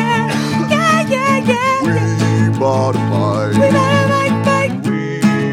Yeah, 0.73 1.05
yeah, 1.07 1.37
yeah. 1.37 1.77
We 1.85 2.57
bought 2.57 2.95
a 2.95 2.99
mic. 3.11 3.53
We 3.61 3.67
bought 3.77 3.93
a 3.93 4.07
mic, 4.09 4.33
mic. 4.49 4.71
We 4.89 4.97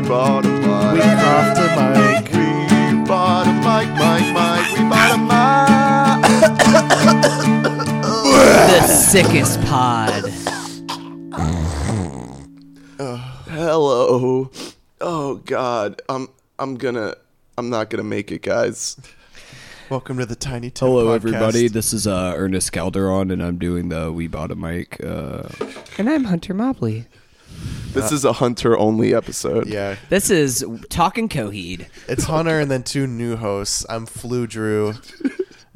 bought 0.09 0.46
a 0.46 0.48
mic. 0.48 0.95
We 0.95 1.00
coughed 1.21 1.59
a 1.61 1.68
mic. 1.93 2.25
We 2.32 2.48
bought 3.05 3.46
a 3.46 3.53
mic, 3.66 3.89
mic, 4.00 4.25
mic. 4.32 4.64
We 4.73 4.82
bought 4.89 5.12
a 5.12 5.21
mic. 5.29 5.45
The 8.67 8.81
sickest 8.87 9.61
pod. 9.62 9.86
I'm. 16.59 16.71
I'm 16.71 16.77
gonna. 16.77 17.15
I'm 17.59 17.71
not 17.71 17.91
gonna 17.91 18.05
make 18.05 18.31
it, 18.33 18.43
guys. 18.43 18.96
Welcome 19.89 20.19
to 20.19 20.27
the 20.27 20.35
Tiny 20.37 20.71
Tim 20.71 20.89
Hello, 20.89 21.07
podcast. 21.07 21.15
everybody. 21.15 21.69
This 21.69 21.93
is 21.93 22.07
uh, 22.07 22.35
Ernest 22.37 22.73
Calderon, 22.73 23.31
and 23.31 23.43
I'm 23.43 23.57
doing 23.59 23.89
the 23.89 24.11
We 24.13 24.27
Bought 24.27 24.51
a 24.51 24.57
Mic. 24.57 25.03
Uh, 25.03 25.45
And 25.99 26.11
I'm 26.11 26.25
Hunter 26.25 26.55
Mobley. 26.55 27.07
This 27.93 28.13
is 28.13 28.25
a 28.27 28.35
hunter 28.35 28.77
only 28.77 29.15
episode. 29.15 29.69
Yeah, 29.69 29.96
This 30.11 30.29
is 30.29 30.63
Talking 30.91 31.29
Coheed. 31.31 31.87
it's 32.09 32.25
Hunter 32.25 32.61
and 32.61 32.70
then 32.70 32.83
two 32.83 33.07
new 33.07 33.37
hosts. 33.37 33.87
I'm 33.89 34.05
Flu 34.05 34.47
Drew, 34.47 34.95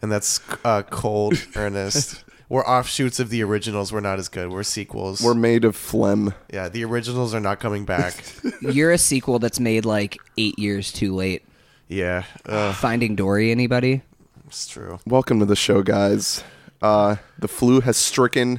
and 0.01 0.13
that's 0.13 0.41
uh, 0.65 0.83
Cold 0.83 1.35
Ernest. 1.57 2.25
We're 2.51 2.67
offshoots 2.67 3.21
of 3.21 3.31
the 3.31 3.45
originals. 3.45 3.93
We're 3.93 4.01
not 4.01 4.19
as 4.19 4.29
good. 4.29 4.51
We're 4.51 4.65
sequels. 4.65 5.23
We're 5.23 5.35
made 5.35 5.65
of 5.65 5.77
phlegm. 5.77 6.35
yeah, 6.53 6.69
the 6.69 6.85
originals 6.85 7.33
are 7.33 7.39
not 7.39 7.61
coming 7.61 7.85
back. 7.85 8.15
You're 8.61 8.91
a 8.91 8.99
sequel 8.99 9.39
that's 9.39 9.61
made 9.61 9.85
like 9.85 10.19
eight 10.37 10.59
years 10.59 10.93
too 10.93 11.15
late. 11.15 11.45
yeah, 11.87 12.25
uh, 12.47 12.73
Finding 12.73 13.15
Dory, 13.15 13.53
anybody? 13.53 14.03
it's 14.49 14.67
true. 14.67 14.99
Welcome 15.07 15.39
to 15.39 15.47
the 15.47 15.55
show, 15.55 15.83
guys. 15.85 16.43
Uh, 16.83 17.17
the 17.39 17.47
flu 17.47 17.81
has 17.83 17.97
stricken 17.97 18.59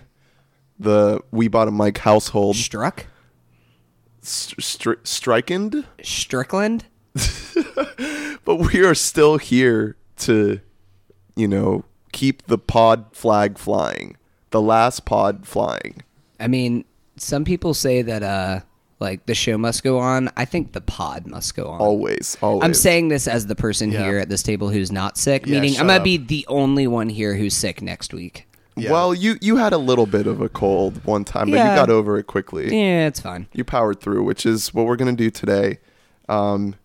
the 0.79 1.19
We 1.31 1.49
Bought 1.49 1.67
a 1.67 1.71
Mic 1.71 1.97
household. 1.97 2.55
Struck? 2.55 3.07
St- 4.21 4.57
stri- 4.61 5.05
strikened? 5.05 5.85
Strickland? 6.01 6.85
But 8.43 8.55
we 8.55 8.83
are 8.83 8.95
still 8.95 9.37
here 9.37 9.97
to, 10.19 10.59
you 11.35 11.47
know, 11.47 11.83
keep 12.11 12.45
the 12.47 12.57
pod 12.57 13.05
flag 13.13 13.57
flying. 13.57 14.17
The 14.51 14.61
last 14.61 15.05
pod 15.05 15.45
flying. 15.47 16.01
I 16.39 16.47
mean, 16.47 16.85
some 17.17 17.45
people 17.45 17.73
say 17.73 18.01
that 18.01 18.23
uh 18.23 18.59
like 18.99 19.25
the 19.25 19.33
show 19.33 19.57
must 19.57 19.83
go 19.83 19.97
on. 19.99 20.29
I 20.37 20.45
think 20.45 20.73
the 20.73 20.81
pod 20.81 21.25
must 21.25 21.55
go 21.55 21.67
on. 21.67 21.79
Always, 21.79 22.37
always. 22.41 22.63
I'm 22.63 22.73
saying 22.75 23.07
this 23.07 23.27
as 23.27 23.47
the 23.47 23.55
person 23.55 23.91
Yeah. 23.91 24.03
here 24.05 24.19
at 24.19 24.29
this 24.29 24.43
table 24.43 24.69
who's 24.69 24.91
not 24.91 25.17
sick, 25.17 25.45
Yeah, 25.47 25.59
meaning 25.59 25.79
I'm 25.79 25.87
gonna 25.87 25.99
up. 25.99 26.03
be 26.03 26.17
the 26.17 26.45
only 26.47 26.85
one 26.85 27.09
here 27.09 27.35
who's 27.35 27.55
sick 27.55 27.81
next 27.81 28.13
week. 28.13 28.47
Yeah. 28.75 28.91
Well, 28.91 29.13
you 29.13 29.37
you 29.41 29.57
had 29.57 29.73
a 29.73 29.77
little 29.77 30.05
bit 30.05 30.27
of 30.27 30.39
a 30.41 30.49
cold 30.49 31.03
one 31.05 31.23
time, 31.23 31.49
but 31.49 31.57
Yeah. 31.57 31.71
you 31.71 31.75
got 31.75 31.89
over 31.89 32.17
it 32.17 32.27
quickly. 32.27 32.65
Yeah, 32.65 33.07
it's 33.07 33.19
fine. 33.19 33.47
You 33.53 33.63
powered 33.63 33.99
through, 34.01 34.23
which 34.23 34.45
is 34.45 34.73
what 34.73 34.85
we're 34.85 34.95
gonna 34.97 35.13
do 35.13 35.29
today. 35.31 35.79
Um, 36.29 36.75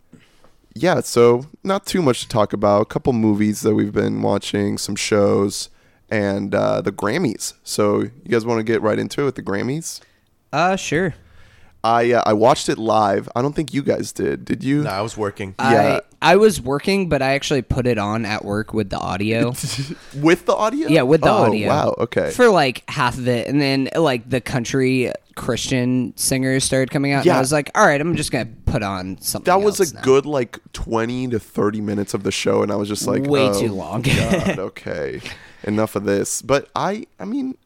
yeah, 0.77 1.01
so 1.01 1.47
not 1.63 1.87
too 1.87 2.03
much 2.03 2.23
to 2.23 2.29
talk 2.29 2.53
about. 2.53 2.83
A 2.83 2.85
couple 2.85 3.13
movies 3.13 3.63
that 3.63 3.75
we've 3.75 3.93
been 3.93 4.23
watching, 4.23 4.79
some 4.79 4.97
shows, 4.97 5.71
and 6.11 6.55
uh, 6.55 6.81
the 6.81 6.93
Grammys. 6.93 7.55
So 7.63 8.01
you 8.01 8.29
guys 8.29 8.45
want 8.45 8.59
to 8.59 8.65
get 8.65 8.83
right 8.83 8.99
into 8.99 9.23
it 9.23 9.25
with 9.25 9.35
the 9.37 9.43
Grammys? 9.43 10.01
Uh, 10.53 10.77
sure. 10.77 11.15
I 11.83 12.13
uh, 12.13 12.23
I 12.27 12.33
watched 12.33 12.69
it 12.69 12.79
live. 12.79 13.29
I 13.37 13.43
don't 13.43 13.55
think 13.55 13.73
you 13.73 13.83
guys 13.83 14.13
did. 14.13 14.45
Did 14.45 14.65
you? 14.65 14.83
No, 14.83 14.91
I 14.91 15.01
was 15.03 15.17
working. 15.17 15.55
Yeah. 15.59 16.01
I 16.27 16.37
was 16.37 16.61
working, 16.61 17.09
but 17.09 17.23
I 17.23 17.35
actually 17.35 17.63
put 17.63 17.87
it 17.87 17.99
on 17.99 18.25
at 18.25 18.45
work 18.45 18.75
with 18.75 18.91
the 18.91 18.99
audio. 18.99 19.51
With 20.17 20.47
the 20.47 20.55
audio? 20.55 20.89
Yeah, 20.89 21.03
with 21.03 21.21
the 21.21 21.31
oh, 21.31 21.45
audio. 21.45 21.69
Wow. 21.69 21.95
Okay. 21.99 22.31
For 22.31 22.49
like 22.49 22.83
half 22.91 23.17
of 23.17 23.29
it, 23.29 23.47
and 23.47 23.61
then 23.61 23.89
like 23.95 24.29
the 24.29 24.41
country 24.41 25.13
Christian 25.37 26.15
singers 26.17 26.65
started 26.65 26.91
coming 26.91 27.13
out, 27.13 27.19
and 27.19 27.27
Yeah. 27.27 27.37
I 27.37 27.41
was 27.41 27.53
like, 27.53 27.71
all 27.75 27.87
right, 27.87 28.01
I'm 28.01 28.17
just 28.17 28.33
gonna 28.33 28.49
put 28.65 28.83
on 28.83 29.21
something. 29.21 29.53
that 29.53 29.65
was 29.65 29.79
a 29.81 29.95
now. 29.95 30.01
good 30.03 30.27
like 30.27 30.59
20 30.73 31.29
to 31.29 31.39
30 31.39 31.81
minutes 31.81 32.15
of 32.15 32.25
the 32.25 32.33
show 32.33 32.63
and 32.63 32.73
i 32.73 32.77
was 32.77 32.89
just 32.89 33.07
like 33.07 33.23
Way 33.23 33.49
oh, 33.49 33.61
too 33.61 33.73
long. 33.73 34.03
God, 34.03 34.59
okay 34.59 35.21
enough 35.65 35.97
of 35.97 36.05
this 36.05 36.43
but 36.43 36.69
i 36.75 37.07
i 37.19 37.25
mean 37.25 37.57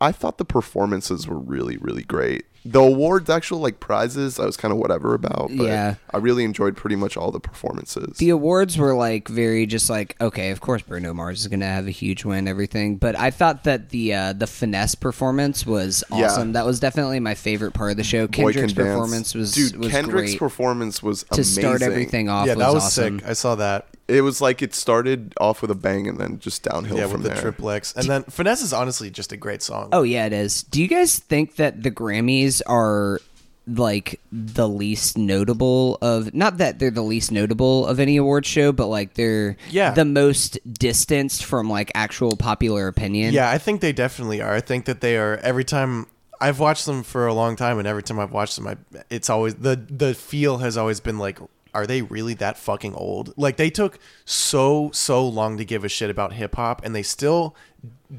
i 0.00 0.12
thought 0.12 0.38
the 0.38 0.44
performances 0.44 1.26
were 1.28 1.38
really 1.38 1.76
really 1.76 2.04
great 2.04 2.46
the 2.72 2.80
awards 2.80 3.30
actual 3.30 3.58
like 3.58 3.80
prizes 3.80 4.38
i 4.40 4.44
was 4.46 4.56
kind 4.56 4.72
of 4.72 4.78
whatever 4.78 5.14
about 5.14 5.48
but 5.56 5.64
Yeah. 5.66 5.94
i 6.12 6.16
really 6.18 6.44
enjoyed 6.44 6.76
pretty 6.76 6.96
much 6.96 7.16
all 7.16 7.30
the 7.30 7.40
performances 7.40 8.16
The 8.18 8.30
awards 8.30 8.76
were 8.78 8.94
like 8.94 9.28
very 9.28 9.66
just 9.66 9.88
like 9.90 10.16
okay, 10.20 10.50
of 10.50 10.60
course 10.60 10.82
Bruno 10.82 11.12
Mars 11.14 11.40
is 11.40 11.48
gonna 11.48 11.66
have 11.66 11.86
a 11.86 11.90
huge 11.90 12.24
win, 12.24 12.48
everything. 12.48 12.96
But 12.96 13.16
I 13.16 13.30
thought 13.30 13.64
that 13.64 13.90
the 13.90 14.14
uh, 14.14 14.32
the 14.32 14.46
finesse 14.46 14.94
performance 14.94 15.66
was 15.66 16.02
Yeah. 16.10 16.26
awesome. 16.26 16.52
That 16.52 16.64
was 16.66 16.80
definitely 16.80 17.20
my 17.20 17.34
favorite 17.34 17.72
part 17.74 17.90
of 17.92 17.96
the 17.96 18.04
show. 18.04 18.26
Kendrick's 18.28 18.72
Can 18.72 18.84
performance 18.84 19.34
was 19.34 19.52
dude 19.52 19.76
was 19.76 19.90
kendrick's 19.90 20.32
great 20.32 20.38
performance 20.38 21.02
was 21.02 21.22
to 21.24 21.34
amazing 21.34 21.62
start 21.62 21.82
everything 21.82 22.28
off. 22.28 22.46
yeah, 22.46 22.54
was 22.54 22.64
that 22.64 22.74
was 22.74 22.84
awesome. 22.84 23.18
sick. 23.20 23.28
I 23.28 23.32
saw 23.32 23.54
that. 23.56 23.86
it 24.08 24.20
was 24.22 24.40
like 24.40 24.62
it 24.62 24.72
started 24.74 25.34
off 25.40 25.62
with 25.62 25.70
a 25.70 25.74
bang 25.74 26.06
and 26.08 26.18
then 26.18 26.38
just 26.38 26.62
downhill 26.62 26.96
Yeah, 26.96 27.04
from 27.08 27.22
with 27.22 27.22
the 27.24 27.28
there 27.30 27.42
triplex, 27.42 27.92
and 27.96 28.06
then 28.06 28.22
finesse 28.24 28.62
is 28.62 28.72
honestly 28.72 29.10
just 29.10 29.32
a 29.32 29.36
great 29.36 29.62
song. 29.62 29.88
Oh 29.92 30.02
yeah, 30.02 30.26
it 30.26 30.32
is. 30.32 30.62
Do 30.62 30.80
you 30.80 30.88
guys 30.88 31.18
think 31.18 31.56
that 31.56 31.82
the 31.82 31.90
Grammys 31.90 32.55
are 32.62 33.20
like 33.68 34.20
the 34.30 34.68
least 34.68 35.18
notable 35.18 35.98
of 36.00 36.32
not 36.32 36.58
that 36.58 36.78
they're 36.78 36.90
the 36.90 37.02
least 37.02 37.32
notable 37.32 37.84
of 37.86 37.98
any 37.98 38.16
award 38.16 38.46
show, 38.46 38.70
but 38.70 38.86
like 38.86 39.14
they're 39.14 39.56
Yeah. 39.70 39.90
the 39.90 40.04
most 40.04 40.58
distanced 40.72 41.44
from 41.44 41.68
like 41.68 41.90
actual 41.94 42.36
popular 42.36 42.86
opinion? 42.86 43.34
Yeah, 43.34 43.50
I 43.50 43.58
think 43.58 43.80
they 43.80 43.92
definitely 43.92 44.40
are. 44.40 44.52
I 44.52 44.60
think 44.60 44.84
that 44.84 45.00
they 45.00 45.16
are 45.16 45.38
every 45.38 45.64
time 45.64 46.06
I've 46.40 46.60
watched 46.60 46.86
them 46.86 47.02
for 47.02 47.26
a 47.26 47.34
long 47.34 47.56
time 47.56 47.78
and 47.80 47.88
every 47.88 48.02
time 48.04 48.20
I've 48.20 48.30
watched 48.30 48.54
them 48.56 48.68
I 48.68 48.76
it's 49.10 49.28
always 49.28 49.56
the 49.56 49.74
the 49.90 50.14
feel 50.14 50.58
has 50.58 50.76
always 50.76 51.00
been 51.00 51.18
like 51.18 51.38
are 51.74 51.86
they 51.86 52.00
really 52.02 52.34
that 52.34 52.56
fucking 52.56 52.94
old? 52.94 53.34
Like 53.36 53.56
they 53.56 53.68
took 53.70 53.98
so 54.24 54.90
so 54.94 55.26
long 55.26 55.56
to 55.58 55.64
give 55.64 55.84
a 55.84 55.88
shit 55.88 56.08
about 56.08 56.32
hip 56.34 56.54
hop 56.54 56.84
and 56.84 56.94
they 56.94 57.02
still 57.02 57.56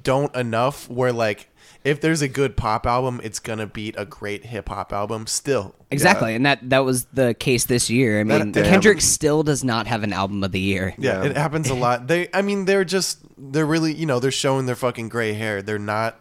don't 0.03 0.35
enough 0.35 0.89
where 0.89 1.13
like 1.13 1.49
if 1.87 2.01
there's 2.01 2.21
a 2.21 2.27
good 2.27 2.57
pop 2.57 2.85
album, 2.85 3.21
it's 3.23 3.39
gonna 3.39 3.65
beat 3.67 3.95
a 3.97 4.05
great 4.05 4.45
hip 4.45 4.69
hop 4.69 4.91
album. 4.91 5.25
Still, 5.27 5.73
Exactly, 5.89 6.35
and 6.35 6.45
that 6.45 6.69
that 6.69 6.79
was 6.79 7.05
the 7.05 7.33
case 7.33 7.65
this 7.65 7.89
year. 7.89 8.19
I 8.19 8.23
mean, 8.23 8.51
damn. 8.51 8.65
Kendrick 8.65 8.99
still 9.01 9.41
does 9.43 9.63
not 9.63 9.87
have 9.87 10.03
an 10.03 10.11
album 10.11 10.43
of 10.43 10.51
the 10.51 10.59
year. 10.59 10.93
yeah, 10.97 11.23
Yeah. 11.23 11.29
it 11.29 11.37
happens 11.37 11.69
a 11.69 11.73
lot. 11.85 12.07
They, 12.07 12.27
I 12.33 12.41
mean, 12.41 12.65
they're 12.65 12.83
just 12.85 13.19
they're 13.37 13.65
really 13.65 13.93
you 13.93 14.05
know 14.05 14.19
they're 14.19 14.31
showing 14.31 14.65
their 14.65 14.75
fucking 14.75 15.09
gray 15.09 15.33
hair. 15.33 15.61
They're 15.61 15.79
not 15.79 16.19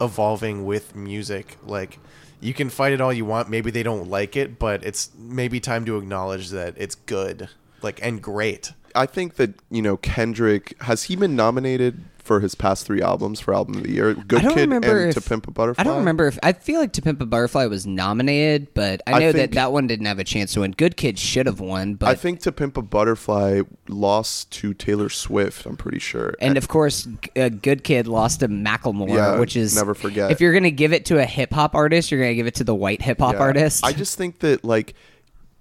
evolving 0.00 0.64
with 0.64 0.94
music. 0.94 1.56
Like 1.64 1.98
you 2.40 2.54
can 2.54 2.70
fight 2.70 2.92
it 2.92 3.00
all 3.00 3.12
you 3.12 3.24
want. 3.24 3.50
Maybe 3.50 3.70
they 3.72 3.82
don't 3.82 4.08
like 4.08 4.36
it, 4.36 4.58
but 4.58 4.84
it's 4.84 5.10
maybe 5.18 5.58
time 5.58 5.84
to 5.86 5.96
acknowledge 5.96 6.50
that 6.50 6.74
it's 6.76 6.94
good, 6.94 7.48
like 7.82 7.98
and 8.02 8.22
great. 8.22 8.72
I 8.94 9.06
think 9.06 9.34
that 9.34 9.54
you 9.70 9.82
know 9.82 9.96
Kendrick 9.96 10.80
has 10.82 11.04
he 11.04 11.16
been 11.16 11.34
nominated 11.36 12.04
for 12.28 12.38
his 12.40 12.54
past 12.54 12.86
three 12.86 13.02
albums 13.02 13.40
for 13.40 13.52
album 13.52 13.78
of 13.78 13.82
the 13.82 13.90
year? 13.90 14.14
Good 14.14 14.42
Kid 14.42 14.70
and 14.70 14.84
if, 14.84 15.14
To 15.14 15.20
Pimp 15.20 15.48
a 15.48 15.50
Butterfly. 15.50 15.80
I 15.80 15.84
don't 15.84 15.96
remember 15.98 16.28
if 16.28 16.38
I 16.44 16.52
feel 16.52 16.78
like 16.78 16.92
To 16.92 17.02
Pimp 17.02 17.20
a 17.20 17.26
Butterfly 17.26 17.64
was 17.66 17.86
nominated, 17.86 18.72
but 18.74 19.02
I 19.06 19.14
I 19.14 19.18
know 19.18 19.32
think- 19.32 19.50
that 19.50 19.54
that 19.56 19.72
one 19.72 19.88
didn't 19.88 20.06
have 20.06 20.20
a 20.20 20.24
chance 20.24 20.52
to 20.52 20.60
win. 20.60 20.70
Good 20.72 20.96
Kid 20.96 21.18
should 21.18 21.46
have 21.46 21.58
won, 21.58 21.94
but 21.94 22.08
I 22.08 22.14
think 22.14 22.38
To 22.40 22.52
Pimp 22.52 22.76
a 22.76 22.82
Butterfly 22.82 23.62
lost 23.88 24.52
to 24.52 24.74
Taylor 24.74 25.08
Swift. 25.08 25.66
I'm 25.66 25.76
pretty 25.76 25.98
sure. 25.98 26.34
And 26.40 26.56
of 26.56 26.68
course, 26.68 27.08
uh, 27.36 27.48
Good 27.48 27.82
Kid 27.82 28.06
lost 28.06 28.40
to 28.40 28.48
Macklemore, 28.48 29.08
Yeah, 29.08 29.38
which 29.40 29.56
is 29.56 29.74
never 29.74 29.94
forget. 29.94 30.30
If 30.30 30.40
you're 30.40 30.52
gonna 30.52 30.70
give 30.70 30.92
it 30.92 31.06
to 31.06 31.18
a 31.18 31.24
hip 31.24 31.52
hop 31.52 31.74
artist, 31.74 32.10
you're 32.12 32.20
gonna 32.20 32.34
give 32.34 32.46
it 32.46 32.56
to 32.56 32.64
the 32.64 32.74
white 32.74 33.02
hip 33.02 33.18
hop 33.18 33.34
Yeah. 33.34 33.40
artist. 33.40 33.84
I 33.84 33.92
just 33.92 34.16
think 34.18 34.40
that 34.40 34.64
like 34.64 34.94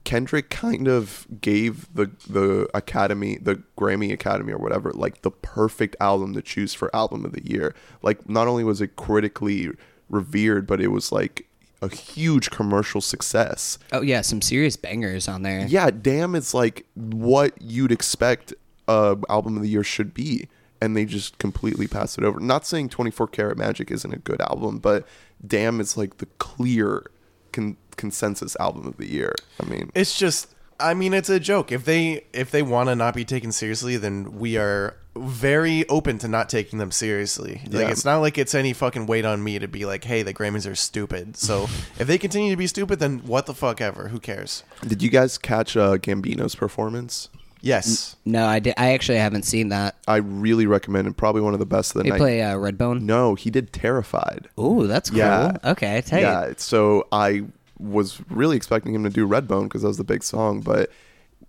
Kendrick 0.08 0.50
kind 0.50 0.88
of 0.88 1.28
gave 1.42 1.94
the 1.94 2.10
the 2.30 2.70
Academy, 2.74 3.38
the 3.42 3.62
Grammy 3.78 4.14
Academy 4.14 4.54
or 4.54 4.58
whatever, 4.58 4.92
like 4.94 5.22
the 5.22 5.32
perfect 5.32 5.98
album 6.00 6.34
to 6.36 6.42
choose 6.42 6.74
for 6.74 6.90
album 6.96 7.26
of 7.26 7.34
the 7.34 7.46
year. 7.46 7.76
Like 8.02 8.30
not 8.30 8.48
only 8.48 8.64
was 8.64 8.80
it 8.80 8.96
critically 8.96 9.70
revered, 10.10 10.66
but 10.66 10.80
it 10.80 10.88
was 10.88 11.12
like 11.12 11.46
a 11.82 11.94
huge 11.94 12.52
commercial 12.52 13.02
success. 13.02 13.78
oh 13.92 14.02
yeah, 14.02 14.22
some 14.22 14.42
serious 14.42 14.78
bangers 14.78 15.28
on 15.28 15.42
there. 15.42 15.68
Yeah, 15.68 15.90
damn 15.90 16.36
it's 16.36 16.54
like 16.54 16.86
what 16.96 17.62
you'd 17.62 17.92
expect 17.92 18.54
a 18.88 19.18
album 19.28 19.58
of 19.58 19.62
the 19.62 19.70
year 19.70 19.84
should 19.84 20.14
be. 20.14 20.48
And 20.80 20.96
they 20.96 21.04
just 21.04 21.38
completely 21.38 21.88
passed 21.88 22.18
it 22.18 22.24
over. 22.24 22.40
Not 22.40 22.66
saying 22.66 22.90
24 22.90 23.28
Karat 23.28 23.58
Magic 23.58 23.92
isn't 23.92 24.14
a 24.14 24.20
good 24.20 24.40
album, 24.40 24.78
but 24.78 25.06
damn, 25.46 25.82
it's 25.82 25.98
like 25.98 26.20
the 26.20 26.28
clear 26.38 27.08
con- 27.58 27.78
consensus 27.96 28.56
album 28.60 28.86
of 28.88 28.98
the 28.98 29.08
year. 29.12 29.34
I 29.62 29.66
mean, 29.66 29.90
It's 29.96 30.18
just, 30.18 30.54
I 30.80 30.94
mean, 30.94 31.14
it's 31.14 31.30
a 31.30 31.40
joke. 31.40 31.72
If 31.72 31.84
they 31.86 32.26
if 32.34 32.52
they 32.52 32.62
want 32.62 32.90
to 32.90 32.96
not 32.96 33.14
be 33.16 33.26
taken 33.26 33.52
seriously, 33.52 33.98
then 33.98 34.38
we 34.40 34.58
are 34.58 34.96
very 35.18 35.88
open 35.90 36.20
to 36.20 36.28
not 36.28 36.48
taking 36.48 36.78
them 36.78 36.92
seriously. 36.92 37.62
Like 37.66 37.74
Yeah. 37.86 37.90
it's 37.90 38.06
not 38.06 38.18
like 38.20 38.38
it's 38.38 38.54
any 38.54 38.74
fucking 38.74 39.08
weight 39.08 39.26
on 39.26 39.44
me 39.44 39.58
to 39.58 39.68
be 39.68 39.84
like, 39.86 40.04
hey, 40.04 40.22
the 40.22 40.32
Grammys 40.34 40.70
are 40.70 40.76
stupid. 40.76 41.36
So 41.38 41.64
if 42.00 42.06
they 42.08 42.20
continue 42.20 42.52
to 42.52 42.58
be 42.58 42.68
stupid, 42.68 43.00
then 43.00 43.20
what 43.26 43.48
the 43.48 43.56
fuck 43.56 43.82
ever? 43.82 44.10
Who 44.10 44.20
cares? 44.20 44.64
Did 44.88 45.02
you 45.02 45.10
guys 45.10 45.40
catch 45.40 45.76
uh, 45.76 45.98
Gambino's 45.98 46.54
performance? 46.56 47.30
Yes. 47.62 48.16
No, 48.26 48.46
I 48.46 48.60
did. 48.60 48.74
I 48.78 48.94
actually 48.94 49.18
haven't 49.18 49.44
seen 49.44 49.70
that. 49.70 49.96
I 50.08 50.18
really 50.18 50.66
recommend 50.68 51.08
it. 51.08 51.18
Probably 51.18 51.42
one 51.42 51.54
of 51.54 51.60
the 51.60 51.66
best 51.66 51.92
of 51.96 52.00
the 52.00 52.04
They 52.04 52.10
night. 52.12 52.18
play 52.20 52.42
uh, 52.44 52.56
Redbone. 52.56 53.02
No, 53.02 53.36
he 53.36 53.50
did 53.50 53.74
Terrified. 53.74 54.48
Ooh, 54.60 54.86
that's 54.88 55.10
cool. 55.10 55.20
Yeah. 55.20 55.58
Okay, 55.64 56.02
tight. 56.02 56.22
Yeah, 56.22 56.54
so 56.58 57.08
I 57.12 57.46
was 57.80 58.22
really 58.30 58.56
expecting 58.58 58.94
him 58.94 59.04
to 59.04 59.10
do 59.10 59.28
Redbone 59.28 59.64
because 59.64 59.82
that 59.82 59.88
was 59.88 59.98
the 59.98 60.04
big 60.04 60.24
song, 60.24 60.62
but 60.62 60.90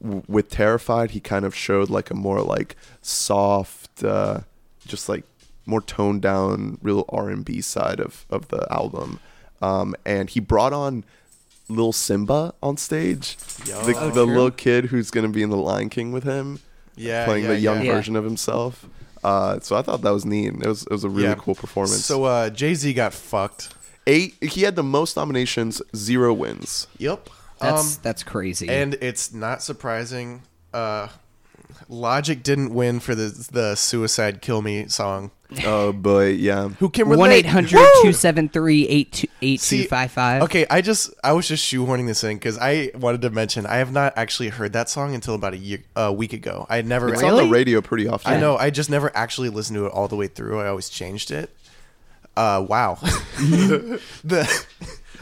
w- 0.03 0.23
with 0.29 0.51
Terrified, 0.51 1.11
he 1.13 1.21
kind 1.21 1.45
of 1.45 1.55
showed 1.55 1.91
like 1.91 2.11
a 2.11 2.15
more 2.15 2.41
like 2.43 2.77
soft, 3.03 4.03
uh, 4.05 4.41
just 4.87 5.09
like 5.09 5.25
more 5.67 5.81
toned 5.81 6.23
down, 6.23 6.79
real 6.83 7.05
R 7.11 7.29
and 7.29 7.45
B 7.45 7.61
side 7.61 8.01
of 8.01 8.25
of 8.31 8.49
the 8.49 8.67
album, 8.73 9.21
um, 9.61 9.95
and 10.05 10.31
he 10.31 10.41
brought 10.41 10.73
on. 10.73 11.05
Little 11.69 11.93
Simba 11.93 12.55
on 12.63 12.77
stage, 12.77 13.37
Yo. 13.67 13.83
the, 13.85 13.95
Oh, 13.99 14.11
the 14.11 14.25
little 14.25 14.51
kid 14.51 14.87
who's 14.87 15.11
going 15.11 15.27
to 15.27 15.33
be 15.33 15.43
in 15.43 15.51
the 15.51 15.57
Lion 15.57 15.91
King 15.91 16.13
with 16.13 16.25
him, 16.25 16.61
Yeah. 16.97 17.25
playing 17.27 17.45
yeah, 17.45 17.51
the 17.51 17.59
young 17.61 17.79
yeah. 17.79 17.83
Yeah. 17.85 17.95
version 17.95 18.17
of 18.17 18.25
himself. 18.25 18.87
Uh, 19.23 19.59
so 19.61 19.77
I 19.77 19.83
thought 19.83 20.01
that 20.03 20.11
was 20.13 20.25
neat. 20.25 20.55
It 20.55 20.67
was 20.67 20.83
it 20.85 20.91
was 20.91 21.05
a 21.05 21.09
really 21.09 21.29
Yeah. 21.29 21.35
cool 21.35 21.55
performance. 21.55 22.05
So 22.05 22.25
uh, 22.25 22.51
Jay 22.51 22.75
Z 22.75 22.93
got 22.95 23.13
fucked. 23.13 23.75
eight, 24.07 24.37
he 24.43 24.63
had 24.63 24.75
the 24.77 24.83
most 24.83 25.17
nominations, 25.17 25.83
zero 25.95 26.33
wins. 26.33 26.87
Yep. 26.99 27.29
That's 27.61 27.97
Um, 27.97 28.01
that's 28.03 28.23
crazy. 28.23 28.69
and 28.69 28.95
it's 29.01 29.33
not 29.35 29.63
surprising. 29.63 30.43
Uh, 30.73 31.09
Logic 31.89 32.43
didn't 32.43 32.75
win 32.75 33.01
for 33.01 33.15
the 33.15 33.49
the 33.51 33.75
"Suicide 33.75 34.43
Kill 34.43 34.61
Me" 34.63 34.87
song. 34.89 35.31
Oh 35.65 35.93
boy, 35.93 36.27
yeah. 36.33 36.69
Who 36.69 36.91
can 36.91 37.09
relate? 37.09 37.19
one 37.19 37.31
800 37.33 37.73
Woo! 37.79 37.81
273 38.03 38.85
See, 39.11 39.29
8255 39.41 40.43
Okay, 40.43 40.67
I 40.69 40.83
just 40.83 41.09
I 41.25 41.33
was 41.33 41.49
just 41.49 41.65
shoehorning 41.65 42.07
this 42.07 42.23
in 42.23 42.37
because 42.37 42.59
I 42.59 42.91
wanted 42.95 43.23
to 43.23 43.31
mention 43.31 43.65
I 43.65 43.77
have 43.77 43.91
not 43.91 44.13
actually 44.19 44.51
heard 44.51 44.75
that 44.75 44.91
song 44.91 45.15
until 45.15 45.35
about 45.35 45.55
a 45.55 45.57
year 45.57 45.83
a 45.97 46.13
week 46.13 46.35
ago. 46.35 46.67
I 46.69 46.77
had 46.77 46.87
never. 46.87 47.09
It's 47.15 47.23
Really? 47.23 47.41
on 47.41 47.47
the 47.49 47.53
radio 47.53 47.81
pretty 47.81 48.07
often. 48.07 48.31
I 48.35 48.39
know. 48.39 48.59
I 48.59 48.69
just 48.69 48.91
never 48.91 49.11
actually 49.17 49.49
listened 49.49 49.79
to 49.79 49.87
it 49.87 49.93
all 49.93 50.09
the 50.09 50.17
way 50.17 50.27
through. 50.27 50.61
I 50.61 50.69
always 50.69 50.91
changed 50.91 51.31
it. 51.31 51.49
Uh, 52.37 52.65
wow. 52.69 52.99
the 53.03 54.47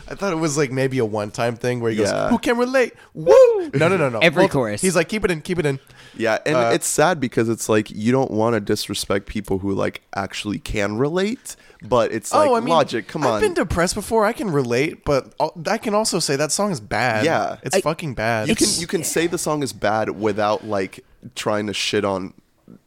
I 0.09 0.15
thought 0.15 0.33
it 0.33 0.37
was 0.37 0.57
like 0.57 0.71
maybe 0.71 0.99
a 0.99 1.05
one 1.05 1.31
time 1.31 1.57
thing 1.57 1.81
where 1.81 1.91
he 1.91 1.97
goes, 1.97 2.11
Yeah. 2.11 2.29
"Who 2.31 2.39
can 2.39 2.57
relate?" 2.59 2.95
Woo! 3.15 3.33
No, 3.75 3.89
no, 3.89 3.97
no, 3.97 4.09
no. 4.09 4.19
Every 4.23 4.43
Multi- 4.43 4.53
chorus. 4.53 4.81
He's 4.81 4.95
like, 4.97 5.09
"Keep 5.09 5.25
it 5.25 5.31
in, 5.31 5.41
keep 5.41 5.59
it 5.59 5.67
in." 5.67 5.81
Yeah, 6.17 6.39
and 6.47 6.57
Uh, 6.57 6.71
it's 6.73 6.87
sad 6.87 7.21
because 7.21 7.49
it's 7.49 7.69
like 7.69 7.91
you 7.91 8.13
don't 8.13 8.31
want 8.31 8.55
to 8.55 8.61
disrespect 8.61 9.27
people 9.27 9.59
who 9.59 9.73
like 9.73 10.03
actually 10.15 10.59
can 10.59 10.97
relate, 10.97 11.57
but 11.83 12.13
it's 12.13 12.33
like 12.33 12.49
oh, 12.49 12.55
I 12.57 12.61
mean, 12.61 12.69
logic. 12.69 13.09
Come 13.09 13.25
on, 13.27 13.35
I've 13.35 13.41
been 13.43 13.55
depressed 13.55 13.95
before. 13.95 14.25
I 14.25 14.33
can 14.33 14.51
relate, 14.51 15.05
but 15.05 15.35
al- 15.41 15.61
I 15.67 15.77
can 15.79 15.95
also 15.95 16.19
say 16.21 16.37
that 16.37 16.53
song 16.53 16.71
is 16.71 16.81
bad. 16.81 17.25
Yeah. 17.25 17.57
it's 17.63 17.77
I- 17.77 17.81
fucking 17.81 18.15
bad. 18.15 18.49
you 18.49 18.55
can 18.57 18.69
you 18.79 18.87
can 18.87 19.03
say 19.05 19.27
the 19.27 19.39
song 19.39 19.63
is 19.63 19.73
bad 19.73 20.11
without 20.11 20.65
like 20.65 21.05
trying 21.35 21.67
to 21.67 21.75
shit 21.75 22.05
on 22.05 22.33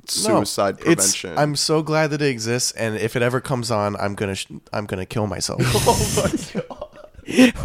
suicide 0.08 0.76
No, 0.86 0.92
it's- 0.92 1.12
prevention. 1.16 1.38
I'm 1.38 1.56
so 1.56 1.82
glad 1.84 2.10
that 2.12 2.22
it 2.22 2.30
exists, 2.30 2.72
and 2.72 2.96
if 2.98 3.16
it 3.16 3.22
ever 3.22 3.40
comes 3.40 3.70
on, 3.70 3.96
I'm 3.98 4.16
gonna 4.16 4.36
sh- 4.36 4.48
I'm 4.74 4.86
gonna 4.86 5.06
kill 5.06 5.28
myself. 5.28 5.62
oh 5.66 6.22
my 6.24 6.62
god 6.62 6.79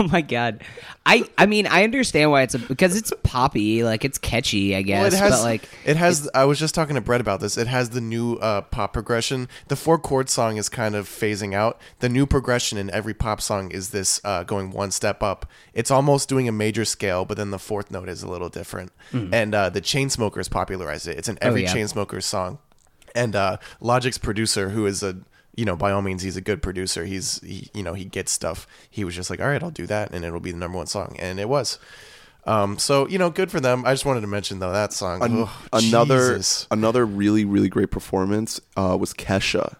i 1.06 1.24
i 1.38 1.46
mean 1.46 1.66
i 1.66 1.84
understand 1.84 2.30
why 2.30 2.42
it's 2.42 2.54
a 2.54 2.58
because 2.58 2.96
it's 2.96 3.12
poppy 3.22 3.82
like 3.84 4.04
it's 4.04 4.18
catchy 4.18 4.74
i 4.76 4.82
guess 4.82 4.98
Well, 4.98 5.06
it 5.12 5.18
has 5.18 5.40
but 5.40 5.44
like 5.44 5.68
it 5.84 5.96
has. 5.96 6.28
I 6.34 6.44
was 6.44 6.58
just 6.58 6.74
talking 6.74 6.94
to 6.94 7.00
Brett 7.00 7.20
about 7.20 7.40
this. 7.40 7.56
It 7.58 7.66
has 7.66 7.90
the 7.90 8.00
new 8.00 8.36
uh, 8.36 8.62
pop 8.62 8.92
progression. 8.92 9.48
The 9.68 9.76
four 9.76 9.98
chord 9.98 10.28
song 10.30 10.56
is 10.56 10.68
kind 10.68 10.94
of 10.94 11.06
phasing 11.08 11.54
out. 11.54 11.78
The 12.00 12.08
new 12.08 12.26
progression 12.26 12.78
in 12.78 12.90
every 12.90 13.12
pop 13.14 13.40
song 13.40 13.70
is 13.70 13.90
this 13.90 14.20
uh, 14.24 14.44
going 14.44 14.70
one 14.70 14.90
step 14.90 15.22
up. 15.22 15.46
It's 15.74 15.90
almost 15.90 16.28
doing 16.28 16.48
a 16.48 16.52
major 16.52 16.84
scale, 16.84 17.24
but 17.24 17.36
then 17.36 17.50
the 17.50 17.58
fourth 17.58 17.90
note 17.90 18.08
is 18.08 18.22
a 18.22 18.28
little 18.30 18.48
different. 18.48 18.92
And 19.12 19.54
uh, 19.54 19.68
the 19.70 19.80
Chainsmokers 19.82 20.50
popularized 20.50 21.06
it. 21.06 21.18
It's 21.18 21.28
in 21.28 21.38
every 21.42 21.62
Hmm. 21.62 21.68
Oh, 21.68 21.74
yeah. 21.78 21.84
Chainsmokers 21.84 22.22
song. 22.24 22.58
And 23.14 23.36
uh, 23.36 23.58
Logic's 23.80 24.18
producer, 24.18 24.70
who 24.70 24.86
is 24.86 25.02
a 25.02 25.18
you 25.56 25.64
know 25.64 25.76
by 25.76 25.92
all 25.92 26.02
means 26.02 26.22
he's 26.22 26.36
a 26.36 26.40
good 26.40 26.62
producer. 26.62 27.04
He's 27.04 27.40
he, 27.40 27.70
you 27.74 27.82
know 27.82 27.94
he 27.94 28.04
gets 28.04 28.32
stuff. 28.32 28.66
He 28.90 29.04
was 29.04 29.14
just 29.14 29.30
like, 29.30 29.40
all 29.40 29.48
right, 29.48 29.62
I'll 29.62 29.70
do 29.70 29.86
that, 29.86 30.12
and 30.12 30.24
it'll 30.24 30.40
be 30.40 30.52
the 30.52 30.58
number 30.58 30.76
one 30.78 30.86
song, 30.86 31.16
and 31.18 31.38
it 31.38 31.48
was. 31.48 31.78
Um, 32.46 32.78
so 32.78 33.08
you 33.08 33.18
know, 33.18 33.30
good 33.30 33.50
for 33.50 33.60
them. 33.60 33.84
I 33.86 33.92
just 33.92 34.04
wanted 34.04 34.20
to 34.20 34.26
mention 34.26 34.58
though 34.58 34.72
that 34.72 34.92
song. 34.92 35.22
An- 35.22 35.42
Ugh, 35.42 35.48
another 35.72 36.36
Jesus. 36.36 36.66
another 36.70 37.06
really 37.06 37.44
really 37.44 37.68
great 37.68 37.90
performance 37.90 38.60
uh, 38.76 38.96
was 38.98 39.14
Kesha. 39.14 39.76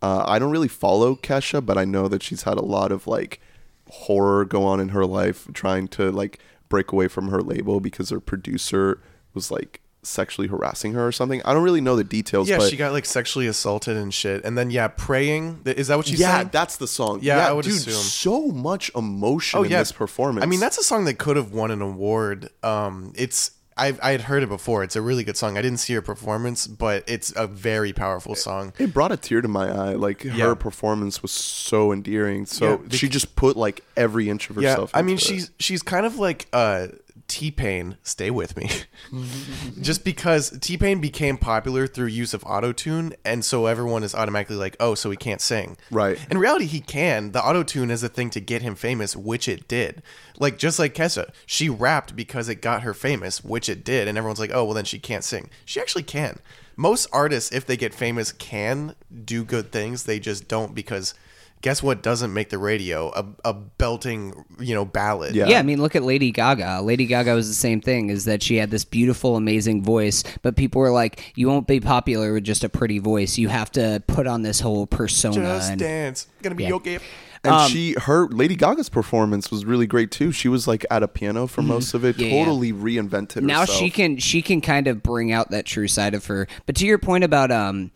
Uh, 0.00 0.24
I 0.26 0.40
don't 0.40 0.50
really 0.50 0.68
follow 0.68 1.14
Kesha, 1.14 1.64
but 1.64 1.78
I 1.78 1.84
know 1.84 2.08
that 2.08 2.22
she's 2.22 2.42
had 2.42 2.58
a 2.58 2.62
lot 2.64 2.90
of 2.90 3.06
like 3.06 3.40
horror 3.88 4.44
go 4.44 4.64
on 4.64 4.80
in 4.80 4.88
her 4.88 5.06
life, 5.06 5.46
trying 5.54 5.86
to 5.88 6.10
like 6.10 6.40
break 6.68 6.90
away 6.90 7.06
from 7.06 7.28
her 7.28 7.40
label 7.40 7.78
because 7.80 8.10
her 8.10 8.18
producer 8.18 9.00
was 9.34 9.50
like 9.50 9.80
sexually 10.04 10.48
harassing 10.48 10.94
her 10.94 11.06
or 11.06 11.12
something. 11.12 11.40
I 11.44 11.54
don't 11.54 11.62
really 11.62 11.80
know 11.80 11.96
the 11.96 12.04
details. 12.04 12.48
Yeah, 12.48 12.58
but 12.58 12.70
she 12.70 12.76
got 12.76 12.92
like 12.92 13.06
sexually 13.06 13.46
assaulted 13.46 13.96
and 13.96 14.12
shit. 14.12 14.44
And 14.44 14.58
then 14.58 14.70
yeah, 14.70 14.88
praying. 14.88 15.60
Is 15.64 15.88
that 15.88 15.96
what 15.96 16.06
she 16.06 16.16
yeah, 16.16 16.38
said? 16.38 16.52
that's 16.52 16.76
the 16.76 16.88
song. 16.88 17.20
Yeah, 17.22 17.48
I 17.48 17.52
would 17.52 17.64
dude, 17.64 17.74
assume. 17.74 17.92
so 17.94 18.48
much 18.48 18.90
emotion 18.94 19.60
oh 19.60 19.62
in 19.62 19.70
yeah, 19.70 19.78
this 19.78 19.92
performance. 19.92 20.42
I 20.44 20.46
mean, 20.46 20.60
that's 20.60 20.78
a 20.78 20.82
song 20.82 21.04
that 21.06 21.14
could 21.18 21.36
have 21.36 21.52
won 21.52 21.70
an 21.70 21.82
award. 21.82 22.50
Um, 22.62 23.12
it's 23.16 23.52
I 23.76 23.96
I 24.02 24.10
had 24.10 24.22
heard 24.22 24.42
it 24.42 24.48
before. 24.48 24.82
It's 24.82 24.96
a 24.96 25.02
really 25.02 25.24
good 25.24 25.36
song. 25.36 25.56
I 25.56 25.62
didn't 25.62 25.78
see 25.78 25.94
her 25.94 26.02
performance, 26.02 26.66
but 26.66 27.04
it's 27.06 27.32
a 27.36 27.46
very 27.46 27.92
powerful 27.92 28.34
song. 28.34 28.72
it 28.78 28.92
brought 28.92 29.12
a 29.12 29.16
tear 29.16 29.40
to 29.40 29.48
my 29.48 29.70
eye. 29.70 29.94
Like 29.94 30.24
Yeah. 30.24 30.32
her 30.32 30.54
performance 30.54 31.22
was 31.22 31.30
so 31.30 31.92
endearing. 31.92 32.44
So 32.46 32.82
Yeah, 32.82 32.96
she 32.96 33.08
just 33.08 33.34
put 33.36 33.56
like 33.56 33.82
every 33.96 34.28
inch 34.28 34.50
of 34.50 34.56
herself. 34.56 34.90
Yeah. 34.92 34.98
I 34.98 35.02
mean 35.02 35.14
it. 35.14 35.20
she's 35.22 35.50
she's 35.58 35.82
kind 35.82 36.04
of 36.04 36.18
like 36.18 36.48
uh 36.52 36.88
T 37.32 37.50
Pain. 37.50 37.96
Stay 38.02 38.30
with 38.30 38.58
me, 38.58 38.68
just 39.80 40.04
because 40.04 40.50
T 40.60 40.76
Pain 40.76 41.00
became 41.00 41.38
popular 41.38 41.86
through 41.86 42.08
use 42.08 42.34
of 42.34 42.44
auto 42.44 42.72
tune, 42.72 43.14
and 43.24 43.42
so 43.42 43.64
everyone 43.64 44.02
is 44.02 44.14
automatically 44.14 44.56
like, 44.56 44.76
oh, 44.78 44.94
so 44.94 45.10
he 45.10 45.16
can't 45.16 45.40
sing. 45.40 45.78
Right. 45.90 46.18
In 46.30 46.36
reality, 46.36 46.66
he 46.66 46.80
can. 46.80 47.32
The 47.32 47.42
auto 47.42 47.62
tune 47.62 47.90
is 47.90 48.02
a 48.02 48.10
thing 48.10 48.28
to 48.30 48.40
get 48.40 48.60
him 48.60 48.74
famous, 48.74 49.16
which 49.16 49.48
it 49.48 49.66
did. 49.66 50.02
Like 50.38 50.58
just 50.58 50.78
like 50.78 50.94
Kesha, 50.94 51.32
she 51.46 51.70
rapped 51.70 52.14
because 52.14 52.50
it 52.50 52.56
got 52.56 52.82
her 52.82 52.92
famous, 52.92 53.42
which 53.42 53.70
it 53.70 53.82
did, 53.82 54.08
and 54.08 54.18
everyone's 54.18 54.38
like, 54.38 54.52
oh, 54.52 54.64
well 54.64 54.74
then 54.74 54.84
she 54.84 54.98
can't 54.98 55.24
sing. 55.24 55.48
She 55.64 55.80
actually 55.80 56.02
can. 56.02 56.38
Most 56.76 57.06
artists, 57.14 57.50
if 57.50 57.64
they 57.64 57.78
get 57.78 57.94
famous, 57.94 58.30
can 58.30 58.94
do 59.24 59.42
good 59.42 59.72
things. 59.72 60.04
They 60.04 60.20
just 60.20 60.48
don't 60.48 60.74
because. 60.74 61.14
Guess 61.62 61.82
what 61.82 62.02
doesn't 62.02 62.32
make 62.34 62.50
the 62.50 62.58
radio? 62.58 63.10
A, 63.14 63.24
a 63.44 63.54
belting, 63.54 64.44
you 64.58 64.74
know, 64.74 64.84
ballad. 64.84 65.34
Yeah. 65.34 65.46
yeah 65.46 65.58
i 65.60 65.62
mean 65.62 65.80
look 65.80 65.94
at 65.96 66.02
lady 66.02 66.30
gaga 66.32 66.80
lady 66.82 67.06
gaga 67.06 67.34
was 67.34 67.48
the 67.48 67.54
same 67.54 67.80
thing 67.80 68.10
is 68.10 68.24
that 68.24 68.42
she 68.42 68.56
had 68.56 68.70
this 68.70 68.84
beautiful 68.84 69.36
amazing 69.36 69.82
voice 69.82 70.24
but 70.42 70.56
people 70.56 70.80
were 70.80 70.90
like 70.90 71.32
you 71.36 71.46
won't 71.48 71.66
be 71.66 71.80
popular 71.80 72.32
with 72.34 72.44
just 72.44 72.64
a 72.64 72.68
pretty 72.68 72.98
voice 72.98 73.38
you 73.38 73.48
have 73.48 73.70
to 73.72 74.02
put 74.06 74.26
on 74.26 74.42
this 74.42 74.60
whole 74.60 74.86
persona 74.86 75.34
Just 75.36 75.70
and 75.70 75.80
dance. 75.80 76.26
Gonna 76.42 76.54
be 76.56 76.64
Yeah. 76.64 76.72
okay. 76.74 76.98
And 77.44 77.54
Um, 77.54 77.68
she, 77.70 77.96
her 78.02 78.28
Lady 78.28 78.54
Gaga's 78.54 78.88
performance 78.88 79.50
was 79.50 79.64
really 79.64 79.86
great 79.88 80.12
too. 80.12 80.30
She 80.30 80.46
was 80.48 80.68
like 80.68 80.86
at 80.92 81.02
a 81.02 81.08
piano 81.08 81.48
for 81.48 81.60
most 81.62 81.92
of 81.92 82.04
it. 82.04 82.16
Mm-hmm. 82.16 82.22
Yeah, 82.22 82.34
yeah. 82.34 82.44
totally 82.44 82.72
reinvented 82.72 83.42
now 83.42 83.60
herself. 83.62 83.78
she 83.78 83.90
can 83.90 84.16
she 84.18 84.42
can 84.42 84.60
kind 84.60 84.86
of 84.86 85.02
bring 85.02 85.32
out 85.32 85.50
that 85.50 85.64
true 85.66 85.88
side 85.88 86.14
of 86.14 86.26
her. 86.26 86.46
But 86.66 86.76
to 86.76 86.86
your 86.86 86.98
point 86.98 87.24
about 87.24 87.50
um 87.50 87.90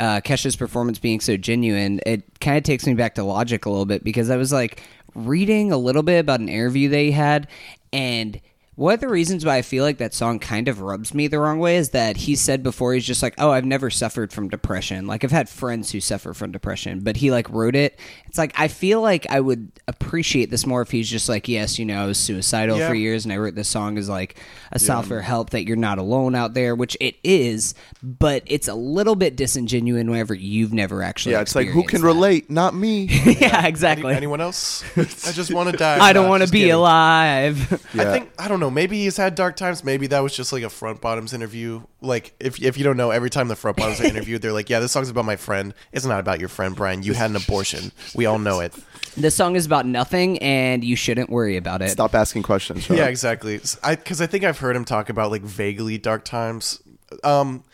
uh 0.00 0.20
Kesha's 0.20 0.56
performance 0.56 0.98
being 0.98 1.20
so 1.20 1.36
genuine, 1.36 2.00
it 2.04 2.40
kind 2.40 2.56
of 2.56 2.64
takes 2.64 2.86
me 2.86 2.94
back 2.94 3.14
to 3.14 3.22
Logic 3.22 3.64
a 3.64 3.70
little 3.70 3.86
bit 3.86 4.02
because 4.02 4.30
I 4.30 4.36
was 4.36 4.52
like 4.52 4.82
reading 5.14 5.70
a 5.70 5.76
little 5.76 6.02
bit 6.02 6.18
about 6.18 6.40
an 6.40 6.48
interview 6.48 6.88
they 6.88 7.10
had 7.12 7.46
and 7.92 8.40
one 8.80 8.94
of 8.94 9.00
the 9.00 9.08
reasons 9.08 9.44
why 9.44 9.56
I 9.58 9.62
feel 9.62 9.84
like 9.84 9.98
that 9.98 10.14
song 10.14 10.38
kind 10.38 10.66
of 10.66 10.80
rubs 10.80 11.12
me 11.12 11.26
the 11.28 11.38
wrong 11.38 11.58
way 11.58 11.76
is 11.76 11.90
that 11.90 12.16
he 12.16 12.34
said 12.34 12.62
before 12.62 12.94
he's 12.94 13.04
just 13.06 13.22
like, 13.22 13.34
"Oh, 13.36 13.50
I've 13.50 13.66
never 13.66 13.90
suffered 13.90 14.32
from 14.32 14.48
depression. 14.48 15.06
Like 15.06 15.22
I've 15.22 15.30
had 15.30 15.50
friends 15.50 15.90
who 15.92 16.00
suffer 16.00 16.32
from 16.32 16.50
depression." 16.50 17.00
But 17.00 17.18
he 17.18 17.30
like 17.30 17.50
wrote 17.50 17.76
it. 17.76 17.98
It's 18.26 18.38
like 18.38 18.52
I 18.58 18.68
feel 18.68 19.02
like 19.02 19.26
I 19.28 19.38
would 19.40 19.70
appreciate 19.86 20.48
this 20.50 20.64
more 20.66 20.80
if 20.80 20.90
he's 20.90 21.10
just 21.10 21.28
like, 21.28 21.46
"Yes, 21.46 21.78
you 21.78 21.84
know, 21.84 22.02
I 22.02 22.06
was 22.06 22.16
suicidal 22.16 22.78
Yeah. 22.78 22.88
for 22.88 22.94
years 22.94 23.26
and 23.26 23.32
I 23.34 23.36
wrote 23.36 23.54
this 23.54 23.68
song 23.68 23.98
as 23.98 24.08
like 24.08 24.36
a 24.72 24.78
sound 24.78 25.06
for 25.08 25.20
help 25.20 25.50
that 25.50 25.66
you're 25.66 25.76
not 25.76 25.98
alone 25.98 26.34
out 26.34 26.54
there, 26.54 26.74
which 26.74 26.96
it 27.00 27.16
is, 27.22 27.74
but 28.02 28.42
it's 28.46 28.66
a 28.66 28.74
little 28.74 29.14
bit 29.14 29.36
disingenuous 29.36 30.04
whenever 30.06 30.32
you've 30.32 30.72
never 30.72 31.02
actually. 31.02 31.32
yeah, 31.32 31.42
it's 31.42 31.54
like 31.54 31.68
who 31.68 31.82
can 31.82 32.00
that. 32.00 32.06
relate? 32.06 32.50
Not 32.50 32.74
me. 32.74 33.04
yeah, 33.40 33.58
Any, 33.58 33.68
exactly. 33.68 34.14
anyone 34.14 34.40
else? 34.40 34.82
I 34.96 35.32
just 35.32 35.52
want 35.52 35.70
to 35.70 35.76
die. 35.76 35.98
I 36.00 36.14
don't 36.14 36.28
want 36.30 36.44
to 36.44 36.50
be 36.50 36.60
kidding. 36.60 36.72
alive. 36.74 37.76
Yeah. 37.92 38.02
I 38.08 38.12
think 38.12 38.30
I 38.38 38.46
don't 38.46 38.60
know. 38.60 38.69
Maybe 38.70 39.02
he's 39.02 39.16
had 39.16 39.34
dark 39.34 39.56
times. 39.56 39.84
Maybe 39.84 40.06
that 40.08 40.20
was 40.20 40.34
just 40.34 40.52
like 40.52 40.62
a 40.62 40.70
front 40.70 41.00
bottoms 41.00 41.32
interview. 41.32 41.82
Like 42.00 42.34
if 42.40 42.62
if 42.62 42.78
you 42.78 42.84
don't 42.84 42.96
know, 42.96 43.10
every 43.10 43.30
time 43.30 43.48
the 43.48 43.56
front 43.56 43.76
bottoms 43.76 44.00
are 44.00 44.04
interviewed, 44.14 44.42
they're 44.42 44.52
like, 44.52 44.70
"Yeah, 44.70 44.80
this 44.80 44.92
song's 44.92 45.08
about 45.10 45.24
my 45.24 45.36
friend. 45.36 45.74
It's 45.92 46.04
not 46.06 46.20
about 46.20 46.40
your 46.40 46.48
friend, 46.48 46.74
Brian. 46.74 47.02
You 47.02 47.12
had 47.14 47.30
an 47.30 47.36
abortion. 47.36 47.92
We 48.14 48.26
all 48.26 48.38
know 48.38 48.60
it." 48.60 48.74
this 49.16 49.34
song 49.34 49.56
is 49.56 49.66
about 49.66 49.86
nothing, 49.86 50.38
and 50.38 50.84
you 50.84 50.96
shouldn't 50.96 51.30
worry 51.30 51.56
about 51.56 51.82
it. 51.82 51.90
Stop 51.90 52.14
asking 52.14 52.42
questions. 52.42 52.84
shut 52.84 52.96
Yeah, 52.96 53.06
exactly. 53.06 53.56
S- 53.56 53.78
I 53.82 53.96
because 53.96 54.20
I 54.20 54.26
think 54.26 54.44
I've 54.44 54.58
heard 54.58 54.76
him 54.76 54.84
talk 54.84 55.08
about 55.08 55.30
like 55.30 55.42
vaguely 55.42 55.98
dark 55.98 56.24
times. 56.24 56.80
Um, 57.24 57.64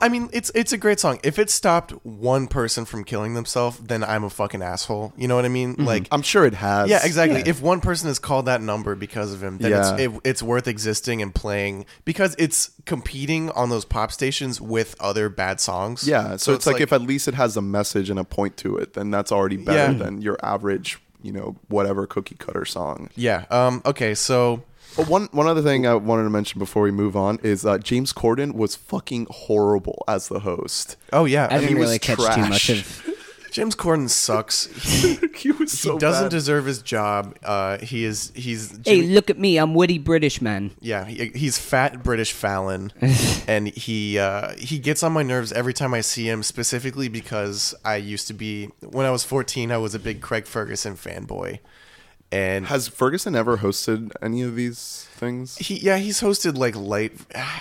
I 0.00 0.08
mean, 0.08 0.28
it's 0.32 0.50
it's 0.54 0.72
a 0.72 0.78
great 0.78 1.00
song. 1.00 1.18
If 1.24 1.38
it 1.38 1.50
stopped 1.50 1.90
one 2.04 2.46
person 2.46 2.84
from 2.84 3.02
killing 3.04 3.34
themselves, 3.34 3.78
then 3.78 4.04
I'm 4.04 4.22
a 4.24 4.30
fucking 4.30 4.62
asshole. 4.62 5.12
You 5.16 5.26
know 5.28 5.34
what 5.36 5.44
I 5.44 5.48
mean? 5.48 5.74
Like, 5.76 6.06
I'm 6.12 6.22
sure 6.22 6.44
it 6.46 6.54
has. 6.54 6.88
yeah, 6.88 7.04
exactly. 7.04 7.40
Yeah. 7.40 7.48
If 7.48 7.60
one 7.60 7.80
person 7.80 8.06
has 8.08 8.18
called 8.20 8.46
that 8.46 8.60
number 8.62 8.94
because 8.94 9.32
of 9.34 9.42
him, 9.42 9.58
then 9.58 9.72
Yeah. 9.72 9.94
it's 9.94 10.00
it, 10.02 10.20
it's 10.24 10.42
worth 10.42 10.68
existing 10.68 11.20
and 11.20 11.34
playing 11.34 11.84
because 12.04 12.36
it's 12.38 12.70
competing 12.86 13.50
on 13.50 13.70
those 13.70 13.84
pop 13.84 14.12
stations 14.12 14.60
with 14.60 14.94
other 15.00 15.28
bad 15.28 15.60
songs. 15.60 16.06
Yeah, 16.06 16.36
so, 16.36 16.54
it's, 16.54 16.66
like, 16.66 16.80
if 16.80 16.92
at 16.92 17.02
least 17.02 17.26
it 17.28 17.34
has 17.34 17.56
a 17.56 17.62
message 17.62 18.08
and 18.10 18.18
a 18.18 18.24
point 18.24 18.56
to 18.58 18.76
it, 18.76 18.94
then 18.94 19.10
that's 19.10 19.32
already 19.32 19.56
better 19.56 19.92
Yeah. 19.92 19.98
than 19.98 20.22
your 20.22 20.38
average, 20.44 21.00
you 21.22 21.32
know, 21.32 21.56
whatever 21.68 22.06
cookie 22.06 22.36
cutter 22.36 22.64
song. 22.64 23.10
yeah. 23.16 23.44
Um. 23.50 23.82
Okay. 23.84 24.14
So 24.14 24.62
But 24.96 25.08
one 25.08 25.28
one 25.32 25.46
other 25.46 25.62
thing 25.62 25.86
I 25.86 25.94
wanted 25.94 26.24
to 26.24 26.30
mention 26.30 26.58
before 26.58 26.82
we 26.82 26.90
move 26.90 27.16
on 27.16 27.38
is 27.42 27.64
uh, 27.64 27.78
James 27.78 28.12
Corden 28.12 28.54
was 28.54 28.76
fucking 28.76 29.26
horrible 29.30 30.04
as 30.06 30.28
the 30.28 30.40
host. 30.40 30.96
oh 31.12 31.24
yeah, 31.24 31.46
I 31.50 31.58
didn't 31.58 31.68
he 31.68 31.74
was 31.74 31.86
really 31.86 31.98
catch 31.98 32.18
too 32.18 32.24
trash. 32.24 32.48
much 32.48 32.68
of. 32.70 33.08
James 33.52 33.76
Corden 33.76 34.08
sucks. 34.08 34.64
He, 34.82 35.18
he 35.36 35.50
was 35.52 35.78
so 35.78 35.92
he 35.92 35.98
doesn't 35.98 36.24
bad. 36.24 36.30
deserve 36.30 36.64
his 36.64 36.80
job. 36.80 37.36
Uh. 37.44 37.76
He 37.78 38.02
is. 38.04 38.32
He's. 38.34 38.78
Hey, 38.86 39.02
look 39.02 39.28
at 39.28 39.38
me! 39.38 39.58
I'm 39.58 39.74
witty 39.74 39.98
British 39.98 40.40
man. 40.40 40.70
Yeah, 40.80 41.04
he, 41.04 41.26
he's 41.34 41.58
fat 41.58 42.02
British 42.02 42.32
Fallon, 42.32 42.94
and 43.46 43.68
he 43.68 44.18
uh, 44.18 44.54
he 44.56 44.78
gets 44.78 45.02
on 45.02 45.12
my 45.12 45.22
nerves 45.22 45.52
every 45.52 45.74
time 45.74 45.92
I 45.92 46.00
see 46.00 46.28
him. 46.30 46.42
Specifically 46.42 47.08
because 47.08 47.74
I 47.84 47.96
used 47.96 48.26
to 48.28 48.32
be 48.34 48.70
when 48.80 49.04
I 49.04 49.10
was 49.10 49.22
fourteen, 49.22 49.70
I 49.70 49.76
was 49.76 49.94
a 49.94 49.98
big 49.98 50.22
Craig 50.22 50.46
Ferguson 50.46 50.94
fanboy, 50.96 51.58
and 52.32 52.66
Has 52.66 52.88
Ferguson 52.88 53.36
ever 53.36 53.58
hosted 53.58 54.10
any 54.22 54.42
of 54.42 54.56
these 54.56 55.06
things? 55.12 55.56
he 55.58 55.78
yeah 55.78 55.98
he's 55.98 56.20
hosted 56.20 56.56
like 56.56 56.74
light. 56.74 57.12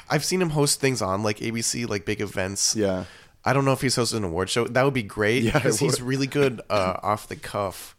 I've 0.09 0.23
seen 0.23 0.41
him 0.41 0.51
host 0.51 0.79
things 0.79 1.01
on 1.01 1.23
like 1.23 1.37
ABC, 1.37 1.87
like 1.87 2.05
big 2.05 2.21
events. 2.21 2.75
Yeah. 2.75 3.05
I 3.43 3.53
don't 3.53 3.65
know 3.65 3.73
if 3.73 3.81
he's 3.81 3.95
hosted 3.95 4.17
an 4.17 4.23
award 4.23 4.49
show. 4.49 4.67
That 4.67 4.83
would 4.83 4.93
be 4.93 5.03
great 5.03 5.43
Yeah, 5.43 5.53
because 5.53 5.79
he's 5.79 6.01
really 6.01 6.27
good 6.27 6.61
uh, 6.69 6.97
off 7.03 7.27
the 7.27 7.35
cuff. 7.35 7.95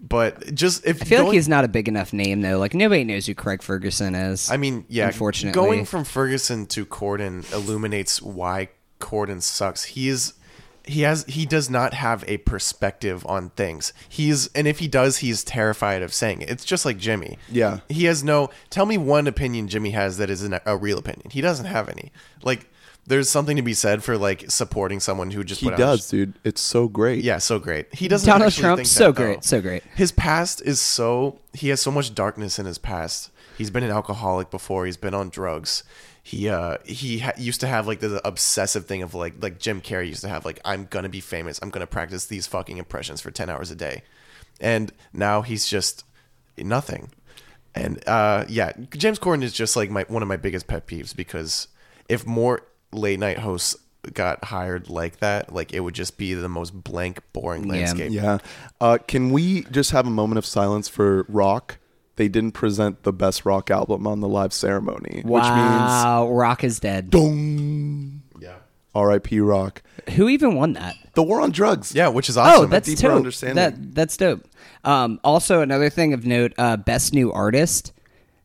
But 0.00 0.52
just 0.54 0.84
if 0.84 1.00
I 1.00 1.04
feel 1.04 1.24
like 1.24 1.34
he's 1.34 1.48
not 1.48 1.64
a 1.64 1.68
big 1.68 1.86
enough 1.88 2.12
name 2.12 2.40
though. 2.40 2.58
Like 2.58 2.74
nobody 2.74 3.04
knows 3.04 3.26
who 3.26 3.34
Craig 3.34 3.62
Ferguson 3.62 4.14
is. 4.16 4.50
I 4.50 4.56
mean, 4.56 4.84
yeah. 4.88 5.06
unfortunately, 5.06 5.54
going 5.54 5.84
from 5.84 6.04
Ferguson 6.04 6.66
to 6.66 6.84
Corden 6.84 7.50
illuminates 7.52 8.20
why 8.20 8.70
Corden 8.98 9.40
sucks. 9.40 9.84
He 9.84 10.08
is, 10.08 10.34
he 10.84 11.02
has, 11.02 11.24
he 11.24 11.46
does 11.46 11.68
not 11.70 11.94
have 11.94 12.24
a 12.26 12.38
perspective 12.38 13.24
on 13.26 13.50
things. 13.50 13.92
He's, 14.08 14.48
and 14.48 14.66
if 14.66 14.78
he 14.80 14.88
does, 14.88 15.18
he's 15.18 15.44
terrified 15.44 16.02
of 16.02 16.12
saying 16.12 16.42
it. 16.42 16.50
It's 16.50 16.64
just 16.64 16.84
like 16.84 16.98
Jimmy. 16.98 17.38
Yeah. 17.50 17.80
he 17.88 18.04
has 18.04 18.24
no. 18.24 18.50
Tell 18.70 18.86
me 18.86 18.98
one 18.98 19.26
opinion 19.26 19.68
Jimmy 19.68 19.90
has 19.90 20.18
that 20.18 20.30
is 20.30 20.42
an, 20.42 20.58
a 20.66 20.76
real 20.76 20.98
opinion. 20.98 21.30
He 21.30 21.40
doesn't 21.40 21.66
have 21.66 21.88
any. 21.88 22.10
Like, 22.42 22.68
there's 23.06 23.28
something 23.28 23.56
to 23.56 23.62
be 23.62 23.74
said 23.74 24.04
for 24.04 24.16
like 24.16 24.48
supporting 24.50 25.00
someone 25.00 25.30
who 25.32 25.42
just 25.42 25.60
He 25.60 25.66
put 25.66 25.74
out- 25.74 25.78
does, 25.78 26.08
dude. 26.08 26.34
It's 26.44 26.60
so 26.60 26.86
great. 26.88 27.24
yeah, 27.24 27.38
so 27.38 27.58
great. 27.58 27.92
He 27.94 28.06
doesn't. 28.08 28.26
Donald 28.28 28.46
actually 28.48 28.62
Trump, 28.62 28.78
think 28.78 28.88
so 28.88 29.06
that, 29.12 29.16
great, 29.16 29.34
though. 29.36 29.40
so 29.40 29.60
great. 29.60 29.82
His 29.96 30.12
past 30.12 30.62
is 30.62 30.80
so. 30.80 31.38
He 31.52 31.68
has 31.70 31.80
so 31.80 31.90
much 31.90 32.14
darkness 32.14 32.58
in 32.60 32.66
his 32.66 32.78
past. 32.78 33.30
He's 33.58 33.70
been 33.70 33.82
an 33.82 33.90
alcoholic 33.90 34.50
before. 34.50 34.86
He's 34.86 34.96
been 34.96 35.14
on 35.14 35.28
drugs. 35.30 35.82
He 36.24 36.48
uh 36.48 36.78
he 36.84 37.18
ha- 37.18 37.32
used 37.36 37.60
to 37.62 37.66
have 37.66 37.86
like 37.88 37.98
this 38.00 38.20
obsessive 38.24 38.86
thing 38.86 39.02
of 39.02 39.14
like 39.14 39.42
like 39.42 39.58
Jim 39.58 39.80
Carrey 39.80 40.06
used 40.08 40.20
to 40.22 40.28
have 40.28 40.44
like 40.44 40.60
I'm 40.64 40.86
gonna 40.88 41.08
be 41.08 41.20
famous. 41.20 41.58
I'm 41.60 41.70
gonna 41.70 41.86
practice 41.86 42.26
these 42.26 42.46
fucking 42.46 42.76
impressions 42.78 43.20
for 43.20 43.30
ten 43.32 43.50
hours 43.50 43.70
a 43.72 43.74
day, 43.74 44.02
and 44.60 44.92
now 45.12 45.42
he's 45.42 45.66
just 45.66 46.04
nothing. 46.56 47.10
And 47.74 48.06
uh 48.08 48.44
yeah, 48.48 48.72
James 48.90 49.18
Corden 49.18 49.42
is 49.42 49.52
just 49.52 49.74
like 49.76 49.90
my 49.90 50.04
one 50.08 50.22
of 50.22 50.28
my 50.28 50.36
biggest 50.36 50.68
pet 50.68 50.86
peeves 50.86 51.14
because 51.16 51.66
if 52.08 52.24
more 52.26 52.62
late 52.92 53.18
night 53.18 53.38
hosts 53.38 53.74
got 54.14 54.44
hired 54.44 54.88
like 54.90 55.18
that, 55.18 55.52
like 55.52 55.72
it 55.72 55.80
would 55.80 55.94
just 55.94 56.18
be 56.18 56.34
the 56.34 56.48
most 56.48 56.84
blank, 56.84 57.18
boring 57.32 57.64
Yeah. 57.64 57.72
landscape. 57.72 58.12
Yeah. 58.12 58.38
Uh, 58.80 58.98
can 59.08 59.30
we 59.30 59.62
just 59.64 59.90
have 59.92 60.06
a 60.06 60.10
moment 60.10 60.38
of 60.38 60.46
silence 60.46 60.88
for 60.88 61.24
rock? 61.28 61.78
They 62.16 62.28
didn't 62.28 62.52
present 62.52 63.02
the 63.04 63.12
best 63.12 63.44
rock 63.46 63.70
album 63.70 64.06
on 64.06 64.20
the 64.20 64.28
live 64.28 64.52
ceremony, 64.52 65.22
which 65.24 65.42
means 65.42 65.50
Wow, 65.50 66.28
Rock 66.30 66.62
is 66.62 66.78
dead. 66.78 67.06
which 67.12 67.22
means 67.22 68.20
Yeah. 68.40 68.56
R.I.P. 68.94 69.40
Rock. 69.40 69.82
Who 70.16 70.28
even 70.28 70.54
won 70.54 70.74
that? 70.74 70.94
The 71.14 71.22
war 71.22 71.40
on 71.40 71.50
drugs. 71.52 71.94
Yeah, 71.94 72.08
which 72.08 72.28
is 72.28 72.36
awesome. 72.36 72.64
Oh, 72.64 72.66
that's 72.66 72.88
deeper 72.88 73.02
dope. 73.08 73.16
understanding. 73.16 73.56
That 73.56 73.94
that's 73.94 74.16
dope. 74.16 74.44
Um, 74.84 75.20
also, 75.24 75.60
another 75.62 75.88
thing 75.88 76.12
of 76.12 76.26
note: 76.26 76.52
uh, 76.58 76.76
best 76.76 77.14
new 77.14 77.32
artist. 77.32 77.92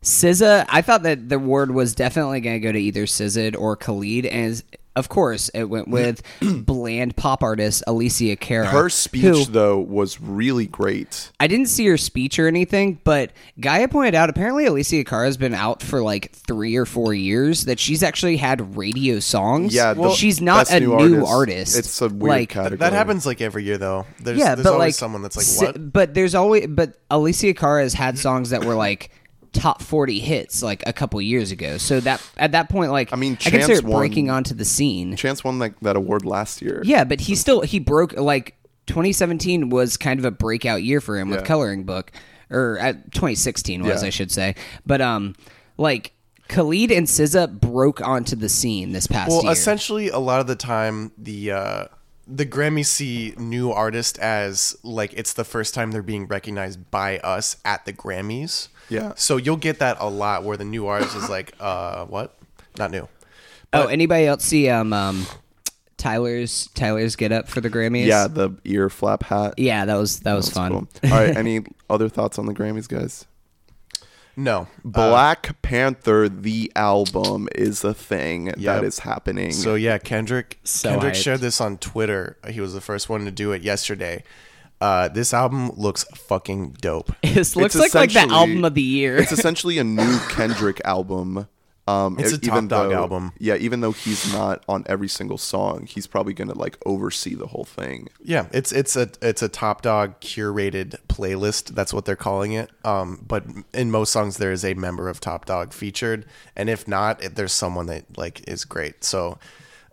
SZA. 0.03 0.65
I 0.69 0.81
thought 0.81 1.03
that 1.03 1.27
the 1.27 1.36
award 1.36 1.71
was 1.71 1.93
definitely 1.95 2.39
going 2.39 2.55
to 2.62 2.65
go 2.65 2.71
to 2.71 2.79
either 2.79 3.05
SZA 3.05 3.57
or 3.59 3.75
Khalid, 3.75 4.25
and 4.25 4.51
as- 4.51 4.63
of 4.98 5.10
course, 5.10 5.50
it 5.50 5.66
went 5.66 5.88
with 5.88 6.24
bland 6.42 7.16
pop 7.16 7.44
artist 7.44 7.84
Alessia 7.88 8.38
Cara. 8.38 8.66
Her 8.66 8.89
speech 8.89 9.22
who- 9.24 9.46
though 9.46 9.80
was 9.80 10.20
really 10.20 10.66
great. 10.66 11.32
I 11.39 11.46
didn't 11.48 11.68
see 11.68 11.86
her 11.86 11.98
speech 11.98 12.39
or 12.39 12.48
anything, 12.48 13.00
but 13.04 13.32
Gaia 13.60 13.88
pointed 13.88 14.16
out 14.16 14.30
apparently 14.30 14.66
Alessia 14.66 15.06
Cara 15.06 15.25
has 15.25 15.38
been 15.38 15.54
out 15.54 15.84
for 15.84 16.01
like 16.01 16.32
three 16.32 16.75
or 16.75 16.86
four 16.86 17.13
years. 17.13 17.66
That 17.66 17.80
she's 17.80 18.01
actually 18.01 18.38
had 18.38 18.75
radio 18.75 19.20
songs. 19.20 19.74
Yeah, 19.74 19.94
the 19.94 20.01
well, 20.01 20.13
she's 20.13 20.42
not 20.42 20.72
a 20.72 20.80
new 20.80 20.98
new, 20.98 21.25
artist. 21.25 21.32
artist. 21.32 21.77
It's 21.77 22.01
a 22.01 22.10
weird 22.10 22.22
like, 22.24 22.50
category. 22.50 22.77
that 22.77 22.94
happens 22.94 23.25
like 23.25 23.39
every 23.39 23.63
year 23.63 23.77
though. 23.77 24.06
There's, 24.20 24.39
yeah, 24.39 24.56
there's 24.56 24.63
but 24.66 24.74
always 24.74 24.88
like 24.88 24.94
someone 24.96 25.22
that's 25.22 25.60
like, 25.62 25.75
what? 25.75 25.94
But 25.94 26.13
there's 26.16 26.34
always 26.34 26.68
but 26.68 26.98
Alessia 27.10 27.56
Cara 27.56 27.84
has 27.84 27.94
had 27.94 28.18
songs 28.18 28.50
that 28.50 28.66
were 28.66 28.75
like 28.75 29.12
top 29.54 29.82
40 29.82 30.20
hits 30.20 30.62
like 30.63 30.84
a 30.86 30.94
couple 30.94 31.22
years 31.22 31.51
ago. 31.51 31.77
So 31.77 32.00
that 32.01 32.22
at 32.38 32.51
that 32.54 32.70
point 32.70 32.92
like 32.92 33.12
I 33.13 33.16
mean, 33.16 33.34
I 33.34 33.50
consider 33.50 33.68
Chance 33.68 33.80
it 33.80 33.86
breaking 33.86 34.30
onto 34.30 34.54
the 34.54 34.66
scene. 34.66 35.16
Chance 35.16 35.44
won 35.44 35.60
like 35.60 35.80
that 35.82 35.96
award 35.96 36.25
last 36.25 36.62
year. 36.62 36.82
Yeah, 36.86 37.04
but 37.04 37.22
he 37.22 37.36
still 37.36 37.62
he 37.62 37.80
broke 37.80 38.13
like 38.13 38.56
2017 38.88 39.70
was 39.70 39.98
kind 39.98 40.20
of 40.20 40.25
a 40.25 40.32
breakout 40.32 40.84
year 40.84 41.01
for 41.01 41.18
him 41.18 41.30
with 41.30 41.42
Yeah. 41.42 41.46
Coloring 41.46 41.84
Book 41.84 42.12
or 42.50 42.80
uh, 42.80 42.94
2016 43.12 43.84
was 43.84 44.01
Yeah. 44.01 44.08
I 44.08 44.10
should 44.10 44.32
say. 44.32 44.56
But 44.86 45.01
um 45.01 45.36
like 45.77 46.13
Khalid 46.48 46.92
and 46.92 47.08
SZA 47.08 47.60
broke 47.60 48.00
onto 48.01 48.36
the 48.36 48.48
scene 48.50 48.94
this 48.94 49.06
past 49.08 49.30
Well, 49.30 49.44
year. 49.44 49.51
essentially, 49.51 50.08
a 50.10 50.18
lot 50.20 50.39
of 50.39 50.48
the 50.48 50.56
time, 50.56 51.12
the 51.18 51.51
uh, 51.51 51.86
the 52.25 52.46
Grammy 52.46 52.86
see 52.86 53.34
new 53.38 53.70
artist 53.72 54.18
as 54.20 54.77
like 54.82 55.12
it's 55.13 55.34
the 55.34 55.44
first 55.44 55.74
time 55.74 55.92
they're 55.92 56.01
being 56.01 56.25
recognized 56.25 56.89
by 56.89 57.20
us 57.20 57.58
at 57.66 57.84
the 57.86 57.92
Grammys. 57.92 58.70
Yeah. 58.89 59.13
So 59.15 59.38
you'll 59.38 59.58
get 59.58 59.79
that 59.79 59.98
a 60.00 60.10
lot 60.10 60.44
where 60.44 60.58
the 60.58 60.63
new 60.65 60.88
artist 60.88 61.15
is 61.15 61.29
like, 61.29 61.53
uh, 61.60 62.06
what? 62.06 62.38
Not 62.77 62.91
new. 62.91 63.08
oh, 63.74 63.88
anybody 63.88 64.25
else 64.27 64.44
see 64.46 64.70
um 64.70 64.94
um 64.94 65.25
Tyler's 65.98 66.70
Tyler's 66.75 67.15
get 67.15 67.32
up 67.32 67.48
for 67.48 67.60
the 67.60 67.70
Grammys? 67.70 68.06
Yeah, 68.06 68.27
the 68.27 68.51
ear 68.65 68.89
flap 68.89 69.24
hat. 69.24 69.56
Yeah, 69.58 69.86
that 69.86 69.96
was 69.96 70.20
that 70.22 70.34
was 70.34 70.46
That's 70.46 70.58
fun. 70.58 70.72
cool. 70.72 70.88
All 71.12 71.17
right, 71.20 71.36
any 71.38 71.62
other 71.89 72.08
thoughts 72.08 72.38
on 72.38 72.46
the 72.46 72.53
Grammys, 72.53 72.88
guys? 72.88 73.25
No. 74.39 74.62
Uh, 74.62 74.65
Black 74.86 75.60
Panther 75.63 76.29
the 76.29 76.72
album 76.75 77.50
is 77.56 77.84
a 77.84 77.94
thing 77.96 78.46
Yep. 78.48 78.58
that 78.60 78.84
is 78.84 79.00
happening. 79.00 79.51
So 79.51 79.74
yeah, 79.74 79.98
Kendrick 79.98 80.60
So 80.63 80.91
Kendrick 80.91 81.13
hyped. 81.15 81.24
shared 81.24 81.39
this 81.41 81.60
on 81.60 81.79
Twitter. 81.79 82.38
He 82.48 82.62
was 82.62 82.74
the 82.75 82.82
first 82.82 83.10
one 83.10 83.25
to 83.25 83.32
do 83.32 83.51
it 83.51 83.63
yesterday. 83.63 84.24
Uh, 84.79 85.07
this 85.07 85.34
album 85.34 85.72
looks 85.75 86.03
fucking 86.15 86.77
dope. 86.81 87.12
This 87.24 87.55
looks 87.55 87.75
like 87.75 87.93
like 87.96 88.13
the 88.13 88.27
album 88.31 88.63
of 88.65 88.74
the 88.75 88.81
year. 88.81 89.17
it's 89.17 89.31
essentially 89.31 89.77
a 89.79 89.84
new 89.84 90.19
Kendrick 90.29 90.81
album. 90.86 91.48
Um, 91.88 92.19
It's 92.19 92.34
a 92.34 92.36
e- 92.36 92.39
Top 92.39 92.67
Dawg 92.67 92.89
though- 92.89 92.93
album. 92.96 93.31
Yeah, 93.39 93.55
even 93.55 93.79
though 93.79 93.93
he's 93.93 94.34
not 94.34 94.63
on 94.67 94.84
every 94.88 95.07
single 95.07 95.38
song, 95.38 95.86
he's 95.88 96.05
probably 96.05 96.34
gonna 96.34 96.53
like 96.53 96.77
oversee 96.86 97.34
the 97.34 97.48
whole 97.48 97.63
thing. 97.63 98.10
Yeah, 98.22 98.48
it's 98.51 98.72
it's 98.74 98.96
a 98.98 99.10
it's 99.22 99.41
a 99.41 99.48
top 99.50 99.84
dawg 99.84 100.19
curated 100.19 100.98
playlist. 101.07 101.74
That's 101.75 101.93
what 101.93 102.03
they're 102.05 102.15
calling 102.17 102.51
it. 102.51 102.69
Um, 102.84 103.24
but 103.25 103.46
in 103.74 103.89
most 103.89 104.12
songs 104.12 104.36
there 104.38 104.51
is 104.51 104.65
a 104.65 104.74
member 104.74 105.07
of 105.10 105.19
Top 105.22 105.46
Dawg 105.46 105.72
featured, 105.74 106.25
and 106.57 106.69
if 106.69 106.88
not, 106.88 107.24
it, 107.24 107.36
there's 107.36 107.53
someone 107.53 107.86
that 107.88 108.17
like 108.17 108.48
is 108.50 108.65
great. 108.65 109.03
So. 109.03 109.39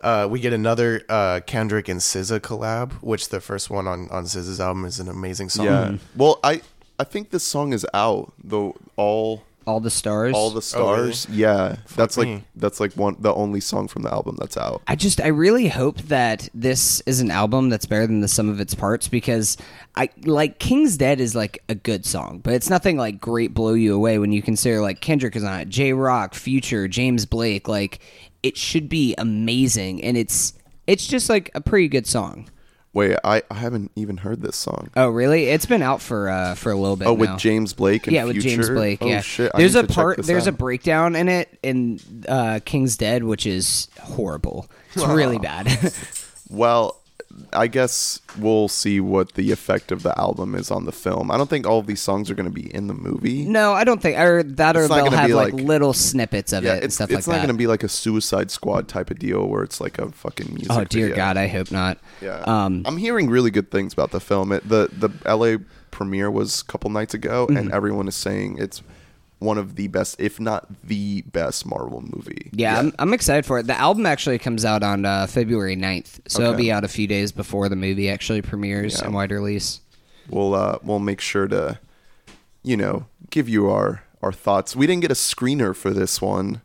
Uh, 0.05 0.27
we 0.29 0.39
get 0.39 0.53
another 0.53 1.01
uh, 1.09 1.39
Kendrick 1.47 1.89
and 1.89 1.99
SZA 1.99 2.39
collab, 2.39 2.91
which 3.01 3.29
the 3.29 3.41
first 3.41 3.69
one 3.69 3.87
on 3.87 4.07
on 4.11 4.23
SZA's 4.25 4.59
album 4.61 4.85
is 4.85 4.99
an 4.99 5.09
amazing 5.09 5.49
song. 5.49 5.65
Yeah. 5.65 5.97
Well, 6.15 6.39
I 6.43 6.61
I 6.99 7.03
think 7.03 7.31
this 7.31 7.43
song 7.43 7.73
is 7.73 7.85
out 7.93 8.31
though. 8.43 8.75
All 8.97 9.41
All 9.65 9.79
the 9.79 9.89
stars. 9.89 10.35
all 10.35 10.51
the 10.51 10.61
Oh, 10.77 10.93
really? 10.93 11.11
stars. 11.13 11.35
Yeah, 11.35 11.77
that's 11.95 12.17
like 12.17 12.43
that's 12.55 12.79
like 12.79 12.93
one 12.93 13.15
the 13.19 13.33
only 13.33 13.59
song 13.59 13.87
from 13.87 14.03
the 14.03 14.11
album 14.13 14.37
that's 14.39 14.55
out. 14.57 14.83
I 14.87 14.95
just 14.95 15.19
I 15.19 15.29
really 15.29 15.67
hope 15.69 15.97
that 16.03 16.47
this 16.53 17.01
is 17.07 17.19
an 17.19 17.31
album 17.31 17.69
that's 17.69 17.87
better 17.87 18.05
than 18.05 18.21
the 18.21 18.27
sum 18.27 18.47
of 18.47 18.59
its 18.61 18.75
parts 18.75 19.07
because 19.07 19.57
I 19.95 20.09
like 20.23 20.59
King's 20.59 20.97
Dead 20.97 21.19
is 21.19 21.33
like 21.33 21.63
a 21.67 21.73
good 21.73 22.05
song, 22.05 22.41
but 22.43 22.53
it's 22.53 22.69
nothing 22.69 22.95
like 22.97 23.19
great 23.19 23.55
blow 23.55 23.73
you 23.73 23.95
away 23.95 24.19
when 24.19 24.31
you 24.31 24.43
consider 24.43 24.81
like 24.81 25.01
Kendrick 25.01 25.35
is 25.35 25.43
on 25.43 25.59
it, 25.61 25.69
Jay 25.69 25.93
Rock, 25.93 26.35
Future, 26.35 26.87
James 26.87 27.25
Blake, 27.25 27.67
like 27.67 27.99
it 28.45 28.57
should 28.57 28.87
be 28.87 29.15
amazing 29.17 30.03
and 30.03 30.15
it's 30.15 30.53
it's 30.85 31.07
just 31.07 31.29
like 31.29 31.49
a 31.55 31.61
pretty 31.61 31.87
good 31.87 32.05
song. 32.05 32.47
Wait, 32.93 33.17
I, 33.25 33.41
I 33.51 33.55
haven't 33.55 33.91
even 33.97 34.17
heard 34.17 34.41
this 34.41 34.55
song. 34.55 34.89
Oh, 34.95 35.09
really? 35.09 35.47
It's 35.47 35.65
been 35.65 35.81
out 35.81 35.99
for 35.99 36.29
uh, 36.29 36.55
for 36.55 36.71
a 36.71 36.77
little 36.77 36.95
bit. 36.95 37.07
Oh, 37.07 37.13
with 37.13 37.31
now. 37.31 37.37
James 37.37 37.73
Blake 37.73 38.07
and 38.07 38.15
yeah, 38.15 38.23
with 38.23 38.39
James 38.39 38.69
Blake. 38.69 38.99
Oh, 39.01 39.07
yeah, 39.07 39.19
shit. 39.19 39.51
I 39.53 39.57
there's 39.57 39.75
a 39.75 39.83
part. 39.83 40.19
There's 40.19 40.47
a 40.47 40.53
breakdown 40.53 41.15
in 41.15 41.27
it 41.27 41.59
in 41.61 41.99
uh, 42.29 42.61
King's 42.63 42.95
Dead, 42.95 43.25
which 43.25 43.45
is 43.45 43.89
horrible. 43.99 44.69
It's 44.93 45.05
really 45.07 45.39
bad. 45.39 45.93
Well, 46.49 47.01
I 47.51 47.67
guess 47.67 48.21
we'll 48.39 48.67
see 48.69 48.99
what 49.01 49.33
the 49.33 49.51
effect 49.51 49.91
of 49.91 50.03
the 50.03 50.17
album 50.17 50.55
is 50.55 50.71
on 50.71 50.85
the 50.85 50.91
film. 50.93 51.29
I 51.31 51.37
don't 51.37 51.49
think 51.49 51.67
all 51.67 51.79
of 51.79 51.85
these 51.87 51.99
songs 51.99 52.31
are 52.31 52.35
going 52.35 52.45
to 52.47 52.51
be 52.53 52.73
in 52.73 52.87
the 52.87 52.93
movie. 52.93 53.43
no, 53.45 53.73
I 53.73 53.83
don't 53.83 54.01
think. 54.01 54.17
Or 54.17 54.41
that, 54.41 54.77
or 54.77 54.81
It's 54.81 54.89
not 54.89 54.95
they'll 54.95 55.05
gonna 55.05 55.17
have 55.17 55.27
be 55.27 55.33
like, 55.33 55.53
like- 55.53 55.63
little 55.63 55.91
snippets 55.93 56.53
of 56.53 56.63
it 56.65 56.69
and 56.69 56.83
it's, 56.83 56.95
stuff 56.95 57.11
it's 57.11 57.27
like 57.27 57.33
not 57.35 57.41
that. 57.41 57.47
going 57.47 57.55
to 57.55 57.61
be 57.61 57.67
like 57.67 57.83
a 57.83 57.89
Suicide 57.89 58.51
Squad 58.51 58.87
type 58.87 59.11
of 59.11 59.19
deal 59.19 59.47
where 59.47 59.63
it's 59.63 59.81
like 59.81 59.99
a 59.99 60.11
fucking 60.11 60.47
music. 60.53 60.71
oh 60.71 60.83
dear 60.85 61.07
video. 61.07 61.15
God, 61.17 61.35
I 61.37 61.47
hope 61.47 61.71
not. 61.71 61.97
Yeah. 62.21 62.39
Um, 62.45 62.83
I'm 62.85 62.97
hearing 62.97 63.29
really 63.29 63.51
good 63.51 63.69
things 63.69 63.91
about 63.91 64.11
the 64.11 64.21
film. 64.21 64.51
It, 64.53 64.67
the 64.67 64.89
the 64.93 65.09
LA 65.35 65.57
premiere 65.91 66.31
was 66.31 66.61
a 66.61 66.65
couple 66.65 66.89
nights 66.89 67.13
ago, 67.13 67.47
and 67.47 67.57
Mm-hmm. 67.57 67.73
everyone 67.73 68.07
is 68.07 68.15
saying 68.15 68.57
it's 68.59 68.81
one 69.39 69.57
of 69.57 69.75
the 69.75 69.87
best, 69.89 70.19
if 70.19 70.39
not 70.39 70.65
the 70.83 71.21
best, 71.23 71.65
Marvel 71.65 72.01
movie. 72.01 72.49
Yeah, 72.53 72.79
I'm, 72.79 72.93
I'm 72.99 73.13
excited 73.13 73.45
for 73.45 73.59
it. 73.59 73.67
The 73.67 73.77
album 73.77 74.05
actually 74.05 74.39
comes 74.39 74.63
out 74.65 74.81
on 74.81 75.05
uh, 75.05 75.27
February 75.27 75.75
9th, 75.75 76.19
so 76.27 76.41
it'll 76.41 76.53
be 76.55 76.71
out 76.71 76.83
a 76.83 76.87
few 76.87 77.05
days 77.07 77.31
before 77.31 77.67
the 77.69 77.75
movie 77.75 78.09
actually 78.09 78.41
premieres 78.41 78.99
Yeah. 79.01 79.07
in 79.07 79.13
wide 79.13 79.31
release. 79.31 79.81
We'll 80.29 80.55
uh, 80.55 80.79
we'll 80.81 80.99
make 80.99 81.21
sure 81.21 81.47
to, 81.47 81.79
you 82.63 82.77
know, 82.77 83.05
give 83.29 83.47
you 83.49 83.69
our 83.69 84.03
our 84.23 84.31
thoughts. 84.31 84.75
We 84.75 84.87
didn't 84.87 85.01
get 85.01 85.11
a 85.11 85.15
screener 85.15 85.75
for 85.75 85.91
this 85.91 86.19
one. 86.21 86.61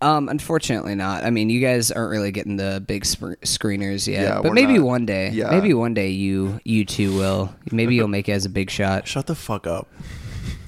Um, 0.00 0.28
unfortunately 0.28 0.94
not. 0.94 1.24
I 1.24 1.30
mean, 1.30 1.48
you 1.50 1.60
guys 1.60 1.90
aren't 1.90 2.10
really 2.10 2.30
getting 2.30 2.56
the 2.56 2.82
big 2.86 3.04
sp- 3.08 3.40
screeners 3.42 4.06
yet, 4.06 4.22
Yeah, 4.22 4.34
but 4.36 4.44
we're 4.44 4.52
maybe 4.54 4.74
not. 4.78 4.84
one 4.86 5.06
day. 5.06 5.30
Yeah. 5.30 5.50
Maybe 5.50 5.72
one 5.74 5.92
day 5.94 6.08
you 6.10 6.60
you 6.64 6.84
two 6.84 7.14
will. 7.16 7.54
Maybe 7.70 7.94
you'll 7.94 8.08
make 8.08 8.28
it 8.28 8.32
as 8.32 8.44
a 8.44 8.50
big 8.50 8.70
shot. 8.70 9.06
Shut 9.08 9.26
the 9.26 9.34
fuck 9.34 9.66
up. 9.66 9.88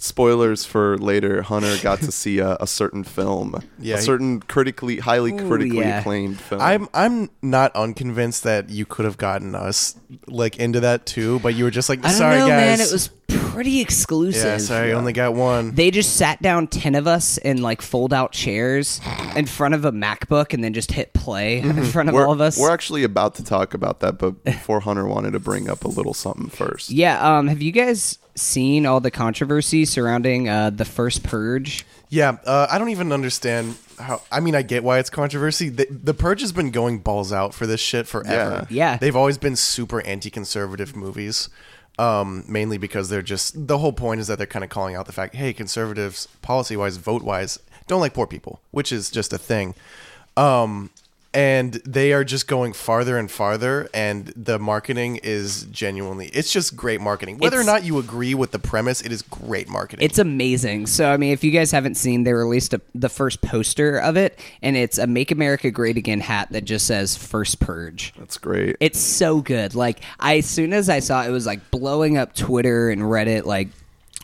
Spoilers 0.06 0.64
for 0.64 0.96
later. 0.98 1.42
Hunter 1.42 1.76
got 1.82 1.98
to 2.00 2.12
see 2.22 2.38
a, 2.38 2.56
a 2.60 2.66
certain 2.66 3.04
film, 3.04 3.62
Yeah, 3.78 3.94
a 3.94 3.98
he- 3.98 4.04
certain 4.04 4.40
critically, 4.40 4.98
highly 4.98 5.32
Ooh, 5.32 5.48
critically 5.48 5.80
yeah. 5.80 5.98
acclaimed 6.00 6.40
film. 6.40 6.60
I'm 6.60 6.88
I'm 6.94 7.30
not 7.42 7.74
unconvinced 7.74 8.44
that 8.44 8.70
you 8.70 8.86
could 8.86 9.04
have 9.04 9.16
gotten 9.18 9.54
us 9.54 9.96
like 10.26 10.58
into 10.58 10.80
that 10.80 11.06
too, 11.06 11.40
but 11.40 11.54
you 11.54 11.64
were 11.64 11.70
just 11.70 11.88
like, 11.88 12.00
I 12.04 12.08
don't 12.08 12.18
sorry 12.18 12.38
know, 12.38 12.48
guys. 12.48 12.78
man. 12.78 12.80
It 12.80 12.92
was 12.92 13.08
pretty 13.28 13.80
exclusive. 13.80 14.44
yeah, 14.44 14.58
sorry, 14.58 14.92
only 14.92 15.12
got 15.12 15.34
one. 15.34 15.72
They 15.74 15.90
just 15.90 16.16
sat 16.16 16.40
down 16.42 16.66
ten 16.68 16.94
of 16.94 17.06
us 17.06 17.38
in 17.38 17.62
like 17.62 17.82
fold 17.82 18.12
out 18.12 18.32
chairs 18.32 19.00
in 19.34 19.46
front 19.46 19.74
of 19.74 19.84
a 19.84 19.92
MacBook 19.92 20.52
and 20.54 20.62
then 20.62 20.72
just 20.74 20.92
hit 20.92 21.12
play 21.12 21.58
in 21.60 21.84
front 21.84 22.08
of 22.08 22.14
we're, 22.14 22.26
all 22.26 22.32
of 22.32 22.40
us. 22.40 22.58
we're 22.58 22.70
actually 22.72 23.02
about 23.02 23.34
to 23.36 23.44
talk 23.44 23.74
about 23.74 24.00
that, 24.00 24.18
but 24.18 24.44
before 24.44 24.80
Hunter 24.80 25.06
wanted 25.06 25.32
to 25.32 25.40
bring 25.40 25.68
up 25.68 25.84
a 25.84 25.88
little 25.88 26.14
something 26.14 26.48
first. 26.48 26.90
Yeah. 26.90 27.38
Um. 27.38 27.48
Have 27.48 27.62
you 27.62 27.72
guys 27.72 28.18
seen 28.36 28.86
all 28.86 29.00
the 29.00 29.10
controversy 29.10 29.84
surrounding 29.84 30.48
uh, 30.48 30.70
the 30.70 30.84
first 30.84 31.22
Purge? 31.22 31.84
Yeah, 32.08 32.38
uh, 32.44 32.68
I 32.70 32.78
don't 32.78 32.90
even 32.90 33.12
understand 33.12 33.76
how. 33.98 34.22
I 34.30 34.40
mean, 34.40 34.54
I 34.54 34.62
get 34.62 34.84
why 34.84 34.98
it's 34.98 35.10
controversy. 35.10 35.68
The, 35.68 35.86
the 35.90 36.14
Purge 36.14 36.40
has 36.40 36.52
been 36.52 36.70
going 36.70 36.98
balls 36.98 37.32
out 37.32 37.52
for 37.54 37.66
this 37.66 37.80
shit 37.80 38.06
forever. 38.06 38.66
Yeah. 38.70 38.92
Yeah. 38.92 38.96
they've 38.98 39.16
always 39.16 39.38
been 39.38 39.56
super 39.56 40.00
anti-conservative 40.02 40.94
movies. 40.94 41.48
Um, 41.98 42.44
mainly 42.46 42.76
because 42.76 43.08
they're 43.08 43.22
just 43.22 43.66
the 43.68 43.78
whole 43.78 43.94
point 43.94 44.20
is 44.20 44.26
that 44.26 44.36
they're 44.36 44.46
kind 44.46 44.62
of 44.62 44.68
calling 44.68 44.94
out 44.94 45.06
the 45.06 45.12
fact, 45.12 45.34
hey, 45.34 45.54
conservatives, 45.54 46.28
policy-wise, 46.42 46.98
vote-wise, 46.98 47.58
don't 47.86 48.00
like 48.00 48.12
poor 48.12 48.26
people, 48.26 48.60
which 48.70 48.92
is 48.92 49.10
just 49.10 49.32
a 49.32 49.38
thing. 49.38 49.74
Um, 50.36 50.90
and 51.36 51.74
they 51.84 52.14
are 52.14 52.24
just 52.24 52.48
going 52.48 52.72
farther 52.72 53.18
and 53.18 53.30
farther, 53.30 53.88
and 53.92 54.28
the 54.34 54.58
marketing 54.58 55.20
is 55.22 55.64
genuinely, 55.70 56.28
it's 56.28 56.50
just 56.50 56.74
great 56.74 56.98
marketing. 57.00 57.36
Whether 57.36 57.58
It's- 57.60 57.68
or 57.68 57.70
not 57.70 57.84
you 57.84 57.98
agree 57.98 58.34
with 58.34 58.52
the 58.52 58.58
premise, 58.58 59.02
it 59.02 59.12
is 59.12 59.20
great 59.20 59.68
marketing. 59.68 60.02
It's 60.02 60.18
amazing. 60.18 60.86
So, 60.86 61.10
I 61.12 61.18
mean, 61.18 61.32
if 61.34 61.44
you 61.44 61.50
guys 61.50 61.70
haven't 61.72 61.96
seen, 61.96 62.24
they 62.24 62.32
released 62.32 62.72
a, 62.72 62.80
the 62.94 63.10
first 63.10 63.42
poster 63.42 63.98
of 63.98 64.16
it, 64.16 64.38
and 64.62 64.76
it's 64.78 64.96
a 64.96 65.06
"Make 65.06 65.30
America 65.30 65.70
Great 65.70 65.98
Again" 65.98 66.20
hat 66.20 66.48
that 66.52 66.64
just 66.64 66.86
says 66.86 67.16
"First 67.16 67.60
Purge." 67.60 68.14
That's 68.18 68.38
great. 68.38 68.76
It's 68.80 68.98
so 68.98 69.42
good. 69.42 69.74
Like, 69.74 70.00
I 70.18 70.38
as 70.38 70.46
soon 70.46 70.72
as 70.72 70.88
I 70.88 71.00
saw 71.00 71.22
it, 71.22 71.28
it 71.28 71.32
was 71.32 71.44
like 71.44 71.70
blowing 71.70 72.16
up 72.16 72.34
Twitter 72.34 72.88
and 72.88 73.02
Reddit, 73.02 73.44
like 73.44 73.68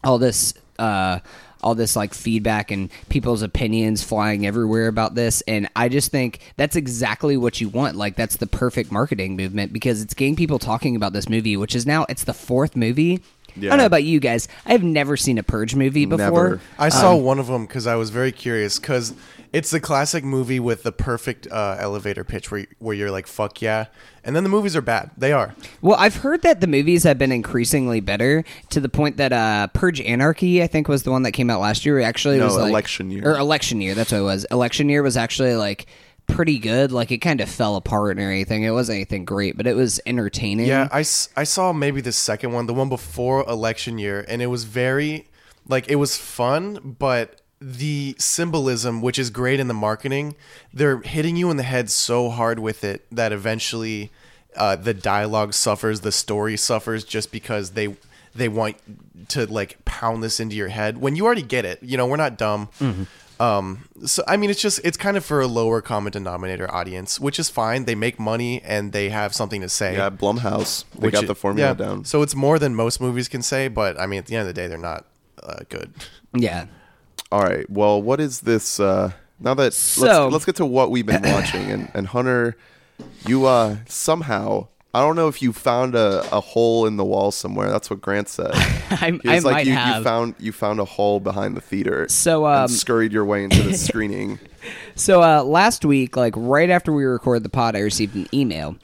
all 0.03 0.17
this. 0.19 0.55
uh 0.79 1.19
all 1.63 1.75
this 1.75 1.97
like 1.97 2.15
feedback 2.15 2.71
and 2.71 2.91
people's 3.09 3.43
opinions 3.43 4.03
flying 4.03 4.47
everywhere 4.47 4.89
about 4.89 5.15
this 5.15 5.43
and 5.43 5.69
i 5.77 5.89
just 5.89 6.11
think 6.11 6.41
that's 6.57 6.77
exactly 6.77 7.37
what 7.37 7.61
you 7.61 7.69
want 7.69 7.97
like 7.97 8.17
that's 8.17 8.37
the 8.37 8.47
perfect 8.47 8.91
marketing 8.91 9.37
movement 9.37 9.73
because 9.73 10.03
it's 10.03 10.15
getting 10.15 10.37
people 10.37 10.59
talking 10.59 10.97
about 10.97 11.13
this 11.13 11.29
movie 11.29 11.57
which 11.57 11.75
is 11.75 11.87
now 11.87 12.05
it's 12.09 12.25
the 12.25 12.35
fourth 12.35 12.77
movie 12.77 13.23
i 13.57 13.61
don't 13.61 13.79
know 13.79 13.87
about 13.87 14.05
you 14.05 14.21
guys 14.21 14.49
i've 14.67 14.83
never 14.83 15.17
seen 15.17 15.39
a 15.39 15.43
purge 15.43 15.75
movie 15.75 16.07
before 16.07 16.19
Never. 16.51 16.61
I 16.79 16.89
saw 16.89 17.15
one 17.17 17.39
of 17.39 17.47
them 17.47 17.67
because 17.67 17.87
I 17.87 17.95
was 17.97 18.11
very 18.11 18.33
curious 18.33 18.79
because 18.79 19.15
it's 19.53 19.71
the 19.71 19.81
classic 19.81 20.25
movie 20.25 20.59
with 20.59 20.83
the 20.83 20.93
perfect 20.93 21.47
uh, 21.51 21.77
elevator 21.79 22.25
pitch 22.25 22.51
where 22.51 22.67
where 22.79 22.95
you're 22.95 23.11
like 23.11 23.27
fuck 23.27 23.61
yeah, 23.61 23.87
and 24.25 24.35
then 24.35 24.43
the 24.45 24.49
movies 24.49 24.75
are 24.75 24.81
bad. 24.81 25.11
They 25.17 25.33
are. 25.33 25.55
Well, 25.83 25.97
I've 25.99 26.17
heard 26.17 26.43
that 26.43 26.61
the 26.61 26.67
movies 26.67 27.03
have 27.05 27.19
been 27.19 27.33
increasingly 27.33 28.01
better 28.01 28.45
to 28.71 28.81
the 28.81 28.89
point 28.89 29.19
that 29.19 29.33
uh, 29.33 29.67
Purge 29.69 30.01
Anarchy, 30.01 30.63
I 30.63 30.67
think, 30.67 30.89
was 30.89 31.03
the 31.03 31.11
one 31.11 31.23
that 31.25 31.33
came 31.33 31.51
out 31.51 31.61
last 31.61 31.85
year. 31.85 32.01
Actually, 32.01 32.39
No, 32.39 32.47
was 32.47 32.57
like, 32.57 32.71
Election 32.71 33.11
Year. 33.11 33.29
or 33.31 33.37
election 33.37 33.81
year. 33.83 33.95
That's 33.95 34.13
what 34.13 34.19
it 34.19 34.23
was. 34.23 34.47
Election 34.51 34.89
year 34.89 35.03
was 35.03 35.17
actually 35.19 35.55
like 35.55 35.87
pretty 36.35 36.59
good. 36.59 36.93
Like 36.93 37.11
it 37.11 37.19
kind 37.19 37.41
of 37.41 37.49
fell 37.49 37.77
apart 37.77 38.13
and 38.13 38.21
everything. 38.21 38.63
It 38.63 38.71
wasn't 38.71 38.97
anything 38.97 39.25
great, 39.25 39.57
but 39.57 39.67
it 39.67 39.77
was 39.77 40.01
entertaining. 40.07 40.67
Yeah, 40.67 40.89
I, 40.91 41.01
I 41.01 41.45
saw 41.45 41.73
maybe 41.73 42.01
the 42.01 42.13
second 42.13 42.53
one, 42.53 42.67
the 42.67 42.75
one 42.75 42.89
before 42.89 43.49
election 43.49 43.99
year, 43.99 44.25
and 44.29 44.43
it 44.43 44.47
was 44.47 44.65
very 44.65 45.29
like 45.69 45.89
it 45.89 45.97
was 45.97 46.17
fun, 46.17 46.97
but 46.99 47.41
the 47.61 48.17
symbolism, 48.19 49.01
which 49.01 49.19
is 49.19 49.31
great 49.31 49.61
in 49.61 49.69
the 49.69 49.75
marketing, 49.75 50.35
they're 50.75 51.01
hitting 51.01 51.37
you 51.37 51.51
in 51.51 51.57
the 51.57 51.63
head 51.63 51.91
so 51.91 52.29
hard 52.29 52.59
with 52.59 52.83
it 52.83 53.07
that 53.13 53.33
eventually 53.33 54.11
uh, 54.57 54.75
the 54.75 54.93
dialogue 54.93 55.55
suffers, 55.55 56.01
the 56.01 56.13
story 56.13 56.57
suffers, 56.57 57.05
just 57.05 57.31
because 57.31 57.71
they 57.71 57.97
they 58.35 58.49
want 58.49 58.77
to 59.29 59.47
like 59.47 59.83
pound 59.85 60.23
this 60.23 60.41
into 60.41 60.57
your 60.57 60.69
head 60.69 60.99
when 60.99 61.15
you 61.17 61.25
already 61.25 61.43
get 61.43 61.65
it. 61.65 61.83
You 61.83 61.97
know, 61.97 62.07
we're 62.07 62.17
not 62.17 62.37
dumb. 62.39 62.69
Um, 63.43 63.89
so 64.05 64.23
I 64.29 64.37
mean, 64.37 64.51
it's 64.51 64.61
just 64.61 64.81
it's 64.85 64.97
kind 64.97 65.17
of 65.17 65.25
for 65.25 65.41
a 65.41 65.47
lower 65.47 65.81
common 65.83 66.13
denominator 66.13 66.73
audience, 66.73 67.19
which 67.19 67.39
is 67.39 67.49
fine. 67.49 67.85
They 67.87 67.95
make 67.95 68.21
money 68.21 68.63
and 68.63 68.93
they 68.93 69.09
have 69.09 69.35
something 69.35 69.61
to 69.63 69.69
say. 69.69 69.95
yeah, 69.97 70.11
Blumhouse. 70.11 70.85
They 70.95 71.07
Which 71.07 71.13
got 71.15 71.25
it- 71.25 71.27
the 71.27 71.35
formula 71.35 71.71
yeah. 71.71 71.75
down. 71.75 72.05
So 72.05 72.23
it's 72.23 72.35
more 72.35 72.59
than 72.59 72.75
most 72.75 73.01
movies 73.01 73.29
can 73.29 73.43
say, 73.43 73.69
but 73.69 73.99
I 74.01 74.07
mean, 74.07 74.19
at 74.19 74.27
the 74.27 74.37
end 74.37 74.43
of 74.49 74.55
the 74.55 74.61
day, 74.61 74.67
they're 74.69 74.79
not 74.79 75.07
uh, 75.43 75.61
good. 75.69 75.93
yeah. 76.35 76.67
All 77.33 77.43
right. 77.43 77.69
Well, 77.71 78.01
what 78.01 78.21
is 78.21 78.43
this? 78.43 78.79
Uh, 78.79 79.13
now 79.41 79.55
that 79.55 79.73
So- 79.75 80.05
let's, 80.25 80.33
let's 80.33 80.45
get 80.45 80.57
to 80.57 80.67
what 80.67 80.91
we've 80.91 81.07
been 81.07 81.23
watching. 81.23 81.71
And, 81.71 81.91
and 81.95 82.07
Hunter, 82.09 82.57
you 83.27 83.47
uh, 83.47 83.79
somehow 83.89 84.69
I 84.95 85.01
don't 85.01 85.17
know 85.17 85.29
if 85.29 85.41
you 85.41 85.55
found 85.55 85.95
a, 85.95 86.21
a 86.37 86.41
hole 86.41 86.87
in 86.87 86.99
the 86.99 87.05
wall 87.05 87.31
somewhere. 87.31 87.71
That's 87.71 87.89
what 87.89 88.03
Grant 88.03 88.29
said. 88.29 88.51
I, 88.55 89.19
I 89.27 89.39
like 89.39 89.45
might 89.45 89.67
you, 89.67 89.73
have. 89.73 89.99
you 89.99 90.05
found 90.05 90.35
you 90.39 90.53
found 90.53 90.81
a 90.81 90.85
hole 90.85 91.19
behind 91.19 91.57
the 91.57 91.63
theater. 91.63 92.07
So, 92.11 92.47
um, 92.47 92.69
scurried 92.69 93.11
your 93.13 93.25
way 93.25 93.45
into 93.45 93.63
the 93.63 93.75
screening. 93.77 94.39
So 94.95 95.23
uh, 95.23 95.45
last 95.45 95.85
week, 95.87 96.17
like 96.17 96.35
right 96.37 96.69
after 96.69 96.93
we 96.93 97.05
recorded 97.05 97.43
the 97.43 97.49
pod, 97.49 97.75
I 97.75 97.81
received 97.81 98.15
an 98.15 98.29
email 98.35 98.77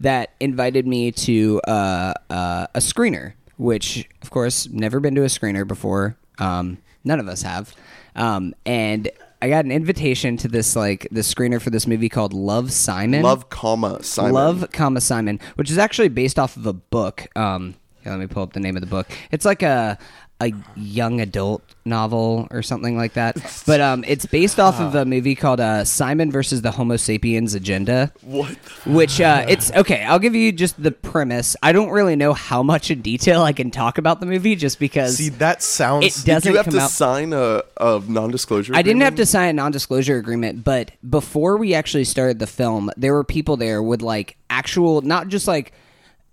that 0.00 0.30
invited 0.38 0.86
me 0.86 1.12
to 1.12 1.60
uh, 1.66 2.12
uh, 2.28 2.66
a 2.74 2.80
screener, 2.80 3.32
which 3.56 4.06
of 4.20 4.30
course 4.30 4.68
never 4.68 5.00
been 5.00 5.14
to 5.14 5.22
a 5.22 5.26
screener 5.28 5.66
before. 5.66 6.16
Um, 6.38 6.78
none 7.04 7.20
of 7.20 7.28
us 7.28 7.40
have, 7.42 7.74
um, 8.16 8.54
and 8.66 9.10
I 9.44 9.50
got 9.50 9.66
an 9.66 9.72
invitation 9.72 10.38
to 10.38 10.48
this 10.48 10.74
like 10.74 11.06
the 11.10 11.20
screener 11.20 11.60
for 11.60 11.68
this 11.68 11.86
movie 11.86 12.08
called 12.08 12.32
Love 12.32 12.72
Simon. 12.72 13.20
Love, 13.20 13.50
comma 13.50 14.02
Simon. 14.02 14.32
Love, 14.32 14.66
comma 14.72 15.02
Simon, 15.02 15.38
which 15.56 15.70
is 15.70 15.76
actually 15.76 16.08
based 16.08 16.38
off 16.38 16.56
of 16.56 16.64
a 16.64 16.72
book. 16.72 17.26
Um, 17.36 17.74
here, 18.00 18.12
let 18.12 18.20
me 18.20 18.26
pull 18.26 18.42
up 18.42 18.54
the 18.54 18.60
name 18.60 18.74
of 18.74 18.80
the 18.80 18.86
book. 18.86 19.06
It's 19.30 19.44
like 19.44 19.62
a 19.62 19.98
a 20.40 20.52
young 20.74 21.20
adult 21.20 21.62
novel 21.84 22.48
or 22.50 22.60
something 22.62 22.96
like 22.96 23.14
that. 23.14 23.36
But 23.66 23.80
um, 23.80 24.04
it's 24.06 24.26
based 24.26 24.60
off 24.60 24.78
of 24.80 24.94
a 24.94 25.04
movie 25.06 25.34
called 25.34 25.58
uh, 25.60 25.84
Simon 25.84 26.30
versus 26.30 26.60
the 26.60 26.70
Homo 26.72 26.96
sapiens 26.96 27.54
Agenda. 27.54 28.12
What? 28.22 28.50
Which 28.86 29.20
uh, 29.20 29.46
it's 29.48 29.72
okay. 29.72 30.02
I'll 30.04 30.18
give 30.18 30.34
you 30.34 30.52
just 30.52 30.82
the 30.82 30.90
premise. 30.90 31.56
I 31.62 31.72
don't 31.72 31.88
really 31.90 32.14
know 32.16 32.34
how 32.34 32.62
much 32.62 32.90
in 32.90 33.00
detail 33.00 33.42
I 33.42 33.52
can 33.54 33.70
talk 33.70 33.96
about 33.96 34.20
the 34.20 34.26
movie, 34.26 34.54
just 34.54 34.78
because 34.78 35.16
See, 35.16 35.30
that 35.30 35.62
sounds. 35.62 36.04
It 36.04 36.26
does- 36.26 36.42
Did 36.42 36.50
you 36.50 36.56
have 36.56 36.68
to 36.70 36.80
out- 36.80 36.90
sign 36.90 37.32
a, 37.32 37.62
a 37.80 38.02
non-disclosure? 38.06 38.74
I 38.74 38.82
didn't 38.82 39.02
have 39.02 39.14
to 39.16 39.24
sign 39.26 39.48
a 39.48 39.52
non-disclosure 39.54 40.16
agreement, 40.18 40.62
but 40.64 40.90
before 41.08 41.56
we 41.56 41.72
actually 41.72 42.04
started 42.04 42.38
the 42.38 42.46
film, 42.46 42.90
there 42.96 43.14
were 43.14 43.24
people 43.24 43.56
there 43.56 43.82
with 43.82 44.02
like 44.02 44.36
actual, 44.50 45.00
not 45.00 45.28
just 45.28 45.48
like 45.48 45.72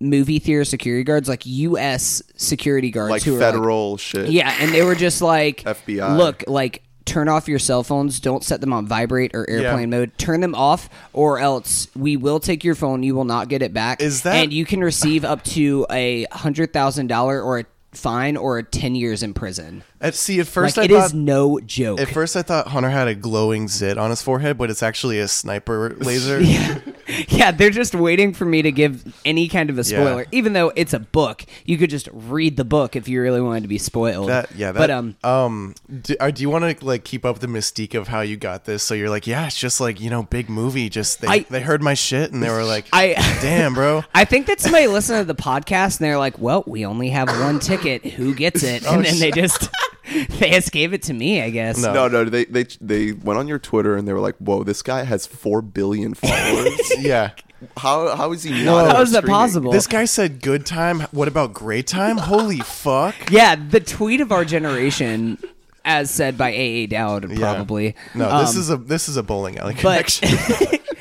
movie 0.02 0.40
theater 0.40 0.66
security 0.66 1.04
guards, 1.04 1.30
like 1.30 1.46
U.S. 1.46 2.22
security 2.36 2.92
guards 2.92 3.12
like 3.12 3.24
who 3.24 3.34
were 3.34 3.40
like- 3.40 3.54
federal 3.54 3.98
shit. 3.98 4.30
yeah, 4.30 4.56
and 4.60 4.74
they 4.74 4.84
were 4.84 4.96
just 4.96 5.22
like, 5.22 5.58
FBI. 5.64 6.18
Look, 6.18 6.44
like 6.48 6.84
turn 7.06 7.28
off 7.28 7.48
your 7.48 7.60
cell 7.60 7.84
phones. 7.84 8.20
Don't 8.20 8.44
set 8.44 8.62
them 8.62 8.72
on 8.74 8.86
vibrate 8.88 9.32
or 9.34 9.50
airplane 9.50 9.90
mode. 9.90 10.18
Turn 10.18 10.40
them 10.42 10.56
off, 10.56 10.90
or 11.14 11.40
else 11.40 11.88
we 11.96 12.16
will 12.18 12.40
take 12.40 12.64
your 12.64 12.76
phone. 12.76 13.04
You 13.04 13.16
will 13.16 13.26
not 13.26 13.48
get 13.50 13.62
it 13.62 13.74
back. 13.74 14.02
Is 14.02 14.24
that- 14.24 14.36
and 14.36 14.54
you 14.54 14.66
can 14.66 14.82
receive 14.82 15.24
up 15.26 15.44
to 15.46 15.86
a 15.90 16.26
hundred 16.32 16.74
thousand 16.74 17.08
dollar 17.08 17.42
or 17.42 17.60
a 17.60 17.66
fine 17.94 18.38
or 18.38 18.58
a 18.58 18.64
ten 18.64 18.96
years 18.96 19.22
in 19.22 19.34
prison. 19.34 19.84
At, 20.00 20.16
see, 20.16 20.40
at 20.40 20.48
first 20.48 20.78
like 20.78 20.90
I 20.90 20.94
it 20.94 20.98
is 20.98 21.12
thought 21.12 21.14
no 21.18 21.60
joke. 21.60 22.00
at 22.00 22.08
first 22.08 22.38
I 22.38 22.42
thought 22.42 22.68
Hunter 22.70 22.90
had 22.90 23.10
a 23.10 23.16
glowing 23.16 23.68
zit 23.68 23.98
on 23.98 24.10
his 24.10 24.22
forehead, 24.22 24.58
but 24.58 24.70
it's 24.70 24.82
actually 24.82 25.20
a 25.20 25.28
sniper 25.28 25.94
laser. 26.00 26.40
yeah. 26.42 26.80
yeah, 27.30 27.52
they're 27.52 27.70
just 27.70 27.94
waiting 27.96 28.34
for 28.34 28.46
me 28.46 28.62
to 28.62 28.72
give 28.72 29.04
any 29.26 29.48
kind 29.48 29.70
of 29.70 29.78
a 29.78 29.84
spoiler, 29.84 30.26
even 30.32 30.54
though 30.54 30.72
it's 30.76 30.94
a 30.94 31.00
book. 31.00 31.44
You 31.66 31.78
could 31.78 31.90
just 31.90 32.08
read 32.12 32.58
the 32.58 32.64
book 32.66 32.96
if 32.96 33.08
you 33.08 33.22
really 33.22 33.42
wanted 33.42 33.62
to 33.62 33.68
be 33.68 33.78
spoiled. 33.78 34.30
That 34.30 34.56
yeah, 34.56 34.72
that, 34.72 34.80
but 34.80 34.90
um, 34.92 35.16
um, 35.24 35.76
do, 36.02 36.16
uh, 36.20 36.32
do 36.32 36.42
you 36.42 36.50
want 36.50 36.80
to 36.80 36.86
like 36.86 37.04
keep 37.04 37.26
up 37.26 37.40
the 37.40 37.48
mystique 37.48 37.94
of 38.00 38.08
how 38.08 38.22
you 38.22 38.38
got 38.38 38.66
this? 38.66 38.84
So 38.84 38.94
you're 38.94 39.10
like, 39.10 39.28
yeah, 39.28 39.48
it's 39.48 39.58
just 39.58 39.80
like 39.82 40.00
you 40.00 40.10
know, 40.10 40.24
big 40.24 40.50
movie. 40.50 40.90
Just 40.90 41.22
they, 41.22 41.28
I- 41.28 41.46
they 41.50 41.62
heard 41.62 41.82
my 41.82 41.94
shit 41.94 42.32
and 42.32 42.42
they 42.42 42.50
were 42.50 42.64
like, 42.64 42.86
I- 42.94 43.14
damn, 43.42 43.74
bro. 43.74 44.04
I 44.14 44.26
think 44.26 44.48
that 44.48 44.60
somebody 44.60 44.88
listened 44.88 45.20
to 45.20 45.26
the 45.26 45.36
podcast 45.42 46.00
and 46.00 46.06
they're 46.06 46.18
like, 46.18 46.40
"Well, 46.40 46.64
we 46.68 46.86
only 46.86 47.10
have 47.10 47.28
one 47.28 47.60
ticket. 47.60 48.06
Who 48.06 48.34
gets 48.36 48.64
it?" 48.64 48.86
And 48.92 49.06
then 49.06 49.20
they 49.20 49.32
just 49.32 49.70
they 50.40 50.52
just 50.52 50.72
gave 50.72 50.94
it 50.94 51.04
to 51.04 51.14
me. 51.14 51.42
I 51.42 51.50
guess. 51.50 51.78
No. 51.82 51.94
No, 51.94 52.08
no, 52.08 52.26
they 52.26 52.46
they 52.46 52.64
they 52.82 53.12
went 53.12 53.38
on 53.40 53.48
your 53.48 53.60
Twitter 53.60 53.96
and 53.96 54.08
they 54.08 54.14
were 54.14 54.20
like, 54.20 54.36
"Whoa, 54.38 54.64
this 54.64 54.82
guy 54.82 55.04
has 55.04 55.26
four 55.28 55.62
billion 55.62 56.14
followers. 56.14 56.80
yeah. 57.00 57.32
how 57.78 58.16
how 58.16 58.32
is 58.32 58.44
he 58.44 58.64
not? 58.64 58.88
How 58.90 58.98
on 58.98 59.02
is 59.04 59.12
that 59.12 59.26
possible? 59.26 59.72
This 59.72 59.88
guy 59.88 60.06
said 60.06 60.42
good 60.42 60.66
time. 60.66 61.02
What 61.12 61.28
about 61.28 61.54
great 61.54 61.88
time? 61.88 62.18
Holy 62.18 62.60
fuck. 62.60 63.16
Yeah, 63.30 63.56
the 63.56 63.80
tweet 63.80 64.22
of 64.22 64.32
our 64.32 64.44
generation, 64.46 65.38
as 65.86 66.10
said 66.10 66.38
by 66.38 66.52
AA 66.52 66.88
Dowd, 66.88 67.30
Yeah. 67.32 67.38
probably. 67.38 67.96
No, 68.16 68.40
this 68.42 68.56
Um, 68.56 68.62
is 68.62 68.70
a 68.72 68.78
this 68.78 69.08
is 69.10 69.18
a 69.18 69.24
bowling 69.24 69.58
alley 69.60 69.76
but 69.82 70.08
connection. 70.20 70.80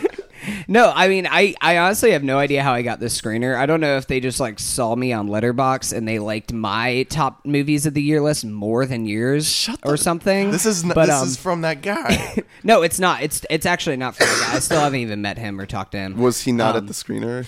no, 0.68 0.92
I 0.94 1.08
mean, 1.08 1.26
I, 1.30 1.54
I 1.60 1.78
honestly 1.78 2.12
have 2.12 2.22
no 2.22 2.38
idea 2.38 2.62
how 2.62 2.72
I 2.72 2.82
got 2.82 3.00
this 3.00 3.18
screener. 3.20 3.56
I 3.56 3.66
don't 3.66 3.80
know 3.80 3.96
if 3.96 4.06
they 4.06 4.20
just 4.20 4.40
like 4.40 4.58
saw 4.58 4.94
me 4.94 5.12
on 5.12 5.28
Letterboxd 5.28 5.96
and 5.96 6.06
they 6.06 6.18
liked 6.18 6.52
my 6.52 7.04
top 7.10 7.44
movies 7.44 7.86
of 7.86 7.94
the 7.94 8.02
year 8.02 8.20
list 8.20 8.44
more 8.44 8.86
than 8.86 9.06
yours 9.06 9.68
or 9.84 9.96
something. 9.96 10.50
this 10.50 10.66
is 10.66 10.84
n- 10.84 10.92
but, 10.94 11.06
this 11.06 11.14
um, 11.14 11.28
is 11.28 11.36
from 11.36 11.60
that 11.62 11.82
guy. 11.82 12.36
no, 12.64 12.82
it's 12.82 12.98
not. 12.98 13.22
It's 13.22 13.44
it's 13.50 13.66
actually 13.66 13.96
not 13.96 14.16
from 14.16 14.26
that 14.26 14.46
guy. 14.48 14.56
I 14.56 14.58
still 14.60 14.80
haven't 14.80 15.00
even 15.00 15.22
met 15.22 15.38
him 15.38 15.60
or 15.60 15.66
talked 15.66 15.92
to 15.92 15.98
him. 15.98 16.16
Was 16.18 16.40
he 16.42 16.52
not 16.52 16.76
Um, 16.76 16.82
at 16.84 16.86
the 16.86 16.94
screener? 16.94 17.46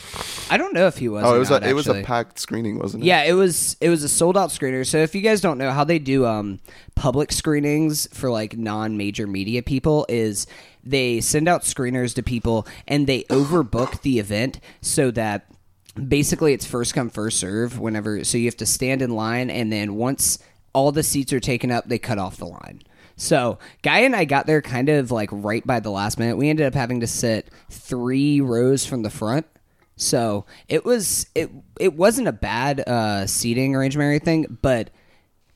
I 0.50 0.56
don't 0.56 0.74
know 0.74 0.86
if 0.86 0.98
he 0.98 1.08
was. 1.08 1.24
Oh, 1.24 1.34
it 1.34 1.38
was 1.38 1.50
not, 1.50 1.62
a, 1.62 1.68
it 1.68 1.74
was 1.74 1.86
a 1.88 2.02
packed 2.02 2.38
screening, 2.38 2.78
wasn't 2.78 3.02
it? 3.02 3.06
Yeah, 3.06 3.24
it 3.24 3.32
was 3.32 3.76
it 3.80 3.88
was 3.88 4.02
a 4.02 4.08
sold 4.08 4.36
out 4.36 4.50
screener. 4.50 4.86
So 4.86 4.98
if 4.98 5.14
you 5.14 5.20
guys 5.20 5.40
don't 5.40 5.58
know 5.58 5.70
how 5.70 5.84
they 5.84 5.98
do 5.98 6.26
um 6.26 6.60
public 6.94 7.32
screenings 7.32 8.06
for 8.12 8.30
like 8.30 8.56
non 8.56 8.96
major 8.96 9.26
media 9.26 9.62
people 9.62 10.06
is 10.08 10.46
they 10.84 11.20
send 11.20 11.48
out 11.48 11.62
screeners 11.62 12.14
to 12.14 12.22
people 12.22 12.66
and 12.88 13.06
they 13.06 13.22
overbook 13.24 14.00
the 14.02 14.18
event 14.18 14.60
so 14.80 15.10
that 15.10 15.46
basically 16.08 16.52
it's 16.52 16.66
first 16.66 16.94
come 16.94 17.10
first 17.10 17.38
serve 17.38 17.78
whenever 17.78 18.24
so 18.24 18.38
you 18.38 18.46
have 18.46 18.56
to 18.56 18.66
stand 18.66 19.02
in 19.02 19.10
line 19.10 19.50
and 19.50 19.70
then 19.70 19.94
once 19.94 20.38
all 20.72 20.90
the 20.90 21.02
seats 21.02 21.32
are 21.32 21.40
taken 21.40 21.70
up 21.70 21.88
they 21.88 21.98
cut 21.98 22.18
off 22.18 22.36
the 22.36 22.46
line. 22.46 22.82
So, 23.14 23.58
Guy 23.82 24.00
and 24.00 24.16
I 24.16 24.24
got 24.24 24.46
there 24.46 24.62
kind 24.62 24.88
of 24.88 25.10
like 25.10 25.28
right 25.30 25.64
by 25.66 25.80
the 25.80 25.90
last 25.90 26.18
minute. 26.18 26.36
We 26.36 26.48
ended 26.48 26.66
up 26.66 26.74
having 26.74 27.00
to 27.00 27.06
sit 27.06 27.48
3 27.70 28.40
rows 28.40 28.86
from 28.86 29.02
the 29.02 29.10
front. 29.10 29.46
So 29.96 30.46
it 30.68 30.84
was 30.84 31.26
it 31.34 31.50
it 31.78 31.94
wasn't 31.94 32.28
a 32.28 32.32
bad 32.32 32.80
uh, 32.80 33.26
seating 33.26 33.76
arrangement 33.76 34.06
or 34.06 34.10
anything, 34.10 34.58
but 34.62 34.90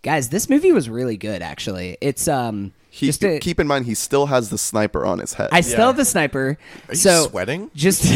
guys, 0.03 0.29
this 0.29 0.49
movie 0.49 0.73
was 0.73 0.89
really 0.89 1.17
good. 1.17 1.43
Actually, 1.43 1.97
it's 2.01 2.29
um 2.29 2.73
He, 2.97 3.07
just 3.09 3.23
a, 3.23 3.39
keep 3.41 3.61
in 3.61 3.67
mind, 3.67 3.85
he 3.85 3.95
still 3.95 4.25
has 4.25 4.49
the 4.49 4.57
sniper 4.57 5.05
on 5.05 5.19
his 5.19 5.35
head. 5.35 5.51
I 5.53 5.61
still 5.61 5.89
have 5.89 5.99
the 5.99 6.05
sniper. 6.07 6.57
Are 6.89 6.93
you 6.93 6.97
so 6.97 7.27
sweating? 7.27 7.71
Just 7.75 8.07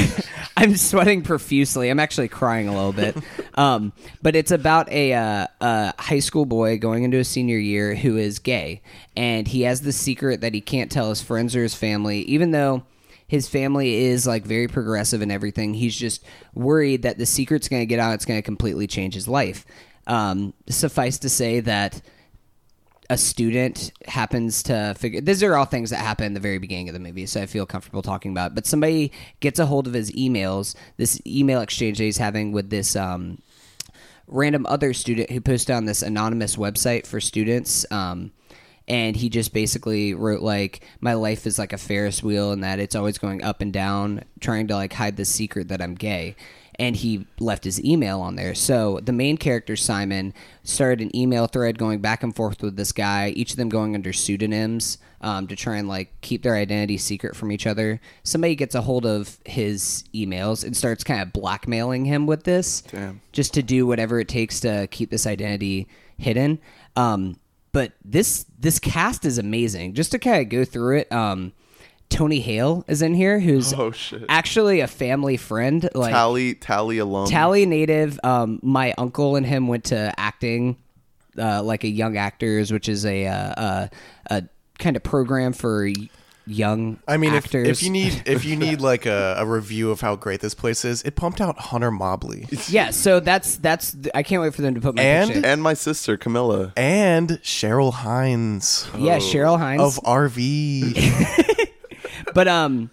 I'm 0.56 0.74
sweating 0.74 1.20
profusely. 1.20 1.90
I'm 1.90 2.00
actually 2.00 2.28
crying 2.28 2.66
a 2.66 2.74
little 2.74 2.94
bit. 2.94 3.14
um, 3.58 3.92
but 4.22 4.34
it's 4.34 4.50
about 4.50 4.90
a, 4.90 5.12
uh, 5.12 5.46
a 5.60 5.94
high 6.00 6.20
school 6.20 6.46
boy 6.46 6.78
going 6.78 7.02
into 7.04 7.18
a 7.18 7.24
senior 7.24 7.58
year 7.58 7.94
who 7.94 8.16
is 8.16 8.38
gay, 8.38 8.80
and 9.14 9.46
he 9.46 9.62
has 9.62 9.82
the 9.82 9.92
secret 9.92 10.40
that 10.40 10.54
he 10.54 10.62
can't 10.62 10.90
tell 10.90 11.10
his 11.10 11.20
friends 11.20 11.54
or 11.54 11.62
his 11.62 11.74
family, 11.74 12.22
even 12.22 12.52
though 12.52 12.82
his 13.26 13.50
family 13.50 14.06
is 14.06 14.26
like 14.26 14.44
very 14.44 14.66
progressive 14.66 15.20
and 15.20 15.30
everything. 15.30 15.74
He's 15.74 15.94
just 15.94 16.24
worried 16.54 17.02
that 17.02 17.18
the 17.18 17.26
secret's 17.26 17.68
going 17.68 17.82
to 17.82 17.86
get 17.86 17.98
out. 17.98 18.14
It's 18.14 18.24
going 18.24 18.38
to 18.38 18.42
completely 18.42 18.86
change 18.86 19.12
his 19.12 19.28
life. 19.28 19.66
Um, 20.06 20.54
suffice 20.70 21.18
to 21.18 21.28
say 21.28 21.60
that 21.60 22.00
a 23.10 23.18
student 23.18 23.92
happens 24.06 24.62
to 24.62 24.94
figure 24.96 25.20
these 25.20 25.42
are 25.42 25.56
all 25.56 25.64
things 25.64 25.90
that 25.90 25.96
happen 25.96 26.24
in 26.24 26.32
the 26.32 26.40
very 26.40 26.58
beginning 26.58 26.88
of 26.88 26.94
the 26.94 27.00
movie 27.00 27.26
so 27.26 27.42
i 27.42 27.46
feel 27.46 27.66
comfortable 27.66 28.02
talking 28.02 28.30
about 28.30 28.52
it. 28.52 28.54
but 28.54 28.64
somebody 28.64 29.10
gets 29.40 29.58
a 29.58 29.66
hold 29.66 29.88
of 29.88 29.92
his 29.92 30.12
emails 30.12 30.76
this 30.96 31.20
email 31.26 31.60
exchange 31.60 31.98
that 31.98 32.04
he's 32.04 32.18
having 32.18 32.52
with 32.52 32.70
this 32.70 32.94
um, 32.94 33.42
random 34.28 34.64
other 34.66 34.94
student 34.94 35.28
who 35.28 35.40
posted 35.40 35.74
on 35.74 35.86
this 35.86 36.02
anonymous 36.02 36.54
website 36.54 37.04
for 37.04 37.20
students 37.20 37.84
um, 37.90 38.30
and 38.86 39.16
he 39.16 39.28
just 39.28 39.52
basically 39.52 40.14
wrote 40.14 40.40
like 40.40 40.84
my 41.00 41.14
life 41.14 41.48
is 41.48 41.58
like 41.58 41.72
a 41.72 41.78
ferris 41.78 42.22
wheel 42.22 42.52
and 42.52 42.62
that 42.62 42.78
it's 42.78 42.94
always 42.94 43.18
going 43.18 43.42
up 43.42 43.60
and 43.60 43.72
down 43.72 44.22
trying 44.38 44.68
to 44.68 44.74
like 44.76 44.92
hide 44.92 45.16
the 45.16 45.24
secret 45.24 45.66
that 45.66 45.82
i'm 45.82 45.96
gay 45.96 46.36
and 46.80 46.96
he 46.96 47.26
left 47.38 47.62
his 47.62 47.84
email 47.84 48.22
on 48.22 48.36
there. 48.36 48.54
So 48.54 49.00
the 49.02 49.12
main 49.12 49.36
character 49.36 49.76
Simon 49.76 50.32
started 50.64 51.02
an 51.02 51.14
email 51.14 51.46
thread 51.46 51.78
going 51.78 52.00
back 52.00 52.22
and 52.22 52.34
forth 52.34 52.62
with 52.62 52.76
this 52.76 52.90
guy, 52.90 53.28
each 53.36 53.50
of 53.50 53.58
them 53.58 53.68
going 53.68 53.94
under 53.94 54.14
pseudonyms 54.14 54.96
um, 55.20 55.46
to 55.48 55.54
try 55.54 55.76
and 55.76 55.88
like 55.88 56.18
keep 56.22 56.42
their 56.42 56.56
identity 56.56 56.96
secret 56.96 57.36
from 57.36 57.52
each 57.52 57.66
other. 57.66 58.00
Somebody 58.22 58.54
gets 58.54 58.74
a 58.74 58.80
hold 58.80 59.04
of 59.04 59.38
his 59.44 60.04
emails 60.14 60.64
and 60.64 60.74
starts 60.74 61.04
kind 61.04 61.20
of 61.20 61.34
blackmailing 61.34 62.06
him 62.06 62.26
with 62.26 62.44
this, 62.44 62.80
Damn. 62.80 63.20
just 63.32 63.52
to 63.54 63.62
do 63.62 63.86
whatever 63.86 64.18
it 64.18 64.28
takes 64.28 64.58
to 64.60 64.88
keep 64.90 65.10
this 65.10 65.26
identity 65.26 65.86
hidden. 66.16 66.60
Um, 66.96 67.38
but 67.72 67.92
this 68.02 68.46
this 68.58 68.78
cast 68.78 69.26
is 69.26 69.36
amazing. 69.36 69.92
Just 69.92 70.12
to 70.12 70.18
kind 70.18 70.40
of 70.40 70.48
go 70.48 70.64
through 70.64 71.00
it. 71.00 71.12
Um, 71.12 71.52
Tony 72.10 72.40
Hale 72.40 72.84
is 72.88 73.00
in 73.02 73.14
here, 73.14 73.38
who's 73.40 73.72
Oh, 73.72 73.90
shit. 73.92 74.24
actually 74.28 74.80
a 74.80 74.86
family 74.86 75.36
friend. 75.38 75.88
Like 75.94 76.12
Tally 76.12 76.54
Tally 76.54 76.98
alum. 76.98 77.28
Tally 77.28 77.64
native. 77.64 78.20
Um, 78.22 78.58
my 78.62 78.92
uncle 78.98 79.36
and 79.36 79.46
him 79.46 79.68
went 79.68 79.84
to 79.84 80.12
acting, 80.18 80.76
uh, 81.38 81.62
like 81.62 81.84
a 81.84 81.88
young 81.88 82.16
actors, 82.18 82.72
which 82.72 82.88
is 82.88 83.06
a 83.06 83.26
uh, 83.26 83.32
uh, 83.32 83.88
a 84.30 84.42
kind 84.78 84.96
of 84.96 85.02
program 85.02 85.52
for 85.52 85.88
young. 86.46 86.98
I 87.06 87.16
mean, 87.16 87.32
if, 87.34 87.44
actors. 87.44 87.68
if 87.68 87.82
you 87.82 87.90
need 87.90 88.22
if 88.26 88.44
you 88.44 88.56
need 88.56 88.80
like 88.80 89.06
a, 89.06 89.36
a 89.38 89.46
review 89.46 89.90
of 89.92 90.00
how 90.00 90.16
great 90.16 90.40
this 90.40 90.52
place 90.54 90.84
is, 90.84 91.02
it 91.02 91.14
pumped 91.14 91.40
out 91.40 91.58
Hunter 91.58 91.90
Mobley 91.92 92.48
yeah, 92.68 92.90
so 92.90 93.20
that's 93.20 93.56
that's. 93.56 93.96
I 94.14 94.24
can't 94.24 94.42
wait 94.42 94.52
for 94.54 94.62
them 94.62 94.74
to 94.74 94.80
put 94.80 94.96
my 94.96 95.02
And- 95.02 95.30
picture. 95.32 95.46
and 95.46 95.62
my 95.62 95.74
sister 95.74 96.16
Camilla. 96.16 96.72
and 96.76 97.28
Cheryl 97.42 97.92
Hines 97.92 98.88
yeah, 98.98 99.18
Cheryl 99.18 99.58
Hines. 99.58 99.80
of 99.80 100.02
RV. 100.04 101.66
but 102.34 102.48
um, 102.48 102.90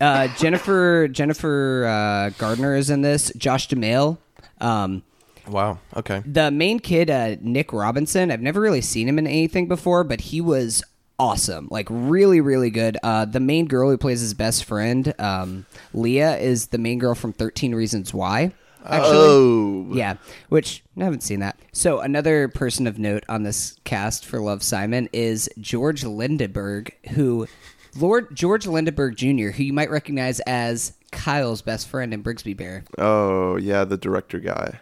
uh, 0.00 0.28
Jennifer 0.36 1.08
Jennifer 1.08 1.84
uh, 1.86 2.30
Garner 2.38 2.74
is 2.76 2.90
in 2.90 3.02
this. 3.02 3.32
Josh 3.36 3.68
Duhamel. 3.68 4.18
Um, 4.60 5.02
wow. 5.46 5.78
Okay. 5.96 6.22
the 6.26 6.50
main 6.50 6.78
kid, 6.80 7.10
uh, 7.10 7.36
Nick 7.40 7.72
Robinson, 7.72 8.30
I've 8.30 8.40
never 8.42 8.60
really 8.60 8.80
seen 8.80 9.08
him 9.08 9.18
in 9.18 9.26
anything 9.26 9.68
before, 9.68 10.04
but 10.04 10.20
he 10.20 10.40
was 10.40 10.82
awesome. 11.18 11.68
Like, 11.70 11.86
really, 11.90 12.40
really 12.40 12.70
good. 12.70 12.96
Uh, 13.02 13.24
the 13.24 13.40
main 13.40 13.66
girl 13.66 13.90
who 13.90 13.98
plays 13.98 14.20
his 14.20 14.34
best 14.34 14.64
friend, 14.64 15.14
um, 15.18 15.66
Leah, 15.92 16.36
is 16.38 16.68
the 16.68 16.78
main 16.78 16.98
girl 16.98 17.14
from 17.14 17.32
13 17.32 17.74
Reasons 17.74 18.12
Why. 18.14 18.52
Actually. 18.84 19.16
Oh, 19.16 19.86
Yeah, 19.92 20.14
which 20.48 20.82
I 20.96 21.04
haven't 21.04 21.22
seen 21.22 21.40
that. 21.40 21.58
So 21.72 22.00
another 22.00 22.48
person 22.48 22.86
of 22.86 22.98
note 22.98 23.24
on 23.28 23.42
this 23.42 23.76
cast 23.84 24.24
for 24.24 24.40
Love 24.40 24.62
Simon 24.62 25.08
is 25.12 25.50
George 25.58 26.02
Lendeborg, 26.04 26.90
who 27.10 27.46
Lord 27.96 28.34
George 28.34 28.66
Lendeborg 28.66 29.16
Jr., 29.16 29.56
who 29.56 29.64
you 29.64 29.72
might 29.72 29.90
recognize 29.90 30.40
as 30.40 30.92
Kyle's 31.12 31.62
best 31.62 31.88
friend 31.88 32.12
in 32.12 32.22
Brigsby 32.22 32.56
Bear. 32.56 32.84
oh 32.98 33.56
yeah, 33.56 33.84
the 33.84 33.96
director 33.96 34.38
guy. 34.40 34.80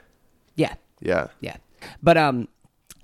Yeah, 0.54 0.74
Yeah. 1.00 1.28
yeah. 1.40 1.56
But 2.02 2.16
um 2.16 2.48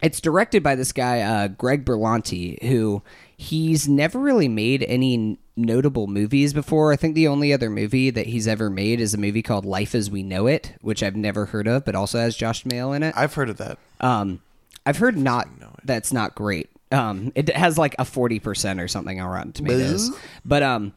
it's 0.02 0.20
directed 0.20 0.62
by 0.62 0.74
this 0.74 0.92
guy 0.92 1.20
uh 1.20 1.48
Greg 1.48 1.84
Berlanti 1.84 2.60
who 2.64 3.02
he's 3.36 3.88
never 3.88 4.18
really 4.18 4.48
made 4.48 4.82
any 4.84 5.38
notable 5.56 6.06
movies 6.06 6.52
before. 6.54 6.92
I 6.92 6.96
think 6.96 7.14
the 7.14 7.28
only 7.28 7.52
other 7.52 7.68
movie 7.70 8.08
that 8.10 8.26
he's 8.26 8.48
ever 8.48 8.70
made 8.70 9.00
is 9.00 9.12
a 9.14 9.18
movie 9.18 9.42
called 9.42 9.64
Life 9.66 9.94
as 9.94 10.10
We 10.10 10.22
Know 10.22 10.46
It, 10.46 10.72
which 10.80 11.02
I've 11.02 11.14
never 11.16 11.46
heard 11.46 11.68
of 11.68 11.84
but 11.84 11.94
also 11.94 12.18
has 12.18 12.36
Josh 12.36 12.62
Duhamel 12.64 12.92
in 12.94 13.02
it. 13.02 13.14
I've 13.16 13.34
heard 13.34 13.50
of 13.50 13.58
that. 13.58 13.78
Um 14.00 14.40
I've 14.84 14.98
heard 14.98 15.16
not 15.16 15.48
that's 15.84 16.12
not 16.12 16.34
great. 16.34 16.70
Um 16.92 17.32
it 17.34 17.48
has 17.56 17.78
like 17.78 17.94
a 17.98 18.04
40% 18.04 18.82
or 18.82 18.88
something 18.88 19.20
on 19.20 19.28
Rotten 19.28 19.52
Tomatoes. 19.52 20.10
But 20.44 20.62
um 20.62 20.92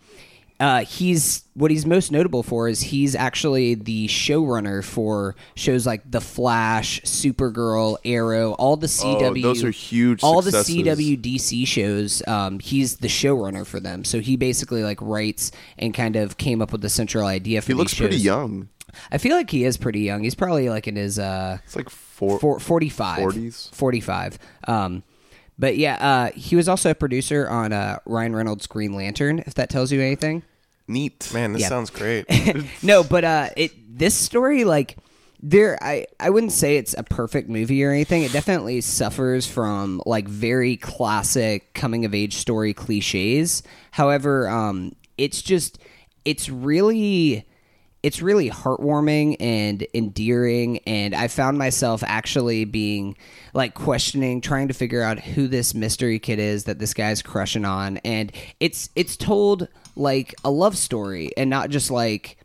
uh, 0.57 0.85
he's 0.85 1.43
what 1.53 1.69
he's 1.69 1.85
most 1.85 2.13
notable 2.13 2.41
for 2.41 2.69
is 2.69 2.79
he's 2.79 3.13
actually 3.13 3.75
the 3.75 4.07
showrunner 4.07 4.81
for 4.81 5.35
shows 5.55 5.85
like 5.85 6.09
The 6.09 6.21
Flash, 6.21 7.01
Supergirl, 7.01 7.97
Arrow, 8.05 8.53
all 8.53 8.77
the 8.77 8.87
CW. 8.87 9.39
Oh, 9.39 9.41
those 9.49 9.65
are 9.65 9.69
huge 9.71 10.23
All 10.23 10.41
successes. 10.41 10.73
the 10.73 10.83
CW 10.83 11.21
DC 11.21 11.67
shows. 11.67 12.25
Um, 12.25 12.59
he's 12.59 12.95
the 12.97 13.09
showrunner 13.09 13.65
for 13.67 13.81
them, 13.81 14.05
so 14.05 14.21
he 14.21 14.37
basically 14.37 14.81
like 14.81 15.01
writes 15.01 15.51
and 15.77 15.93
kind 15.93 16.15
of 16.15 16.37
came 16.37 16.61
up 16.61 16.71
with 16.71 16.79
the 16.81 16.89
central 16.89 17.25
idea 17.27 17.61
for 17.61 17.67
He 17.67 17.73
these 17.73 17.77
looks 17.79 17.93
pretty 17.93 18.15
young. 18.17 18.69
I 19.11 19.17
feel 19.17 19.35
like 19.35 19.49
he 19.49 19.65
is 19.65 19.75
pretty 19.75 19.99
young. 20.01 20.23
He's 20.23 20.35
probably 20.35 20.69
like 20.69 20.87
in 20.87 20.95
his 20.95 21.19
uh, 21.19 21.57
It's 21.65 21.75
like 21.75 21.89
four. 21.89 22.39
four, 22.39 22.61
45. 22.61 23.19
40s? 23.19 23.75
45. 23.75 24.39
Um, 24.69 25.03
but 25.57 25.77
yeah, 25.77 25.95
uh, 25.99 26.31
he 26.37 26.55
was 26.55 26.67
also 26.67 26.91
a 26.91 26.95
producer 26.95 27.47
on 27.49 27.71
uh, 27.73 27.99
Ryan 28.05 28.35
Reynolds' 28.35 28.67
Green 28.67 28.93
Lantern, 28.93 29.39
if 29.39 29.53
that 29.55 29.69
tells 29.69 29.91
you 29.91 30.01
anything. 30.01 30.43
Neat. 30.87 31.31
Man, 31.33 31.53
this 31.53 31.63
Yeah. 31.63 31.69
sounds 31.69 31.89
great. 31.89 32.25
no, 32.83 33.03
but 33.03 33.23
uh, 33.23 33.49
it 33.57 33.71
this 33.97 34.13
story 34.13 34.63
like 34.65 34.97
there 35.41 35.77
I 35.81 36.05
I 36.19 36.29
wouldn't 36.29 36.51
say 36.51 36.77
it's 36.77 36.93
a 36.97 37.03
perfect 37.03 37.49
movie 37.49 37.83
or 37.83 37.91
anything. 37.91 38.23
It 38.23 38.31
definitely 38.31 38.81
suffers 38.81 39.47
from 39.47 40.01
like 40.05 40.27
very 40.27 40.77
classic 40.77 41.73
coming 41.73 42.05
of 42.05 42.13
age 42.13 42.35
story 42.35 42.73
cliches. 42.73 43.63
However, 43.91 44.47
um, 44.49 44.95
it's 45.17 45.41
just 45.41 45.79
it's 46.23 46.49
really 46.49 47.45
it's 48.05 48.21
really 48.21 48.51
heartwarming 48.51 49.35
and 49.39 49.87
endearing 49.95 50.77
and 50.85 51.15
i 51.15 51.27
found 51.27 51.57
myself 51.57 52.03
actually 52.05 52.63
being 52.63 53.17
like 53.55 53.73
questioning 53.73 54.39
trying 54.41 54.67
to 54.67 54.75
figure 54.75 55.01
out 55.01 55.19
who 55.19 55.47
this 55.47 55.73
mystery 55.73 56.19
kid 56.19 56.37
is 56.37 56.65
that 56.65 56.77
this 56.77 56.93
guy's 56.93 57.23
crushing 57.23 57.65
on 57.65 57.97
and 57.97 58.31
it's 58.59 58.89
it's 58.95 59.17
told 59.17 59.67
like 59.95 60.35
a 60.43 60.51
love 60.51 60.77
story 60.77 61.31
and 61.35 61.49
not 61.49 61.71
just 61.71 61.89
like 61.89 62.37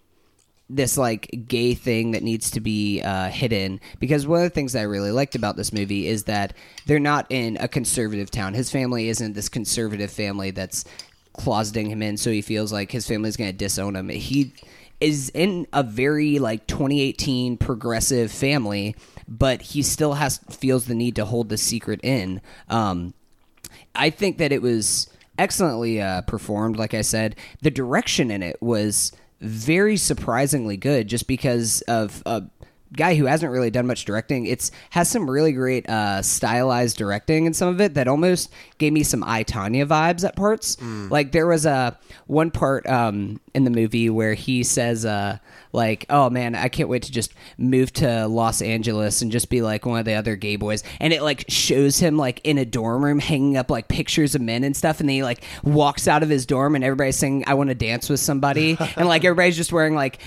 this 0.70 0.96
like 0.96 1.44
gay 1.46 1.74
thing 1.74 2.12
that 2.12 2.22
needs 2.22 2.52
to 2.52 2.60
be 2.60 3.02
uh, 3.02 3.28
hidden 3.28 3.80
because 3.98 4.26
one 4.26 4.38
of 4.38 4.44
the 4.44 4.50
things 4.50 4.76
I 4.76 4.82
really 4.82 5.10
liked 5.10 5.34
about 5.34 5.56
this 5.56 5.72
movie 5.72 6.06
is 6.06 6.24
that 6.24 6.54
they're 6.86 7.00
not 7.00 7.26
in 7.28 7.56
a 7.58 7.66
conservative 7.66 8.30
town. 8.30 8.54
His 8.54 8.70
family 8.70 9.08
isn't 9.08 9.32
this 9.32 9.48
conservative 9.48 10.12
family 10.12 10.52
that's 10.52 10.84
closeting 11.36 11.88
him 11.88 12.02
in, 12.02 12.16
so 12.16 12.30
he 12.30 12.40
feels 12.40 12.72
like 12.72 12.92
his 12.92 13.08
family's 13.08 13.36
going 13.36 13.50
to 13.50 13.56
disown 13.56 13.96
him. 13.96 14.10
He 14.10 14.52
is 15.00 15.30
in 15.34 15.66
a 15.72 15.82
very 15.82 16.38
like 16.38 16.66
2018 16.66 17.56
progressive 17.56 18.30
family, 18.30 18.94
but 19.26 19.62
he 19.62 19.82
still 19.82 20.14
has 20.14 20.38
feels 20.50 20.86
the 20.86 20.94
need 20.94 21.16
to 21.16 21.24
hold 21.24 21.48
the 21.48 21.56
secret 21.56 22.00
in. 22.02 22.40
Um, 22.68 23.14
I 23.94 24.10
think 24.10 24.38
that 24.38 24.52
it 24.52 24.62
was 24.62 25.08
excellently 25.38 26.00
uh, 26.00 26.22
performed. 26.22 26.76
Like 26.76 26.94
I 26.94 27.00
said, 27.02 27.36
the 27.62 27.70
direction 27.70 28.30
in 28.30 28.42
it 28.42 28.60
was 28.60 29.12
very 29.40 29.96
surprisingly 29.96 30.76
good, 30.76 31.08
just 31.08 31.26
because 31.26 31.80
of 31.82 32.22
a 32.26 32.44
guy 32.96 33.14
who 33.14 33.26
hasn't 33.26 33.52
really 33.52 33.70
done 33.70 33.86
much 33.86 34.04
directing. 34.04 34.46
It's 34.46 34.70
has 34.90 35.08
some 35.08 35.30
really 35.30 35.52
great 35.52 35.88
uh, 35.88 36.22
stylized 36.22 36.96
directing 36.96 37.46
in 37.46 37.54
some 37.54 37.68
of 37.68 37.80
it 37.80 37.94
that 37.94 38.08
almost 38.08 38.52
gave 38.78 38.92
me 38.92 39.02
some 39.02 39.22
I 39.24 39.44
Tonya 39.44 39.86
vibes 39.86 40.24
at 40.24 40.36
parts. 40.36 40.76
Like 41.10 41.32
there 41.32 41.46
was 41.46 41.66
a 41.66 41.98
one 42.26 42.50
part 42.50 42.86
um, 42.86 43.40
in 43.54 43.64
the 43.64 43.70
movie 43.70 44.10
where 44.10 44.34
he 44.34 44.62
says. 44.62 45.04
Uh, 45.04 45.38
like, 45.72 46.06
oh 46.10 46.30
man, 46.30 46.54
I 46.54 46.68
can't 46.68 46.88
wait 46.88 47.02
to 47.04 47.12
just 47.12 47.32
move 47.56 47.92
to 47.94 48.26
Los 48.26 48.60
Angeles 48.62 49.22
and 49.22 49.30
just 49.30 49.50
be 49.50 49.62
like 49.62 49.86
one 49.86 49.98
of 49.98 50.04
the 50.04 50.14
other 50.14 50.36
gay 50.36 50.56
boys. 50.56 50.82
And 50.98 51.12
it 51.12 51.22
like 51.22 51.44
shows 51.48 51.98
him 51.98 52.16
like 52.16 52.40
in 52.44 52.58
a 52.58 52.64
dorm 52.64 53.04
room 53.04 53.18
hanging 53.18 53.56
up 53.56 53.70
like 53.70 53.88
pictures 53.88 54.34
of 54.34 54.40
men 54.40 54.64
and 54.64 54.76
stuff. 54.76 55.00
And 55.00 55.08
then 55.08 55.16
he 55.16 55.22
like 55.22 55.44
walks 55.62 56.08
out 56.08 56.22
of 56.22 56.28
his 56.28 56.46
dorm 56.46 56.74
and 56.74 56.82
everybody's 56.82 57.16
saying, 57.16 57.44
I 57.46 57.54
want 57.54 57.68
to 57.68 57.74
dance 57.74 58.08
with 58.08 58.20
somebody. 58.20 58.76
and 58.96 59.06
like 59.06 59.24
everybody's 59.24 59.56
just 59.56 59.72
wearing 59.72 59.94
like, 59.94 60.18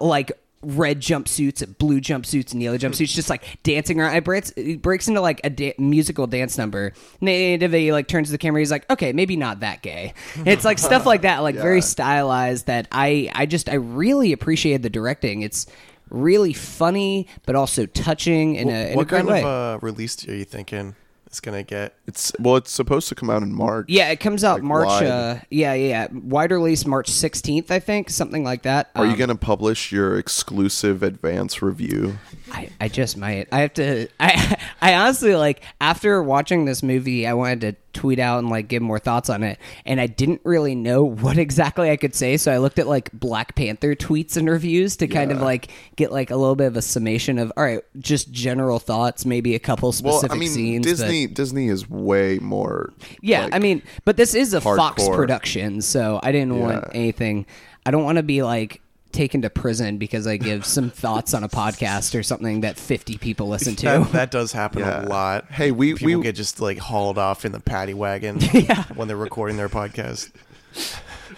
like, 0.00 0.32
red 0.62 1.00
jumpsuits, 1.00 1.62
and 1.62 1.76
blue 1.78 2.00
jumpsuits, 2.00 2.52
and 2.52 2.62
yellow 2.62 2.78
jumpsuits, 2.78 3.14
just 3.14 3.30
like 3.30 3.62
dancing 3.62 4.00
around. 4.00 4.16
It 4.16 4.24
breaks, 4.24 4.50
it 4.56 4.82
breaks 4.82 5.08
into 5.08 5.20
like 5.20 5.40
a 5.44 5.50
da- 5.50 5.74
musical 5.78 6.26
dance 6.26 6.58
number. 6.58 6.92
And 7.20 7.62
then 7.62 7.72
he 7.72 7.92
like 7.92 8.08
turns 8.08 8.28
to 8.28 8.32
the 8.32 8.38
camera. 8.38 8.60
He's 8.60 8.70
like, 8.70 8.88
okay, 8.90 9.12
maybe 9.12 9.36
not 9.36 9.60
that 9.60 9.82
gay. 9.82 10.14
It's 10.44 10.64
like 10.64 10.78
stuff 10.78 11.06
like 11.06 11.22
that, 11.22 11.40
like 11.40 11.54
very 11.54 11.80
stylized. 11.82 12.66
That 12.66 12.88
I, 12.92 13.30
I 13.34 13.46
just, 13.46 13.68
I 13.68 13.74
really 13.74 14.32
appreciated 14.32 14.82
the 14.82 14.90
directing. 14.90 15.42
It's 15.42 15.66
really 16.10 16.52
funny, 16.52 17.26
but 17.46 17.54
also 17.54 17.86
touching 17.86 18.56
in 18.56 18.68
a, 18.68 18.90
in 18.90 18.96
what 18.96 19.06
a 19.06 19.10
kind 19.10 19.26
way. 19.26 19.42
of 19.42 19.46
uh, 19.46 19.78
release 19.82 20.26
are 20.28 20.34
you 20.34 20.44
thinking 20.44 20.96
it's 21.28 21.40
gonna 21.40 21.62
get? 21.62 21.94
It's 22.06 22.32
well, 22.40 22.56
it's 22.56 22.70
supposed 22.72 23.08
to 23.10 23.14
come 23.14 23.28
out 23.28 23.42
in 23.42 23.52
March. 23.54 23.84
yeah, 23.90 24.08
it 24.08 24.18
comes 24.18 24.42
out 24.44 24.54
like 24.54 24.62
March. 24.62 24.88
Uh, 25.02 25.36
yeah, 25.50 25.74
yeah, 25.74 25.74
yeah. 25.74 26.08
Wide 26.10 26.50
release 26.50 26.86
March 26.86 27.10
sixteenth, 27.10 27.70
I 27.70 27.78
think, 27.80 28.08
something 28.08 28.42
like 28.44 28.62
that. 28.62 28.90
Are 28.96 29.04
you 29.04 29.12
Um, 29.12 29.18
going 29.18 29.28
to 29.28 29.34
publish 29.34 29.92
your 29.92 30.18
exclusive 30.18 31.02
advance 31.02 31.60
review? 31.60 32.18
I, 32.50 32.70
I 32.80 32.88
just 32.88 33.18
might. 33.18 33.46
I 33.52 33.60
have 33.60 33.74
to. 33.74 34.08
I 34.20 34.56
I 34.80 34.94
honestly 34.94 35.36
like 35.36 35.62
after 35.82 36.22
watching 36.22 36.64
this 36.64 36.82
movie, 36.82 37.26
I 37.26 37.34
wanted 37.34 37.60
to 37.60 37.76
tweet 37.92 38.18
out 38.18 38.38
and 38.40 38.48
like 38.50 38.68
give 38.68 38.82
more 38.82 38.98
thoughts 38.98 39.28
on 39.30 39.42
it, 39.42 39.58
and 39.86 40.00
I 40.00 40.06
didn't 40.06 40.40
really 40.44 40.74
know 40.74 41.02
what 41.04 41.38
exactly 41.38 41.90
I 41.90 41.96
could 41.96 42.14
say, 42.14 42.36
so 42.36 42.52
I 42.52 42.58
looked 42.58 42.78
at 42.78 42.86
like 42.86 43.10
Black 43.12 43.54
Panther 43.54 43.94
tweets 43.94 44.36
and 44.36 44.48
reviews 44.48 44.96
to 44.98 45.08
kind 45.08 45.32
of 45.32 45.40
like 45.40 45.68
get 45.96 46.12
like 46.12 46.30
a 46.30 46.36
little 46.36 46.56
bit 46.56 46.66
of 46.66 46.76
a 46.76 46.82
summation 46.82 47.38
of 47.38 47.52
all 47.56 47.64
right, 47.64 47.80
just 47.98 48.30
general 48.30 48.78
thoughts, 48.78 49.24
maybe 49.24 49.54
a 49.54 49.58
couple 49.58 49.90
specific 49.92 50.30
Well, 50.30 50.36
I 50.36 50.40
mean, 50.40 50.48
scenes. 50.50 50.86
but- 50.86 50.90
Disney 50.90 51.26
Disney 51.26 51.68
is 51.68 51.88
way 51.88 52.38
more. 52.40 52.92
yeah, 53.22 53.44
like- 53.44 53.54
I 53.54 53.58
mean, 53.58 53.82
but 54.04 54.16
this 54.16 54.34
is 54.34 54.54
a 54.54 54.60
Fox 54.60 55.08
production, 55.08 55.80
so 55.80 56.20
I 56.22 56.32
didn't 56.32 56.58
want 56.60 56.84
anything. 56.94 57.46
I 57.86 57.90
don't 57.90 58.04
want 58.04 58.16
to 58.16 58.22
be 58.22 58.42
like 58.42 58.82
taken 59.18 59.42
to 59.42 59.50
prison 59.50 59.98
because 59.98 60.28
I 60.28 60.36
give 60.36 60.64
some 60.64 60.90
thoughts 61.04 61.34
on 61.34 61.42
a 61.42 61.48
podcast 61.48 62.16
or 62.16 62.22
something 62.22 62.60
that 62.60 62.76
50 62.78 63.18
people 63.18 63.48
listen 63.48 63.74
to. 63.82 63.84
That, 63.86 64.12
that 64.12 64.30
does 64.30 64.52
happen 64.52 64.80
Yeah. 64.80 65.04
a 65.04 65.06
lot. 65.06 65.46
Hey, 65.50 65.72
we- 65.72 65.94
people 65.94 66.18
we- 66.18 66.22
get 66.22 66.36
just 66.36 66.60
like 66.60 66.78
hauled 66.78 67.18
off 67.18 67.44
in 67.44 67.50
the 67.52 67.58
paddy 67.60 67.94
wagon 67.94 68.40
when 68.94 69.08
they're 69.08 69.16
recording 69.16 69.56
their 69.56 69.68
podcast. 69.68 70.30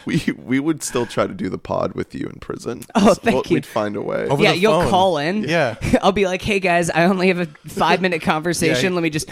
we 0.05 0.23
we 0.45 0.59
would 0.61 0.83
still 0.83 1.07
try 1.07 1.27
to 1.27 1.33
do 1.33 1.49
the 1.49 1.57
pod 1.59 1.95
with 1.95 2.15
you 2.15 2.27
in 2.27 2.39
prison. 2.41 2.83
Oh, 2.95 3.15
thank 3.15 3.35
We'll- 3.35 3.45
you. 3.49 3.55
We'd 3.55 3.67
find 3.67 3.97
a 3.97 4.03
way. 4.03 4.27
Over 4.29 4.43
yeah, 4.43 4.53
the 4.53 4.59
you'll 4.59 4.83
phone. 4.83 4.91
call 4.91 5.19
in. 5.19 5.45
Yeah. 5.45 5.77
I'll 6.03 6.13
be 6.13 6.27
like, 6.27 6.43
"Hey 6.43 6.61
guys, 6.61 6.91
I 6.91 7.05
only 7.05 7.29
have 7.29 7.39
a 7.39 7.47
five 7.69 8.01
minute 8.03 8.21
conversation. 8.23 8.93
Yeah. 8.93 8.97
Let 8.97 9.03
me 9.03 9.11
just 9.11 9.29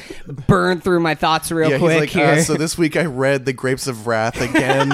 burn 0.46 0.80
through 0.80 1.00
my 1.00 1.14
thoughts 1.14 1.50
real 1.52 1.70
yeah, 1.70 1.78
quick 1.78 1.92
he's 1.92 2.00
like, 2.00 2.10
here." 2.10 2.40
uh, 2.40 2.42
so 2.42 2.54
this 2.54 2.78
week 2.78 2.96
I 2.96 3.04
read 3.04 3.44
The 3.44 3.52
Grapes 3.52 3.86
of 3.86 4.06
Wrath 4.06 4.40
again. 4.40 4.88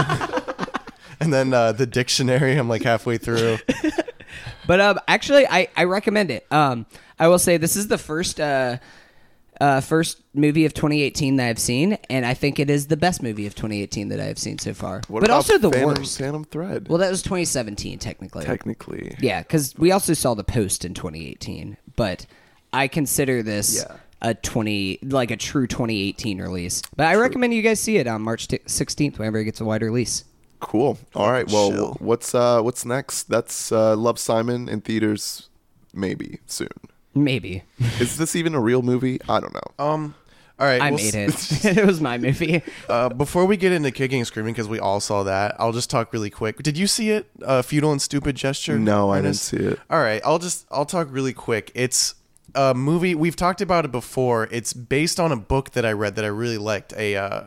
And 1.20 1.33
then 1.33 1.53
uh, 1.55 1.72
the 1.72 1.87
dictionary, 1.87 2.57
I'm 2.57 2.68
like 2.68 2.83
halfway 2.83 3.18
through. 3.18 3.59
but 4.66 4.81
um, 4.81 4.98
actually, 5.09 5.46
I 5.46 5.68
I 5.77 5.85
recommend 5.85 6.31
it. 6.31 6.46
Um, 6.50 6.87
I 7.18 7.29
will 7.29 7.38
say 7.38 7.57
this 7.57 7.77
is 7.77 7.88
the 7.88 7.98
first 7.98 8.40
uh. 8.40 8.79
Uh, 9.61 9.81
first 9.81 10.20
movie 10.35 10.64
of 10.66 10.74
2018 10.74 11.37
that 11.37 11.48
I've 11.48 11.61
seen, 11.61 11.96
and 12.11 12.27
I 12.27 12.35
think 12.35 12.59
it 12.59 12.68
is 12.68 12.88
the 12.88 12.96
best 12.96 13.22
movie 13.22 13.46
of 13.46 13.55
2018 13.55 14.09
that 14.09 14.18
I 14.18 14.24
have 14.24 14.37
seen 14.37 14.59
so 14.59 14.74
far. 14.74 15.00
What 15.07 15.20
but 15.20 15.31
about 15.31 15.37
also 15.37 15.59
the 15.59 15.70
Phantom, 15.70 15.90
worst. 15.90 16.18
Phantom 16.18 16.42
Thread. 16.44 16.88
Well, 16.88 16.98
that 16.98 17.09
was 17.09 17.22
2017 17.22 18.00
technically. 18.00 18.44
technically, 18.44 19.14
Yeah, 19.20 19.42
because 19.42 19.72
we 19.79 19.92
also 19.92 20.12
saw 20.12 20.35
the 20.35 20.42
post 20.42 20.85
in 20.85 20.92
2018, 20.92 21.77
but 21.94 22.27
I 22.72 22.88
consider 22.88 23.44
this 23.44 23.85
Yeah. 23.88 23.96
a 24.22 24.35
20 24.35 24.98
like 25.05 25.31
a 25.31 25.37
true 25.37 25.68
2018 25.68 26.40
release. 26.42 26.83
But 26.96 27.07
I 27.07 27.14
recommend 27.14 27.55
you 27.55 27.62
guys 27.62 27.79
see 27.79 27.98
it 27.98 28.09
on 28.09 28.22
March 28.22 28.48
t- 28.48 28.59
16th 28.59 29.18
whenever 29.18 29.38
it 29.38 29.44
gets 29.44 29.61
a 29.61 29.64
wider 29.64 29.87
release. 29.87 30.24
Cool. 30.64 30.98
All 31.14 31.31
right. 31.31 31.48
Well, 31.50 31.70
Chill. 31.70 31.96
what's 32.00 32.35
uh 32.35 32.61
what's 32.62 32.85
next? 32.85 33.24
That's 33.24 33.70
uh, 33.70 33.94
Love 33.96 34.18
Simon 34.18 34.68
in 34.68 34.81
theaters, 34.81 35.48
maybe 35.92 36.40
soon. 36.46 36.68
Maybe 37.14 37.62
Is 38.00 38.16
this 38.16 38.35
even 38.35 38.55
a 38.55 38.61
real 38.61 38.83
movie? 38.83 39.20
I 39.29 39.38
don't 39.40 39.55
know. 39.55 39.85
Um, 39.85 40.14
all 40.59 40.66
right. 40.66 40.81
I 40.83 40.90
we'll 40.90 40.98
made 40.98 41.14
s- 41.14 41.64
it. 41.64 41.77
it 41.79 41.87
was 41.87 42.00
my 42.00 42.18
movie. 42.18 42.62
Uh, 42.88 43.09
before 43.11 43.44
we 43.46 43.57
get 43.57 43.70
into 43.72 43.90
kicking 43.92 44.18
and 44.18 44.27
screaming, 44.27 44.53
because 44.55 44.68
we 44.68 44.79
all 44.81 44.98
saw 45.00 45.22
that, 45.22 45.55
I'll 45.59 45.72
just 45.72 45.90
talk 45.90 46.12
really 46.12 46.31
quick. 46.31 46.62
Did 46.62 46.77
you 46.77 46.87
see 46.87 47.11
it? 47.11 47.27
Uh, 47.44 47.62
Futile 47.62 47.92
and 47.92 48.03
stupid 48.03 48.35
gesture. 48.37 48.79
No, 48.79 49.11
I 49.11 49.20
didn't 49.20 49.37
see 49.37 49.59
it. 49.59 49.79
All 49.90 50.00
right, 50.00 50.20
I'll 50.24 50.38
just 50.40 50.66
I'll 50.70 50.87
talk 50.87 51.09
really 51.11 51.33
quick. 51.33 51.70
It's 51.74 52.14
a 52.57 52.72
movie 52.74 53.14
we've 53.14 53.37
talked 53.37 53.61
about 53.61 53.85
it 53.85 53.90
before. 53.92 54.48
It's 54.50 54.72
based 54.72 55.18
on 55.20 55.31
a 55.33 55.37
book 55.37 55.70
that 55.72 55.85
I 55.85 55.92
read 55.92 56.14
that 56.16 56.24
I 56.24 56.29
really 56.29 56.59
liked. 56.59 56.92
A 56.96 57.16
uh, 57.16 57.46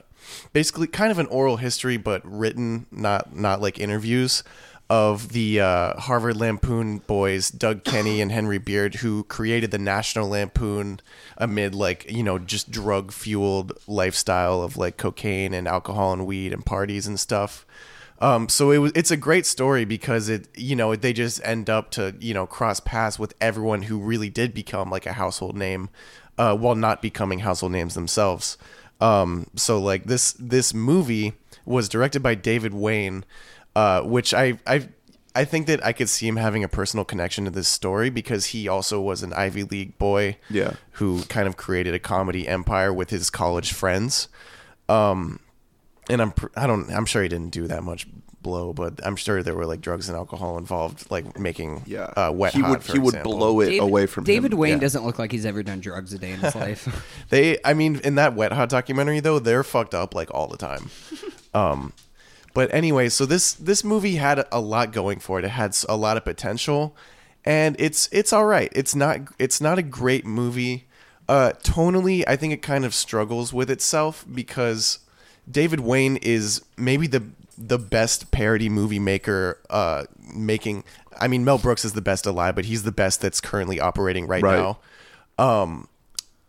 basically 0.54 0.88
kind 0.88 1.12
of 1.12 1.20
an 1.20 1.28
oral 1.28 1.58
history, 1.58 1.98
but 1.98 2.22
written, 2.24 2.86
not 2.92 3.36
not 3.36 3.62
like 3.62 3.80
interviews 3.80 4.44
of 4.90 5.30
the 5.30 5.60
uh, 5.60 6.00
Harvard 6.00 6.38
Lampoon 6.38 7.00
boys, 7.00 7.50
Doug 7.50 7.84
Kenney 7.84 8.22
and 8.22 8.32
Henry 8.32 8.58
Beard, 8.58 8.96
who 8.96 9.26
created 9.26 9.72
the 9.72 9.78
National 9.78 10.30
Lampoon 10.30 11.02
amid 11.38 11.76
like 11.76 12.10
you 12.10 12.24
know 12.24 12.40
just 12.40 12.72
drug 12.72 13.12
fueled 13.12 13.74
lifestyle 13.88 14.62
of 14.62 14.78
like 14.78 14.98
cocaine 14.98 15.54
and 15.54 15.68
alcohol 15.68 16.14
and 16.14 16.26
weed 16.26 16.54
and 16.54 16.66
parties 16.66 17.08
and 17.08 17.20
stuff. 17.20 17.66
Um, 18.20 18.50
so 18.50 18.72
it 18.72 18.78
was 18.80 18.92
it's 18.96 19.12
a 19.12 19.18
great 19.18 19.46
story 19.46 19.86
because 19.86 20.30
it 20.30 20.48
you 20.56 20.76
know 20.76 20.96
they 20.96 21.14
just 21.14 21.42
end 21.44 21.70
up 21.70 21.92
to 21.92 22.16
you 22.20 22.34
know 22.34 22.48
cross 22.48 22.80
paths 22.80 23.20
with 23.20 23.34
everyone 23.42 23.84
who 23.84 24.00
really 24.00 24.30
did 24.30 24.54
become 24.54 24.90
like 24.90 25.06
a 25.06 25.14
household 25.14 25.56
name, 25.56 25.90
uh, 26.38 26.56
while 26.56 26.76
not 26.76 27.02
becoming 27.02 27.40
household 27.40 27.74
names 27.74 27.94
themselves. 27.94 28.58
Um, 29.00 29.48
so 29.56 29.80
like 29.80 30.06
this 30.06 30.34
this 30.40 30.74
movie 30.74 31.34
was 31.66 31.88
directed 31.90 32.22
by 32.24 32.36
David 32.36 32.74
Wain. 32.74 33.26
uh, 33.76 34.02
which 34.02 34.34
I 34.34 34.58
I 34.66 34.90
I 35.36 35.46
think 35.46 35.68
that 35.68 35.86
I 35.86 35.94
could 35.94 36.10
see 36.10 36.28
him 36.28 36.38
having 36.38 36.64
a 36.64 36.68
personal 36.68 37.06
connection 37.06 37.46
to 37.46 37.52
this 37.52 37.68
story 37.68 38.10
because 38.10 38.48
he 38.48 38.68
also 38.68 39.00
was 39.00 39.22
an 39.22 39.34
Ivy 39.34 39.64
League 39.66 40.00
boy, 40.00 40.38
Yeah. 40.50 40.74
who 40.94 41.22
kind 41.26 41.48
of 41.48 41.58
created 41.58 41.94
a 41.94 42.00
comedy 42.00 42.48
empire 42.48 42.92
with 42.92 43.12
his 43.12 43.30
college 43.30 43.72
friends. 43.72 44.30
Um, 44.90 45.40
and 46.10 46.22
I'm 46.24 46.34
I 46.56 46.66
don't 46.66 46.90
I'm 46.92 47.06
sure 47.06 47.22
he 47.22 47.30
didn't 47.30 47.52
do 47.52 47.68
that 47.68 47.84
much 47.84 48.08
blow, 48.48 48.74
but 48.74 49.00
I'm 49.06 49.16
sure 49.16 49.44
there 49.44 49.54
were 49.56 49.66
like 49.66 49.82
drugs 49.82 50.08
and 50.10 50.18
alcohol 50.18 50.58
involved, 50.58 51.10
like 51.12 51.38
making 51.38 51.84
Yeah. 51.86 52.06
uh, 52.16 52.32
wet 52.34 52.54
he 52.54 52.62
hot. 52.62 52.70
would 52.72 52.84
for 52.84 52.94
he 52.94 53.00
would 53.00 53.22
blow 53.24 53.60
it 53.62 53.66
David, 53.72 53.84
away 53.84 54.06
from 54.08 54.24
David 54.24 54.54
him. 54.54 54.60
Wain 54.60 54.74
Yeah. 54.74 54.80
doesn't 54.80 55.06
look 55.06 55.20
like 55.20 55.32
he's 55.32 55.46
ever 55.46 55.64
done 55.64 55.80
drugs 55.82 56.14
a 56.14 56.18
day 56.20 56.32
in 56.32 56.40
his 56.40 56.56
life. 56.66 56.88
They, 57.30 57.58
I 57.64 57.74
mean, 57.74 58.00
in 58.04 58.16
that 58.16 58.36
Wet 58.36 58.52
Hot 58.54 58.70
documentary 58.70 59.20
though, 59.20 59.40
they're 59.40 59.64
fucked 59.64 59.94
up 59.94 60.16
like 60.16 60.34
all 60.34 60.48
the 60.48 60.58
time. 60.58 60.90
Um, 61.54 61.94
but 62.54 62.72
anyway, 62.74 63.10
so 63.10 63.26
this 63.26 63.54
this 63.54 63.84
movie 63.84 64.16
had 64.18 64.46
a 64.52 64.60
lot 64.60 64.92
going 64.92 65.20
for 65.20 65.40
it. 65.40 65.46
It 65.46 65.50
had 65.50 65.76
a 65.90 65.96
lot 65.96 66.18
of 66.18 66.24
potential, 66.26 66.96
and 67.46 67.76
it's 67.80 68.08
it's 68.12 68.32
all 68.32 68.46
right. 68.46 68.72
It's 68.76 68.94
not 68.96 69.20
it's 69.40 69.60
not 69.60 69.80
a 69.80 69.82
great 69.82 70.26
movie. 70.26 70.88
Uh, 71.28 71.54
tonally, 71.64 72.24
I 72.28 72.36
think 72.36 72.54
it 72.54 72.62
kind 72.62 72.86
of 72.86 72.94
struggles 72.94 73.54
with 73.54 73.72
itself 73.72 74.24
because 74.32 75.00
David 75.50 75.80
Wain 75.80 76.18
is 76.18 76.62
maybe 76.78 77.08
the 77.08 77.24
the 77.58 77.80
best 77.80 78.32
parody 78.32 78.70
movie 78.70 79.00
maker 79.00 79.60
uh, 79.70 80.04
making. 80.34 80.84
I 81.20 81.28
mean, 81.28 81.44
Mel 81.44 81.58
Brooks 81.58 81.84
is 81.84 81.94
the 81.94 82.02
best 82.02 82.26
alive, 82.26 82.54
but 82.56 82.66
he's 82.66 82.84
the 82.84 82.92
best 82.92 83.22
that's 83.22 83.42
currently 83.42 83.80
operating 83.80 84.28
right, 84.28 84.44
Right. 84.44 84.58
now 84.60 84.78
Um, 85.40 85.88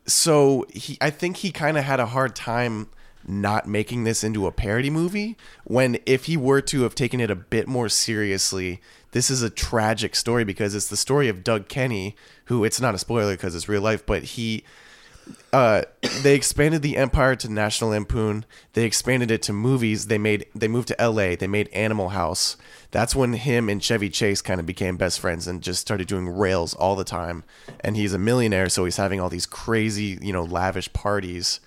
so 0.06 0.64
he 0.72 0.96
i 1.02 1.10
think 1.10 1.36
he 1.38 1.50
kind 1.52 1.76
of 1.76 1.84
had 1.84 2.00
a 2.00 2.06
hard 2.06 2.34
time 2.34 2.88
not 3.26 3.68
making 3.68 4.04
this 4.04 4.24
into 4.24 4.46
a 4.46 4.52
parody 4.52 4.88
movie 4.88 5.36
when 5.64 5.98
if 6.06 6.24
he 6.24 6.34
were 6.34 6.62
to 6.62 6.82
have 6.82 6.94
taken 6.94 7.20
it 7.20 7.30
a 7.30 7.34
bit 7.34 7.68
more 7.68 7.90
seriously 7.90 8.80
this 9.10 9.30
is 9.30 9.42
a 9.42 9.50
tragic 9.50 10.16
story 10.16 10.44
because 10.44 10.74
it's 10.74 10.88
the 10.88 10.96
story 10.96 11.28
of 11.28 11.44
doug 11.44 11.68
kenney 11.68 12.16
who 12.46 12.64
it's 12.64 12.80
not 12.80 12.94
a 12.94 12.98
spoiler 12.98 13.34
because 13.34 13.54
it's 13.54 13.68
real 13.68 13.82
life 13.82 14.06
but 14.06 14.22
he 14.22 14.64
uh, 15.52 15.82
they 16.22 16.34
expanded 16.34 16.82
the 16.82 16.96
empire 16.96 17.34
to 17.36 17.48
National 17.48 17.90
Lampoon. 17.90 18.44
They 18.74 18.84
expanded 18.84 19.30
it 19.30 19.42
to 19.42 19.52
movies. 19.52 20.06
They 20.06 20.18
made 20.18 20.46
they 20.54 20.68
moved 20.68 20.88
to 20.88 21.00
L.A. 21.00 21.36
They 21.36 21.46
made 21.46 21.68
Animal 21.68 22.10
House. 22.10 22.56
That's 22.90 23.16
when 23.16 23.32
him 23.32 23.68
and 23.68 23.82
Chevy 23.82 24.10
Chase 24.10 24.42
kind 24.42 24.60
of 24.60 24.66
became 24.66 24.96
best 24.96 25.20
friends 25.20 25.46
and 25.46 25.62
just 25.62 25.80
started 25.80 26.06
doing 26.06 26.28
rails 26.28 26.74
all 26.74 26.96
the 26.96 27.04
time. 27.04 27.44
And 27.80 27.96
he's 27.96 28.12
a 28.12 28.18
millionaire, 28.18 28.68
so 28.68 28.84
he's 28.84 28.96
having 28.96 29.20
all 29.20 29.28
these 29.28 29.46
crazy, 29.46 30.18
you 30.20 30.32
know, 30.32 30.44
lavish 30.44 30.92
parties. 30.92 31.60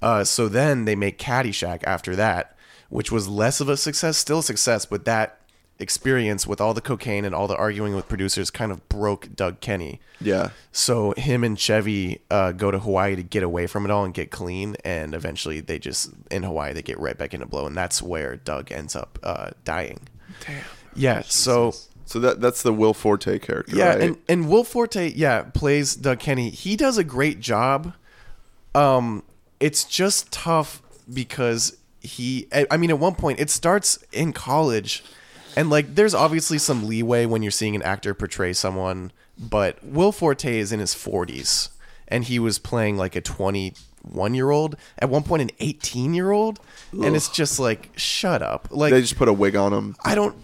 Uh, 0.00 0.24
so 0.24 0.48
then 0.48 0.84
they 0.84 0.96
make 0.96 1.18
Caddyshack 1.18 1.82
after 1.84 2.16
that, 2.16 2.56
which 2.88 3.10
was 3.10 3.28
less 3.28 3.60
of 3.60 3.68
a 3.68 3.76
success, 3.76 4.16
still 4.16 4.40
a 4.40 4.42
success, 4.42 4.86
but 4.86 5.04
that 5.04 5.35
experience 5.78 6.46
with 6.46 6.60
all 6.60 6.72
the 6.72 6.80
cocaine 6.80 7.24
and 7.24 7.34
all 7.34 7.46
the 7.46 7.56
arguing 7.56 7.94
with 7.94 8.08
producers 8.08 8.50
kind 8.50 8.72
of 8.72 8.88
broke 8.88 9.34
Doug 9.36 9.60
Kenney. 9.60 10.00
Yeah. 10.20 10.50
So 10.72 11.12
him 11.16 11.44
and 11.44 11.58
Chevy 11.58 12.22
uh, 12.30 12.52
go 12.52 12.70
to 12.70 12.78
Hawaii 12.78 13.14
to 13.16 13.22
get 13.22 13.42
away 13.42 13.66
from 13.66 13.84
it 13.84 13.90
all 13.90 14.04
and 14.04 14.14
get 14.14 14.30
clean, 14.30 14.76
and 14.84 15.14
eventually 15.14 15.60
they 15.60 15.78
just 15.78 16.10
in 16.30 16.42
Hawaii 16.42 16.72
they 16.72 16.82
get 16.82 16.98
right 16.98 17.16
back 17.16 17.34
into 17.34 17.46
blow, 17.46 17.66
and 17.66 17.76
that's 17.76 18.00
where 18.02 18.36
Doug 18.36 18.72
ends 18.72 18.96
up 18.96 19.18
uh, 19.22 19.50
dying. 19.64 20.08
Damn. 20.46 20.64
Yeah. 20.94 21.22
So 21.26 21.74
So 22.06 22.20
that 22.20 22.40
that's 22.40 22.62
the 22.62 22.72
Will 22.72 22.94
Forte 22.94 23.38
character, 23.40 23.76
yeah, 23.76 23.88
right? 23.88 24.00
and 24.00 24.16
and 24.28 24.48
Will 24.48 24.64
Forte, 24.64 25.12
yeah, 25.14 25.42
plays 25.42 25.94
Doug 25.96 26.20
Kenney. 26.20 26.50
He 26.50 26.76
does 26.76 26.96
a 26.98 27.04
great 27.04 27.40
job. 27.40 27.92
Um, 28.74 29.22
it's 29.60 29.84
just 29.84 30.30
tough 30.32 30.82
because 31.12 31.76
he. 32.00 32.46
I 32.52 32.66
I 32.70 32.76
mean, 32.76 32.90
at 32.90 32.98
one 32.98 33.14
point, 33.14 33.40
it 33.40 33.50
starts 33.50 33.98
in 34.12 34.32
college, 34.32 35.02
and 35.56 35.70
like, 35.70 35.94
there's 35.94 36.14
obviously 36.14 36.58
some 36.58 36.86
leeway 36.86 37.24
when 37.24 37.42
you're 37.42 37.50
seeing 37.50 37.74
an 37.74 37.82
actor 37.82 38.12
portray 38.12 38.52
someone, 38.52 39.10
but 39.38 39.82
Will 39.82 40.12
Forte 40.12 40.58
is 40.58 40.70
in 40.70 40.80
his 40.80 40.94
40s, 40.94 41.70
and 42.06 42.24
he 42.24 42.38
was 42.38 42.58
playing 42.58 42.98
like 42.98 43.16
a 43.16 43.22
21 43.22 44.34
year 44.34 44.50
old. 44.50 44.76
At 44.98 45.08
one 45.08 45.22
point, 45.22 45.42
an 45.42 45.50
18 45.58 46.12
year 46.12 46.30
old, 46.30 46.60
and 46.92 47.16
it's 47.16 47.30
just 47.30 47.58
like, 47.58 47.90
shut 47.96 48.42
up, 48.42 48.68
like 48.70 48.92
they 48.92 49.00
just 49.00 49.16
put 49.16 49.28
a 49.28 49.32
wig 49.32 49.56
on 49.56 49.72
him. 49.72 49.96
I 50.04 50.14
don't. 50.14 50.36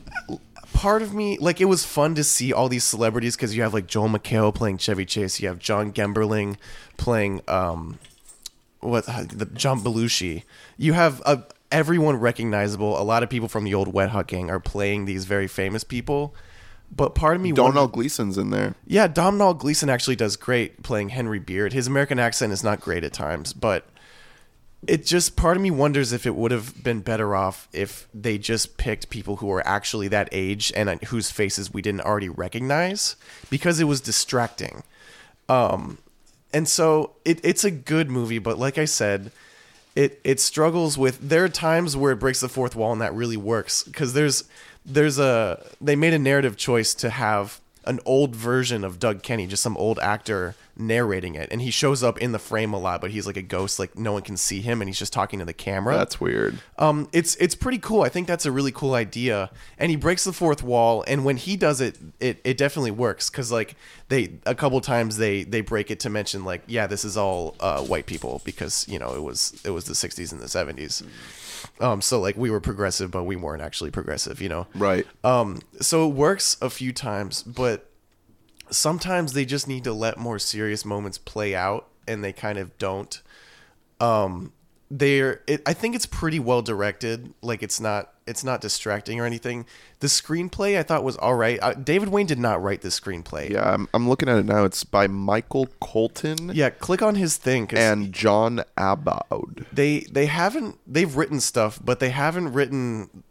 Part 0.72 1.02
of 1.02 1.12
me, 1.12 1.36
like, 1.38 1.60
it 1.60 1.66
was 1.66 1.84
fun 1.84 2.14
to 2.14 2.24
see 2.24 2.50
all 2.50 2.70
these 2.70 2.82
celebrities 2.82 3.36
because 3.36 3.54
you 3.54 3.62
have 3.62 3.74
like 3.74 3.86
Joel 3.86 4.08
McHale 4.08 4.54
playing 4.54 4.78
Chevy 4.78 5.04
Chase, 5.04 5.38
you 5.38 5.48
have 5.48 5.58
John 5.58 5.92
Gemberling 5.92 6.56
playing 6.96 7.42
um, 7.46 7.98
what 8.80 9.06
the 9.06 9.48
John 9.54 9.80
Belushi. 9.80 10.44
You 10.76 10.94
have 10.94 11.22
uh, 11.24 11.36
everyone 11.72 12.16
recognizable. 12.16 13.00
A 13.00 13.02
lot 13.02 13.22
of 13.24 13.30
people 13.30 13.48
from 13.48 13.64
the 13.64 13.74
old 13.74 13.92
Wet 13.92 14.10
Hot 14.10 14.28
Gang 14.28 14.50
are 14.50 14.60
playing 14.60 15.06
these 15.06 15.24
very 15.24 15.48
famous 15.48 15.82
people. 15.82 16.34
But 16.94 17.14
part 17.14 17.36
of 17.36 17.42
me, 17.42 17.52
Donald 17.52 17.74
wondered- 17.74 17.94
Gleeson's 17.94 18.36
in 18.38 18.50
there. 18.50 18.74
yeah, 18.86 19.08
Domhnall 19.08 19.54
Gleeson 19.54 19.88
actually 19.88 20.14
does 20.16 20.36
great 20.36 20.82
playing 20.82 21.08
Henry 21.08 21.38
Beard. 21.38 21.72
His 21.72 21.86
American 21.86 22.18
accent 22.18 22.52
is 22.52 22.62
not 22.62 22.80
great 22.80 23.02
at 23.02 23.14
times, 23.14 23.54
but 23.54 23.86
it 24.86 25.06
just 25.06 25.34
part 25.34 25.56
of 25.56 25.62
me 25.62 25.70
wonders 25.70 26.12
if 26.12 26.26
it 26.26 26.34
would 26.34 26.50
have 26.50 26.82
been 26.84 27.00
better 27.00 27.34
off 27.34 27.66
if 27.72 28.08
they 28.12 28.36
just 28.36 28.76
picked 28.76 29.08
people 29.08 29.36
who 29.36 29.46
were 29.46 29.66
actually 29.66 30.08
that 30.08 30.28
age 30.32 30.70
and 30.76 30.88
uh, 30.90 30.96
whose 31.06 31.30
faces 31.30 31.72
we 31.72 31.80
didn't 31.80 32.02
already 32.02 32.28
recognize 32.28 33.16
because 33.48 33.80
it 33.80 33.84
was 33.84 34.00
distracting. 34.00 34.82
Um, 35.48 35.98
and 36.52 36.68
so 36.68 37.12
it, 37.24 37.40
it's 37.42 37.64
a 37.64 37.70
good 37.70 38.10
movie, 38.10 38.38
but 38.38 38.58
like 38.58 38.76
I 38.76 38.84
said, 38.84 39.30
it 39.94 40.20
it 40.24 40.40
struggles 40.40 40.96
with. 40.96 41.28
There 41.28 41.44
are 41.44 41.48
times 41.48 41.96
where 41.96 42.12
it 42.12 42.16
breaks 42.16 42.40
the 42.40 42.48
fourth 42.48 42.74
wall, 42.74 42.92
and 42.92 43.00
that 43.00 43.14
really 43.14 43.36
works 43.36 43.82
because 43.82 44.14
there's 44.14 44.44
there's 44.84 45.18
a 45.18 45.64
they 45.80 45.96
made 45.96 46.14
a 46.14 46.18
narrative 46.18 46.56
choice 46.56 46.94
to 46.94 47.10
have 47.10 47.60
an 47.84 48.00
old 48.04 48.34
version 48.34 48.84
of 48.84 48.98
Doug 48.98 49.22
Kenney, 49.22 49.46
just 49.46 49.62
some 49.62 49.76
old 49.76 49.98
actor 49.98 50.54
narrating 50.76 51.34
it, 51.34 51.48
and 51.50 51.60
he 51.60 51.70
shows 51.70 52.02
up 52.02 52.18
in 52.18 52.32
the 52.32 52.38
frame 52.38 52.72
a 52.72 52.78
lot, 52.78 53.00
but 53.00 53.10
he's 53.10 53.26
like 53.26 53.36
a 53.36 53.42
ghost, 53.42 53.78
like 53.78 53.96
no 53.96 54.12
one 54.12 54.22
can 54.22 54.36
see 54.36 54.60
him, 54.60 54.80
and 54.80 54.88
he's 54.88 54.98
just 54.98 55.12
talking 55.12 55.38
to 55.38 55.44
the 55.44 55.52
camera. 55.52 55.96
That's 55.96 56.20
weird. 56.20 56.58
Um, 56.78 57.08
it's 57.12 57.36
it's 57.36 57.54
pretty 57.54 57.78
cool. 57.78 58.02
I 58.02 58.08
think 58.08 58.26
that's 58.26 58.46
a 58.46 58.52
really 58.52 58.72
cool 58.72 58.94
idea, 58.94 59.50
and 59.78 59.90
he 59.90 59.96
breaks 59.96 60.24
the 60.24 60.32
fourth 60.32 60.62
wall. 60.62 61.04
And 61.06 61.24
when 61.24 61.36
he 61.36 61.56
does 61.56 61.80
it, 61.80 61.98
it, 62.20 62.40
it 62.44 62.56
definitely 62.56 62.90
works 62.90 63.30
because 63.30 63.52
like 63.52 63.76
they 64.08 64.34
a 64.46 64.54
couple 64.54 64.80
times 64.80 65.16
they 65.16 65.44
they 65.44 65.60
break 65.60 65.90
it 65.90 66.00
to 66.00 66.10
mention 66.10 66.44
like 66.44 66.62
yeah 66.66 66.86
this 66.86 67.04
is 67.04 67.16
all 67.16 67.56
uh, 67.60 67.82
white 67.82 68.06
people 68.06 68.40
because 68.44 68.86
you 68.88 68.98
know 68.98 69.14
it 69.14 69.22
was 69.22 69.60
it 69.64 69.70
was 69.70 69.84
the 69.84 69.94
'60s 69.94 70.32
and 70.32 70.40
the 70.40 70.46
'70s. 70.46 71.04
Um, 71.80 72.00
so 72.00 72.20
like 72.20 72.36
we 72.36 72.50
were 72.50 72.60
progressive, 72.60 73.10
but 73.10 73.24
we 73.24 73.36
weren't 73.36 73.62
actually 73.62 73.90
progressive, 73.90 74.40
you 74.40 74.48
know. 74.48 74.66
Right. 74.74 75.06
Um, 75.24 75.60
so 75.80 76.08
it 76.08 76.14
works 76.14 76.56
a 76.60 76.70
few 76.70 76.92
times, 76.92 77.42
but 77.42 77.88
sometimes 78.72 79.32
they 79.32 79.44
just 79.44 79.68
need 79.68 79.84
to 79.84 79.92
let 79.92 80.18
more 80.18 80.38
serious 80.38 80.84
moments 80.84 81.18
play 81.18 81.54
out, 81.54 81.88
and 82.08 82.22
they 82.24 82.32
kind 82.32 82.58
of 82.58 82.76
don't. 82.78 83.22
Um, 84.00 84.52
they're. 84.90 85.42
It, 85.46 85.62
I 85.66 85.72
think 85.72 85.94
it's 85.94 86.06
pretty 86.06 86.38
well 86.40 86.62
directed. 86.62 87.32
Like 87.42 87.62
it's 87.62 87.80
not. 87.80 88.08
It's 88.24 88.44
not 88.44 88.60
distracting 88.60 89.18
or 89.18 89.26
anything. 89.26 89.66
The 89.98 90.06
screenplay 90.06 90.78
I 90.78 90.84
thought 90.84 91.02
was 91.02 91.16
all 91.16 91.34
right. 91.34 91.58
Uh, 91.60 91.74
David 91.74 92.08
Wain 92.10 92.26
did 92.26 92.38
not 92.38 92.62
write 92.62 92.82
the 92.82 92.88
screenplay. 92.88 93.50
Yeah, 93.50 93.68
I'm, 93.74 93.88
I'm 93.92 94.08
looking 94.08 94.28
at 94.28 94.38
it 94.38 94.46
now. 94.46 94.64
It's 94.64 94.84
by 94.84 95.08
Michael 95.08 95.66
Colton 95.80 96.52
Yeah. 96.54 96.70
Click 96.70 97.02
on 97.02 97.16
his 97.16 97.36
thing 97.36 97.68
and 97.72 98.12
John 98.12 98.62
Aboud. 98.76 99.66
they 99.72 100.00
they 100.10 100.26
haven't. 100.26 100.78
They've 100.86 101.14
written 101.16 101.40
stuff, 101.40 101.80
but 101.84 101.98
they 101.98 102.10
haven't 102.10 102.52
written 102.52 103.24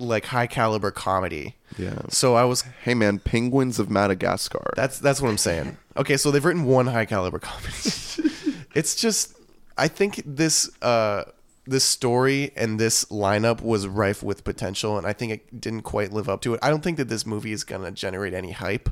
like 0.00 0.26
high 0.26 0.46
caliber 0.46 0.90
comedy. 0.90 1.56
Yeah. 1.76 1.98
So 2.08 2.34
I 2.34 2.44
was 2.44 2.62
Hey 2.82 2.94
man, 2.94 3.18
Penguins 3.18 3.78
of 3.78 3.90
Madagascar. 3.90 4.72
That's 4.76 4.98
that's 4.98 5.20
what 5.20 5.28
I'm 5.28 5.38
saying. 5.38 5.76
Okay, 5.96 6.16
so 6.16 6.30
they've 6.30 6.44
written 6.44 6.64
one 6.64 6.86
high 6.86 7.04
caliber 7.04 7.38
comedy. 7.38 7.72
it's 8.74 8.94
just 8.94 9.34
I 9.76 9.88
think 9.88 10.22
this 10.24 10.70
uh 10.82 11.24
this 11.66 11.84
story 11.84 12.50
and 12.56 12.80
this 12.80 13.04
lineup 13.06 13.60
was 13.60 13.86
rife 13.86 14.22
with 14.22 14.42
potential 14.42 14.96
and 14.96 15.06
I 15.06 15.12
think 15.12 15.32
it 15.32 15.60
didn't 15.60 15.82
quite 15.82 16.12
live 16.12 16.28
up 16.28 16.40
to 16.42 16.54
it. 16.54 16.60
I 16.62 16.70
don't 16.70 16.82
think 16.82 16.96
that 16.96 17.08
this 17.08 17.26
movie 17.26 17.52
is 17.52 17.62
going 17.64 17.82
to 17.82 17.90
generate 17.90 18.34
any 18.34 18.52
hype. 18.52 18.90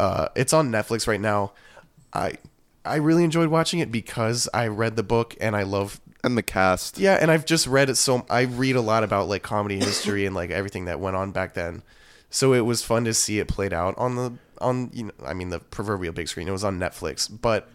Uh 0.00 0.28
it's 0.34 0.52
on 0.52 0.70
Netflix 0.70 1.06
right 1.06 1.20
now. 1.20 1.52
I 2.12 2.38
I 2.84 2.96
really 2.96 3.24
enjoyed 3.24 3.48
watching 3.48 3.80
it 3.80 3.92
because 3.92 4.48
I 4.54 4.68
read 4.68 4.96
the 4.96 5.02
book 5.02 5.36
and 5.40 5.54
I 5.54 5.62
love 5.62 6.00
and 6.24 6.36
the 6.36 6.42
cast. 6.42 6.98
yeah, 6.98 7.18
and 7.20 7.30
I've 7.30 7.44
just 7.44 7.66
read 7.66 7.90
it 7.90 7.96
so 7.96 8.26
I 8.28 8.42
read 8.42 8.76
a 8.76 8.80
lot 8.80 9.04
about 9.04 9.28
like 9.28 9.42
comedy 9.42 9.78
history 9.78 10.26
and 10.26 10.34
like 10.34 10.50
everything 10.50 10.86
that 10.86 11.00
went 11.00 11.16
on 11.16 11.30
back 11.30 11.54
then. 11.54 11.82
So 12.30 12.52
it 12.52 12.60
was 12.60 12.82
fun 12.82 13.04
to 13.04 13.14
see 13.14 13.38
it 13.38 13.48
played 13.48 13.72
out 13.72 13.96
on 13.96 14.16
the 14.16 14.32
on 14.60 14.90
you 14.92 15.04
know 15.04 15.12
I 15.24 15.34
mean 15.34 15.50
the 15.50 15.60
proverbial 15.60 16.12
big 16.12 16.28
screen. 16.28 16.48
It 16.48 16.52
was 16.52 16.64
on 16.64 16.78
Netflix, 16.78 17.28
but 17.30 17.68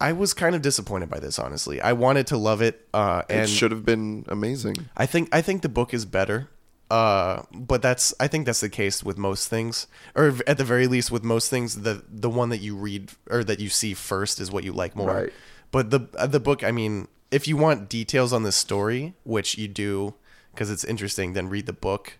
I 0.00 0.12
was 0.12 0.34
kind 0.34 0.54
of 0.54 0.62
disappointed 0.62 1.08
by 1.08 1.20
this 1.20 1.38
honestly. 1.38 1.80
I 1.80 1.92
wanted 1.92 2.26
to 2.28 2.36
love 2.36 2.60
it 2.62 2.86
uh 2.92 3.22
It 3.28 3.48
should 3.48 3.70
have 3.70 3.84
been 3.84 4.24
amazing. 4.28 4.76
I 4.96 5.06
think 5.06 5.28
I 5.32 5.40
think 5.40 5.62
the 5.62 5.68
book 5.68 5.94
is 5.94 6.04
better. 6.04 6.48
Uh, 6.90 7.42
but 7.52 7.82
that's 7.82 8.12
I 8.18 8.26
think 8.26 8.46
that's 8.46 8.60
the 8.60 8.68
case 8.68 9.04
with 9.04 9.16
most 9.16 9.48
things, 9.48 9.86
or 10.16 10.34
at 10.44 10.58
the 10.58 10.64
very 10.64 10.88
least 10.88 11.12
with 11.12 11.22
most 11.22 11.48
things, 11.48 11.82
the 11.82 12.02
the 12.08 12.28
one 12.28 12.48
that 12.48 12.58
you 12.58 12.74
read 12.74 13.12
or 13.30 13.44
that 13.44 13.60
you 13.60 13.68
see 13.68 13.94
first 13.94 14.40
is 14.40 14.50
what 14.50 14.64
you 14.64 14.72
like 14.72 14.96
more. 14.96 15.14
Right. 15.14 15.32
But 15.70 15.90
the 15.90 16.08
uh, 16.18 16.26
the 16.26 16.40
book, 16.40 16.64
I 16.64 16.72
mean, 16.72 17.06
if 17.30 17.46
you 17.48 17.56
want 17.56 17.88
details 17.88 18.32
on 18.32 18.42
this 18.42 18.56
story, 18.56 19.14
which 19.24 19.56
you 19.58 19.68
do 19.68 20.14
because 20.52 20.70
it's 20.70 20.84
interesting, 20.84 21.32
then 21.32 21.48
read 21.48 21.66
the 21.66 21.72
book. 21.72 22.18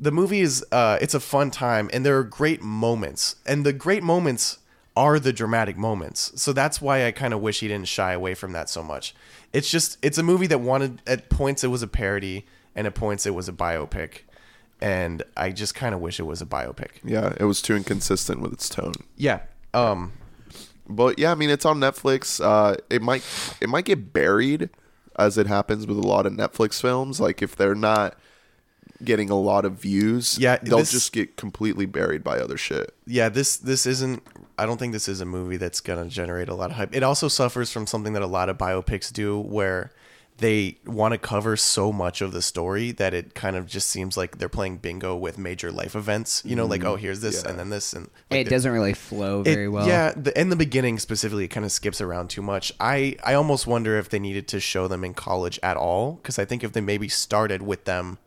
the 0.00 0.10
movie 0.12 0.40
is 0.40 0.64
uh, 0.72 0.98
it's 1.00 1.14
a 1.14 1.20
fun 1.20 1.50
time, 1.50 1.90
and 1.92 2.04
there 2.06 2.16
are 2.18 2.24
great 2.24 2.62
moments, 2.62 3.36
and 3.46 3.66
the 3.66 3.72
great 3.72 4.02
moments 4.02 4.58
are 4.96 5.18
the 5.20 5.32
dramatic 5.32 5.76
moments. 5.76 6.32
So 6.40 6.52
that's 6.52 6.80
why 6.80 7.06
I 7.06 7.12
kind 7.12 7.32
of 7.34 7.40
wish 7.40 7.60
he 7.60 7.68
didn't 7.68 7.88
shy 7.88 8.12
away 8.12 8.34
from 8.34 8.52
that 8.52 8.68
so 8.68 8.82
much. 8.82 9.14
It's 9.52 9.70
just 9.70 9.98
it's 10.02 10.18
a 10.18 10.22
movie 10.22 10.46
that 10.48 10.60
wanted 10.60 11.02
at 11.06 11.28
points 11.30 11.62
it 11.64 11.68
was 11.68 11.82
a 11.82 11.88
parody, 11.88 12.46
and 12.74 12.86
at 12.86 12.94
points 12.94 13.26
it 13.26 13.34
was 13.34 13.48
a 13.48 13.52
biopic, 13.52 14.20
and 14.80 15.22
I 15.36 15.50
just 15.50 15.74
kind 15.74 15.94
of 15.94 16.00
wish 16.00 16.18
it 16.18 16.24
was 16.24 16.40
a 16.40 16.46
biopic. 16.46 16.90
Yeah, 17.04 17.34
it 17.38 17.44
was 17.44 17.60
too 17.60 17.76
inconsistent 17.76 18.40
with 18.40 18.52
its 18.52 18.68
tone. 18.68 18.94
Yeah. 19.16 19.40
Um. 19.74 20.12
But 20.88 21.18
yeah, 21.18 21.32
I 21.32 21.34
mean, 21.34 21.50
it's 21.50 21.64
on 21.66 21.78
Netflix. 21.80 22.42
Uh, 22.44 22.76
it 22.90 23.02
might 23.02 23.22
it 23.60 23.68
might 23.68 23.84
get 23.84 24.12
buried, 24.12 24.70
as 25.16 25.36
it 25.38 25.46
happens 25.46 25.86
with 25.86 25.98
a 25.98 26.06
lot 26.06 26.26
of 26.26 26.32
Netflix 26.32 26.80
films. 26.80 27.20
Like 27.20 27.42
if 27.42 27.56
they're 27.56 27.74
not 27.74 28.16
getting 29.04 29.30
a 29.30 29.38
lot 29.38 29.64
of 29.64 29.74
views, 29.74 30.38
Yeah, 30.38 30.56
they'll 30.62 30.78
this- 30.78 30.90
just 30.90 31.12
get 31.12 31.36
completely 31.36 31.86
buried 31.86 32.24
by 32.24 32.38
other 32.40 32.56
shit. 32.56 32.94
yeah 33.06 33.28
this 33.28 33.56
this 33.56 33.86
isn't 33.86 34.22
i 34.58 34.66
don't 34.66 34.78
think 34.78 34.92
this 34.92 35.08
is 35.08 35.20
a 35.20 35.24
movie 35.24 35.56
that's 35.56 35.80
going 35.80 36.02
to 36.02 36.10
generate 36.10 36.48
a 36.48 36.54
lot 36.54 36.70
of 36.70 36.76
hype 36.76 36.92
it 36.94 37.04
also 37.04 37.28
suffers 37.28 37.70
from 37.70 37.86
something 37.86 38.12
that 38.12 38.22
a 38.22 38.26
lot 38.26 38.48
of 38.48 38.58
biopics 38.58 39.12
do 39.12 39.38
where 39.38 39.92
they 40.38 40.78
want 40.86 41.12
to 41.12 41.18
cover 41.18 41.56
so 41.56 41.92
much 41.92 42.20
of 42.20 42.32
the 42.32 42.40
story 42.40 42.92
that 42.92 43.12
it 43.12 43.34
kind 43.34 43.56
of 43.56 43.66
just 43.66 43.88
seems 43.88 44.16
like 44.16 44.38
they're 44.38 44.48
playing 44.48 44.76
bingo 44.78 45.14
with 45.16 45.36
major 45.36 45.70
life 45.72 45.94
events 45.96 46.42
you 46.44 46.54
know 46.56 46.64
like 46.64 46.84
oh 46.84 46.96
mm, 46.96 47.00
here's 47.00 47.20
this 47.20 47.42
Yeah. 47.42 47.50
and 47.50 47.58
then 47.58 47.70
this 47.70 47.92
and 47.92 48.08
like 48.30 48.46
it 48.46 48.48
doesn't 48.50 48.70
really 48.72 48.94
flow 48.94 49.40
it- 49.40 49.44
very 49.54 49.68
well. 49.68 49.86
Yeah, 49.86 50.12
the, 50.16 50.38
in 50.40 50.48
the 50.48 50.56
beginning 50.56 50.98
specifically, 50.98 51.44
it 51.44 51.48
kind 51.48 51.66
of 51.66 51.72
skips 51.72 52.00
around 52.00 52.28
too 52.30 52.42
much. 52.42 52.72
I 52.80 53.16
I 53.24 53.34
almost 53.34 53.66
wonder 53.66 53.98
if 53.98 54.08
they 54.08 54.18
needed 54.18 54.46
to 54.48 54.60
show 54.60 54.86
them 54.88 55.02
in 55.04 55.12
college 55.14 55.58
at 55.62 55.76
all, 55.76 56.12
because 56.22 56.38
I 56.38 56.44
think 56.44 56.62
if 56.64 56.72
they 56.72 56.80
maybe 56.80 57.08
started 57.08 57.62
with 57.62 57.84
them, 57.84 58.18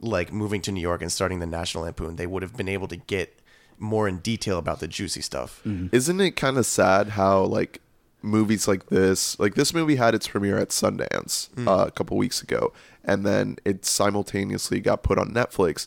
like 0.00 0.32
moving 0.32 0.60
to 0.62 0.72
New 0.72 0.80
York 0.80 1.00
and 1.02 1.10
starting 1.10 1.38
the 1.40 1.46
National 1.46 1.84
Lampoon, 1.84 2.16
they 2.16 2.26
would 2.26 2.42
have 2.42 2.56
been 2.56 2.68
able 2.68 2.88
to 2.88 2.96
get 2.96 3.38
more 3.78 4.06
in 4.08 4.18
detail 4.18 4.58
about 4.58 4.80
the 4.80 4.88
juicy 4.88 5.20
stuff. 5.20 5.60
Mm-hmm. 5.64 5.94
Isn't 5.94 6.20
it 6.20 6.32
kind 6.32 6.58
of 6.58 6.66
sad 6.66 7.10
how 7.10 7.42
like 7.44 7.80
movies 8.24 8.66
like 8.66 8.86
this, 8.86 9.38
like 9.38 9.54
this 9.54 9.72
movie 9.74 9.96
had 9.96 10.14
its 10.14 10.26
premiere 10.26 10.58
at 10.58 10.70
Sundance 10.70 11.48
uh, 11.68 11.86
a 11.86 11.90
couple 11.90 12.16
weeks 12.16 12.42
ago, 12.42 12.72
and 13.04 13.24
then 13.24 13.56
it 13.64 13.84
simultaneously 13.84 14.80
got 14.80 15.02
put 15.02 15.18
on 15.18 15.30
Netflix, 15.32 15.86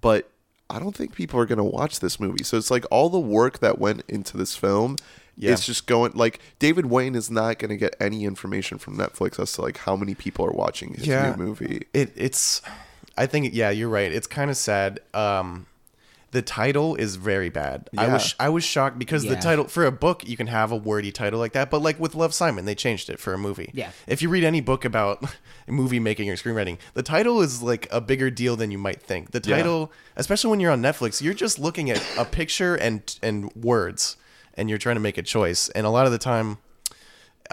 but 0.00 0.30
I 0.70 0.78
don't 0.78 0.94
think 0.96 1.14
people 1.14 1.38
are 1.40 1.46
gonna 1.46 1.64
watch 1.64 2.00
this 2.00 2.18
movie. 2.18 2.44
So 2.44 2.56
it's 2.56 2.70
like 2.70 2.86
all 2.90 3.10
the 3.10 3.20
work 3.20 3.58
that 3.58 3.78
went 3.78 4.04
into 4.08 4.36
this 4.36 4.56
film. 4.56 4.96
Yeah. 5.36 5.52
It's 5.52 5.64
just 5.66 5.86
going 5.86 6.12
like 6.14 6.40
David 6.58 6.86
Wain 6.86 7.14
is 7.14 7.30
not 7.30 7.58
going 7.58 7.70
to 7.70 7.76
get 7.78 7.96
any 7.98 8.26
information 8.26 8.76
from 8.76 8.98
Netflix 8.98 9.40
as 9.40 9.50
to 9.54 9.62
like 9.62 9.78
how 9.78 9.96
many 9.96 10.14
people 10.14 10.44
are 10.44 10.52
watching 10.52 10.92
his 10.92 11.06
Yeah. 11.06 11.34
new 11.34 11.42
movie. 11.42 11.86
It 11.94 12.12
it's, 12.16 12.60
I 13.16 13.24
think 13.24 13.54
yeah, 13.54 13.70
you're 13.70 13.88
right. 13.88 14.12
It's 14.12 14.26
kind 14.26 14.50
of 14.50 14.58
sad. 14.58 15.00
Um, 15.14 15.64
the 16.32 16.42
title 16.42 16.94
is 16.96 17.16
very 17.16 17.48
bad. 17.48 17.88
I 17.96 18.06
Yeah. 18.06 18.12
was 18.14 18.34
I 18.40 18.48
was 18.48 18.64
shocked 18.64 18.98
because 18.98 19.22
the 19.22 19.36
title 19.36 19.68
for 19.68 19.84
a 19.86 19.92
book 19.92 20.26
you 20.26 20.36
can 20.36 20.48
have 20.48 20.72
a 20.72 20.76
wordy 20.76 21.12
title 21.12 21.38
like 21.38 21.52
that, 21.52 21.70
but 21.70 21.80
like 21.82 22.00
with 22.00 22.14
Love 22.14 22.34
Simon, 22.34 22.64
they 22.64 22.74
changed 22.74 23.08
it 23.08 23.20
for 23.20 23.32
a 23.32 23.38
movie. 23.38 23.70
Yeah. 23.72 23.90
If 24.06 24.20
you 24.22 24.28
read 24.28 24.42
any 24.42 24.60
book 24.60 24.84
about 24.84 25.22
movie 25.68 26.00
making 26.00 26.28
or 26.30 26.34
screenwriting, 26.36 26.78
the 26.94 27.02
title 27.02 27.40
is 27.42 27.62
like 27.62 27.86
a 27.92 28.00
bigger 28.00 28.30
deal 28.30 28.56
than 28.56 28.70
you 28.70 28.78
might 28.78 29.00
think. 29.02 29.30
The 29.30 29.42
Yeah. 29.44 29.56
title, 29.56 29.92
especially 30.16 30.50
when 30.50 30.58
you're 30.60 30.72
on 30.72 30.82
Netflix, 30.82 31.20
you're 31.22 31.34
just 31.34 31.58
looking 31.58 31.90
at 31.90 32.02
a 32.18 32.24
picture 32.24 32.74
and 32.74 33.02
and 33.22 33.52
words, 33.54 34.16
and 34.54 34.68
you're 34.68 34.78
trying 34.78 34.96
to 34.96 35.00
make 35.00 35.18
a 35.18 35.22
choice. 35.22 35.68
And 35.70 35.86
a 35.86 35.90
lot 35.90 36.06
of 36.06 36.12
the 36.12 36.18
time, 36.18 36.58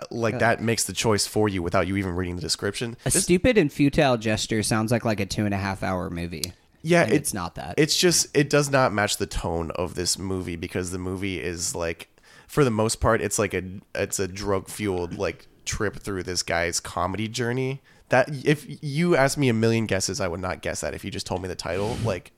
uh, 0.02 0.06
like 0.10 0.40
that 0.40 0.62
makes 0.62 0.86
the 0.86 0.94
choice 0.94 1.26
for 1.28 1.50
you 1.50 1.62
without 1.62 1.86
you 1.88 1.98
even 1.98 2.12
reading 2.16 2.36
the 2.38 2.42
description. 2.42 2.96
a 3.06 3.10
This- 3.10 3.24
stupid 3.24 3.58
and 3.58 3.72
futile 3.74 4.18
gesture 4.18 4.64
sounds 4.64 4.90
like 4.92 5.04
like 5.04 5.20
a 5.20 5.26
two 5.26 5.44
and 5.46 5.54
a 5.54 5.58
half 5.58 5.84
hour 5.84 6.10
movie. 6.10 6.54
Yeah, 6.82 7.04
And 7.04 7.12
it- 7.14 7.16
it's 7.18 7.34
not 7.34 7.56
that. 7.56 7.76
It's 7.78 7.98
just 7.98 8.28
it 8.36 8.50
does 8.50 8.70
not 8.70 8.94
match 8.94 9.18
the 9.18 9.26
tone 9.26 9.72
of 9.72 9.96
this 9.96 10.18
movie 10.18 10.56
because 10.56 10.92
the 10.92 11.00
movie 11.00 11.42
is 11.42 11.76
like 11.76 12.08
for 12.48 12.64
the 12.64 12.72
most 12.72 13.00
part 13.00 13.22
it's 13.22 13.38
like 13.38 13.54
a 13.54 13.64
it's 13.96 14.20
a 14.20 14.28
drug 14.28 14.68
fueled 14.70 15.18
like 15.18 15.48
trip 15.66 15.98
through 16.00 16.24
this 16.24 16.42
guy's 16.44 16.80
comedy 16.80 17.28
journey. 17.28 17.82
That 18.10 18.30
if 18.46 18.66
you 18.82 19.16
asked 19.16 19.38
me 19.38 19.50
a 19.50 19.54
million 19.54 19.86
guesses, 19.86 20.20
I 20.20 20.28
would 20.28 20.40
not 20.40 20.62
guess 20.64 20.82
that 20.82 20.94
if 20.96 21.06
you 21.06 21.12
just 21.12 21.28
told 21.28 21.42
me 21.44 21.48
the 21.48 21.56
title. 21.56 21.96
Like 22.04 22.32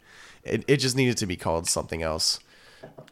it, 0.43 0.65
it 0.67 0.77
just 0.77 0.95
needed 0.97 1.17
to 1.17 1.25
be 1.25 1.37
called 1.37 1.67
something 1.67 2.01
else. 2.01 2.39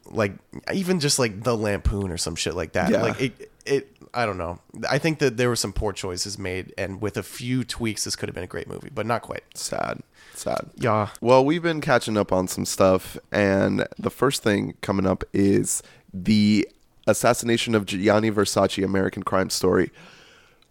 Like 0.05 0.33
even 0.73 0.99
just 0.99 1.19
like 1.19 1.43
the 1.43 1.55
lampoon 1.55 2.11
or 2.11 2.17
some 2.17 2.35
shit 2.35 2.55
like 2.55 2.73
that. 2.73 2.89
Yeah. 2.91 3.01
Like 3.03 3.21
it 3.21 3.51
it 3.65 3.95
I 4.13 4.25
don't 4.25 4.37
know. 4.39 4.59
I 4.89 4.97
think 4.97 5.19
that 5.19 5.37
there 5.37 5.47
were 5.47 5.55
some 5.55 5.71
poor 5.71 5.93
choices 5.93 6.37
made 6.39 6.73
and 6.77 6.99
with 7.01 7.15
a 7.17 7.23
few 7.23 7.63
tweaks 7.63 8.03
this 8.03 8.15
could 8.15 8.27
have 8.27 8.33
been 8.33 8.43
a 8.43 8.47
great 8.47 8.67
movie, 8.67 8.89
but 8.93 9.05
not 9.05 9.21
quite. 9.21 9.43
Sad, 9.53 10.01
sad. 10.39 10.69
Yeah. 10.77 11.09
Well, 11.21 11.43
we've 11.45 11.61
been 11.63 11.81
catching 11.81 12.17
up 12.17 12.31
on 12.31 12.47
some 12.47 12.65
stuff, 12.65 13.17
and 13.31 13.87
the 13.97 14.09
first 14.09 14.41
thing 14.43 14.75
coming 14.81 15.05
up 15.05 15.23
is 15.33 15.81
the 16.13 16.67
assassination 17.07 17.75
of 17.75 17.85
Gianni 17.85 18.31
Versace, 18.31 18.83
American 18.83 19.23
Crime 19.23 19.49
Story. 19.49 19.91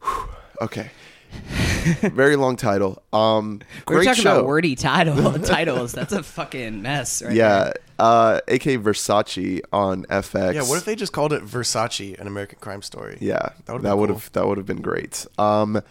Whew. 0.02 0.28
Okay. 0.60 0.90
Very 2.00 2.36
long 2.36 2.56
title. 2.56 3.02
Um, 3.12 3.60
We're 3.86 3.96
great 3.96 4.04
talking 4.06 4.22
show. 4.22 4.32
about 4.36 4.46
wordy 4.46 4.74
title 4.74 5.32
titles. 5.38 5.92
That's 5.92 6.12
a 6.12 6.22
fucking 6.22 6.80
mess, 6.82 7.22
right? 7.22 7.34
yeah, 7.34 7.64
there. 7.64 7.74
uh, 7.98 8.40
AK 8.48 8.62
Versace 8.82 9.60
on 9.72 10.04
FX. 10.06 10.54
Yeah, 10.54 10.62
what 10.62 10.78
if 10.78 10.84
they 10.86 10.96
just 10.96 11.12
called 11.12 11.32
it 11.34 11.42
Versace, 11.44 12.18
an 12.18 12.26
American 12.26 12.58
crime 12.60 12.80
story? 12.82 13.18
Yeah, 13.20 13.50
That 13.66 13.72
would've 13.72 13.82
that 13.82 13.90
been 13.90 13.98
would 13.98 14.06
cool. 14.08 14.16
have 14.18 14.32
that 14.32 14.46
would 14.46 14.56
have 14.58 14.66
been 14.66 14.80
great. 14.82 15.26
Um, 15.38 15.82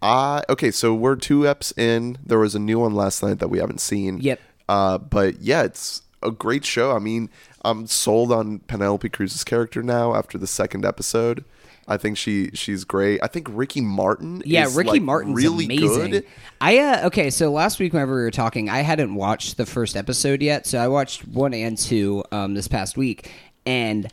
I 0.00 0.42
okay, 0.48 0.70
so 0.70 0.94
we're 0.94 1.16
two 1.16 1.40
eps 1.40 1.76
in. 1.76 2.18
There 2.24 2.38
was 2.38 2.54
a 2.54 2.58
new 2.58 2.78
one 2.78 2.94
last 2.94 3.22
night 3.22 3.38
that 3.40 3.48
we 3.48 3.58
haven't 3.58 3.80
seen. 3.80 4.20
Yep. 4.20 4.40
Uh, 4.68 4.98
but 4.98 5.40
yeah, 5.40 5.62
it's 5.62 6.02
a 6.22 6.30
great 6.30 6.64
show. 6.64 6.94
I 6.94 6.98
mean, 6.98 7.30
I'm 7.64 7.86
sold 7.86 8.32
on 8.32 8.60
Penelope 8.60 9.08
Cruz's 9.08 9.44
character 9.44 9.82
now 9.82 10.14
after 10.14 10.38
the 10.38 10.46
second 10.46 10.84
episode. 10.84 11.44
I 11.88 11.96
think 11.96 12.18
she 12.18 12.50
she's 12.52 12.84
great. 12.84 13.20
I 13.22 13.28
think 13.28 13.48
Ricky 13.50 13.80
Martin. 13.80 14.42
Yeah, 14.44 14.68
Ricky 14.72 14.90
like, 14.90 15.02
Martin's 15.02 15.36
really 15.36 15.64
amazing. 15.64 16.10
good. 16.10 16.26
I 16.60 16.78
uh, 16.78 17.06
okay, 17.06 17.30
so 17.30 17.50
last 17.50 17.78
week 17.78 17.94
whenever 17.94 18.14
we 18.14 18.22
were 18.22 18.30
talking, 18.30 18.68
I 18.68 18.80
hadn't 18.80 19.14
watched 19.14 19.56
the 19.56 19.64
first 19.64 19.96
episode 19.96 20.42
yet, 20.42 20.66
so 20.66 20.78
I 20.78 20.88
watched 20.88 21.26
one 21.26 21.54
and 21.54 21.78
two 21.78 22.24
um, 22.30 22.52
this 22.52 22.68
past 22.68 22.98
week, 22.98 23.32
and 23.64 24.06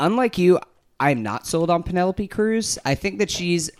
unlike 0.00 0.38
you, 0.38 0.58
I'm 0.98 1.22
not 1.22 1.46
sold 1.46 1.68
on 1.68 1.82
Penelope 1.82 2.26
Cruz. 2.28 2.78
I 2.86 2.94
think 2.94 3.18
that 3.18 3.30
she's 3.30 3.70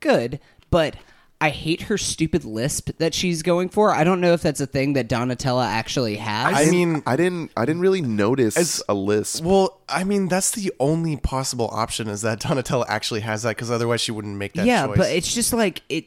good, 0.00 0.38
but 0.70 0.96
I 1.42 1.48
hate 1.48 1.82
her 1.82 1.96
stupid 1.96 2.44
lisp 2.44 2.90
that 2.98 3.14
she's 3.14 3.42
going 3.42 3.70
for. 3.70 3.94
I 3.94 4.04
don't 4.04 4.20
know 4.20 4.34
if 4.34 4.42
that's 4.42 4.60
a 4.60 4.66
thing 4.66 4.92
that 4.92 5.08
Donatella 5.08 5.64
actually 5.64 6.16
has. 6.16 6.54
I 6.54 6.70
mean- 6.70 7.02
I 7.06 7.16
didn't 7.16 7.50
I 7.56 7.64
didn't 7.64 7.80
really 7.80 8.02
notice 8.02 8.58
As- 8.58 8.82
a 8.90 8.94
list. 8.94 9.42
Well, 9.42 9.80
I 9.88 10.04
mean, 10.04 10.28
that's 10.28 10.50
the 10.50 10.70
only 10.78 11.16
possible 11.16 11.70
option 11.72 12.08
is 12.08 12.20
that 12.22 12.40
Donatella 12.40 12.84
actually 12.88 13.20
has 13.20 13.42
that 13.44 13.56
because 13.56 13.70
otherwise 13.70 14.02
she 14.02 14.12
wouldn't 14.12 14.36
make 14.36 14.52
that 14.52 14.66
yeah, 14.66 14.86
choice. 14.86 14.98
but 14.98 15.10
it's 15.10 15.32
just 15.34 15.54
like 15.54 15.82
it. 15.88 16.06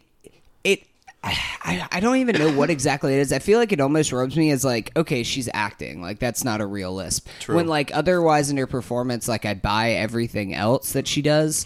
It. 0.64 0.84
I, 1.24 1.88
I 1.92 2.00
don't 2.00 2.18
even 2.18 2.38
know 2.38 2.52
what 2.52 2.70
exactly 2.70 3.14
it 3.14 3.20
is. 3.20 3.34
I 3.34 3.40
feel 3.40 3.58
like 3.58 3.72
it 3.72 3.80
almost 3.80 4.12
rubs 4.12 4.36
me 4.36 4.52
as 4.52 4.64
like, 4.64 4.92
okay, 4.96 5.24
she's 5.24 5.50
acting. 5.52 6.00
Like 6.02 6.20
that's 6.20 6.44
not 6.44 6.62
a 6.62 6.66
real 6.68 6.94
lisp. 6.94 7.28
True. 7.40 7.56
When 7.56 7.66
like 7.66 7.90
otherwise 7.96 8.52
in 8.52 8.58
her 8.58 8.68
performance, 8.68 9.28
like 9.28 9.46
I 9.46 9.56
buy 9.56 9.94
everything 9.94 10.54
else 10.54 10.94
that 10.94 11.08
she 11.08 11.24
does. 11.24 11.66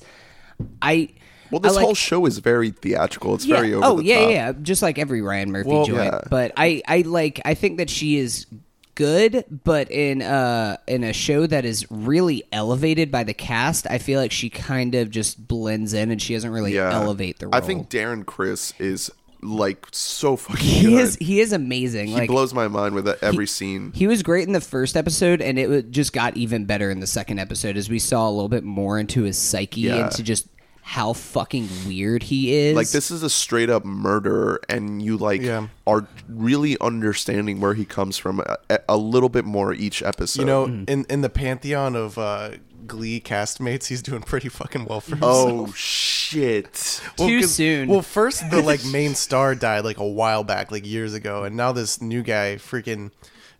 I. 0.81 1.09
well, 1.51 1.59
this 1.59 1.75
like- 1.75 1.83
whole 1.85 1.95
show 1.95 2.25
is 2.25 2.37
very 2.39 2.71
theatrical. 2.71 3.35
It's 3.35 3.45
yeah. 3.45 3.55
very 3.57 3.73
over 3.73 3.85
oh 3.85 3.99
yeah, 3.99 4.19
top. 4.21 4.31
yeah, 4.31 4.51
just 4.61 4.81
like 4.81 4.97
every 4.99 5.21
Ryan 5.21 5.51
Murphy 5.51 5.69
Well, 5.69 5.85
joint. 5.85 6.03
yeah. 6.13 6.21
But 6.29 6.51
I, 6.57 6.81
I 6.87 7.01
like. 7.01 7.39
I 7.45 7.53
think 7.53 7.77
that 7.77 7.89
she 7.89 8.17
is 8.17 8.45
good, 8.95 9.45
but 9.63 9.91
in 9.91 10.21
uh 10.23 10.77
in 10.87 11.03
a 11.03 11.13
show 11.13 11.45
that 11.45 11.65
is 11.65 11.85
really 11.91 12.43
elevated 12.51 13.11
by 13.11 13.23
the 13.23 13.33
cast, 13.33 13.85
I 13.89 13.97
feel 13.99 14.19
like 14.19 14.31
she 14.31 14.49
kind 14.49 14.95
of 14.95 15.11
just 15.11 15.47
blends 15.47 15.93
in 15.93 16.09
and 16.11 16.21
she 16.21 16.33
doesn't 16.33 16.51
really 16.51 16.73
Yeah. 16.73 16.91
elevate 16.93 17.39
the 17.39 17.45
role. 17.47 17.55
I 17.55 17.61
think 17.61 17.89
Darren 17.89 18.25
Criss 18.25 18.73
is 18.79 19.11
like 19.43 19.85
so 19.91 20.35
fucking 20.35 20.65
he 20.65 20.81
good. 20.87 20.99
is 20.99 21.15
he 21.21 21.39
is 21.41 21.53
amazing. 21.53 22.07
he 22.07 22.13
like 22.15 22.27
blows 22.27 22.55
my 22.55 22.67
mind 22.67 22.95
with 22.95 23.07
every 23.23 23.45
scene. 23.45 23.91
he 23.93 24.07
was 24.07 24.23
great 24.23 24.47
in 24.47 24.53
the 24.53 24.59
first 24.61 24.97
episode, 24.97 25.41
and 25.43 25.59
it 25.59 25.91
just 25.91 26.11
got 26.11 26.35
even 26.35 26.65
better 26.65 26.89
in 26.89 26.99
the 26.99 27.05
second 27.07 27.37
episode 27.37 27.77
as 27.77 27.87
we 27.91 27.99
saw 27.99 28.27
a 28.27 28.31
little 28.31 28.49
bit 28.49 28.63
more 28.63 28.97
into 28.97 29.21
his 29.21 29.37
psyche 29.37 29.81
Yeah. 29.81 30.05
and 30.05 30.11
to 30.13 30.23
just 30.23 30.47
how 30.89 31.11
fucking 31.11 31.67
weird 31.85 32.23
he 32.23 32.53
is. 32.53 32.73
like 32.73 32.87
this 32.91 33.11
is 33.11 33.21
a 33.21 33.29
straight 33.29 33.69
up 33.69 33.83
murder 33.83 34.57
and 34.69 35.01
you 35.01 35.17
like 35.17 35.41
Yeah. 35.41 35.67
are 35.85 36.07
really 36.29 36.77
understanding 36.79 37.59
where 37.59 37.73
he 37.73 37.83
comes 37.83 38.17
from 38.17 38.39
a, 38.69 38.79
a 38.87 38.95
little 38.95 39.27
bit 39.27 39.43
more 39.43 39.73
each 39.73 40.01
episode 40.01 40.41
you 40.41 40.45
know, 40.45 40.65
Mm. 40.67 40.89
in 40.89 41.05
in 41.09 41.21
the 41.21 41.29
pantheon 41.29 41.95
of 41.97 42.17
uh, 42.17 42.51
Glee 42.85 43.19
castmates, 43.19 43.87
he's 43.87 44.01
doing 44.01 44.21
pretty 44.21 44.47
fucking 44.47 44.85
well 44.85 45.01
for 45.01 45.11
himself. 45.17 45.49
oh 45.51 45.73
shit 45.73 47.01
Well, 47.19 47.27
Too 47.27 47.41
'cause- 47.41 47.53
soon. 47.53 47.89
Well, 47.89 48.01
first 48.01 48.49
the 48.49 48.61
like 48.61 48.85
main 48.91 49.13
star 49.15 49.55
died 49.55 49.83
like 49.83 49.97
a 49.97 50.07
while 50.07 50.45
back, 50.45 50.71
like 50.71 50.85
years 50.85 51.13
ago, 51.13 51.43
and 51.43 51.57
now 51.57 51.73
this 51.73 52.01
new 52.01 52.21
guy 52.23 52.55
freaking. 52.55 53.11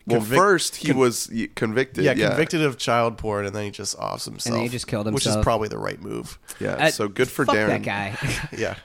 Well 0.08 0.22
convic- 0.22 0.36
first 0.38 0.76
he 0.78 0.88
con- 0.88 0.98
was 0.98 1.30
convicted 1.56 2.04
yeah, 2.06 2.14
yeah, 2.16 2.30
convicted 2.30 2.62
of 2.64 2.78
child 2.78 3.18
porn, 3.18 3.46
and 3.46 3.54
then 3.56 3.66
he 3.66 3.72
just 3.72 3.96
offs 4.00 4.26
himself. 4.26 4.56
And 4.56 4.64
he 4.64 4.70
just 4.70 4.88
killed 4.88 5.06
himself 5.06 5.14
which 5.16 5.24
is 5.24 5.34
himself. 5.34 5.44
probably 5.44 5.68
the 5.68 5.78
right 5.78 6.02
move. 6.02 6.40
yeah 6.60 6.74
Uh, 6.86 6.90
so 6.92 7.08
good 7.08 7.30
for 7.30 7.46
fuck 7.46 7.56
darren 7.56 7.68
that 7.68 7.84
guy. 7.84 8.18
Yeah. 8.58 8.76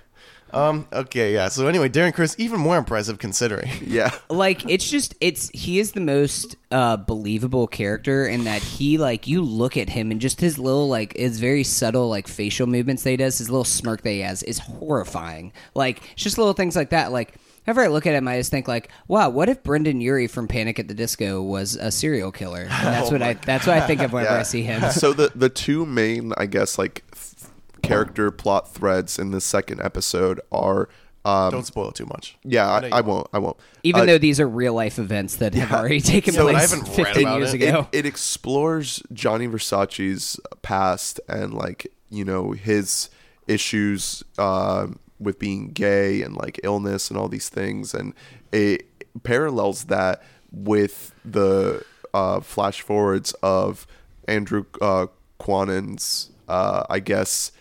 Um. 0.55 0.87
Okay. 0.93 1.33
Yeah. 1.33 1.49
So 1.49 1.67
anyway, 1.67 1.89
Darren 1.89 2.13
Criss, 2.13 2.35
even 2.39 2.61
more 2.61 2.77
impressive 2.77 3.19
considering. 3.19 3.71
Yeah. 3.87 4.11
like 4.29 4.69
it's 4.69 4.91
just 4.91 5.15
it's 5.21 5.49
he 5.55 5.79
is 5.79 5.93
the 5.93 6.01
most 6.03 6.57
uh 6.71 6.99
believable 6.99 7.67
character 7.67 8.27
in 8.27 8.45
that 8.45 8.61
he 8.63 8.99
like 8.99 9.27
you 9.27 9.41
look 9.43 9.79
at 9.79 9.89
him 9.89 10.11
and 10.11 10.21
just 10.21 10.41
his 10.43 10.59
little 10.59 10.89
like 10.89 11.17
his 11.17 11.39
very 11.41 11.65
subtle 11.65 12.11
like 12.11 12.29
facial 12.29 12.67
movements 12.67 13.03
that 13.05 13.11
he 13.13 13.17
does 13.17 13.39
his 13.39 13.49
little 13.49 13.65
smirk 13.65 14.03
that 14.03 14.11
he 14.11 14.21
has 14.21 14.43
is 14.43 14.59
horrifying 14.59 15.53
like 15.75 16.03
it's 16.13 16.23
just 16.23 16.37
little 16.39 16.53
things 16.53 16.77
like 16.77 16.91
that 16.91 17.13
like 17.13 17.35
Whenever 17.65 17.83
I 17.83 17.87
look 17.89 18.07
at 18.07 18.15
him, 18.15 18.27
I 18.29 18.39
just 18.39 18.51
think 18.51 18.67
like, 18.69 18.91
"Wow, 19.09 19.29
what 19.31 19.49
if 19.49 19.63
Brendon 19.63 20.01
Urie 20.01 20.27
from 20.27 20.49
Panic 20.49 20.79
at 20.79 20.89
the 20.89 20.95
Disco 20.95 21.41
was 21.43 21.77
a 21.77 21.91
serial 21.91 22.33
killer?" 22.33 22.63
And 22.63 22.71
that's 22.71 23.11
what 23.13 23.23
I 23.23 23.35
that's 23.35 23.67
what 23.67 23.77
I 23.77 23.87
think 23.87 24.01
of 24.03 24.13
whenever 24.13 24.35
I 24.37 24.43
see 24.43 24.63
him. 24.63 24.91
so 24.91 25.13
the 25.13 25.31
the 25.35 25.49
two 25.49 25.87
main, 25.87 26.33
I 26.37 26.47
guess, 26.47 26.79
like 26.79 27.05
th- 27.13 27.51
character 27.83 28.31
plot 28.31 28.73
threads 28.73 29.19
in 29.19 29.31
the 29.31 29.41
second 29.41 29.81
episode 29.81 30.41
are. 30.51 30.89
Um, 31.25 31.53
Don't 31.53 31.65
spoil 31.65 31.91
it 31.91 31.95
too 31.95 32.07
much. 32.07 32.37
yeah, 32.43 32.65
know 32.81 32.89
I, 32.89 32.99
I 32.99 33.01
won't. 33.01 33.07
won't. 33.07 33.27
I 33.33 33.39
won't. 33.39 33.57
Even 33.85 34.01
Uh, 34.03 34.07
though 34.07 34.19
these 34.19 34.41
are 34.41 34.49
real 34.49 34.75
life 34.75 34.99
events 34.99 35.37
that 35.37 35.55
have 35.55 35.71
already 35.71 36.01
taken 36.01 36.35
So 36.35 36.49
place 36.51 36.75
15 36.75 37.29
years 37.39 37.55
it. 37.55 37.63
ago. 37.63 37.87
it, 37.93 37.99
it 38.01 38.07
explores 38.07 39.01
Gianni 39.13 39.47
Versace's 39.47 40.41
past 40.63 41.21
and 41.29 41.55
like 41.55 41.87
you 42.11 42.25
know 42.25 42.51
his 42.51 43.09
issues 43.47 44.25
uh, 44.37 44.89
with 45.23 45.39
being 45.39 45.71
gay 45.73 46.23
and 46.23 46.37
like 46.37 46.61
illness 46.63 47.11
and 47.11 47.19
all 47.19 47.29
these 47.29 47.49
things, 47.49 47.95
and 47.95 48.15
it 48.51 48.87
parallels 49.23 49.85
that 49.85 50.23
with 50.51 51.15
the 51.25 51.85
uh, 52.15 52.41
flash 52.41 52.81
forwards 52.81 53.33
of 53.43 53.87
Andrew 54.29 54.65
uh, 54.81 55.07
Cunanan's, 55.39 56.31
uh, 56.49 56.85
I 56.89 57.01
guess. 57.01 57.53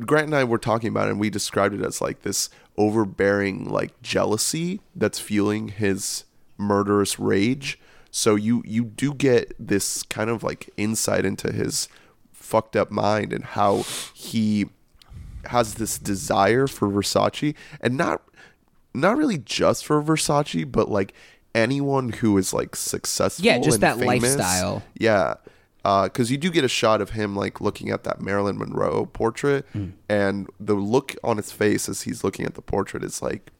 Grant 0.00 0.26
and 0.26 0.36
I 0.36 0.44
were 0.44 0.58
talking 0.58 0.88
about 0.88 1.08
it 1.08 1.12
and 1.12 1.20
we 1.20 1.28
described 1.28 1.74
it 1.74 1.84
as 1.84 2.00
like 2.00 2.22
this 2.22 2.48
overbearing 2.78 3.68
like 3.68 4.00
jealousy 4.02 4.80
that's 4.96 5.18
fueling 5.18 5.68
his 5.68 6.24
murderous 6.56 7.18
rage. 7.18 7.78
So 8.10 8.34
you 8.34 8.62
you 8.66 8.84
do 8.84 9.14
get 9.14 9.54
this 9.58 10.02
kind 10.04 10.30
of 10.30 10.42
like 10.42 10.70
insight 10.76 11.24
into 11.24 11.52
his 11.52 11.88
fucked 12.32 12.76
up 12.76 12.90
mind 12.90 13.32
and 13.32 13.44
how 13.44 13.84
he 14.14 14.66
has 15.46 15.74
this 15.74 15.98
desire 15.98 16.66
for 16.66 16.88
Versace 16.88 17.54
and 17.80 17.96
not 17.96 18.22
not 18.94 19.16
really 19.16 19.38
just 19.38 19.86
for 19.86 20.02
Versace, 20.02 20.70
but 20.70 20.90
like 20.90 21.14
anyone 21.54 22.10
who 22.10 22.36
is 22.38 22.52
like 22.52 22.76
successful. 22.76 23.44
Yeah, 23.44 23.58
just 23.58 23.80
that 23.80 23.98
famous. 23.98 24.36
lifestyle. 24.36 24.82
Yeah, 24.98 25.34
because 25.82 26.30
you 26.30 26.36
do 26.38 26.50
get 26.50 26.64
a 26.64 26.68
shot 26.68 27.00
of 27.00 27.10
him 27.10 27.34
like 27.34 27.60
looking 27.60 27.90
at 27.90 28.04
that 28.04 28.20
Marilyn 28.20 28.58
Monroe 28.58 29.06
portrait, 29.06 29.66
Hmm. 29.72 29.90
and 30.08 30.48
the 30.60 30.74
look 30.74 31.14
on 31.24 31.36
his 31.38 31.52
face 31.52 31.88
as 31.88 32.02
he's 32.02 32.22
looking 32.22 32.44
at 32.46 32.54
the 32.54 32.62
portrait 32.62 33.02
is 33.02 33.22
like 33.22 33.50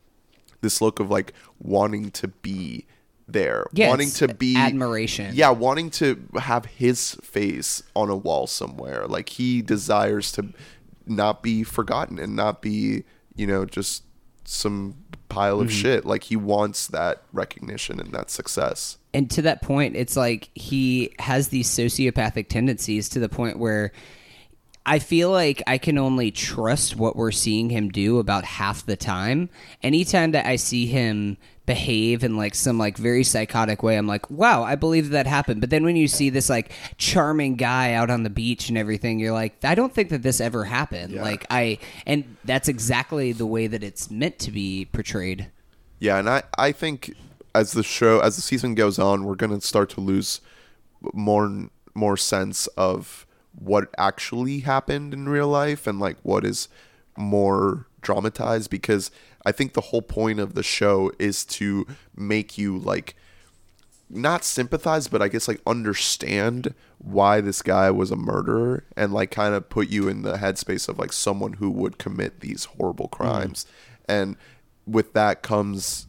this 0.60 0.80
look 0.80 1.00
of 1.00 1.10
like 1.10 1.32
wanting 1.58 2.10
to 2.12 2.28
be 2.28 2.86
there, 3.26 3.66
Yeah, 3.72 3.88
wanting 3.88 4.10
to 4.10 4.34
be 4.34 4.56
admiration. 4.56 5.30
Yeah, 5.34 5.50
wanting 5.50 5.90
to 5.92 6.22
have 6.38 6.66
his 6.66 7.12
face 7.22 7.82
on 7.96 8.10
a 8.10 8.16
wall 8.16 8.46
somewhere. 8.46 9.06
Like 9.06 9.30
he 9.30 9.62
desires 9.62 10.30
to 10.32 10.52
not 11.06 11.42
be 11.42 11.62
forgotten 11.64 12.18
and 12.18 12.34
not 12.36 12.62
be, 12.62 13.04
you 13.34 13.46
know, 13.46 13.64
just 13.64 14.04
some 14.44 14.94
pile 15.28 15.56
Mm-hmm. 15.58 15.66
of 15.66 15.72
shit. 15.72 16.04
Like 16.04 16.24
he 16.24 16.36
wants 16.36 16.88
that 16.88 17.22
recognition 17.32 17.98
and 18.00 18.12
that 18.12 18.30
success. 18.30 18.98
and 19.14 19.30
to 19.30 19.42
that 19.42 19.60
point 19.62 19.94
it's 19.96 20.16
like 20.16 20.48
he 20.54 21.12
has 21.18 21.48
these 21.48 21.68
sociopathic 21.68 22.48
tendencies 22.48 23.08
to 23.10 23.18
the 23.20 23.28
point 23.28 23.58
where 23.58 23.92
I 24.84 24.98
feel 24.98 25.30
like 25.30 25.62
I 25.66 25.78
can 25.78 25.96
only 25.96 26.30
trust 26.32 26.96
what 26.96 27.14
we're 27.14 27.30
seeing 27.30 27.70
him 27.70 27.88
do 27.88 28.18
about 28.18 28.44
half 28.44 28.84
the 28.84 28.96
time. 28.96 29.48
Anytime 29.82 30.32
that 30.32 30.44
I 30.44 30.56
see 30.56 30.86
him 30.86 31.36
behave 31.64 32.24
in 32.24 32.36
like 32.36 32.54
some 32.54 32.78
like 32.78 32.96
very 32.96 33.24
psychotic 33.24 33.82
way, 33.82 33.96
I'm 33.96 34.06
like, 34.06 34.30
wow, 34.30 34.62
I 34.62 34.74
believe 34.74 35.10
that 35.10 35.26
happened. 35.26 35.60
But 35.60 35.70
then 35.70 35.84
when 35.84 35.96
you 35.96 36.08
see 36.08 36.30
this 36.30 36.50
like 36.50 36.72
charming 36.96 37.56
guy 37.56 37.92
out 37.92 38.10
on 38.10 38.22
the 38.22 38.30
beach 38.30 38.68
and 38.68 38.76
everything, 38.76 39.18
you're 39.18 39.32
like, 39.32 39.64
I 39.64 39.74
don't 39.74 39.94
think 39.94 40.08
that 40.10 40.22
this 40.22 40.40
ever 40.40 40.64
happened. 40.64 41.14
Like 41.14 41.46
I, 41.50 41.78
and 42.06 42.36
that's 42.44 42.68
exactly 42.68 43.32
the 43.32 43.46
way 43.46 43.66
that 43.66 43.82
it's 43.82 44.10
meant 44.10 44.38
to 44.40 44.50
be 44.50 44.86
portrayed. 44.92 45.50
Yeah, 45.98 46.18
and 46.18 46.28
I, 46.28 46.42
I 46.58 46.72
think 46.72 47.14
as 47.54 47.72
the 47.72 47.82
show 47.82 48.20
as 48.20 48.36
the 48.36 48.42
season 48.42 48.74
goes 48.74 48.98
on, 48.98 49.24
we're 49.24 49.36
gonna 49.36 49.60
start 49.60 49.90
to 49.90 50.00
lose 50.00 50.40
more 51.12 51.68
more 51.94 52.16
sense 52.16 52.66
of 52.68 53.26
what 53.56 53.88
actually 53.98 54.60
happened 54.60 55.12
in 55.12 55.28
real 55.28 55.48
life 55.48 55.86
and 55.86 56.00
like 56.00 56.16
what 56.22 56.44
is 56.44 56.68
more 57.16 57.86
dramatized 58.00 58.70
because 58.70 59.10
I 59.44 59.52
think 59.52 59.72
the 59.72 59.80
whole 59.80 60.02
point 60.02 60.40
of 60.40 60.54
the 60.54 60.62
show 60.62 61.12
is 61.18 61.44
to 61.46 61.86
make 62.14 62.56
you 62.58 62.78
like 62.78 63.16
not 64.08 64.44
sympathize, 64.44 65.08
but 65.08 65.22
I 65.22 65.28
guess 65.28 65.48
like 65.48 65.60
understand 65.66 66.74
why 66.98 67.40
this 67.40 67.62
guy 67.62 67.90
was 67.90 68.10
a 68.10 68.16
murderer 68.16 68.84
and 68.96 69.12
like 69.12 69.30
kind 69.30 69.54
of 69.54 69.68
put 69.68 69.88
you 69.88 70.08
in 70.08 70.22
the 70.22 70.34
headspace 70.34 70.88
of 70.88 70.98
like 70.98 71.12
someone 71.12 71.54
who 71.54 71.70
would 71.70 71.98
commit 71.98 72.40
these 72.40 72.66
horrible 72.66 73.08
crimes. 73.08 73.66
And 74.08 74.36
with 74.86 75.14
that 75.14 75.42
comes 75.42 76.06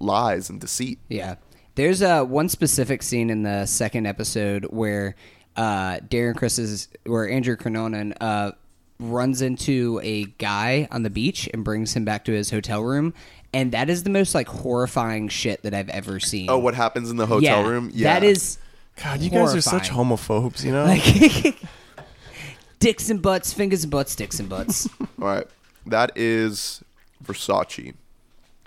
lies 0.00 0.50
and 0.50 0.60
deceit. 0.60 0.98
Yeah. 1.08 1.36
There's 1.76 2.02
uh, 2.02 2.24
one 2.24 2.48
specific 2.48 3.04
scene 3.04 3.30
in 3.30 3.44
the 3.44 3.64
second 3.66 4.06
episode 4.06 4.64
where 4.64 5.14
uh, 5.56 5.98
Darren 6.00 6.34
Criss's, 6.34 6.88
where 7.04 7.28
Andrew 7.28 7.56
Cunanan 7.56 8.16
uh, 8.20 8.52
runs 9.00 9.42
into 9.42 10.00
a 10.02 10.24
guy 10.24 10.88
on 10.90 11.02
the 11.02 11.10
beach 11.10 11.48
and 11.52 11.64
brings 11.64 11.94
him 11.94 12.04
back 12.04 12.24
to 12.24 12.32
his 12.32 12.50
hotel 12.50 12.82
room. 12.82 13.14
And 13.52 13.72
that 13.72 13.88
is 13.88 14.02
the 14.02 14.10
most 14.10 14.34
like 14.34 14.48
horrifying 14.48 15.28
shit 15.28 15.62
that 15.62 15.72
I've 15.72 15.88
ever 15.88 16.20
seen. 16.20 16.50
Oh, 16.50 16.58
what 16.58 16.74
happens 16.74 17.10
in 17.10 17.16
the 17.16 17.26
hotel 17.26 17.62
yeah, 17.62 17.68
room? 17.68 17.90
Yeah. 17.94 18.14
That 18.14 18.24
is. 18.24 18.58
God, 19.02 19.20
you 19.20 19.30
guys 19.30 19.54
are 19.54 19.60
such 19.60 19.90
homophobes. 19.90 20.64
You 20.64 20.72
know. 20.72 20.84
Like, 20.84 21.56
dicks 22.78 23.10
and 23.10 23.22
butts, 23.22 23.52
fingers 23.52 23.84
and 23.84 23.90
butts, 23.90 24.14
dicks 24.14 24.40
and 24.40 24.48
butts. 24.48 24.88
All 25.00 25.06
right. 25.18 25.46
That 25.86 26.12
is 26.16 26.82
Versace, 27.24 27.94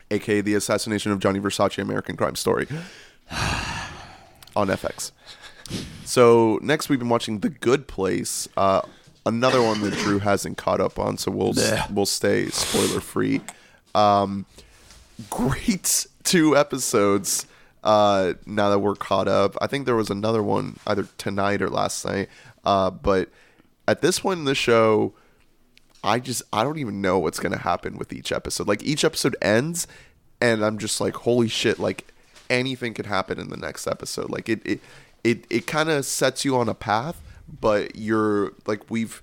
aka 0.09 0.41
the 0.41 0.55
assassination 0.55 1.11
of 1.11 1.19
Gianni 1.19 1.39
Versace 1.39 1.81
American 1.81 2.17
Crime 2.17 2.35
Story 2.35 2.67
on 4.55 4.67
FX. 4.67 5.11
So 6.05 6.59
next 6.61 6.89
we've 6.89 6.99
been 6.99 7.09
watching 7.09 7.39
The 7.39 7.49
Good 7.49 7.87
Place, 7.87 8.47
uh, 8.57 8.81
another 9.25 9.61
one 9.61 9.81
that 9.81 9.93
Drew 9.93 10.19
hasn't 10.19 10.57
caught 10.57 10.81
up 10.81 10.99
on, 10.99 11.17
so 11.17 11.31
we'll 11.31 11.53
we'll 11.91 12.05
stay 12.05 12.47
spoiler 12.49 12.99
free. 12.99 13.41
Um, 13.95 14.45
great 15.29 16.05
two 16.23 16.55
episodes. 16.57 17.45
Uh, 17.83 18.33
now 18.45 18.69
that 18.69 18.79
we're 18.79 18.95
caught 18.95 19.27
up, 19.27 19.57
I 19.59 19.67
think 19.67 19.85
there 19.85 19.95
was 19.95 20.09
another 20.09 20.43
one 20.43 20.77
either 20.85 21.07
tonight 21.17 21.61
or 21.61 21.69
last 21.69 22.05
night. 22.05 22.29
Uh, 22.63 22.91
but 22.91 23.29
at 23.87 24.01
this 24.01 24.19
point 24.19 24.39
in 24.39 24.45
the 24.45 24.55
show, 24.55 25.13
I 26.03 26.19
just 26.19 26.43
I 26.53 26.63
don't 26.63 26.77
even 26.77 27.01
know 27.01 27.19
what's 27.19 27.39
gonna 27.39 27.57
happen 27.57 27.97
with 27.97 28.13
each 28.13 28.31
episode. 28.31 28.67
Like 28.67 28.83
each 28.83 29.03
episode 29.03 29.35
ends, 29.41 29.87
and 30.39 30.63
I'm 30.63 30.77
just 30.77 31.01
like, 31.01 31.15
holy 31.15 31.47
shit! 31.47 31.79
Like 31.79 32.13
anything 32.49 32.93
could 32.93 33.05
happen 33.05 33.39
in 33.39 33.49
the 33.49 33.57
next 33.57 33.87
episode. 33.87 34.29
Like 34.29 34.49
it 34.49 34.61
it 34.65 34.79
it, 35.23 35.45
it 35.49 35.67
kind 35.67 35.89
of 35.89 36.05
sets 36.05 36.43
you 36.43 36.57
on 36.57 36.67
a 36.67 36.73
path, 36.73 37.21
but 37.59 37.95
you're 37.95 38.53
like 38.65 38.89
we've 38.89 39.21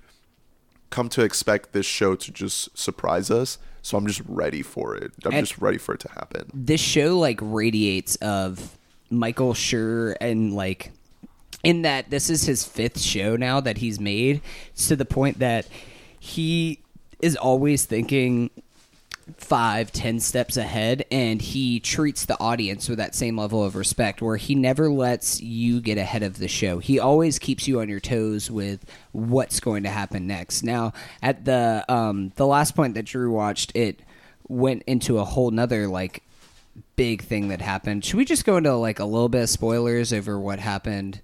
come 0.89 1.07
to 1.09 1.23
expect 1.23 1.71
this 1.73 1.85
show 1.85 2.15
to 2.15 2.31
just 2.31 2.75
surprise 2.77 3.29
us. 3.31 3.57
So 3.81 3.97
I'm 3.97 4.07
just 4.07 4.21
ready 4.27 4.61
for 4.61 4.95
it. 4.95 5.11
I'm 5.23 5.33
And- 5.33 5.45
just 5.47 5.59
ready 5.59 5.77
for 5.77 5.93
it 5.95 6.01
to 6.01 6.09
happen. 6.09 6.49
this 6.53 6.81
show 6.81 7.17
like 7.17 7.39
radiates 7.41 8.15
of 8.17 8.77
Michael 9.09 9.53
Schur 9.53 10.15
and 10.19 10.53
like 10.53 10.91
in 11.63 11.81
that 11.83 12.09
this 12.09 12.29
is 12.29 12.43
his 12.43 12.63
fifth 12.63 12.99
show 12.99 13.35
now 13.35 13.59
that 13.59 13.77
he's 13.79 13.99
made 13.99 14.41
to 14.77 14.95
the 14.95 15.05
point 15.05 15.39
that 15.39 15.67
he 16.19 16.79
is 17.21 17.35
always 17.35 17.85
thinking 17.85 18.49
five 19.37 19.91
ten 19.91 20.19
steps 20.19 20.57
ahead 20.57 21.05
and 21.11 21.41
he 21.41 21.79
treats 21.79 22.25
the 22.25 22.39
audience 22.39 22.87
with 22.89 22.97
that 22.97 23.15
same 23.15 23.37
level 23.37 23.63
of 23.63 23.75
respect 23.75 24.21
where 24.21 24.37
he 24.37 24.55
never 24.55 24.89
lets 24.91 25.41
you 25.41 25.81
get 25.81 25.97
ahead 25.97 26.23
of 26.23 26.37
the 26.37 26.47
show. 26.47 26.79
He 26.79 26.99
always 26.99 27.39
keeps 27.39 27.67
you 27.67 27.79
on 27.81 27.89
your 27.89 27.99
toes 27.99 28.49
with 28.51 28.85
what's 29.11 29.59
going 29.59 29.83
to 29.83 29.89
happen 29.89 30.27
next. 30.27 30.63
Now 30.63 30.93
at 31.21 31.45
the 31.45 31.83
um 31.89 32.31
the 32.35 32.47
last 32.47 32.75
point 32.75 32.95
that 32.95 33.05
drew 33.05 33.31
watched 33.31 33.71
it 33.75 34.01
went 34.47 34.83
into 34.87 35.19
a 35.19 35.25
whole 35.25 35.51
nother 35.51 35.87
like 35.87 36.23
big 36.95 37.21
thing 37.21 37.49
that 37.49 37.61
happened. 37.61 38.03
Should 38.05 38.17
we 38.17 38.25
just 38.25 38.45
go 38.45 38.57
into 38.57 38.73
like 38.75 38.99
a 38.99 39.05
little 39.05 39.29
bit 39.29 39.43
of 39.43 39.49
spoilers 39.49 40.11
over 40.13 40.39
what 40.39 40.59
happened 40.59 41.21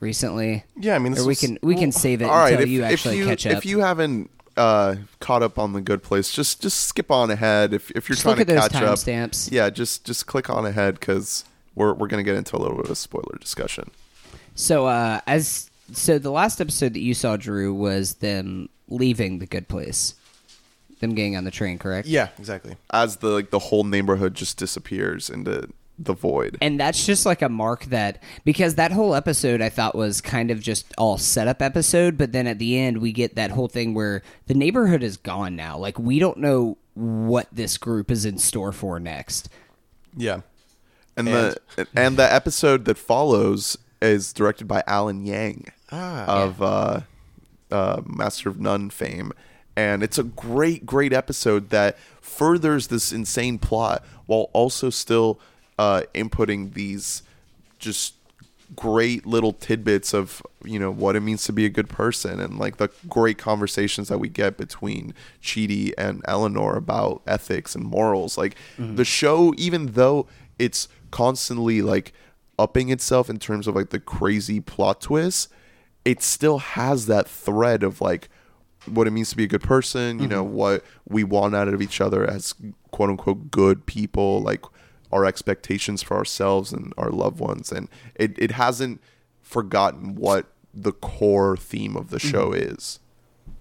recently? 0.00 0.64
Yeah, 0.78 0.94
I 0.94 0.98
mean, 0.98 1.12
this 1.12 1.22
or 1.22 1.26
we 1.26 1.30
was- 1.30 1.40
can 1.40 1.58
we 1.62 1.74
can 1.74 1.92
save 1.92 2.22
it 2.22 2.26
All 2.26 2.36
right, 2.36 2.52
until 2.52 2.64
if 2.64 2.68
you 2.70 2.82
actually 2.82 3.18
you 3.18 3.26
catch 3.26 3.46
up. 3.46 3.52
if 3.58 3.66
you 3.66 3.80
haven't 3.80 4.30
uh, 4.56 4.96
caught 5.20 5.42
up 5.42 5.58
on 5.58 5.72
the 5.72 5.80
Good 5.80 6.02
Place, 6.02 6.32
just 6.32 6.60
just 6.62 6.80
skip 6.80 7.10
on 7.10 7.30
ahead. 7.30 7.72
If 7.74 7.90
if 7.92 8.08
you're 8.08 8.14
Just 8.14 8.22
trying 8.22 8.36
look 8.38 8.46
to 8.48 8.54
at 8.54 8.60
those 8.60 8.68
catch 8.70 8.82
up, 8.82 8.98
timestamps. 8.98 9.52
yeah, 9.52 9.70
just 9.70 10.04
just 10.04 10.26
click 10.26 10.48
on 10.50 10.64
ahead 10.66 10.98
because 10.98 11.44
we're 11.74 11.92
we're 11.94 12.06
gonna 12.08 12.22
get 12.22 12.36
into 12.36 12.56
a 12.56 12.58
little 12.58 12.76
bit 12.76 12.86
of 12.86 12.90
a 12.90 12.96
spoiler 12.96 13.36
discussion. 13.40 13.90
So 14.54 14.86
uh 14.86 15.20
as 15.26 15.70
so 15.92 16.18
the 16.18 16.30
last 16.32 16.60
episode 16.60 16.94
that 16.94 17.00
you 17.00 17.14
saw 17.14 17.36
Drew 17.36 17.72
was 17.74 18.14
them 18.14 18.68
leaving 18.88 19.38
the 19.38 19.46
good 19.46 19.68
place. 19.68 20.14
them 21.00 21.14
getting 21.14 21.36
on 21.36 21.44
the 21.44 21.50
train, 21.50 21.76
correct? 21.78 22.08
Yeah, 22.08 22.28
exactly. 22.38 22.76
as 22.90 23.16
the 23.16 23.28
like 23.28 23.50
the 23.50 23.58
whole 23.58 23.84
neighborhood 23.84 24.34
just 24.34 24.56
disappears 24.56 25.28
into 25.28 25.68
the 25.98 26.12
void. 26.12 26.58
And 26.60 26.78
that's 26.78 27.06
just 27.06 27.24
like 27.24 27.42
a 27.42 27.48
mark 27.48 27.86
that 27.86 28.22
because 28.44 28.74
that 28.74 28.92
whole 28.92 29.14
episode 29.14 29.60
I 29.60 29.68
thought 29.68 29.94
was 29.94 30.20
kind 30.20 30.50
of 30.50 30.60
just 30.60 30.86
all 30.98 31.18
setup 31.18 31.62
episode, 31.62 32.18
but 32.18 32.32
then 32.32 32.46
at 32.46 32.58
the 32.58 32.78
end 32.78 32.98
we 32.98 33.12
get 33.12 33.34
that 33.36 33.50
whole 33.50 33.68
thing 33.68 33.94
where 33.94 34.22
the 34.46 34.54
neighborhood 34.54 35.02
is 35.02 35.16
gone 35.16 35.56
now. 35.56 35.78
Like 35.78 35.98
we 35.98 36.18
don't 36.18 36.38
know 36.38 36.76
what 36.94 37.48
this 37.52 37.78
group 37.78 38.10
is 38.10 38.24
in 38.24 38.38
store 38.38 38.72
for 38.72 38.98
next. 39.00 39.48
Yeah. 40.16 40.40
and 41.16 41.26
the 41.26 41.56
and 41.94 42.16
the 42.16 42.32
episode 42.32 42.84
that 42.86 42.98
follows 42.98 43.76
is 44.02 44.32
directed 44.32 44.68
by 44.68 44.82
Alan 44.86 45.24
Yang 45.24 45.72
of 45.90 46.60
uh, 46.60 47.00
uh, 47.70 48.02
Master 48.04 48.48
of 48.48 48.60
None 48.60 48.90
fame, 48.90 49.32
and 49.76 50.02
it's 50.02 50.18
a 50.18 50.24
great, 50.24 50.84
great 50.86 51.12
episode 51.12 51.70
that 51.70 51.98
furthers 52.20 52.88
this 52.88 53.12
insane 53.12 53.58
plot 53.58 54.04
while 54.26 54.50
also 54.52 54.90
still 54.90 55.40
uh, 55.78 56.02
inputting 56.14 56.74
these 56.74 57.22
just 57.78 58.14
great 58.74 59.24
little 59.24 59.52
tidbits 59.52 60.12
of 60.12 60.42
you 60.64 60.76
know 60.76 60.90
what 60.90 61.14
it 61.14 61.20
means 61.20 61.44
to 61.44 61.52
be 61.52 61.64
a 61.64 61.68
good 61.68 61.88
person 61.88 62.40
and 62.40 62.58
like 62.58 62.78
the 62.78 62.90
great 63.08 63.38
conversations 63.38 64.08
that 64.08 64.18
we 64.18 64.28
get 64.28 64.56
between 64.56 65.14
Chidi 65.40 65.92
and 65.96 66.20
Eleanor 66.26 66.76
about 66.76 67.22
ethics 67.28 67.76
and 67.76 67.84
morals. 67.84 68.36
Like 68.36 68.56
the 68.96 69.04
show 69.04 69.54
even 69.56 69.92
though 69.92 70.26
it's 70.58 70.88
constantly 71.12 71.80
like 71.80 72.12
upping 72.58 72.88
itself 72.88 73.30
in 73.30 73.38
terms 73.38 73.68
of 73.68 73.76
like 73.76 73.90
the 73.90 74.00
crazy 74.00 74.60
plot 74.60 75.00
twists 75.00 75.48
it 76.06 76.22
still 76.22 76.58
has 76.58 77.06
that 77.06 77.28
thread 77.28 77.82
of 77.82 78.00
like 78.00 78.28
what 78.86 79.08
it 79.08 79.10
means 79.10 79.30
to 79.30 79.36
be 79.36 79.42
a 79.42 79.48
good 79.48 79.62
person, 79.62 80.20
you 80.20 80.28
know, 80.28 80.44
what 80.44 80.84
we 81.08 81.24
want 81.24 81.54
out 81.56 81.66
of 81.66 81.82
each 81.82 82.00
other 82.00 82.24
as 82.24 82.54
quote 82.92 83.10
unquote 83.10 83.50
good 83.50 83.84
people, 83.86 84.40
like 84.40 84.64
our 85.12 85.24
expectations 85.24 86.02
for 86.02 86.16
ourselves 86.16 86.72
and 86.72 86.92
our 86.96 87.10
loved 87.10 87.40
ones. 87.40 87.72
And 87.72 87.88
it, 88.14 88.32
it 88.38 88.52
hasn't 88.52 89.00
forgotten 89.42 90.14
what 90.16 90.46
the 90.74 90.92
core 90.92 91.56
theme 91.56 91.96
of 91.96 92.10
the 92.10 92.18
show 92.18 92.52
is. 92.52 93.00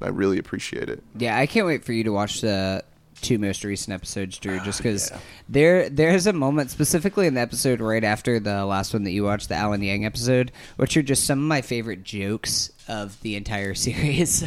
I 0.02 0.10
really 0.10 0.38
appreciate 0.38 0.90
it. 0.90 1.04
Yeah, 1.18 1.38
I 1.38 1.46
can't 1.46 1.66
wait 1.66 1.84
for 1.86 1.94
you 1.94 2.04
to 2.04 2.12
watch 2.12 2.42
the 2.42 2.84
two 3.22 3.40
most 3.40 3.64
recent 3.64 3.94
episodes, 3.94 4.38
Drew. 4.38 4.58
Ah, 4.60 4.64
Just 4.66 4.80
because 4.80 5.12
there 5.48 5.90
there's 5.90 6.28
a 6.28 6.34
moment 6.34 6.70
specifically 6.70 7.28
in 7.28 7.34
the 7.34 7.42
episode 7.42 7.80
right 7.80 8.04
after 8.04 8.40
the 8.40 8.66
last 8.66 8.94
one 8.94 9.04
that 9.04 9.12
you 9.12 9.24
watched, 9.24 9.48
the 9.50 9.56
Alan 9.56 9.82
Yang 9.82 10.06
episode, 10.06 10.52
which 10.76 10.98
are 10.98 11.02
just 11.02 11.26
some 11.26 11.40
of 11.40 11.46
my 11.46 11.62
favorite 11.62 12.04
jokes 12.04 12.72
of 12.88 13.20
the 13.22 13.36
entire 13.36 13.74
series. 13.76 14.44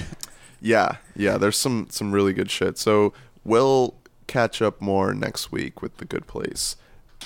Yeah, 0.61 0.97
yeah, 1.17 1.39
there's 1.39 1.57
some 1.57 1.87
some 1.91 2.13
really 2.13 2.33
good 2.35 2.51
shit. 2.51 2.77
So 2.79 3.15
we'll 3.45 3.95
catch 4.27 4.61
up 4.61 4.81
more 4.83 5.15
next 5.15 5.51
week 5.51 5.81
with 5.81 5.97
the 5.97 6.05
good 6.05 6.27
place. 6.27 6.77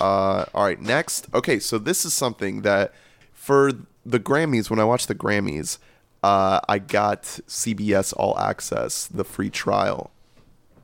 Uh, 0.03 0.45
all 0.53 0.65
right, 0.65 0.81
next. 0.81 1.27
Okay, 1.33 1.59
so 1.59 1.77
this 1.77 2.03
is 2.05 2.13
something 2.13 2.61
that 2.63 2.93
for 3.31 3.71
the 4.05 4.19
Grammys, 4.19 4.69
when 4.69 4.79
I 4.79 4.83
watched 4.83 5.07
the 5.07 5.15
Grammys, 5.15 5.77
uh, 6.23 6.59
I 6.67 6.79
got 6.79 7.23
CBS 7.47 8.13
All 8.17 8.37
Access, 8.37 9.07
the 9.07 9.23
free 9.23 9.49
trial, 9.49 10.11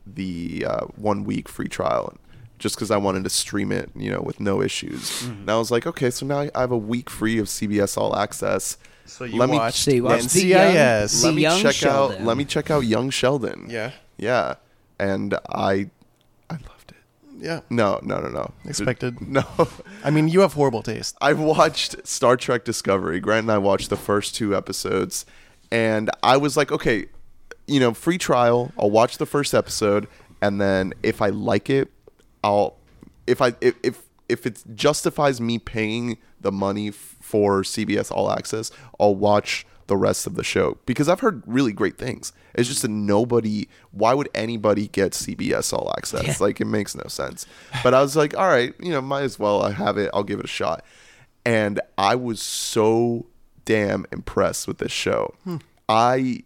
the 0.06 0.64
uh, 0.66 0.84
one 0.96 1.24
week 1.24 1.48
free 1.48 1.68
trial, 1.68 2.14
just 2.58 2.76
because 2.76 2.90
I 2.90 2.96
wanted 2.96 3.24
to 3.24 3.30
stream 3.30 3.72
it, 3.72 3.90
you 3.94 4.10
know, 4.10 4.20
with 4.22 4.40
no 4.40 4.62
issues. 4.62 5.22
And 5.24 5.50
I 5.50 5.56
was 5.56 5.70
like, 5.70 5.86
okay, 5.86 6.10
so 6.10 6.24
now 6.26 6.40
I 6.54 6.60
have 6.60 6.72
a 6.72 6.78
week 6.78 7.10
free 7.10 7.38
of 7.38 7.46
CBS 7.46 7.96
All 7.98 8.16
Access. 8.16 8.76
So 9.06 9.24
you 9.24 9.38
Let 9.38 9.50
me- 9.50 9.56
watched 9.58 9.78
So 9.84 9.90
you 9.90 10.04
watched 10.04 10.30
the 10.30 10.46
young- 10.46 10.74
NCIS. 10.74 11.20
the 11.20 11.26
let 11.26 11.34
me 11.34 11.42
young 11.42 11.60
check 11.60 11.74
Sheldon. 11.74 12.18
out. 12.22 12.26
Let 12.26 12.36
me 12.36 12.44
check 12.44 12.70
out 12.70 12.80
Young 12.84 13.10
Sheldon. 13.10 13.66
yeah. 13.68 13.90
Yeah, 14.18 14.54
and 14.98 15.34
I, 15.48 15.54
I 15.56 15.70
loved 15.70 15.88
it. 15.88 15.90
Yeah. 17.40 17.60
No, 17.70 17.98
no, 18.02 18.20
no, 18.20 18.28
no. 18.28 18.52
Expected. 18.64 19.20
No, 19.26 19.42
I 20.04 20.10
mean, 20.10 20.28
you 20.28 20.40
have 20.40 20.52
horrible 20.52 20.82
taste. 20.82 21.16
I've 21.20 21.38
watched 21.40 22.06
Star 22.06 22.36
Trek 22.36 22.64
Discovery. 22.64 23.18
Grant 23.20 23.44
and 23.44 23.52
I 23.52 23.58
watched 23.58 23.88
the 23.90 23.96
first 23.96 24.34
two 24.34 24.54
episodes, 24.56 25.24
and 25.72 26.10
I 26.22 26.36
was 26.36 26.56
like, 26.56 26.70
okay, 26.70 27.06
you 27.66 27.80
know, 27.80 27.94
free 27.94 28.18
trial. 28.18 28.72
I'll 28.78 28.90
watch 28.90 29.18
the 29.18 29.26
first 29.26 29.54
episode, 29.54 30.06
and 30.42 30.60
then 30.60 30.92
if 31.02 31.22
I 31.22 31.28
like 31.30 31.70
it, 31.70 31.90
I'll. 32.44 32.76
If 33.26 33.40
I 33.40 33.54
if 33.60 33.74
if, 33.82 34.02
if 34.28 34.46
it 34.46 34.62
justifies 34.74 35.40
me 35.40 35.58
paying 35.58 36.18
the 36.40 36.52
money 36.52 36.88
f- 36.88 37.16
for 37.20 37.62
CBS 37.62 38.10
All 38.10 38.30
Access, 38.32 38.70
I'll 38.98 39.14
watch 39.14 39.66
the 39.90 39.96
rest 39.96 40.24
of 40.24 40.36
the 40.36 40.44
show 40.44 40.78
because 40.86 41.08
I've 41.08 41.18
heard 41.18 41.42
really 41.46 41.72
great 41.72 41.98
things. 41.98 42.32
It's 42.54 42.68
just 42.68 42.82
that 42.82 42.90
nobody. 42.90 43.68
Why 43.90 44.14
would 44.14 44.28
anybody 44.34 44.86
get 44.86 45.12
CBS 45.12 45.72
All 45.72 45.92
Access? 45.98 46.40
Like 46.40 46.60
it 46.60 46.66
makes 46.66 46.94
no 46.94 47.04
sense. 47.08 47.44
But 47.82 47.92
I 47.92 48.00
was 48.00 48.14
like, 48.16 48.36
all 48.38 48.46
right, 48.46 48.72
you 48.80 48.92
know, 48.92 49.02
might 49.02 49.22
as 49.22 49.38
well. 49.38 49.62
I 49.62 49.72
have 49.72 49.98
it. 49.98 50.08
I'll 50.14 50.22
give 50.22 50.38
it 50.38 50.44
a 50.44 50.48
shot. 50.48 50.84
And 51.44 51.80
I 51.98 52.14
was 52.14 52.40
so 52.40 53.26
damn 53.64 54.06
impressed 54.12 54.68
with 54.68 54.78
this 54.78 54.92
show. 54.92 55.34
Hmm. 55.42 55.56
I 55.88 56.44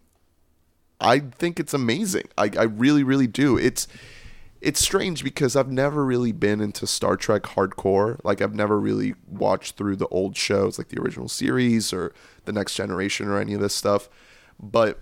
I 0.99 1.19
think 1.19 1.59
it's 1.59 1.73
amazing. 1.73 2.27
I, 2.37 2.49
I 2.57 2.63
really, 2.63 3.03
really 3.03 3.27
do. 3.27 3.57
It's 3.57 3.87
it's 4.65 4.79
strange 4.79 5.23
because 5.23 5.55
I've 5.55 5.71
never 5.71 6.03
really 6.03 6.31
been 6.31 6.59
into 6.59 6.87
Star 6.87 7.15
Trek 7.15 7.43
hardcore. 7.43 8.19
Like 8.23 8.41
I've 8.41 8.55
never 8.55 8.79
really 8.79 9.13
watched 9.29 9.77
through 9.77 9.97
the 9.97 10.07
old 10.07 10.35
shows, 10.35 10.79
like 10.79 10.87
the 10.87 10.99
original 10.99 11.29
series 11.29 11.93
or 11.93 12.15
the 12.45 12.51
Next 12.51 12.73
Generation 12.73 13.27
or 13.27 13.39
any 13.39 13.53
of 13.53 13.61
this 13.61 13.75
stuff. 13.75 14.09
But 14.59 14.99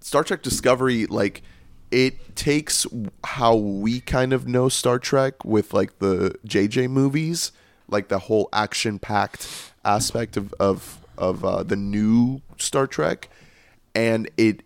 Star 0.00 0.24
Trek 0.24 0.40
Discovery, 0.40 1.04
like 1.04 1.42
it 1.90 2.34
takes 2.36 2.86
how 3.22 3.54
we 3.54 4.00
kind 4.00 4.32
of 4.32 4.48
know 4.48 4.70
Star 4.70 4.98
Trek 4.98 5.44
with 5.44 5.74
like 5.74 5.98
the 5.98 6.34
JJ 6.46 6.88
movies, 6.88 7.52
like 7.86 8.08
the 8.08 8.20
whole 8.20 8.48
action 8.50 8.98
packed 8.98 9.46
aspect 9.84 10.38
of 10.38 10.54
of 10.54 11.06
of 11.18 11.44
uh, 11.44 11.62
the 11.64 11.76
new 11.76 12.40
Star 12.56 12.86
Trek, 12.86 13.28
and 13.94 14.30
it 14.38 14.62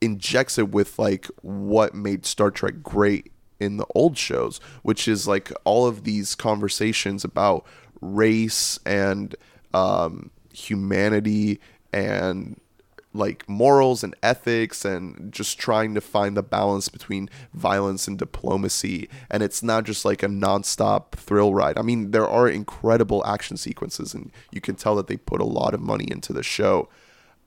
injects 0.00 0.58
it 0.58 0.70
with 0.70 0.98
like 0.98 1.26
what 1.42 1.94
made 1.94 2.26
Star 2.26 2.50
Trek 2.50 2.82
great 2.82 3.32
in 3.58 3.76
the 3.76 3.86
old 3.94 4.18
shows, 4.18 4.58
which 4.82 5.08
is 5.08 5.26
like 5.26 5.52
all 5.64 5.86
of 5.86 6.04
these 6.04 6.34
conversations 6.34 7.24
about 7.24 7.64
race 8.00 8.78
and 8.84 9.34
um, 9.72 10.30
humanity 10.52 11.60
and 11.92 12.60
like 13.12 13.48
morals 13.48 14.04
and 14.04 14.14
ethics 14.22 14.84
and 14.84 15.32
just 15.32 15.58
trying 15.58 15.94
to 15.94 16.00
find 16.02 16.36
the 16.36 16.42
balance 16.42 16.90
between 16.90 17.30
violence 17.54 18.06
and 18.06 18.18
diplomacy 18.18 19.08
and 19.30 19.42
it's 19.42 19.62
not 19.62 19.84
just 19.84 20.04
like 20.04 20.22
a 20.22 20.28
nonstop 20.28 21.12
thrill 21.12 21.54
ride. 21.54 21.78
I 21.78 21.82
mean, 21.82 22.10
there 22.10 22.28
are 22.28 22.46
incredible 22.46 23.24
action 23.26 23.56
sequences 23.56 24.12
and 24.12 24.30
you 24.50 24.60
can 24.60 24.74
tell 24.74 24.94
that 24.96 25.06
they 25.06 25.16
put 25.16 25.40
a 25.40 25.44
lot 25.44 25.72
of 25.72 25.80
money 25.80 26.06
into 26.10 26.34
the 26.34 26.42
show. 26.42 26.90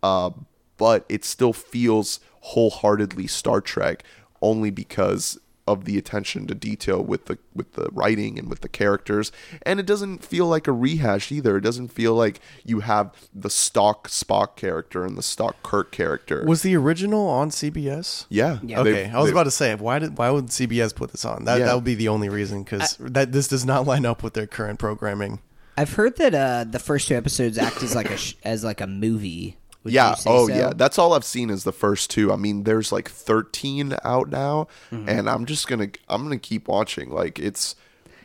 Uh, 0.02 0.32
but 0.78 1.06
it 1.10 1.26
still 1.26 1.54
feels 1.54 2.20
wholeheartedly 2.42 3.28
Star 3.28 3.62
Trek 3.62 4.04
only 4.42 4.70
because 4.72 5.40
of 5.68 5.86
the 5.86 6.00
attention 6.00 6.48
to 6.48 6.56
detail 6.56 7.00
with 7.04 7.26
the 7.26 7.38
with 7.54 7.74
the 7.74 7.88
writing 7.92 8.40
and 8.40 8.50
with 8.50 8.62
the 8.62 8.68
characters 8.68 9.32
and 9.62 9.80
it 9.80 9.86
doesn't 9.86 10.24
feel 10.26 10.48
like 10.48 10.68
a 10.68 10.72
rehash 10.72 11.32
either 11.32 11.58
it 11.58 11.62
doesn't 11.62 11.90
feel 11.90 12.16
like 12.16 12.40
you 12.66 12.80
have 12.80 13.14
the 13.36 13.52
stock 13.52 14.08
Spock 14.08 14.56
character 14.56 15.06
and 15.06 15.16
the 15.16 15.22
stock 15.22 15.62
Kirk 15.62 15.92
character 15.92 16.44
Was 16.48 16.64
the 16.64 16.76
original 16.76 17.28
on 17.28 17.52
CBS? 17.52 18.26
yeah, 18.30 18.58
Yeah. 18.64 18.80
Okay, 18.80 18.92
they've- 19.04 19.14
I 19.16 19.22
was 19.22 19.30
about 19.30 19.44
to 19.44 19.52
say 19.52 19.76
why 19.76 20.00
did 20.00 20.18
why 20.18 20.32
would 20.32 20.48
CBS 20.48 20.92
put 20.96 21.12
this 21.12 21.24
on? 21.24 21.46
That 21.46 21.60
Yeah. 21.60 21.66
that 21.68 21.76
would 21.76 21.84
be 21.84 21.94
the 21.96 22.08
only 22.08 22.30
reason 22.30 22.64
because 22.64 22.98
that 23.00 23.32
this 23.32 23.48
does 23.48 23.64
not 23.64 23.86
line 23.86 24.08
up 24.08 24.24
with 24.24 24.34
their 24.34 24.48
current 24.48 24.80
programming. 24.80 25.40
I've 25.78 25.94
heard 25.94 26.18
that 26.18 26.34
uh, 26.34 26.64
the 26.68 26.80
first 26.80 27.08
two 27.10 27.16
episodes 27.16 27.60
act 27.60 27.84
as 27.84 27.94
like 27.94 28.10
a 28.10 28.18
sh- 28.18 28.34
as 28.44 28.64
like 28.64 28.82
a 28.82 28.88
movie. 28.88 29.58
Would 29.84 29.94
yeah 29.94 30.16
oh 30.26 30.48
so? 30.48 30.54
yeah 30.54 30.72
that's 30.76 30.98
all 31.00 31.14
i've 31.14 31.24
seen 31.24 31.50
is 31.50 31.64
the 31.64 31.72
first 31.72 32.10
two 32.10 32.34
i 32.34 32.36
mean 32.36 32.64
there's 32.64 32.92
like 32.92 33.10
13 33.10 33.96
out 34.04 34.30
now 34.30 34.68
Mm-hmm. 34.92 35.08
and 35.10 35.30
i'm 35.30 35.46
just 35.46 35.68
gonna 35.68 35.88
i'm 36.10 36.24
gonna 36.24 36.38
keep 36.38 36.68
watching 36.68 37.10
like 37.12 37.40
it's 37.40 37.76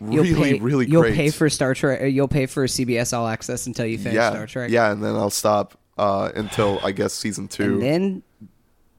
You'll 0.00 0.24
really 0.24 0.54
pay, 0.54 0.58
really 0.60 0.86
You'll 0.86 1.02
great 1.02 1.14
pay 1.14 1.30
for 1.30 1.48
Star 1.48 1.72
Trek. 1.72 2.12
You'll 2.12 2.26
pay 2.28 2.46
for 2.46 2.66
CBS 2.66 3.16
All 3.16 3.28
Access 3.28 3.66
until 3.68 3.86
you 3.86 3.96
finish 3.96 4.14
yeah 4.16 4.30
Star 4.30 4.46
Trek. 4.48 4.70
yeah 4.70 4.90
and 4.90 5.02
then 5.02 5.14
i'll 5.14 5.30
stop 5.30 5.78
uh 5.96 6.30
until 6.34 6.80
i 6.82 6.90
guess 6.90 7.14
season 7.14 7.46
two 7.48 7.74
and 7.74 7.82
then 7.82 8.22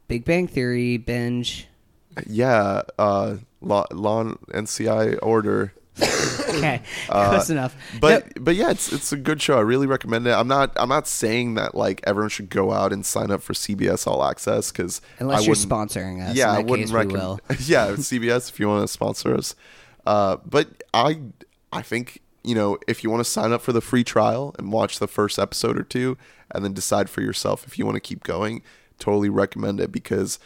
Big 0.07 0.23
Bang 0.23 0.47
Theory 0.47 0.95
binge. 0.97 1.67
yeah 2.25 2.83
uh 2.97 3.35
law, 3.61 3.85
law 3.91 4.23
nci 4.23 5.19
order 5.21 5.73
Okay, 6.55 6.81
close 7.07 7.49
enough. 7.49 7.75
Uh, 7.95 7.99
but 7.99 8.43
but 8.43 8.55
yeah 8.55 8.71
it's 8.71 8.93
it's 8.93 9.11
a 9.11 9.17
good 9.17 9.41
show 9.41 9.57
i 9.57 9.61
really 9.61 9.87
recommend 9.87 10.25
it 10.25 10.31
i'm 10.31 10.47
not 10.47 10.71
i'm 10.77 10.87
not 10.87 11.05
saying 11.05 11.55
that 11.55 11.75
like 11.75 11.99
everyone 12.05 12.29
should 12.29 12.49
go 12.49 12.71
out 12.71 12.93
and 12.93 13.05
sign 13.05 13.29
up 13.29 13.41
for 13.41 13.51
cbs 13.51 14.07
all 14.07 14.23
access 14.23 14.71
because 14.71 15.01
unless 15.19 15.45
you're 15.45 15.55
sponsoring 15.55 16.21
us, 16.21 16.35
yeah, 16.35 16.51
I 16.51 16.59
wouldn't 16.59 16.91
recommend. 16.91 17.21
will. 17.21 17.39
yeah, 17.59 17.91
CBS 17.91 18.49
if 18.49 18.59
you 18.59 18.67
want 18.67 18.83
to 18.83 18.87
sponsor 18.87 19.35
us. 19.35 19.55
Uh, 20.05 20.37
but 20.45 20.83
I, 20.93 21.21
I 21.71 21.81
think 21.81 22.21
you 22.43 22.55
know 22.55 22.77
if 22.87 23.03
you 23.03 23.09
want 23.09 23.23
to 23.23 23.29
sign 23.29 23.51
up 23.51 23.61
for 23.61 23.73
the 23.73 23.81
free 23.81 24.03
trial 24.03 24.55
and 24.57 24.71
watch 24.71 24.99
the 24.99 25.07
first 25.07 25.39
episode 25.39 25.77
or 25.77 25.83
two, 25.83 26.17
and 26.51 26.63
then 26.63 26.73
decide 26.73 27.09
for 27.09 27.21
yourself 27.21 27.65
if 27.67 27.77
you 27.77 27.85
want 27.85 27.95
to 27.95 28.01
keep 28.01 28.23
going, 28.23 28.61
totally 28.99 29.29
recommend 29.29 29.79
it 29.79 29.91
because 29.91 30.39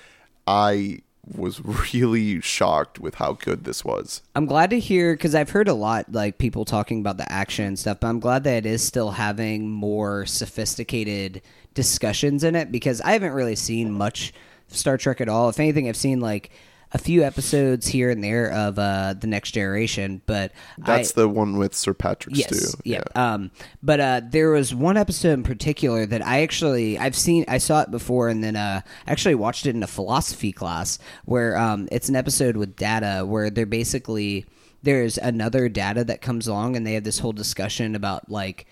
I 0.48 1.02
was 1.26 1.62
really 1.94 2.42
shocked 2.42 3.00
with 3.00 3.16
how 3.16 3.34
good 3.34 3.64
this 3.64 3.86
was. 3.86 4.22
I'm 4.36 4.46
glad 4.46 4.70
to 4.72 4.80
hear 4.80 5.14
because 5.14 5.36
I've 5.36 5.52
heard 5.52 5.68
a 5.68 5.74
lot 5.74 6.12
like 6.12 6.38
people 6.38 6.66
talking 6.66 7.00
about 7.00 7.18
the 7.18 7.32
action 7.32 7.66
and 7.66 7.78
stuff, 7.80 8.00
but 8.00 8.08
I'm 8.08 8.20
glad 8.20 8.44
that 8.46 8.66
it 8.66 8.66
is 8.66 8.84
still 8.84 9.12
having 9.12 9.70
more 9.70 10.26
sophisticated 10.26 11.42
discussions 11.74 12.44
in 12.44 12.56
it 12.56 12.72
because 12.72 13.02
I 13.02 13.12
haven't 13.14 13.34
really 13.34 13.56
seen 13.56 13.92
much 13.92 14.34
Star 14.68 14.98
Trek 14.98 15.22
at 15.22 15.30
all. 15.30 15.50
If 15.50 15.60
anything, 15.60 15.88
I've 15.88 15.98
seen 15.98 16.20
like 16.20 16.52
a 16.92 16.98
few 16.98 17.24
episodes 17.24 17.88
here 17.88 18.10
and 18.10 18.24
there 18.24 18.52
of 18.52 18.80
uh, 18.80 19.14
the 19.14 19.28
Next 19.28 19.52
Generation, 19.52 20.22
but 20.26 20.52
That's 20.78 21.12
I, 21.12 21.22
the 21.22 21.30
one 21.30 21.58
with 21.58 21.76
Sir 21.76 21.94
Patrick 21.94 22.36
yes, 22.36 22.56
Stew. 22.56 22.80
yeah. 22.84 23.04
Um, 23.16 23.52
but 23.84 24.00
uh, 24.00 24.22
there 24.24 24.50
was 24.50 24.74
one 24.74 24.98
episode 24.98 25.34
in 25.34 25.44
particular 25.44 26.06
that 26.06 26.26
I 26.26 26.42
actually 26.42 26.98
I've 26.98 27.16
seen 27.16 27.46
I 27.48 27.60
saw 27.60 27.82
it 27.82 27.92
before 27.92 28.30
and 28.30 28.44
then 28.44 28.56
uh, 28.56 28.82
actually 29.08 29.36
watched 29.36 29.66
it 29.66 29.76
in 29.76 29.84
a 29.84 29.88
philosophy 29.88 30.52
class 30.52 30.98
where 31.26 31.58
um, 31.58 31.88
it's 31.92 32.10
an 32.10 32.16
episode 32.16 32.58
with 32.58 32.76
Data 32.76 33.24
where 33.26 33.50
they're 33.50 33.66
basically 33.66 34.46
there's 34.82 35.18
another 35.18 35.70
Data 35.70 36.04
that 36.06 36.22
comes 36.22 36.48
along 36.48 36.76
and 36.76 36.88
they 36.88 36.94
have 36.94 37.04
this 37.04 37.20
whole 37.20 37.34
discussion 37.34 37.96
about 37.96 38.32
like 38.32 38.66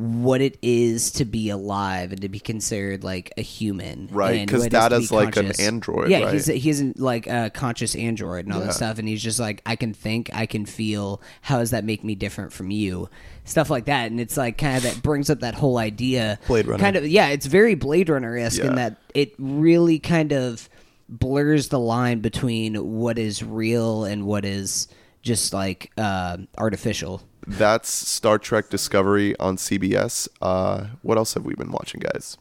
what 0.00 0.40
it 0.40 0.56
is 0.62 1.10
to 1.10 1.24
be 1.24 1.50
alive 1.50 2.12
and 2.12 2.20
to 2.20 2.28
be 2.28 2.38
considered 2.38 3.02
like 3.02 3.32
a 3.36 3.42
human, 3.42 4.08
Right, 4.12 4.46
Because 4.46 4.68
that 4.68 4.92
is, 4.92 4.98
it 4.98 5.02
is 5.02 5.10
be 5.10 5.16
like 5.16 5.36
an 5.36 5.52
android, 5.60 6.08
Yeah, 6.08 6.20
right? 6.26 6.34
he's 6.34 6.46
he's 6.46 6.80
like 6.96 7.26
a 7.26 7.50
conscious 7.52 7.96
android 7.96 8.44
and 8.44 8.54
all 8.54 8.60
Yeah. 8.60 8.66
that 8.66 8.74
stuff, 8.74 9.00
and 9.00 9.08
he's 9.08 9.20
just 9.20 9.40
like, 9.40 9.60
I 9.66 9.74
can 9.74 9.92
think, 9.92 10.30
I 10.32 10.46
can 10.46 10.66
feel. 10.66 11.20
How 11.42 11.58
does 11.58 11.70
that 11.72 11.84
make 11.84 12.04
me 12.04 12.14
different 12.14 12.52
from 12.52 12.70
you? 12.70 13.10
Stuff 13.42 13.70
like 13.70 13.86
that, 13.86 14.08
and 14.12 14.20
it's 14.20 14.36
like 14.36 14.56
kind 14.56 14.76
of 14.76 14.84
that 14.84 15.02
brings 15.02 15.30
up 15.30 15.40
that 15.40 15.56
whole 15.56 15.78
idea. 15.78 16.38
Blade 16.46 16.68
Runner. 16.68 16.80
Kind 16.80 16.94
of, 16.94 17.04
yeah, 17.08 17.30
it's 17.30 17.46
very 17.46 17.74
Blade 17.74 18.08
Runner 18.08 18.38
esque 18.38 18.58
Yeah. 18.60 18.68
in 18.68 18.74
that 18.76 18.98
it 19.14 19.34
really 19.36 19.98
kind 19.98 20.30
of 20.32 20.68
blurs 21.08 21.70
the 21.70 21.78
line 21.80 22.20
between 22.20 22.74
what 22.76 23.18
is 23.18 23.42
real 23.42 24.04
and 24.04 24.26
what 24.26 24.44
is 24.44 24.86
just 25.22 25.52
like 25.52 25.90
uh, 25.98 26.36
artificial. 26.56 27.20
That's 27.48 27.88
Star 27.88 28.38
Trek 28.38 28.68
Discovery 28.68 29.34
on 29.38 29.56
CBS. 29.56 30.28
Uh, 30.42 30.88
what 31.02 31.16
else 31.16 31.32
have 31.34 31.44
we 31.46 31.54
been 31.54 31.70
watching, 31.70 32.00
guys? 32.00 32.36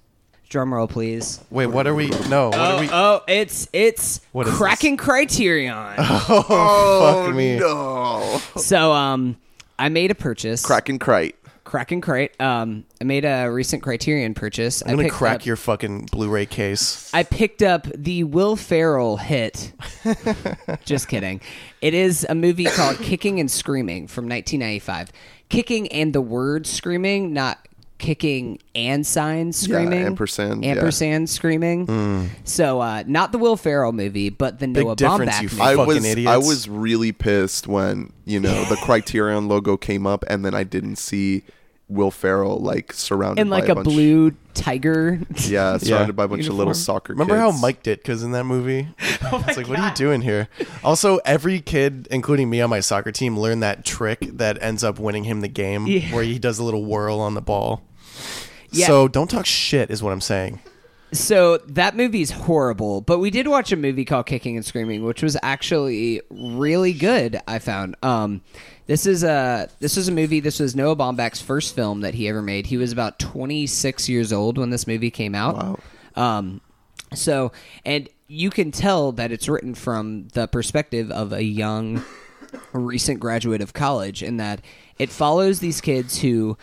Drum 0.49 0.73
roll, 0.73 0.87
please. 0.87 1.39
Wait, 1.49 1.67
what 1.67 1.87
are 1.87 1.93
we? 1.95 2.07
No, 2.29 2.49
what 2.49 2.57
are 2.57 2.79
we? 2.79 2.89
oh, 2.91 3.21
it's 3.27 3.67
it's 3.73 4.21
What 4.33 4.47
is 4.47 4.53
cracking 4.55 4.95
Criterion. 4.97 5.95
Oh, 5.99 7.23
fuck 7.25 7.35
me. 7.35 7.57
No. 7.59 8.41
so, 8.57 8.91
um, 8.93 9.37
I 9.79 9.89
made 9.89 10.11
a 10.11 10.15
purchase. 10.15 10.65
Crack 10.65 10.89
and 10.89 10.99
Crate. 10.99 11.35
Crack 11.67 11.91
and 11.91 12.01
Crate. 12.01 12.39
Um, 12.41 12.85
I 13.01 13.03
made 13.03 13.25
a 13.25 13.47
recent 13.47 13.83
Criterion 13.83 14.33
purchase. 14.33 14.81
I'm 14.81 14.91
gonna 14.91 15.03
picked 15.03 15.15
crack 15.15 15.35
up, 15.35 15.45
your 15.45 15.57
fucking 15.57 16.07
Blu-ray 16.11 16.45
case. 16.45 17.13
I 17.13 17.23
picked 17.23 17.61
up 17.61 17.87
the 17.93 18.23
Will 18.23 18.55
Ferrell 18.55 19.17
hit. 19.17 19.73
Just 20.85 21.09
kidding. 21.09 21.41
It 21.81 21.93
is 21.93 22.25
a 22.29 22.35
movie 22.35 22.65
called 22.65 22.97
Kicking 22.99 23.39
and 23.39 23.51
Screaming 23.51 24.07
from 24.07 24.29
1995. 24.29 25.11
Kicking 25.49 25.87
and 25.89 26.13
the 26.13 26.21
word 26.21 26.65
screaming, 26.65 27.33
not 27.33 27.67
kicking 27.97 28.59
and 28.75 29.05
sign 29.05 29.51
screaming. 29.51 30.05
ampersand, 30.05 30.63
yeah. 30.63 30.71
Ampersand 30.71 31.29
screaming. 31.29 32.29
So, 32.43 32.79
uh, 32.79 33.03
not 33.07 33.31
the 33.31 33.37
Will 33.37 33.57
Ferrell 33.57 33.91
movie, 33.91 34.29
but 34.29 34.59
the 34.59 34.67
Noah 34.67 34.95
difference, 34.95 35.35
Baumbach 35.35 35.41
you 35.41 35.49
movie. 35.49 35.61
I 35.61 35.75
fucking 35.75 35.87
was 35.87 36.05
idiots. 36.05 36.29
I 36.29 36.37
was 36.37 36.69
really 36.69 37.11
pissed 37.11 37.67
when 37.67 38.13
you 38.25 38.39
know 38.39 38.63
the 38.65 38.75
Criterion 38.83 39.47
logo 39.47 39.77
came 39.77 40.07
up, 40.07 40.23
and 40.27 40.45
then 40.45 40.53
I 40.53 40.63
didn't 40.63 40.97
see 40.97 41.43
Will 41.89 42.11
Ferrell 42.11 42.57
like 42.59 42.91
surrounded 42.91 43.41
in 43.41 43.49
like 43.49 43.67
by 43.67 43.71
a, 43.71 43.75
bunch, 43.75 43.85
blue 43.87 44.31
tiger. 44.53 45.19
yeah 45.45 45.77
surrounded 45.77 46.15
by 46.15 46.25
a 46.25 46.27
bunch 46.27 46.47
of 46.47 46.55
little 46.55 46.73
soccer. 46.73 47.13
Remember 47.13 47.37
how 47.37 47.51
kids. 47.51 47.61
Mike 47.61 47.83
Because 47.83 48.23
in 48.23 48.31
that 48.31 48.43
movie? 48.43 48.89
Oh 49.29 49.43
it's 49.45 49.57
like, 49.57 49.67
what 49.67 49.77
are 49.79 49.89
you 49.89 49.95
doing 49.95 50.21
here? 50.21 50.47
Also, 50.85 51.17
every 51.25 51.59
kid, 51.59 52.07
including 52.11 52.49
me 52.49 52.61
on 52.61 52.69
my 52.69 52.79
soccer 52.79 53.11
team, 53.11 53.37
learned 53.37 53.61
that 53.61 53.83
trick 53.83 54.19
that 54.21 54.61
ends 54.61 54.85
up 54.85 54.99
winning 54.99 55.25
him 55.25 55.41
the 55.41 55.49
game, 55.49 55.85
Yeah. 55.85 56.13
where 56.13 56.23
he 56.23 56.39
does 56.39 56.59
a 56.59 56.63
little 56.63 56.85
whirl 56.85 57.19
on 57.19 57.33
the 57.33 57.41
ball. 57.41 57.83
Yeah. 58.71 58.87
So 58.87 59.07
don't 59.09 59.29
talk 59.29 59.45
shit, 59.45 59.91
is 59.91 60.01
what 60.01 60.13
I'm 60.13 60.21
saying. 60.21 60.61
So 61.11 61.57
that 61.67 61.95
movie's 61.95 62.31
horrible, 62.31 63.01
but 63.01 63.19
we 63.19 63.29
did 63.29 63.47
watch 63.47 63.71
a 63.71 63.77
movie 63.77 64.05
called 64.05 64.25
Kicking 64.27 64.55
and 64.55 64.65
Screaming, 64.65 65.03
which 65.03 65.23
was 65.23 65.37
actually 65.41 66.21
really 66.29 66.93
good. 66.93 67.41
I 67.47 67.59
found. 67.59 67.95
Um, 68.03 68.41
this 68.87 69.05
is 69.05 69.23
a 69.23 69.69
this 69.79 69.97
was 69.97 70.07
a 70.07 70.11
movie. 70.11 70.39
This 70.39 70.59
was 70.59 70.75
Noah 70.75 70.95
Baumbach's 70.95 71.41
first 71.41 71.75
film 71.75 72.01
that 72.01 72.13
he 72.13 72.27
ever 72.27 72.41
made. 72.41 72.65
He 72.67 72.77
was 72.77 72.91
about 72.91 73.19
26 73.19 74.09
years 74.09 74.33
old 74.33 74.57
when 74.57 74.69
this 74.69 74.87
movie 74.87 75.11
came 75.11 75.35
out. 75.35 75.55
Wow. 75.55 75.79
Um, 76.15 76.61
so 77.13 77.51
and 77.85 78.09
you 78.27 78.49
can 78.49 78.71
tell 78.71 79.11
that 79.13 79.31
it's 79.31 79.47
written 79.47 79.75
from 79.75 80.29
the 80.29 80.47
perspective 80.47 81.11
of 81.11 81.33
a 81.33 81.43
young, 81.43 82.03
recent 82.73 83.19
graduate 83.19 83.61
of 83.61 83.73
college, 83.73 84.23
in 84.23 84.37
that 84.37 84.61
it 84.97 85.09
follows 85.09 85.59
these 85.59 85.81
kids 85.81 86.21
who 86.21 86.57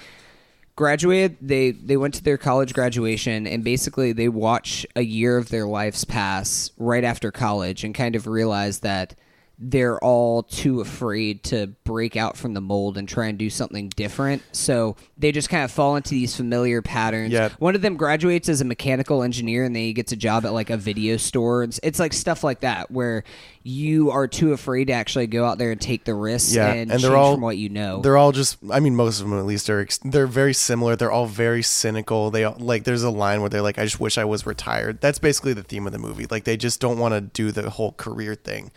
graduated 0.77 1.37
they 1.41 1.71
they 1.71 1.97
went 1.97 2.15
to 2.15 2.25
their 2.25 2.37
college 2.37 2.75
graduation 2.75 3.47
and 3.47 3.63
basically 3.63 4.13
they 4.13 4.29
watch 4.29 4.85
a 4.97 5.03
year 5.03 5.37
of 5.37 5.49
their 5.51 5.67
lives 5.67 6.05
pass 6.05 6.73
right 6.79 7.05
after 7.05 7.31
college 7.31 7.85
and 7.85 7.95
kind 7.95 8.17
of 8.17 8.27
realize 8.27 8.81
that 8.81 9.15
they're 9.59 9.99
all 10.01 10.43
too 10.43 10.81
afraid 10.81 11.43
to 11.45 11.69
break 11.85 12.17
out 12.17 12.37
from 12.37 12.55
the 12.55 12.61
mold 12.61 12.99
and 12.99 13.09
try 13.09 13.27
and 13.27 13.39
do 13.39 13.49
something 13.49 13.89
different 13.91 14.43
so 14.53 14.97
they 15.17 15.31
just 15.31 15.49
kind 15.49 15.63
of 15.63 15.71
fall 15.71 15.95
into 15.95 16.11
these 16.11 16.35
familiar 16.35 16.83
patterns 16.83 17.33
Yeah. 17.33 17.51
one 17.61 17.75
of 17.77 17.81
them 17.83 17.97
graduates 17.97 18.49
as 18.49 18.61
a 18.61 18.65
mechanical 18.65 19.23
engineer 19.23 19.65
and 19.65 19.75
then 19.75 19.83
he 19.85 19.93
gets 19.93 20.11
a 20.11 20.17
job 20.17 20.45
at 20.45 20.53
like 20.53 20.71
a 20.71 20.77
video 20.77 21.17
store 21.17 21.63
it's, 21.63 21.79
it's 21.85 22.01
like 22.01 22.13
stuff 22.13 22.43
like 22.43 22.61
that 22.61 22.91
where 22.91 23.23
you 23.63 24.11
are 24.11 24.27
too 24.29 24.53
afraid 24.53 24.87
to 24.89 24.93
actually 24.93 25.27
go 25.27 25.45
out 25.47 25.57
there 25.59 25.71
and 25.71 25.81
take 25.81 26.05
the 26.05 26.15
risks 26.15 26.55
Yeah, 26.55 26.71
and, 26.73 26.81
and 26.81 26.91
change 26.91 27.03
they're 27.03 27.17
all 27.17 27.35
from 27.35 27.41
what 27.41 27.57
you 27.57 27.69
know 27.69 28.03
They're 28.03 28.17
all 28.19 28.33
just. 28.33 28.59
I 28.71 28.81
mean, 28.81 28.95
most 28.95 29.21
of 29.21 29.29
them 29.29 29.39
at 29.39 29.47
least 29.47 29.71
are. 29.71 29.87
They're 30.05 30.27
very 30.27 30.53
similar. 30.53 30.97
They're 30.97 31.11
all 31.11 31.25
very 31.27 31.63
cynical. 31.63 32.31
They 32.31 32.45
all, 32.45 32.57
like. 32.59 32.85
There's 32.85 33.03
a 33.03 33.09
line 33.11 33.41
where 33.41 33.49
they're 33.49 33.63
like, 33.63 33.79
"I 33.79 33.85
just 33.85 33.99
wish 34.01 34.19
I 34.19 34.25
was 34.27 34.45
retired." 34.45 35.01
That's 35.01 35.19
basically 35.19 35.55
the 35.55 35.63
theme 35.63 35.87
of 35.87 35.93
the 35.95 35.99
movie. 35.99 36.27
Like 36.31 36.45
they 36.45 36.59
just 36.59 36.79
don't 36.79 36.99
want 36.99 37.15
to 37.15 37.23
do 37.23 37.53
the 37.53 37.71
whole 37.71 37.93
career 37.93 38.35
thing. 38.35 38.71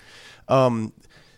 Um, 0.49 0.93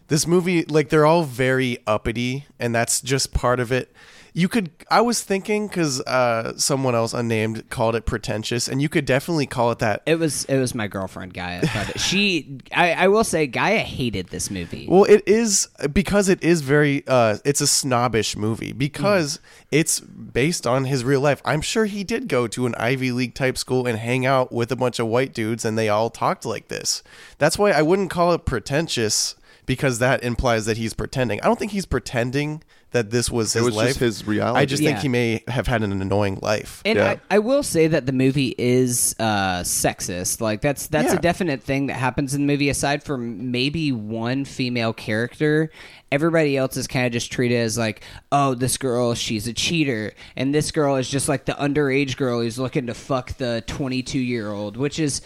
this 0.08 0.26
movie, 0.26 0.64
like 0.66 0.90
they're 0.90 1.06
all 1.06 1.24
very 1.24 1.78
uppity, 1.86 2.46
and 2.60 2.74
that's 2.74 3.02
just 3.02 3.34
part 3.34 3.60
of 3.60 3.72
it. 3.72 3.92
You 4.34 4.48
could. 4.48 4.70
I 4.92 5.02
was 5.02 5.24
thinking 5.24 5.68
because 5.68 6.02
uh, 6.02 6.58
someone 6.58 6.96
else 6.96 7.14
unnamed 7.14 7.70
called 7.70 7.96
it 7.96 8.06
pretentious, 8.06 8.68
and 8.68 8.82
you 8.82 8.90
could 8.90 9.06
definitely 9.06 9.48
call 9.48 9.72
it 9.72 9.80
that. 9.80 10.04
It 10.06 10.20
was 10.20 10.46
it 10.46 10.60
was 10.60 10.76
my 10.76 10.88
girlfriend 10.88 11.34
Gaia. 11.34 11.62
But 11.74 12.00
she, 12.00 12.60
I, 12.74 12.92
I 12.94 13.08
will 13.08 13.24
say, 13.24 13.48
Gaia 13.48 13.80
hated 13.80 14.28
this 14.28 14.52
movie. 14.52 14.88
Well, 14.90 15.06
it 15.06 15.28
is 15.28 15.68
because 15.92 16.30
it 16.30 16.44
is 16.44 16.62
very 16.62 17.04
uh 17.08 17.38
it's 17.44 17.62
a 17.62 17.68
snobbish 17.68 18.36
movie 18.36 18.74
because 18.74 19.40
it's 19.72 20.00
based 20.00 20.68
on 20.68 20.86
his 20.86 21.04
real 21.04 21.22
life. 21.22 21.42
I'm 21.46 21.62
sure 21.62 21.86
he 21.86 22.04
did 22.04 22.28
go 22.28 22.48
to 22.48 22.66
an 22.66 22.76
Ivy 22.76 23.12
League 23.12 23.34
type 23.34 23.58
school 23.58 23.88
and 23.88 23.98
hang 23.98 24.26
out 24.26 24.52
with 24.52 24.72
a 24.72 24.76
bunch 24.76 25.00
of 25.00 25.08
white 25.08 25.34
dudes 25.34 25.66
and 25.66 25.78
they 25.78 25.90
all 25.90 26.10
talked 26.10 26.46
like 26.46 26.68
this. 26.68 27.04
That's 27.38 27.58
why 27.58 27.72
I 27.72 27.82
wouldn't 27.82 28.10
call 28.10 28.34
it 28.34 28.46
pretentious 28.46 29.36
because 29.66 30.00
that 30.00 30.24
implies 30.24 30.66
that 30.66 30.78
he's 30.78 30.96
pretending. 30.96 31.40
I 31.42 31.46
don't 31.46 31.60
think 31.60 31.72
he's 31.72 31.86
pretending 31.86 32.64
that 32.92 33.12
this 33.12 33.30
was 33.30 33.54
his 33.54 33.64
was 33.64 33.76
life. 33.76 33.88
just 33.90 34.00
his 34.00 34.26
reality. 34.28 34.60
I 34.60 34.66
just 34.66 34.82
think 34.82 34.98
Yeah. 34.98 35.02
he 35.04 35.08
may 35.10 35.44
have 35.48 35.68
had 35.68 35.84
an 35.84 35.92
annoying 36.02 36.40
life. 36.42 36.82
And 36.86 36.98
Yeah. 36.98 37.18
I, 37.30 37.36
I 37.36 37.40
will 37.40 37.62
say 37.62 37.86
that 37.88 38.06
the 38.08 38.12
movie 38.12 38.56
is 38.58 39.16
uh, 39.20 39.60
sexist. 39.62 40.42
Like 40.42 40.62
that's 40.62 40.88
that's 40.88 41.12
Yeah. 41.14 41.20
a 41.20 41.22
definite 41.22 41.62
thing 41.62 41.88
that 41.88 41.94
happens 41.94 42.34
in 42.34 42.42
the 42.42 42.48
movie. 42.52 42.70
Aside 42.70 43.04
from 43.04 43.52
maybe 43.52 43.92
one 43.92 44.44
female 44.44 44.92
character, 44.94 45.70
everybody 46.12 46.58
else 46.58 46.78
is 46.78 46.88
kind 46.88 47.06
of 47.06 47.12
just 47.12 47.32
treated 47.32 47.58
as 47.60 47.78
like, 47.78 48.02
oh, 48.32 48.56
this 48.56 48.78
girl, 48.78 49.14
she's 49.14 49.48
a 49.48 49.54
cheater, 49.54 50.14
and 50.36 50.54
this 50.56 50.72
girl 50.72 50.96
is 50.96 51.08
just 51.10 51.30
like 51.30 51.46
the 51.46 51.54
underage 51.54 52.18
girl 52.18 52.42
who's 52.42 52.58
looking 52.58 52.88
to 52.88 52.96
fuck 52.96 53.38
the 53.38 53.64
twenty-two 53.68 54.18
year 54.20 54.50
old, 54.52 54.78
which 54.78 54.98
is 54.98 55.22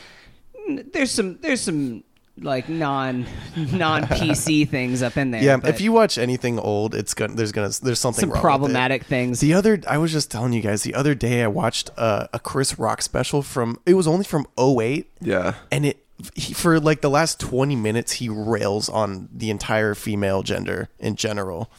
there's 0.94 1.12
some 1.12 1.38
there's 1.42 1.62
some 1.62 2.04
like 2.42 2.68
non 2.68 3.26
non 3.56 4.04
PC 4.04 4.68
things 4.70 5.04
up 5.04 5.18
in 5.18 5.32
there. 5.32 5.44
Yeah, 5.44 5.58
but 5.58 5.70
if 5.70 5.82
you 5.82 5.92
watch 5.92 6.18
anything 6.18 6.58
old, 6.60 6.96
it's 6.96 7.14
gonna 7.14 7.36
there's 7.36 7.52
gonna 7.52 7.70
there's 7.82 8.00
something 8.00 8.22
some 8.22 8.30
wrong 8.30 8.38
with 8.38 8.40
it. 8.40 8.42
problematic 8.42 9.04
things. 9.06 9.40
The 9.40 9.54
other, 9.54 9.80
I 9.88 9.98
was 9.98 10.12
just 10.12 10.32
telling 10.32 10.54
you 10.54 10.62
guys, 10.62 10.84
the 10.84 10.96
other 10.96 11.14
day 11.16 11.44
I 11.44 11.48
watched 11.48 11.92
uh, 11.98 12.28
a 12.34 12.40
Chris 12.40 12.80
Rock 12.80 13.02
special 13.02 13.42
from, 13.42 13.80
it 13.86 13.94
was 13.94 14.08
only 14.08 14.26
from 14.26 14.48
08. 14.60 15.10
Yeah. 15.22 15.54
And 15.72 15.86
it, 15.86 16.06
he, 16.36 16.54
for 16.54 16.80
like 16.80 17.02
the 17.02 17.10
last 17.10 17.40
20 17.40 17.76
minutes, 17.76 18.14
he 18.14 18.30
rails 18.30 18.90
on 18.90 19.30
the 19.34 19.50
entire 19.50 19.94
female 19.94 20.42
gender 20.42 20.90
in 21.00 21.16
general. 21.16 21.70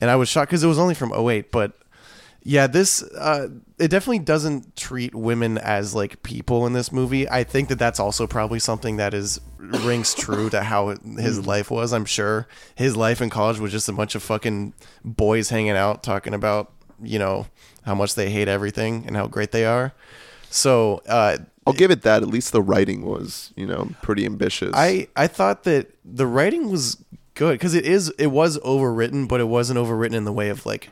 And 0.00 0.10
I 0.10 0.16
was 0.16 0.28
shocked 0.28 0.50
because 0.50 0.64
it 0.64 0.68
was 0.68 0.78
only 0.78 0.94
from 0.94 1.12
08. 1.12 1.50
But 1.50 1.72
yeah, 2.42 2.66
this, 2.66 3.02
uh, 3.02 3.48
it 3.78 3.88
definitely 3.88 4.20
doesn't 4.20 4.76
treat 4.76 5.14
women 5.14 5.56
as 5.58 5.94
like 5.94 6.22
people 6.22 6.66
in 6.66 6.72
this 6.72 6.90
movie. 6.90 7.28
I 7.28 7.44
think 7.44 7.68
that 7.68 7.78
that's 7.78 8.00
also 8.00 8.26
probably 8.26 8.58
something 8.58 8.96
that 8.96 9.14
is 9.14 9.40
rings 9.58 10.14
true 10.14 10.50
to 10.50 10.62
how 10.62 10.96
his 11.18 11.46
life 11.46 11.70
was. 11.70 11.92
I'm 11.92 12.04
sure 12.04 12.48
his 12.74 12.96
life 12.96 13.20
in 13.20 13.30
college 13.30 13.58
was 13.58 13.72
just 13.72 13.88
a 13.88 13.92
bunch 13.92 14.14
of 14.14 14.22
fucking 14.22 14.74
boys 15.04 15.50
hanging 15.50 15.70
out 15.70 16.02
talking 16.02 16.34
about, 16.34 16.72
you 17.02 17.18
know, 17.18 17.46
how 17.84 17.94
much 17.94 18.14
they 18.14 18.30
hate 18.30 18.48
everything 18.48 19.04
and 19.06 19.16
how 19.16 19.26
great 19.26 19.52
they 19.52 19.64
are. 19.64 19.92
So, 20.50 21.02
uh, 21.08 21.38
I'll 21.66 21.74
give 21.74 21.90
it 21.90 22.02
that. 22.02 22.22
At 22.22 22.28
least 22.28 22.52
the 22.52 22.62
writing 22.62 23.04
was, 23.04 23.52
you 23.54 23.66
know, 23.66 23.90
pretty 24.00 24.24
ambitious. 24.24 24.72
I 24.74 25.08
I 25.14 25.26
thought 25.26 25.64
that 25.64 25.90
the 26.02 26.26
writing 26.26 26.70
was 26.70 26.96
good 27.34 27.52
because 27.52 27.74
it 27.74 27.84
is 27.84 28.08
it 28.18 28.28
was 28.28 28.58
overwritten, 28.60 29.28
but 29.28 29.40
it 29.40 29.48
wasn't 29.48 29.78
overwritten 29.78 30.14
in 30.14 30.24
the 30.24 30.32
way 30.32 30.48
of 30.48 30.64
like 30.64 30.88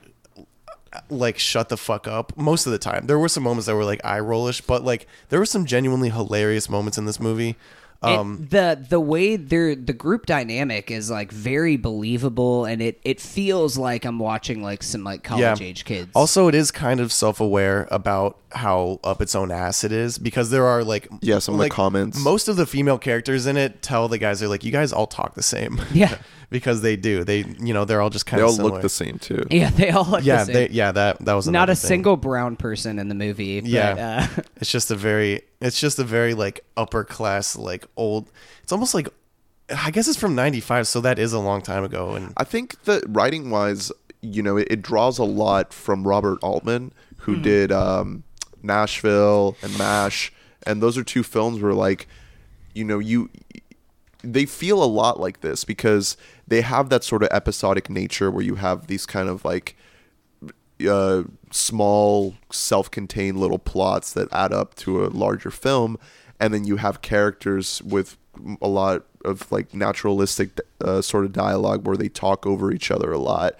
like 1.10 1.38
shut 1.38 1.68
the 1.68 1.76
fuck 1.76 2.06
up 2.08 2.36
most 2.36 2.66
of 2.66 2.72
the 2.72 2.78
time. 2.78 3.06
There 3.06 3.18
were 3.18 3.28
some 3.28 3.42
moments 3.42 3.66
that 3.66 3.74
were 3.74 3.84
like 3.84 4.00
eye 4.04 4.20
rollish, 4.20 4.60
but 4.60 4.84
like 4.84 5.06
there 5.28 5.38
were 5.38 5.46
some 5.46 5.66
genuinely 5.66 6.10
hilarious 6.10 6.68
moments 6.68 6.98
in 6.98 7.04
this 7.04 7.20
movie. 7.20 7.56
Um, 8.02 8.42
it, 8.42 8.50
the 8.50 8.86
the 8.90 9.00
way 9.00 9.36
they're 9.36 9.74
the 9.74 9.94
group 9.94 10.26
dynamic 10.26 10.90
is 10.90 11.10
like 11.10 11.32
very 11.32 11.76
believable 11.78 12.66
and 12.66 12.82
it 12.82 13.00
it 13.04 13.20
feels 13.20 13.78
like 13.78 14.04
I'm 14.04 14.18
watching 14.18 14.62
like 14.62 14.82
some 14.82 15.02
like 15.02 15.22
college 15.24 15.62
age 15.62 15.84
kids. 15.86 16.10
Also, 16.14 16.46
it 16.46 16.54
is 16.54 16.70
kind 16.70 17.00
of 17.00 17.10
self 17.10 17.40
aware 17.40 17.88
about 17.90 18.38
how 18.52 19.00
up 19.02 19.22
its 19.22 19.34
own 19.34 19.50
ass 19.50 19.82
it 19.82 19.92
is 19.92 20.18
because 20.18 20.50
there 20.50 20.66
are 20.66 20.84
like 20.84 21.08
Yeah, 21.22 21.38
some 21.38 21.54
of 21.54 21.60
the 21.60 21.70
comments. 21.70 22.22
Most 22.22 22.48
of 22.48 22.56
the 22.56 22.66
female 22.66 22.98
characters 22.98 23.46
in 23.46 23.56
it 23.56 23.80
tell 23.82 24.08
the 24.08 24.18
guys 24.18 24.40
they're 24.40 24.48
like, 24.48 24.62
you 24.62 24.72
guys 24.72 24.92
all 24.92 25.06
talk 25.06 25.34
the 25.34 25.42
same. 25.42 25.80
Yeah. 25.92 26.18
because 26.50 26.80
they 26.82 26.96
do. 26.96 27.24
They 27.24 27.44
you 27.60 27.74
know 27.74 27.84
they're 27.84 28.00
all 28.00 28.10
just 28.10 28.26
kind 28.26 28.42
of 28.42 28.48
they 28.48 28.48
of 28.48 28.50
all 28.50 28.56
similar. 28.56 28.72
look 28.74 28.82
the 28.82 28.88
same 28.88 29.18
too. 29.18 29.44
yeah, 29.50 29.70
they 29.70 29.90
all 29.90 30.04
look 30.04 30.24
Yeah, 30.24 30.38
the 30.40 30.44
same. 30.46 30.54
they, 30.54 30.68
yeah. 30.70 30.92
That 30.92 31.18
that 31.24 31.34
was 31.34 31.48
not 31.48 31.68
a 31.70 31.74
thing. 31.74 31.88
single 31.88 32.16
brown 32.16 32.56
person 32.56 32.98
in 32.98 33.08
the 33.08 33.14
movie. 33.14 33.60
But, 33.60 33.70
Yeah. 33.70 34.28
uh, 34.38 34.42
It's 34.56 34.70
just 34.70 34.90
a 34.90 34.96
very 34.96 35.42
it's 35.60 35.80
just 35.80 35.98
a 35.98 36.04
very 36.04 36.34
like 36.34 36.60
upper 36.76 37.04
class 37.04 37.56
like 37.56 37.86
old. 37.96 38.30
It's 38.62 38.72
almost 38.72 38.94
like 38.94 39.08
I 39.76 39.90
guess 39.90 40.06
it's 40.06 40.16
from 40.18 40.34
'95, 40.36 40.86
so 40.86 41.00
that 41.00 41.18
is 41.18 41.32
a 41.32 41.40
long 41.40 41.60
time 41.62 41.82
ago. 41.82 42.14
And 42.14 42.32
I 42.36 42.44
think 42.44 42.80
that 42.84 43.02
writing 43.08 43.50
wise, 43.50 43.90
you 44.20 44.40
know, 44.42 44.56
it, 44.56 44.68
it 44.70 44.82
draws 44.82 45.18
a 45.18 45.24
lot 45.24 45.72
from 45.72 46.06
Robert 46.06 46.38
Altman, 46.40 46.92
who 47.18 47.34
did 47.34 47.72
um, 47.72 48.22
Nashville 48.62 49.56
and 49.62 49.76
MASH, 49.78 50.32
and 50.66 50.82
those 50.82 50.96
are 50.98 51.02
two 51.04 51.22
films 51.22 51.60
where 51.60 51.72
like, 51.74 52.06
you 52.74 52.84
know, 52.84 52.98
you 52.98 53.30
they 54.22 54.46
feel 54.46 54.82
a 54.82 54.86
lot 54.86 55.20
like 55.20 55.40
this 55.40 55.64
because 55.64 56.16
they 56.48 56.60
have 56.62 56.88
that 56.88 57.04
sort 57.04 57.22
of 57.22 57.28
episodic 57.32 57.88
nature 57.90 58.30
where 58.30 58.42
you 58.44 58.56
have 58.56 58.86
these 58.86 59.06
kind 59.06 59.28
of 59.28 59.44
like 59.44 59.76
uh, 60.88 61.22
small, 61.50 62.34
self-contained 62.50 63.38
little 63.38 63.58
plots 63.58 64.12
that 64.12 64.28
add 64.32 64.52
up 64.52 64.74
to 64.76 65.04
a 65.04 65.08
larger 65.08 65.50
film, 65.50 65.98
and 66.38 66.52
then 66.52 66.64
you 66.64 66.76
have 66.76 67.02
characters 67.02 67.80
with 67.82 68.16
a 68.60 68.68
lot 68.68 69.04
of 69.24 69.50
like 69.50 69.72
naturalistic 69.74 70.60
uh, 70.82 71.00
sort 71.00 71.24
of 71.24 71.32
dialogue 71.32 71.86
where 71.86 71.96
they 71.96 72.08
talk 72.08 72.46
over 72.46 72.70
each 72.70 72.90
other 72.90 73.10
a 73.10 73.18
lot. 73.18 73.54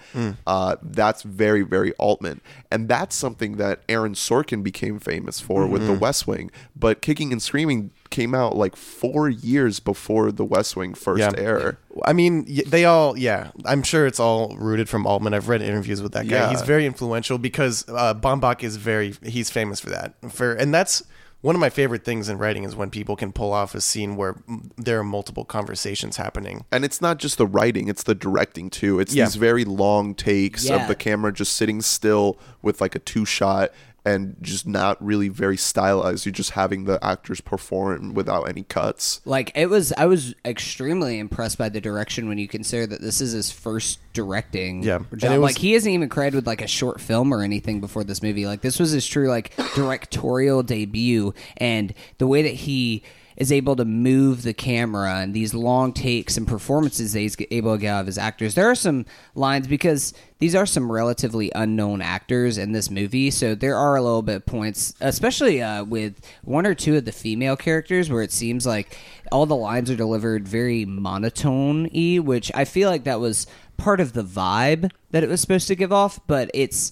Uh, 0.45 0.75
that's 0.83 1.23
very, 1.23 1.63
very 1.63 1.91
Altman, 1.93 2.39
and 2.71 2.87
that's 2.87 3.15
something 3.15 3.57
that 3.57 3.81
Aaron 3.89 4.13
Sorkin 4.13 4.61
became 4.63 4.99
famous 4.99 5.39
for 5.39 5.65
with 5.65 5.87
The 5.87 5.93
West 5.93 6.27
Wing. 6.27 6.51
But 6.75 7.01
Kicking 7.01 7.31
and 7.31 7.41
Screaming 7.41 7.89
came 8.09 8.33
out 8.35 8.55
like 8.55 8.75
four 8.75 9.29
years 9.29 9.79
before 9.79 10.31
The 10.31 10.45
West 10.45 10.75
Wing 10.75 10.93
first 10.93 11.19
Yeah. 11.19 11.31
aired. 11.37 11.77
I 12.05 12.13
mean, 12.13 12.45
they 12.67 12.85
all, 12.85 13.17
yeah. 13.17 13.51
I'm 13.65 13.83
sure 13.83 14.05
it's 14.05 14.19
all 14.19 14.55
rooted 14.57 14.87
from 14.89 15.05
Altman. 15.05 15.33
I've 15.33 15.49
read 15.49 15.61
interviews 15.61 16.01
with 16.01 16.11
that 16.13 16.27
guy. 16.27 16.35
Yeah. 16.37 16.49
He's 16.49 16.61
very 16.61 16.85
influential 16.85 17.37
because 17.37 17.85
uh, 17.89 18.13
Baumbach 18.13 18.63
is 18.63 18.75
very, 18.77 19.15
he's 19.23 19.49
famous 19.49 19.79
for 19.79 19.89
that. 19.89 20.13
For 20.29 20.53
and 20.53 20.73
that's 20.73 21.03
one 21.41 21.53
of 21.55 21.61
my 21.61 21.69
favorite 21.69 22.03
things 22.03 22.29
in 22.29 22.37
writing 22.39 22.63
is 22.63 22.75
when 22.75 22.89
people 22.89 23.15
can 23.15 23.31
pull 23.31 23.53
off 23.53 23.75
a 23.75 23.79
scene 23.81 24.15
where 24.15 24.35
there 24.75 24.99
are 24.99 25.03
multiple 25.03 25.45
conversations 25.45 26.17
happening. 26.17 26.65
and 26.71 26.83
it's 26.83 26.99
not 26.99 27.19
just 27.19 27.37
the 27.37 27.45
writing 27.45 27.87
it's 27.87 28.03
the 28.03 28.15
directing 28.15 28.69
too 28.71 28.99
it's 28.99 29.13
Yeah. 29.13 29.25
these 29.25 29.35
very 29.35 29.63
long 29.63 30.15
takes 30.15 30.65
Yeah. 30.65 30.81
of 30.81 30.87
the 30.87 30.95
camera 30.95 31.31
just 31.31 31.53
sitting 31.55 31.81
still 31.81 32.39
with 32.63 32.81
like 32.81 32.95
a 32.95 32.99
two 32.99 33.23
shot 33.23 33.71
and 34.07 34.35
just 34.41 34.67
not 34.67 35.03
really 35.03 35.29
very 35.29 35.57
stylized 35.57 36.25
you're 36.25 36.31
just 36.31 36.51
having 36.51 36.85
the 36.85 37.03
actors 37.03 37.41
perform 37.41 38.13
without 38.13 38.43
any 38.43 38.63
cuts 38.63 39.21
like 39.25 39.51
it 39.55 39.69
was, 39.69 39.91
I 39.97 40.05
was 40.05 40.35
extremely 40.45 41.19
impressed 41.19 41.57
by 41.57 41.69
the 41.69 41.81
direction 41.81 42.27
when 42.29 42.37
you 42.37 42.47
consider 42.47 42.87
that 42.87 43.01
this 43.01 43.21
is 43.21 43.31
his 43.31 43.51
first 43.51 43.99
directing. 44.13 44.83
Yeah. 44.83 44.99
job. 45.15 45.31
Was- 45.31 45.41
like 45.41 45.57
he 45.57 45.73
isn't 45.73 45.91
even 45.91 46.09
credited 46.09 46.35
with 46.35 46.47
like 46.47 46.61
a 46.61 46.67
short 46.67 47.01
film 47.01 47.33
or 47.33 47.43
anything 47.43 47.81
before 47.81 48.03
this 48.03 48.23
movie. 48.23 48.45
Like 48.45 48.61
this 48.61 48.79
was 48.79 48.91
his 48.91 49.05
true 49.05 49.27
like 49.27 49.55
directorial 49.75 50.63
debut, 50.63 51.33
and 51.57 51.93
the 52.17 52.27
way 52.27 52.43
that 52.43 52.53
he 52.53 53.03
is 53.37 53.51
able 53.51 53.75
to 53.75 53.85
move 53.85 54.41
the 54.41 54.53
camera 54.53 55.17
and 55.17 55.33
these 55.33 55.53
long 55.53 55.93
takes 55.93 56.37
and 56.37 56.47
performances 56.47 57.13
that 57.13 57.19
he's 57.19 57.37
able 57.51 57.75
to 57.75 57.81
get 57.81 57.89
out 57.89 58.01
of 58.01 58.07
his 58.07 58.17
actors. 58.17 58.55
There 58.55 58.69
are 58.69 58.75
some 58.75 59.05
lines 59.35 59.67
because 59.67 60.13
these 60.39 60.55
are 60.55 60.65
some 60.65 60.91
relatively 60.91 61.51
unknown 61.53 62.01
actors 62.01 62.57
in 62.57 62.71
this 62.71 62.89
movie, 62.89 63.29
so 63.29 63.53
there 63.53 63.77
are 63.77 63.95
a 63.95 64.01
little 64.01 64.23
bit 64.23 64.37
of 64.37 64.45
points, 64.45 64.95
especially 64.99 65.61
uh, 65.61 65.83
with 65.83 66.19
one 66.43 66.65
or 66.65 66.73
two 66.73 66.97
of 66.97 67.05
the 67.05 67.11
female 67.11 67.55
characters, 67.55 68.09
where 68.09 68.23
it 68.23 68.31
seems 68.31 68.65
like 68.65 68.97
all 69.31 69.45
the 69.45 69.55
lines 69.55 69.91
are 69.91 69.95
delivered 69.95 70.47
very 70.47 70.83
monotone-y, 70.85 72.19
which 72.19 72.51
I 72.55 72.65
feel 72.65 72.89
like 72.89 73.03
that 73.03 73.19
was 73.19 73.45
part 73.77 73.99
of 73.99 74.13
the 74.13 74.23
vibe 74.23 74.91
that 75.11 75.23
it 75.23 75.29
was 75.29 75.41
supposed 75.41 75.67
to 75.67 75.75
give 75.75 75.93
off, 75.93 76.19
but 76.25 76.49
it's 76.53 76.91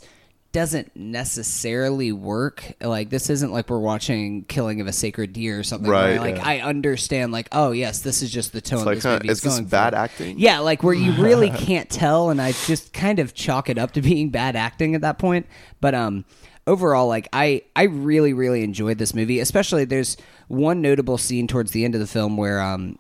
doesn't 0.56 0.96
necessarily 0.96 2.14
work. 2.14 2.76
Like 2.80 3.10
this 3.10 3.30
isn't 3.30 3.52
like 3.52 3.70
we're 3.70 3.78
watching 3.78 4.46
Killing 4.46 4.80
of 4.80 4.88
a 4.88 4.94
Sacred 4.94 5.34
Deer 5.34 5.60
or 5.60 5.64
something. 5.64 5.92
where, 5.92 6.18
Right, 6.18 6.18
like 6.18 6.38
yeah. 6.38 6.48
I 6.48 6.60
understand. 6.62 7.34
Like 7.34 7.50
oh 7.52 7.74
yes, 7.74 8.00
this 8.00 8.22
is 8.22 8.32
just 8.32 8.54
the 8.54 8.62
tone. 8.62 8.86
like, 8.86 8.96
this 8.96 9.04
huh, 9.04 9.16
movie 9.16 9.28
is 9.32 9.42
this 9.42 9.54
going 9.54 9.66
bad 9.66 9.92
for. 9.92 10.00
acting? 10.00 10.40
Yeah, 10.40 10.60
like 10.60 10.82
where 10.82 10.94
you 10.94 11.12
really 11.22 11.50
can't 11.66 11.90
tell, 11.90 12.30
and 12.30 12.42
I 12.42 12.54
just 12.54 12.94
kind 12.94 13.20
of 13.20 13.34
chalk 13.34 13.70
it 13.70 13.78
up 13.78 13.92
to 13.92 14.02
being 14.02 14.30
bad 14.30 14.56
acting 14.56 14.96
at 14.96 15.02
that 15.02 15.20
point. 15.20 15.46
But 15.82 15.94
um, 15.94 16.24
overall, 16.66 17.10
like 17.10 17.28
I 17.34 17.64
I 17.76 17.84
really 17.84 18.32
really 18.32 18.64
enjoyed 18.64 18.98
this 18.98 19.14
movie. 19.14 19.42
Especially 19.42 19.84
there's 19.84 20.16
one 20.48 20.82
notable 20.82 21.18
scene 21.18 21.48
towards 21.48 21.72
the 21.72 21.84
end 21.84 21.96
of 21.96 22.00
the 22.00 22.08
film 22.08 22.38
where 22.38 22.62
um 22.62 22.98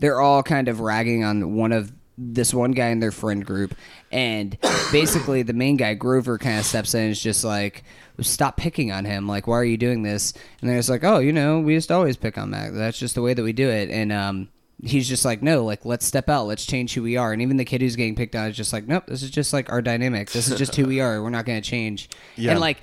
they're 0.00 0.20
all 0.20 0.42
kind 0.42 0.68
of 0.68 0.80
ragging 0.80 1.24
on 1.24 1.54
one 1.54 1.72
of 1.72 1.94
this 2.18 2.52
one 2.54 2.72
guy 2.72 2.88
in 2.88 3.00
their 3.00 3.10
friend 3.10 3.44
group 3.44 3.74
and 4.14 4.56
basically 4.92 5.42
the 5.42 5.52
main 5.52 5.76
guy 5.76 5.92
grover 5.92 6.38
kind 6.38 6.58
of 6.58 6.64
steps 6.64 6.94
in 6.94 7.02
and 7.02 7.10
is 7.10 7.20
just 7.20 7.44
like 7.44 7.82
stop 8.20 8.56
picking 8.56 8.92
on 8.92 9.04
him. 9.04 9.26
Like 9.28 9.46
why 9.46 9.56
are 9.58 9.64
you 9.64 9.76
doing 9.76 10.02
this? 10.04 10.32
And 10.60 10.70
they're 10.70 10.78
just 10.78 10.88
like 10.88 11.04
oh 11.04 11.18
you 11.18 11.32
know 11.32 11.60
we 11.60 11.74
just 11.74 11.90
always 11.92 12.16
pick 12.16 12.38
on 12.38 12.48
mac 12.50 12.72
that's 12.72 12.98
just 12.98 13.16
the 13.16 13.22
way 13.22 13.34
that 13.34 13.42
we 13.42 13.52
do 13.52 13.68
it. 13.68 13.90
And 13.90 14.12
um 14.12 14.48
he's 14.82 15.08
just 15.08 15.24
like 15.24 15.42
no 15.42 15.64
like 15.64 15.84
let's 15.84 16.06
step 16.06 16.28
out. 16.30 16.46
Let's 16.46 16.64
change 16.64 16.94
who 16.94 17.02
we 17.02 17.16
are. 17.16 17.32
And 17.32 17.42
even 17.42 17.56
the 17.56 17.64
kid 17.64 17.80
who's 17.80 17.96
getting 17.96 18.14
picked 18.14 18.36
on 18.36 18.48
is 18.48 18.56
just 18.56 18.72
like 18.72 18.86
nope 18.86 19.04
this 19.06 19.22
is 19.22 19.30
just 19.30 19.52
like 19.52 19.70
our 19.70 19.82
dynamic. 19.82 20.30
This 20.30 20.48
is 20.48 20.56
just 20.56 20.76
who 20.76 20.86
we 20.86 21.00
are. 21.00 21.20
We're 21.22 21.30
not 21.30 21.44
going 21.44 21.60
to 21.60 21.68
change 21.68 22.08
Yeah. 22.36 22.52
and 22.52 22.60
like 22.60 22.78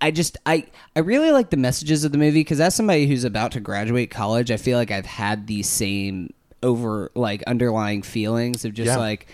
I 0.00 0.10
just 0.10 0.36
I 0.44 0.66
I 0.96 0.98
really 1.00 1.30
like 1.30 1.50
the 1.50 1.56
messages 1.56 2.04
of 2.04 2.10
the 2.12 2.18
movie 2.18 2.40
because 2.40 2.60
as 2.60 2.74
somebody 2.74 3.06
who's 3.06 3.24
about 3.24 3.52
to 3.52 3.60
graduate 3.60 4.10
college, 4.10 4.50
I 4.50 4.56
feel 4.56 4.76
like 4.78 4.90
I've 4.90 5.06
had 5.06 5.46
these 5.46 5.68
same 5.68 6.34
over 6.62 7.10
like 7.14 7.42
underlying 7.44 8.02
feelings 8.02 8.64
of 8.64 8.74
just 8.74 8.88
Yeah. 8.88 8.96
like 8.98 9.26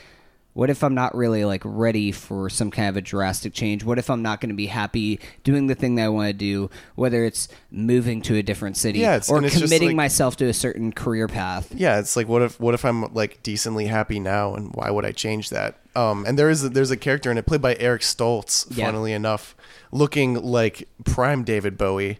what 0.54 0.68
if 0.68 0.84
I'm 0.84 0.94
not 0.94 1.14
really 1.16 1.44
like 1.46 1.62
ready 1.64 2.12
for 2.12 2.50
some 2.50 2.70
kind 2.70 2.88
of 2.88 2.96
a 2.96 3.00
drastic 3.00 3.54
change? 3.54 3.84
What 3.84 3.98
if 3.98 4.10
I'm 4.10 4.20
not 4.20 4.40
going 4.40 4.50
to 4.50 4.54
be 4.54 4.66
happy 4.66 5.18
doing 5.44 5.66
the 5.66 5.74
thing 5.74 5.94
that 5.94 6.04
I 6.04 6.08
want 6.10 6.28
to 6.28 6.32
do, 6.34 6.68
whether 6.94 7.24
it's 7.24 7.48
moving 7.70 8.20
to 8.22 8.36
a 8.36 8.42
different 8.42 8.76
city 8.76 8.98
Yeah, 8.98 9.20
or 9.30 9.40
committing 9.40 9.88
like- 9.88 9.96
myself 9.96 10.36
to 10.36 10.46
a 10.46 10.52
certain 10.52 10.92
career 10.92 11.26
path? 11.26 11.72
Yeah, 11.74 11.98
it's 11.98 12.16
like 12.16 12.28
what 12.28 12.42
if 12.42 12.60
what 12.60 12.74
if 12.74 12.84
I'm 12.84 13.12
like 13.14 13.42
decently 13.42 13.86
happy 13.86 14.20
now, 14.20 14.54
and 14.54 14.74
why 14.74 14.90
would 14.90 15.04
I 15.06 15.12
change 15.12 15.48
that? 15.50 15.76
Um, 15.94 16.24
and 16.26 16.38
there 16.38 16.48
is 16.50 16.64
a, 16.64 16.68
there's 16.70 16.90
a 16.90 16.96
character 16.96 17.30
in 17.30 17.36
it 17.38 17.44
played 17.46 17.60
by 17.62 17.74
Eric 17.76 18.00
Stoltz, 18.02 18.66
Yeah. 18.76 18.86
funnily 18.86 19.12
enough, 19.12 19.54
looking 19.90 20.34
like 20.34 20.88
prime 21.04 21.44
David 21.44 21.76
Bowie, 21.78 22.18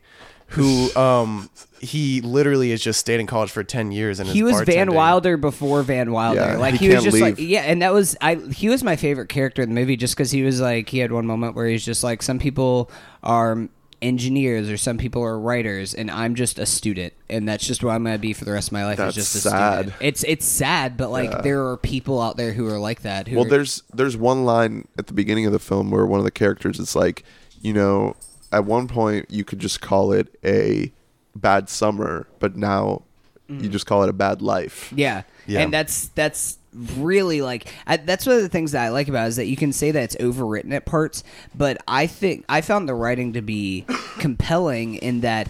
who 0.53 0.95
um 0.95 1.51
he 1.81 2.21
literally 2.21 2.71
has 2.71 2.81
just 2.81 3.01
stayed 3.01 3.19
in 3.19 3.27
college 3.27 3.51
for 3.51 3.65
ten 3.65 3.91
years 3.91 4.21
and 4.21 4.29
he 4.29 4.39
is 4.41 4.45
was 4.45 4.61
Van 4.63 4.89
bartending. 4.89 4.95
Wilder 4.95 5.37
before 5.37 5.83
Van 5.83 6.13
Wilder. 6.13 6.41
Yeah, 6.41 6.57
like 6.57 6.75
he 6.75 6.87
he, 6.87 6.95
was 6.95 6.95
can't 7.03 7.05
just 7.05 7.21
like 7.21 7.39
leave. 7.39 7.49
yeah, 7.49 7.63
and 7.63 7.83
that 7.83 7.93
was 7.93 8.17
I. 8.21 8.37
He 8.37 8.69
was 8.69 8.85
my 8.85 8.97
favorite 8.97 9.29
character 9.29 9.63
in 9.63 9.69
the 9.69 9.75
movie 9.75 9.97
just 9.97 10.15
because 10.15 10.31
he 10.31 10.43
was 10.43 10.61
like 10.61 10.89
he 10.89 10.99
had 10.99 11.11
one 11.13 11.27
moment 11.27 11.57
where 11.57 11.67
he's 11.67 11.85
just 11.85 12.05
like 12.05 12.23
some 12.23 12.39
people 12.39 12.91
are 13.23 13.69
engineers 14.01 14.69
or 14.69 14.77
some 14.77 14.99
people 14.99 15.23
are 15.23 15.39
writers 15.39 15.95
and 15.95 16.11
I'm 16.11 16.35
just 16.35 16.59
a 16.59 16.67
student 16.67 17.13
and 17.31 17.49
that's 17.49 17.65
just 17.65 17.85
what 17.85 17.93
I'm 17.93 18.03
gonna 18.03 18.19
be 18.19 18.33
for 18.33 18.45
the 18.45 18.51
rest 18.53 18.69
of 18.69 18.73
my 18.73 18.85
life. 18.85 18.99
That's 18.99 19.17
is 19.17 19.33
just 19.33 19.47
a 19.47 19.51
sad. 19.51 19.79
student. 19.87 20.03
It's 20.03 20.25
it's 20.25 20.45
sad, 20.45 20.97
but 20.97 21.11
like 21.11 21.43
there 21.43 21.67
are 21.69 21.77
people 21.77 22.21
out 22.21 22.37
there 22.37 22.53
who 22.53 22.67
are 22.69 22.79
like 22.81 23.03
that. 23.03 23.29
Who 23.29 23.37
Well, 23.37 23.47
are- 23.47 23.51
there's 23.51 23.83
there's 23.95 24.17
one 24.17 24.45
line 24.45 24.89
at 24.99 25.07
the 25.07 25.13
beginning 25.13 25.47
of 25.47 25.53
the 25.53 25.61
film 25.61 25.91
where 25.91 26.05
one 26.07 26.19
of 26.19 26.25
the 26.25 26.31
characters 26.33 26.79
is 26.81 26.97
like, 26.97 27.23
you 27.61 27.73
know, 27.73 28.17
at 28.53 28.65
one 28.65 28.89
point 28.89 29.31
you 29.31 29.45
could 29.45 29.59
just 29.59 29.81
call 29.81 30.13
it 30.13 30.39
a 30.45 30.93
bad 31.35 31.69
summer, 31.69 32.27
but 32.39 32.57
now 32.57 33.03
you 33.49 33.69
mm. 33.69 33.71
just 33.71 33.87
call 33.87 34.03
it 34.03 34.09
a 34.09 34.13
bad 34.13 34.43
life. 34.43 34.93
Yeah. 34.95 35.23
Yeah. 35.47 35.61
And 35.61 35.73
that's 35.73 36.09
that's 36.09 36.59
really 36.75 37.43
like 37.43 37.73
I, 37.87 37.97
that's 37.99 38.27
one 38.27 38.37
of 38.37 38.43
the 38.43 38.49
things 38.49 38.73
that 38.73 38.85
I 38.85 38.89
like 38.89 39.09
about 39.09 39.27
it 39.27 39.29
is 39.29 39.37
that 39.37 39.47
you 39.47 39.57
can 39.57 39.73
say 39.73 39.91
that 39.91 40.03
it's 40.03 40.17
overwritten 40.17 40.73
at 40.73 40.87
parts, 40.87 41.25
but 41.55 41.83
I 41.89 42.07
think 42.07 42.45
I 42.49 42.61
found 42.61 42.89
the 42.89 42.95
writing 42.95 43.33
to 43.35 43.43
be 43.43 43.85
compelling 44.19 44.97
in 44.97 45.21
that 45.21 45.49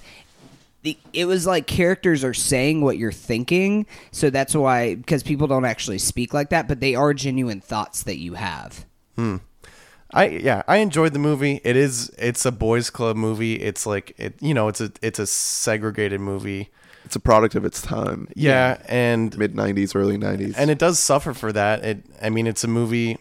the, 0.83 0.97
it 1.13 1.27
was 1.27 1.47
like 1.47 1.69
characters 1.69 2.25
are 2.25 2.35
saying 2.35 2.81
what 2.81 2.99
you're 2.99 3.13
thinking, 3.13 3.87
so 4.11 4.31
that's 4.31 4.55
why 4.55 4.97
because 4.97 5.23
people 5.23 5.47
don't 5.47 5.65
actually 5.65 5.99
speak 5.99 6.35
like 6.35 6.51
that, 6.51 6.67
but 6.67 6.81
they 6.81 6.95
are 6.97 7.15
genuine 7.15 7.61
thoughts 7.61 8.03
that 8.03 8.19
you 8.19 8.35
have. 8.35 8.85
Hmm. 9.15 9.37
I 10.13 10.27
yeah, 10.29 10.63
I 10.69 10.79
enjoyed 10.79 11.13
the 11.13 11.19
movie. 11.19 11.61
It 11.65 11.77
is 11.77 12.11
it's 12.19 12.45
a 12.45 12.53
boys 12.53 12.91
club 12.91 13.17
movie. 13.17 13.55
It's 13.55 13.87
like 13.87 14.15
it 14.19 14.35
you 14.41 14.55
know, 14.55 14.69
it's 14.69 14.81
a 14.81 14.93
it's 15.01 15.19
a 15.19 15.27
segregated 15.27 16.21
movie. 16.21 16.71
It's 17.05 17.17
a 17.17 17.21
product 17.21 17.55
of 17.55 17.65
its 17.65 17.83
time. 17.83 18.29
Yeah, 18.35 18.81
and 18.89 19.37
Mid 19.37 19.55
'90s, 19.55 19.97
early 19.97 20.17
'90s. 20.17 20.55
and 20.57 20.71
it 20.71 20.79
does 20.79 20.99
suffer 20.99 21.35
for 21.35 21.53
that. 21.53 21.85
It 21.85 22.05
I 22.21 22.31
mean, 22.31 22.47
it's 22.47 22.63
a 22.63 22.69
movie 22.69 23.19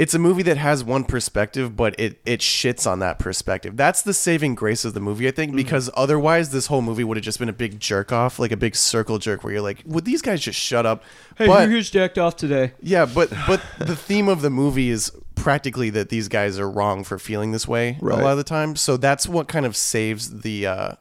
it's 0.00 0.14
a 0.14 0.18
movie 0.18 0.42
that 0.44 0.56
has 0.56 0.82
one 0.82 1.04
perspective, 1.04 1.76
but 1.76 1.94
it 2.00 2.22
it 2.24 2.40
shits 2.40 2.90
on 2.90 3.00
that 3.00 3.18
perspective. 3.18 3.76
That's 3.76 4.00
the 4.00 4.14
saving 4.14 4.54
grace 4.54 4.86
of 4.86 4.94
the 4.94 5.00
movie, 5.00 5.28
I 5.28 5.30
think, 5.30 5.50
mm-hmm. 5.50 5.58
because 5.58 5.90
otherwise 5.94 6.52
this 6.52 6.68
whole 6.68 6.80
movie 6.80 7.04
would 7.04 7.18
have 7.18 7.24
just 7.24 7.38
been 7.38 7.50
a 7.50 7.52
big 7.52 7.78
jerk 7.78 8.10
off, 8.10 8.38
like 8.38 8.50
a 8.50 8.56
big 8.56 8.74
circle 8.74 9.18
jerk 9.18 9.44
where 9.44 9.52
you're 9.52 9.60
like, 9.60 9.82
would 9.84 10.06
these 10.06 10.22
guys 10.22 10.40
just 10.40 10.58
shut 10.58 10.86
up? 10.86 11.04
Hey, 11.36 11.46
but 11.46 11.68
who's 11.68 11.90
jacked 11.90 12.16
off 12.16 12.34
today? 12.36 12.72
yeah, 12.80 13.04
but 13.04 13.30
but 13.46 13.60
the 13.78 13.94
theme 13.94 14.28
of 14.28 14.40
the 14.40 14.48
movie 14.48 14.88
is 14.88 15.12
practically 15.42 15.90
that 15.90 16.08
these 16.08 16.28
guys 16.28 16.58
are 16.58 16.70
wrong 16.70 17.04
for 17.04 17.18
feeling 17.18 17.52
this 17.52 17.66
way 17.66 17.98
Right. 18.00 18.18
a 18.18 18.22
lot 18.22 18.32
of 18.32 18.38
the 18.38 18.44
time. 18.44 18.76
So 18.76 18.96
that's 18.96 19.26
what 19.28 19.48
kind 19.48 19.66
of 19.66 19.76
saves 19.76 20.40
the 20.42 20.66
uh 20.66 20.92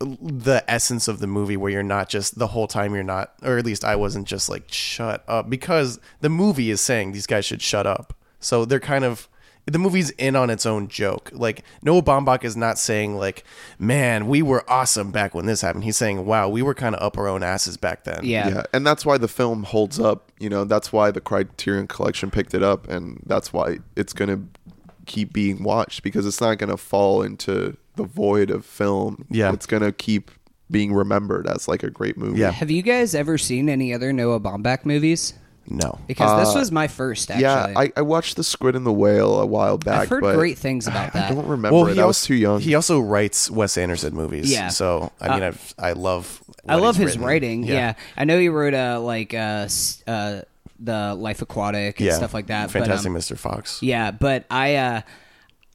the 0.00 0.64
essence 0.66 1.06
of 1.06 1.20
the 1.20 1.28
movie 1.28 1.56
where 1.56 1.70
you're 1.70 1.82
not 1.84 2.08
just 2.08 2.36
the 2.38 2.48
whole 2.48 2.66
time 2.66 2.92
you're 2.92 3.04
not 3.04 3.32
or 3.42 3.58
at 3.58 3.64
least 3.64 3.84
I 3.84 3.94
wasn't 3.94 4.26
just 4.26 4.48
like 4.48 4.64
shut 4.72 5.22
up 5.28 5.48
because 5.48 6.00
the 6.20 6.28
movie 6.28 6.70
is 6.70 6.80
saying 6.80 7.12
these 7.12 7.26
guys 7.28 7.44
should 7.44 7.62
shut 7.62 7.86
up. 7.86 8.12
So 8.40 8.64
they're 8.64 8.80
kind 8.80 9.04
of 9.04 9.28
the 9.66 9.78
movie's 9.78 10.10
in 10.10 10.34
on 10.34 10.50
its 10.50 10.66
own 10.66 10.88
joke. 10.88 11.30
Like 11.32 11.64
Noah 11.82 12.02
Baumbach 12.02 12.44
is 12.44 12.56
not 12.56 12.78
saying 12.78 13.16
like, 13.16 13.44
"Man, 13.78 14.26
we 14.26 14.42
were 14.42 14.68
awesome 14.68 15.12
back 15.12 15.34
when 15.34 15.46
this 15.46 15.60
happened." 15.60 15.84
He's 15.84 15.96
saying, 15.96 16.26
"Wow, 16.26 16.48
we 16.48 16.62
were 16.62 16.74
kind 16.74 16.94
of 16.94 17.02
up 17.02 17.16
our 17.16 17.28
own 17.28 17.42
asses 17.42 17.76
back 17.76 18.04
then." 18.04 18.20
Yeah. 18.24 18.48
yeah, 18.48 18.62
and 18.72 18.86
that's 18.86 19.06
why 19.06 19.18
the 19.18 19.28
film 19.28 19.62
holds 19.62 20.00
up. 20.00 20.32
You 20.40 20.50
know, 20.50 20.64
that's 20.64 20.92
why 20.92 21.10
the 21.10 21.20
Criterion 21.20 21.86
Collection 21.86 22.30
picked 22.30 22.54
it 22.54 22.62
up, 22.62 22.88
and 22.88 23.22
that's 23.26 23.52
why 23.52 23.78
it's 23.94 24.12
gonna 24.12 24.40
keep 25.06 25.32
being 25.32 25.62
watched 25.62 26.02
because 26.02 26.26
it's 26.26 26.40
not 26.40 26.58
gonna 26.58 26.76
fall 26.76 27.22
into 27.22 27.76
the 27.96 28.04
void 28.04 28.50
of 28.50 28.64
film. 28.64 29.26
Yeah. 29.30 29.52
it's 29.52 29.66
gonna 29.66 29.92
keep 29.92 30.30
being 30.70 30.92
remembered 30.92 31.46
as 31.46 31.68
like 31.68 31.82
a 31.82 31.90
great 31.90 32.16
movie. 32.16 32.40
Yeah. 32.40 32.50
Have 32.50 32.70
you 32.70 32.82
guys 32.82 33.14
ever 33.14 33.38
seen 33.38 33.68
any 33.68 33.94
other 33.94 34.12
Noah 34.12 34.40
Baumbach 34.40 34.84
movies? 34.84 35.34
No. 35.68 35.98
Because 36.08 36.40
this 36.46 36.54
Uh, 36.54 36.58
was 36.58 36.72
my 36.72 36.88
first, 36.88 37.30
actually. 37.30 37.42
yeah. 37.44 37.72
I, 37.76 37.92
I 37.96 38.02
watched 38.02 38.36
The 38.36 38.42
Squid 38.44 38.74
and 38.76 38.84
the 38.84 38.92
Whale 38.92 39.40
a 39.40 39.46
while 39.46 39.78
back. 39.78 40.02
I've 40.02 40.08
heard 40.08 40.20
but 40.22 40.34
great 40.36 40.58
things 40.58 40.86
about 40.88 41.12
that. 41.14 41.30
I 41.30 41.34
don't 41.34 41.46
remember 41.46 41.88
it. 41.90 41.98
I 41.98 42.04
was 42.04 42.22
too 42.24 42.34
young. 42.34 42.60
He 42.60 42.74
also 42.74 42.98
writes 43.00 43.50
Wes 43.50 43.78
Anderson 43.78 44.14
movies. 44.14 44.50
Yeah. 44.52 44.68
So 44.68 45.12
I 45.20 45.28
mean, 45.34 45.42
Uh, 45.42 45.46
I've, 45.48 45.74
I 45.78 45.92
love. 45.92 46.42
I 46.68 46.74
love 46.76 46.96
he's 46.96 47.04
his 47.06 47.16
written. 47.16 47.26
writing. 47.26 47.62
Yeah. 47.64 47.94
I 48.16 48.24
know 48.24 48.38
he 48.38 48.48
wrote 48.48 48.74
uh, 48.74 49.00
like 49.00 49.34
uh, 49.34 49.68
uh, 50.06 50.42
the 50.80 51.14
Life 51.14 51.42
Aquatic 51.42 52.00
and 52.00 52.06
Yeah. 52.08 52.16
stuff 52.16 52.34
like 52.34 52.48
that. 52.48 52.70
Fantastic 52.70 53.12
but, 53.12 53.16
um, 53.16 53.22
Mr. 53.22 53.38
Fox. 53.38 53.80
Yeah, 53.82 54.10
but 54.10 54.44
I, 54.50 54.74
uh, 54.76 55.00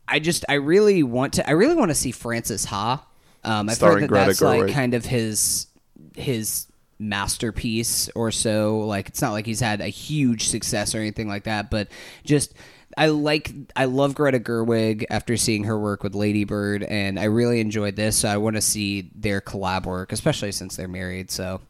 I 0.08 0.20
just, 0.20 0.44
I 0.50 0.56
really 0.56 1.02
want 1.04 1.34
to, 1.34 1.48
I 1.48 1.52
really 1.54 1.76
want 1.76 1.92
to 1.92 1.96
see 1.96 2.12
Frances 2.12 2.66
Ha. 2.66 3.06
Um, 3.44 3.70
I've 3.70 3.76
Starring 3.78 3.96
heard 4.02 4.04
that 4.04 4.08
Greta 4.10 4.26
that's 4.28 4.42
like 4.42 4.72
kind 4.74 4.94
of 4.94 5.06
his, 5.06 5.68
his 6.16 6.67
masterpiece 7.00 8.10
or 8.16 8.32
so. 8.32 8.80
Like, 8.80 9.10
it's 9.10 9.22
not 9.22 9.32
like 9.32 9.46
he's 9.46 9.60
had 9.60 9.82
a 9.82 9.88
huge 9.88 10.48
success 10.50 10.96
or 10.96 11.00
anything 11.00 11.28
like 11.28 11.44
that, 11.44 11.70
but 11.70 11.88
just. 12.24 12.54
I 13.00 13.08
like 13.08 13.52
I 13.76 13.86
love 13.86 14.16
Greta 14.16 14.40
Gerwig 14.40 15.06
after 15.12 15.38
seeing 15.38 15.66
her 15.66 15.78
work 15.78 16.02
with 16.02 16.16
Lady 16.16 16.46
Bird 16.46 16.82
and 16.82 17.20
I 17.20 17.26
really 17.26 17.60
enjoyed 17.60 17.96
this 17.96 18.18
so 18.18 18.30
I 18.30 18.38
want 18.38 18.56
to 18.56 18.62
see 18.62 19.12
their 19.14 19.40
collab 19.40 19.86
work 19.86 20.12
especially 20.12 20.52
since 20.52 20.78
they're 20.78 20.88
married 20.88 21.30
so 21.30 21.62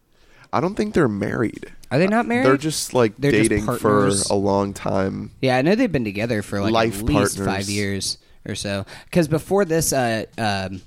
I 0.53 0.59
don't 0.59 0.75
think 0.75 0.93
they're 0.93 1.09
married. 1.09 1.71
are 1.91 1.99
they 1.99 2.07
not 2.07 2.25
married? 2.25 2.45
They're 2.45 2.57
just 2.57 2.93
like 2.93 3.15
They're 3.17 3.31
just 3.31 3.49
dating 3.49 3.65
for 3.65 4.07
a 4.07 4.35
long 4.35 4.73
time. 4.73 5.31
Yeah, 5.41 5.57
I 5.57 5.61
know 5.61 5.75
they've 5.75 5.91
been 5.91 6.05
together 6.05 6.41
for 6.41 6.61
like 6.61 6.71
Life 6.71 6.99
at 6.99 7.05
least 7.05 7.37
partners. 7.37 7.45
five 7.45 7.69
years 7.69 8.17
or 8.47 8.55
so. 8.55 8.85
Because 9.05 9.27
before 9.27 9.65
this, 9.65 9.91
uh, 9.91 10.25
um, 10.37 10.81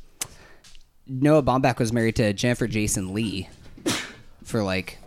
Noah 1.07 1.43
Baumbach 1.43 1.79
was 1.79 1.93
married 1.93 2.17
to 2.17 2.33
Jennifer 2.33 2.67
Jason 2.67 3.13
Leigh 3.13 3.49
for 4.51 4.63
like 4.63 4.99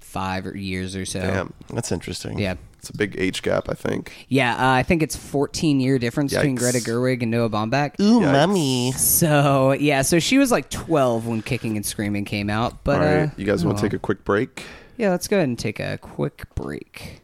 five 0.00 0.44
years 0.56 0.96
or 0.96 1.04
so. 1.04 1.20
Damn, 1.20 1.52
That's 1.72 1.92
interesting. 1.92 2.38
Yeah. 2.38 2.54
it's 2.78 2.90
a 2.90 2.96
big 2.96 3.14
age 3.18 3.42
gap. 3.42 3.68
I 3.68 3.74
think. 3.74 4.26
Yeah, 4.28 4.54
uh, 4.54 4.72
I 4.74 4.82
think 4.82 5.02
it's 5.02 5.14
14 5.14 5.78
year 5.78 5.98
difference 6.00 6.34
between 6.34 6.56
Greta 6.56 6.78
Gerwig 6.78 7.22
and 7.22 7.30
Noah 7.30 7.48
Baumbach. 7.50 8.00
Ooh, 8.00 8.20
Yikes. 8.20 8.32
mommy. 8.32 8.92
So 8.92 9.72
yeah, 9.72 10.02
so 10.02 10.18
she 10.18 10.38
was 10.38 10.50
like 10.50 10.68
12 10.70 11.26
when 11.28 11.42
Kicking 11.42 11.76
and 11.76 11.86
Screaming 11.86 12.24
came 12.24 12.50
out. 12.50 12.82
But 12.82 13.00
All 13.00 13.06
right, 13.06 13.28
uh, 13.28 13.30
you 13.36 13.44
guys 13.44 13.64
want 13.64 13.78
to 13.78 13.82
take 13.82 13.92
a 13.92 13.98
quick 14.00 14.24
break? 14.24 14.64
yeah, 14.96 15.10
let's 15.10 15.28
go 15.28 15.36
ahead 15.36 15.48
and 15.48 15.58
take 15.58 15.78
a 15.78 15.98
quick 15.98 16.44
break. 16.54 17.20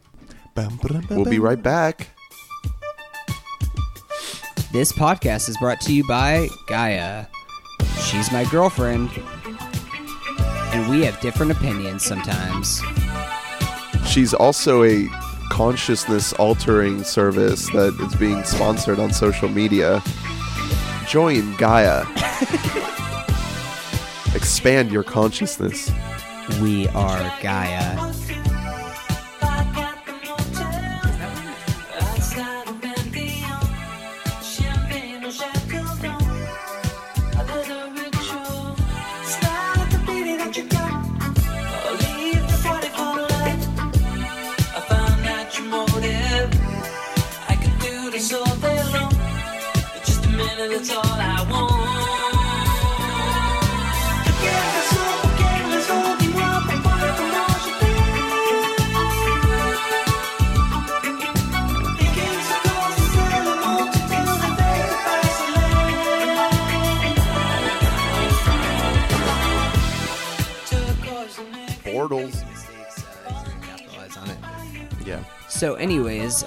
We'll 1.09 1.25
be 1.25 1.39
right 1.39 1.61
back. 1.61 2.07
This 4.71 4.91
podcast 4.91 5.49
is 5.49 5.57
brought 5.57 5.79
to 5.81 5.93
you 5.93 6.05
by 6.07 6.49
Gaia. 6.67 7.27
She's 8.01 8.31
my 8.31 8.43
girlfriend, 8.45 9.09
and 10.73 10.89
we 10.89 11.03
have 11.05 11.19
different 11.19 11.51
opinions 11.51 12.03
sometimes. 12.03 12.81
She's 14.05 14.33
also 14.33 14.83
a 14.83 15.07
consciousness 15.49 16.33
altering 16.33 17.03
service 17.03 17.69
that 17.71 17.97
is 17.99 18.15
being 18.15 18.43
sponsored 18.43 18.99
on 18.99 19.13
social 19.13 19.49
media. 19.49 20.01
Join 21.07 21.55
Gaia. 21.55 22.01
Expand 24.35 24.91
your 24.91 25.03
consciousness. 25.03 25.91
We 26.61 26.87
are 26.89 27.33
Gaia. 27.41 28.13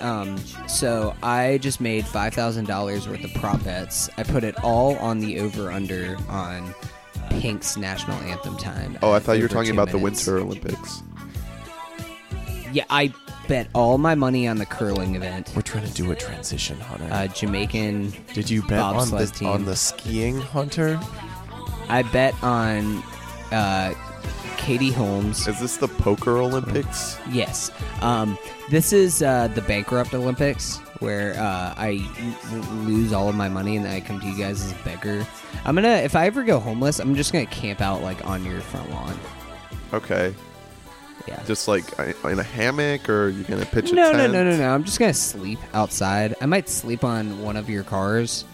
Um, 0.01 0.39
so 0.69 1.15
I 1.23 1.59
just 1.59 1.81
made 1.81 2.07
five 2.07 2.35
thousand 2.35 2.67
dollars 2.67 3.09
worth 3.09 3.25
of 3.25 3.33
prop 3.35 3.63
bets. 3.65 4.09
I 4.17 4.23
put 4.23 4.45
it 4.45 4.63
all 4.63 4.97
on 4.97 5.21
the 5.21 5.41
over 5.41 5.71
under 5.71 6.17
on 6.29 6.75
Pink's 7.31 7.77
national 7.77 8.17
anthem 8.19 8.57
time. 8.57 8.99
Oh, 9.03 9.13
I 9.13 9.19
thought 9.19 9.37
you 9.37 9.43
were 9.43 9.49
talking 9.49 9.73
two 9.73 9.81
about 9.81 9.91
the. 9.91 9.99
Winter 9.99 10.39
Olympics. 10.39 11.03
Yeah, 12.73 12.85
I 12.89 13.13
bet 13.49 13.69
all 13.75 13.99
my 13.99 14.15
money 14.15 14.47
on 14.47 14.59
the 14.59 14.67
curling 14.67 15.17
event. 15.17 15.53
We're 15.57 15.63
trying 15.63 15.87
to 15.87 15.93
do 15.93 16.11
a 16.13 16.17
transition, 16.17 16.79
Hunter. 16.79 17.09
Uh, 17.11 17.27
Jamaican. 17.27 18.15
Did 18.33 18.49
you 18.49 18.63
bet 18.63 18.81
on 18.81 19.11
the 19.11 19.27
team. 19.27 19.49
on 19.49 19.65
the 19.65 19.77
skiing, 19.77 20.41
Hunter? 20.41 21.01
I 21.89 22.03
bet 22.13 22.41
on 22.43 23.03
uh, 23.51 23.95
Katie 24.61 24.93
Holmes. 24.93 25.49
Is 25.49 25.59
this 25.59 25.79
the 25.79 25.89
Poker 25.89 26.37
Olympics? 26.39 27.19
Yes. 27.31 27.71
Um, 28.03 28.39
this 28.69 28.93
is 28.93 29.23
uh, 29.23 29.49
the 29.49 29.63
bankrupt 29.63 30.15
Olympics 30.15 30.77
where 31.01 31.33
uh, 31.35 31.75
I 31.77 32.07
lose 32.85 33.13
all 33.13 33.29
of 33.29 33.35
my 33.35 33.49
money 33.49 33.77
and 33.77 33.89
I 33.89 34.01
come 34.01 34.21
to 34.21 34.27
you 34.27 34.37
guys 34.37 34.63
as 34.63 34.73
a 34.73 34.85
beggar. 34.85 35.27
I'm 35.65 35.75
gonna 35.75 35.89
if 35.89 36.15
I 36.15 36.27
ever 36.27 36.45
go 36.45 36.61
homeless, 36.61 36.99
I'm 36.99 37.15
just 37.15 37.33
gonna 37.33 37.47
camp 37.47 37.81
out 37.81 38.03
like 38.03 38.25
on 38.27 38.45
your 38.45 38.61
front 38.61 38.91
lawn. 38.91 39.19
Okay. 39.95 40.35
Yeah. 41.27 41.43
Just 41.45 41.67
like 41.67 41.85
in 41.99 42.39
a 42.39 42.43
hammock, 42.43 43.09
or 43.09 43.31
you're 43.31 43.45
gonna 43.45 43.67
pitch 43.67 43.93
a 43.93 43.95
no, 43.95 44.13
no, 44.13 44.19
tent? 44.19 44.33
no, 44.33 44.45
no, 44.45 44.57
no. 44.57 44.75
I'm 44.75 44.85
just 44.85 44.99
gonna 44.99 45.15
sleep 45.15 45.59
outside. 45.73 46.35
I 46.41 46.47
might 46.47 46.69
sleep 46.69 47.03
on 47.03 47.43
one 47.43 47.57
of 47.57 47.69
your 47.69 47.83
cars. 47.83 48.45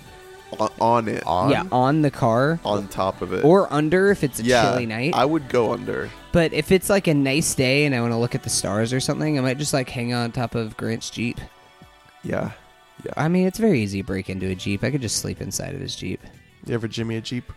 O- 0.61 0.70
on 0.80 1.09
it, 1.09 1.22
On? 1.26 1.50
Yeah, 1.50 1.64
on 1.72 2.02
the 2.02 2.11
car. 2.11 2.59
on 2.64 2.88
top 2.88 3.22
of 3.22 3.32
it, 3.32 3.44
Or 3.44 3.72
under 3.72 4.11
if 4.11 4.22
it's 4.24 4.40
a 4.40 4.42
yeah, 4.44 4.70
chilly 4.72 4.86
night. 4.86 5.14
I 5.14 5.24
would 5.24 5.48
go 5.48 5.72
under. 5.72 6.11
but 6.32 6.52
if 6.52 6.70
it's 6.72 6.88
like 6.90 7.07
a 7.07 7.14
nice 7.14 7.54
day 7.54 7.84
and 7.86 7.94
I 7.94 8.00
want 8.00 8.12
to 8.12 8.16
look 8.18 8.34
at 8.34 8.42
the 8.42 8.50
stars 8.50 8.92
or 8.92 9.00
something, 9.00 9.38
I 9.38 9.42
might 9.42 9.59
just 9.59 9.72
like 9.72 9.88
hang 9.90 10.12
on 10.14 10.32
top 10.32 10.54
of 10.54 10.76
Grant's 10.76 11.11
Jeep. 11.11 11.40
Yeah, 12.22 12.52
yeah. 13.04 13.12
I 13.16 13.28
mean, 13.28 13.46
it's 13.46 13.59
very 13.59 13.80
easy 13.80 14.00
to 14.02 14.07
break 14.07 14.28
into 14.30 14.48
a 14.48 14.54
Jeep. 14.54 14.82
I 14.84 14.90
could 14.90 15.02
just 15.02 15.16
sleep 15.18 15.40
inside 15.40 15.74
of 15.74 15.80
his 15.80 15.94
Jeep. 15.96 16.20
You 16.66 16.74
ever 16.74 16.88
Jimmy 16.88 17.16
a 17.16 17.20
Jeep? 17.20 17.52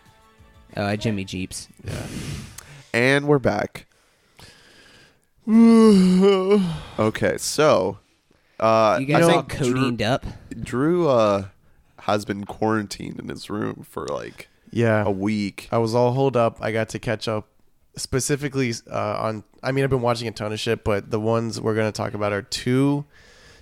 Oh, 0.78 0.86
I 0.86 0.96
Jimmy 0.96 1.26
Jeeps. 1.26 1.68
Yeah. 1.84 2.06
And 2.94 3.28
we're 3.28 3.40
back. 3.40 3.86
okay, 7.00 7.38
so 7.38 7.98
uh, 8.60 8.98
You 9.00 9.06
guys 9.08 9.24
I 9.24 9.34
all 9.34 9.42
think 9.42 9.58
Drew- 9.58 9.74
codined 9.74 10.02
up. 10.02 10.26
Drew 10.62 11.08
uh, 11.10 11.46
has 12.12 12.26
been 12.26 12.46
quarantined 12.46 13.20
in 13.20 13.30
his 13.30 13.50
room 13.50 13.86
for 13.90 14.06
like 14.08 14.48
Yeah, 14.72 15.04
a 15.06 15.12
week. 15.12 15.68
I 15.72 15.78
was 15.78 15.94
all 15.96 16.14
holed 16.14 16.36
up. 16.38 16.58
I 16.62 16.72
got 16.72 16.90
to 16.90 17.00
catch 17.00 17.28
up 17.28 17.48
specifically 17.96 18.74
uh, 18.92 19.18
on. 19.20 19.44
I 19.62 19.72
mean, 19.72 19.84
I've 19.84 19.90
been 19.90 20.02
watching 20.02 20.28
a 20.28 20.32
ton 20.32 20.54
of 20.54 20.60
shit, 20.60 20.84
but 20.84 21.12
the 21.12 21.20
ones 21.20 21.60
we're 21.60 21.76
going 21.76 21.92
to 21.92 21.96
talk 21.96 22.14
about 22.14 22.32
are 22.32 22.42
two 22.42 23.06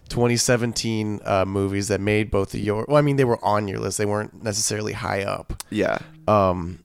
2017 0.10 1.20
uh, 1.26 1.45
movies 1.45 1.88
that 1.89 2.02
made 2.02 2.32
both 2.32 2.54
of 2.54 2.60
your. 2.60 2.86
Well, 2.88 2.98
I 2.98 3.02
mean, 3.02 3.16
they 3.18 3.26
were 3.26 3.43
on 3.43 3.68
your 3.68 3.80
list. 3.80 3.98
They 3.98 4.06
weren't 4.06 4.43
necessarily 4.43 4.93
high 4.93 5.24
up, 5.24 5.64
Yeah. 5.70 6.00
um, 6.28 6.80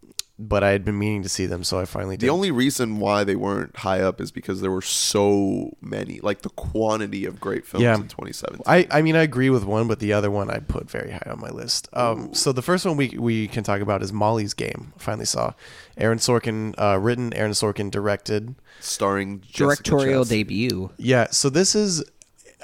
but 0.49 0.64
I 0.64 0.70
had 0.70 0.84
been 0.84 0.99
meaning 0.99 1.22
to 1.22 1.28
see 1.28 1.47
them, 1.47 1.62
so 1.64 1.78
I 1.78 1.84
finally 1.84 2.16
did. 2.16 2.26
The 2.26 2.32
only 2.32 2.51
reason 2.51 2.99
why 2.99 3.24
they 3.24 3.36
weren't 3.36 3.76
high 3.76 4.01
up 4.01 4.20
is 4.20 4.30
because 4.30 4.61
there 4.61 4.70
were 4.70 4.82
so 4.82 5.76
many, 5.80 6.18
like 6.20 6.43
the 6.43 6.49
quantity 6.51 7.24
of 7.26 7.40
great 7.40 7.66
films 7.66 7.82
Yeah. 7.84 7.95
in 7.95 8.03
2017. 8.09 8.62
I, 8.66 8.86
I 8.90 9.03
mean, 9.03 9.14
I 9.16 9.22
agree 9.22 9.51
with 9.51 9.64
one, 9.64 9.88
but 9.88 9.99
the 10.01 10.12
other 10.12 10.30
one 10.30 10.51
I 10.51 10.59
put 10.59 10.90
very 10.90 11.12
high 11.12 11.30
on 11.30 11.40
my 11.40 11.51
list. 11.51 11.88
Um, 11.93 12.34
so 12.34 12.53
the 12.53 12.62
first 12.62 12.84
one 12.84 12.97
we 12.97 13.16
we 13.18 13.47
can 13.49 13.62
talk 13.64 13.80
about 13.80 14.03
is 14.03 14.12
Molly's 14.12 14.55
Game. 14.55 14.93
I 14.97 14.99
finally 15.01 15.26
saw 15.26 15.53
Aaron 15.97 16.18
Sorkin 16.18 16.74
uh, 16.78 16.99
written, 16.99 17.32
Aaron 17.34 17.53
Sorkin 17.53 17.90
directed. 17.90 18.55
Starring 18.80 19.40
Jessica 19.43 19.82
Directorial 19.82 20.24
Chastain. 20.24 20.28
debut. 20.28 20.90
Yeah, 20.97 21.28
so 21.30 21.49
this 21.51 21.74
is 21.74 22.03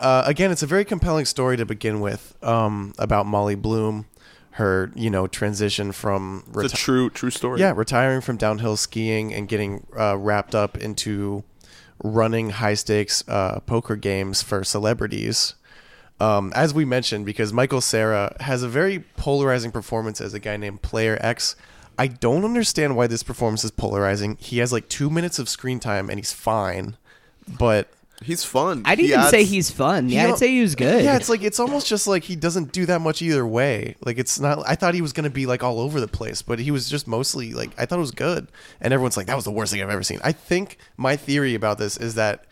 uh, 0.01 0.23
again, 0.27 0.51
it's 0.51 0.63
a 0.63 0.67
very 0.67 0.85
compelling 0.85 1.25
story 1.25 1.57
to 1.57 1.65
begin 1.67 2.01
with 2.01 2.37
um, 2.43 2.95
about 2.99 3.27
Molly 3.27 3.55
Bloom, 3.57 4.07
her 4.59 4.91
you 4.95 5.09
know 5.11 5.27
transition 5.27 5.93
from 5.93 6.45
It's 6.57 6.73
a 6.75 6.77
true 6.77 7.11
true 7.11 7.31
story. 7.31 7.61
yeah 7.61 7.73
retiring 7.75 8.21
from 8.21 8.37
downhill 8.37 8.77
skiing 8.77 9.33
and 9.33 9.49
getting 9.49 9.87
uh, 9.99 10.17
wrapped 10.19 10.55
up 10.55 10.77
into 10.77 11.45
running 12.03 12.51
high 12.51 12.75
stakes 12.75 13.25
uh, 13.29 13.61
poker 13.61 13.97
games 13.97 14.43
for 14.43 14.63
celebrities. 14.65 15.55
Um, 16.21 16.53
as 16.57 16.75
we 16.75 16.85
mentioned, 16.85 17.25
because 17.27 17.53
Michael 17.53 17.81
Cera 17.81 18.37
has 18.41 18.63
a 18.65 18.69
very 18.69 19.01
polarizing 19.17 19.71
performance 19.71 20.21
as 20.21 20.35
a 20.35 20.41
guy 20.41 20.57
named 20.57 20.83
Player 20.83 21.17
X. 21.21 21.55
I 21.97 22.09
don't 22.09 22.45
understand 22.45 22.97
why 22.97 23.07
this 23.07 23.23
performance 23.23 23.63
is 23.65 23.71
polarizing. 23.71 24.37
He 24.41 24.59
has 24.59 24.73
like 24.73 24.89
two 24.89 25.11
minutes 25.11 25.39
of 25.39 25.49
screen 25.49 25.79
time 25.81 26.11
and 26.11 26.19
he's 26.19 26.33
fine, 26.33 26.97
but 27.47 27.93
He's 28.23 28.45
fun. 28.45 28.83
I'd 28.85 28.99
He 28.99 29.07
even 29.07 29.21
adds- 29.21 29.31
say 29.31 29.45
he's 29.45 29.71
fun. 29.71 30.09
Yeah, 30.09 30.23
you 30.23 30.29
know- 30.29 30.35
I'd 30.35 30.39
say 30.39 30.49
he 30.49 30.61
was 30.61 30.75
good. 30.75 31.05
Yeah, 31.05 31.17
it's 31.17 31.29
like 31.29 31.43
it's 31.43 31.61
almost 31.61 31.87
just 31.87 32.07
like 32.07 32.25
he 32.25 32.35
doesn't 32.37 32.73
do 32.73 32.85
that 32.87 33.01
much 33.01 33.23
either 33.23 33.47
way. 33.47 33.95
Like 34.05 34.19
it's 34.19 34.39
not. 34.41 34.63
I 34.67 34.75
thought 34.75 34.95
he 34.95 35.01
was 35.03 35.13
gonna 35.13 35.31
be 35.31 35.47
like 35.47 35.63
all 35.63 35.81
over 35.81 36.01
the 36.01 36.09
place, 36.09 36.43
but 36.43 36.59
he 36.59 36.71
was 36.71 36.89
just 36.91 37.07
mostly 37.07 37.55
like 37.55 37.71
I 37.79 37.87
thought 37.87 37.97
it 37.99 38.01
was 38.01 38.11
good. 38.11 38.49
And 38.81 38.93
everyone's 38.93 39.17
like 39.17 39.27
that 39.29 39.37
was 39.37 39.45
the 39.45 39.53
worst 39.53 39.73
thing 39.73 39.83
I've 39.83 39.91
ever 39.91 40.03
seen. 40.03 40.19
I 40.25 40.33
think 40.33 40.79
my 40.97 41.17
theory 41.17 41.55
about 41.55 41.79
this 41.79 41.97
is 41.97 42.15
that 42.17 42.45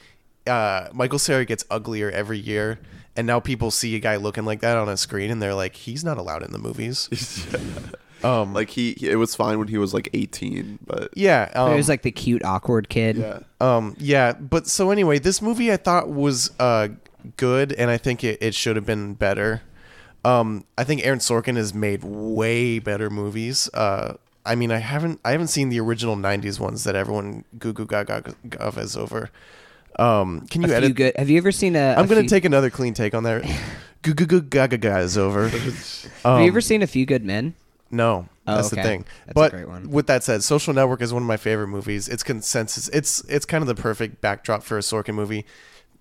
uh, 0.47 0.89
Michael 0.93 1.19
Cera 1.19 1.45
gets 1.45 1.65
uglier 1.71 2.11
every 2.11 2.39
year, 2.39 2.79
and 3.17 3.27
now 3.27 3.41
people 3.41 3.73
see 3.73 3.97
a 3.97 3.99
guy 3.99 4.15
looking 4.17 4.45
like 4.45 4.61
that 4.61 4.77
on 4.77 4.89
a 4.89 4.97
screen, 4.97 5.31
and 5.33 5.43
they're 5.43 5.55
like, 5.55 5.75
he's 5.75 6.05
not 6.05 6.17
allowed 6.19 6.45
in 6.45 6.53
the 6.53 6.59
movies. 6.59 7.09
um, 8.25 8.53
like 8.55 8.71
he, 8.71 8.95
he- 8.99 9.09
it 9.11 9.17
was 9.17 9.35
fine 9.35 9.59
when 9.59 9.69
he 9.69 9.79
was 9.79 9.93
like 9.95 10.09
18, 10.15 10.79
but 10.87 11.11
yeah, 11.17 11.51
um, 11.55 11.71
he 11.71 11.77
was 11.77 11.89
like 11.89 12.03
the 12.03 12.11
cute, 12.11 12.45
awkward 12.45 12.89
kid. 12.89 13.17
yeah. 13.17 13.41
Um, 13.61 13.95
yeah, 13.99 14.33
but 14.33 14.67
so 14.67 14.91
anyway, 14.91 15.19
this 15.19 15.41
movie 15.43 15.73
I 15.73 15.77
thought 15.77 16.09
was 16.09 16.51
uh 16.59 16.89
good, 17.37 17.73
and 17.73 17.91
I 17.91 17.97
think 17.99 18.23
it, 18.25 18.39
it 18.41 18.55
should 18.55 18.77
have 18.77 18.87
been 18.87 19.15
better. 19.15 19.63
Um, 20.25 20.65
I 20.77 20.85
think 20.85 21.05
Aaron 21.07 21.21
Sorkin 21.21 21.57
has 21.57 21.73
made 21.73 22.03
way 22.03 22.79
better 22.81 23.09
movies. 23.11 23.71
Uh, 23.73 24.15
I 24.45 24.55
mean, 24.57 24.71
I 24.73 24.79
haven't 24.79 25.21
I 25.25 25.31
haven't 25.33 25.49
seen 25.49 25.69
the 25.69 25.79
original 25.81 26.17
'90s 26.17 26.59
ones 26.59 26.85
that 26.85 26.95
everyone 26.97 27.45
goo 27.59 27.73
goo 27.73 27.87
gaga 27.87 28.35
gagas 28.49 28.97
over. 28.97 29.31
Um, 29.99 30.47
can 30.51 30.63
you 30.63 30.69
few 30.69 30.77
edit? 30.77 30.95
good. 30.97 31.17
Have 31.17 31.31
you 31.31 31.39
ever 31.39 31.53
seen 31.53 31.75
a? 31.77 31.95
I'm 31.97 32.05
a 32.05 32.09
gonna 32.09 32.21
few- 32.23 32.29
take 32.29 32.45
another 32.45 32.71
clean 32.71 32.93
take 32.95 33.15
on 33.15 33.23
that. 33.25 33.45
goo 34.03 34.15
goo 34.15 34.27
goo 34.27 34.43
gaga 34.43 34.79
guys 34.79 35.17
over. 35.17 35.49
Have 35.49 36.07
Um, 36.25 36.43
you 36.43 36.49
ever 36.49 36.61
seen 36.61 36.83
a 36.83 36.87
few 36.87 37.07
good 37.07 37.25
men? 37.25 37.55
No, 37.91 38.29
Oh, 38.49 38.55
that's 38.57 38.71
the 38.71 38.77
thing. 38.83 39.05
That's 39.27 39.31
a 39.31 39.35
but 39.35 39.51
great 39.53 39.69
one. 39.69 39.91
with 39.91 40.07
that 40.07 40.23
said, 40.23 40.43
Social 40.45 40.73
Network 40.73 41.03
is 41.03 41.13
one 41.13 41.23
of 41.23 41.27
my 41.27 41.37
favorite 41.37 41.67
movies. 41.69 42.09
It's 42.09 42.23
consensus. 42.23 42.89
It's 42.89 43.21
it's 43.29 43.45
kind 43.45 43.63
of 43.63 43.69
the 43.69 43.75
perfect 43.81 44.21
backdrop 44.21 44.63
for 44.63 44.77
a 44.79 44.81
Sorkin 44.83 45.15
movie. 45.15 45.45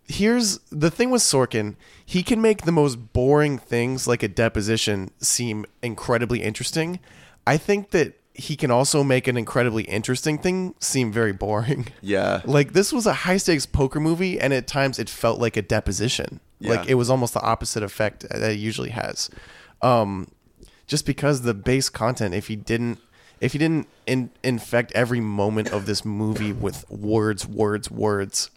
Here's 0.07 0.59
the 0.71 0.91
thing 0.91 1.09
with 1.09 1.23
Sorkin: 1.23 1.75
he 2.05 2.21
can 2.21 2.39
make 2.41 2.61
the 2.61 2.71
most 2.71 3.13
boring 3.13 3.57
things, 3.57 4.07
like 4.07 4.21
a 4.21 4.27
deposition, 4.27 5.09
seem 5.19 5.65
incredibly 5.81 6.43
interesting. 6.43 6.99
I 7.47 7.57
think 7.57 7.89
that 7.91 8.13
he 8.37 8.55
can 8.55 8.69
also 8.69 9.01
make 9.03 9.27
an 9.27 9.37
incredibly 9.37 9.83
interesting 9.85 10.37
thing 10.37 10.75
seem 10.79 11.11
very 11.11 11.31
boring. 11.31 11.87
Yeah. 12.01 12.41
Like 12.45 12.73
this 12.73 12.91
was 12.93 13.07
a 13.07 13.13
high 13.13 13.37
stakes 13.37 13.65
poker 13.65 13.99
movie, 13.99 14.39
and 14.39 14.53
at 14.53 14.67
times 14.67 14.99
it 14.99 15.09
felt 15.09 15.39
like 15.39 15.57
a 15.57 15.61
deposition. 15.63 16.39
Like 16.61 16.87
it 16.87 16.95
was 16.95 17.09
almost 17.11 17.33
the 17.33 17.41
opposite 17.41 17.81
effect 17.83 18.27
that 18.29 18.41
it 18.51 18.57
usually 18.59 18.89
has. 18.89 19.29
Um, 19.81 20.27
just 20.87 21.05
because 21.05 21.41
the 21.41 21.53
base 21.53 21.89
content, 21.89 22.33
if 22.33 22.47
he 22.47 22.55
didn't, 22.55 22.99
if 23.41 23.53
he 23.53 23.59
didn't 23.59 23.87
in, 24.05 24.29
infect 24.43 24.91
every 24.93 25.19
moment 25.19 25.69
of 25.69 25.85
this 25.85 26.05
movie 26.05 26.53
with 26.53 26.89
words, 26.89 27.45
words, 27.47 27.91
words, 27.91 28.49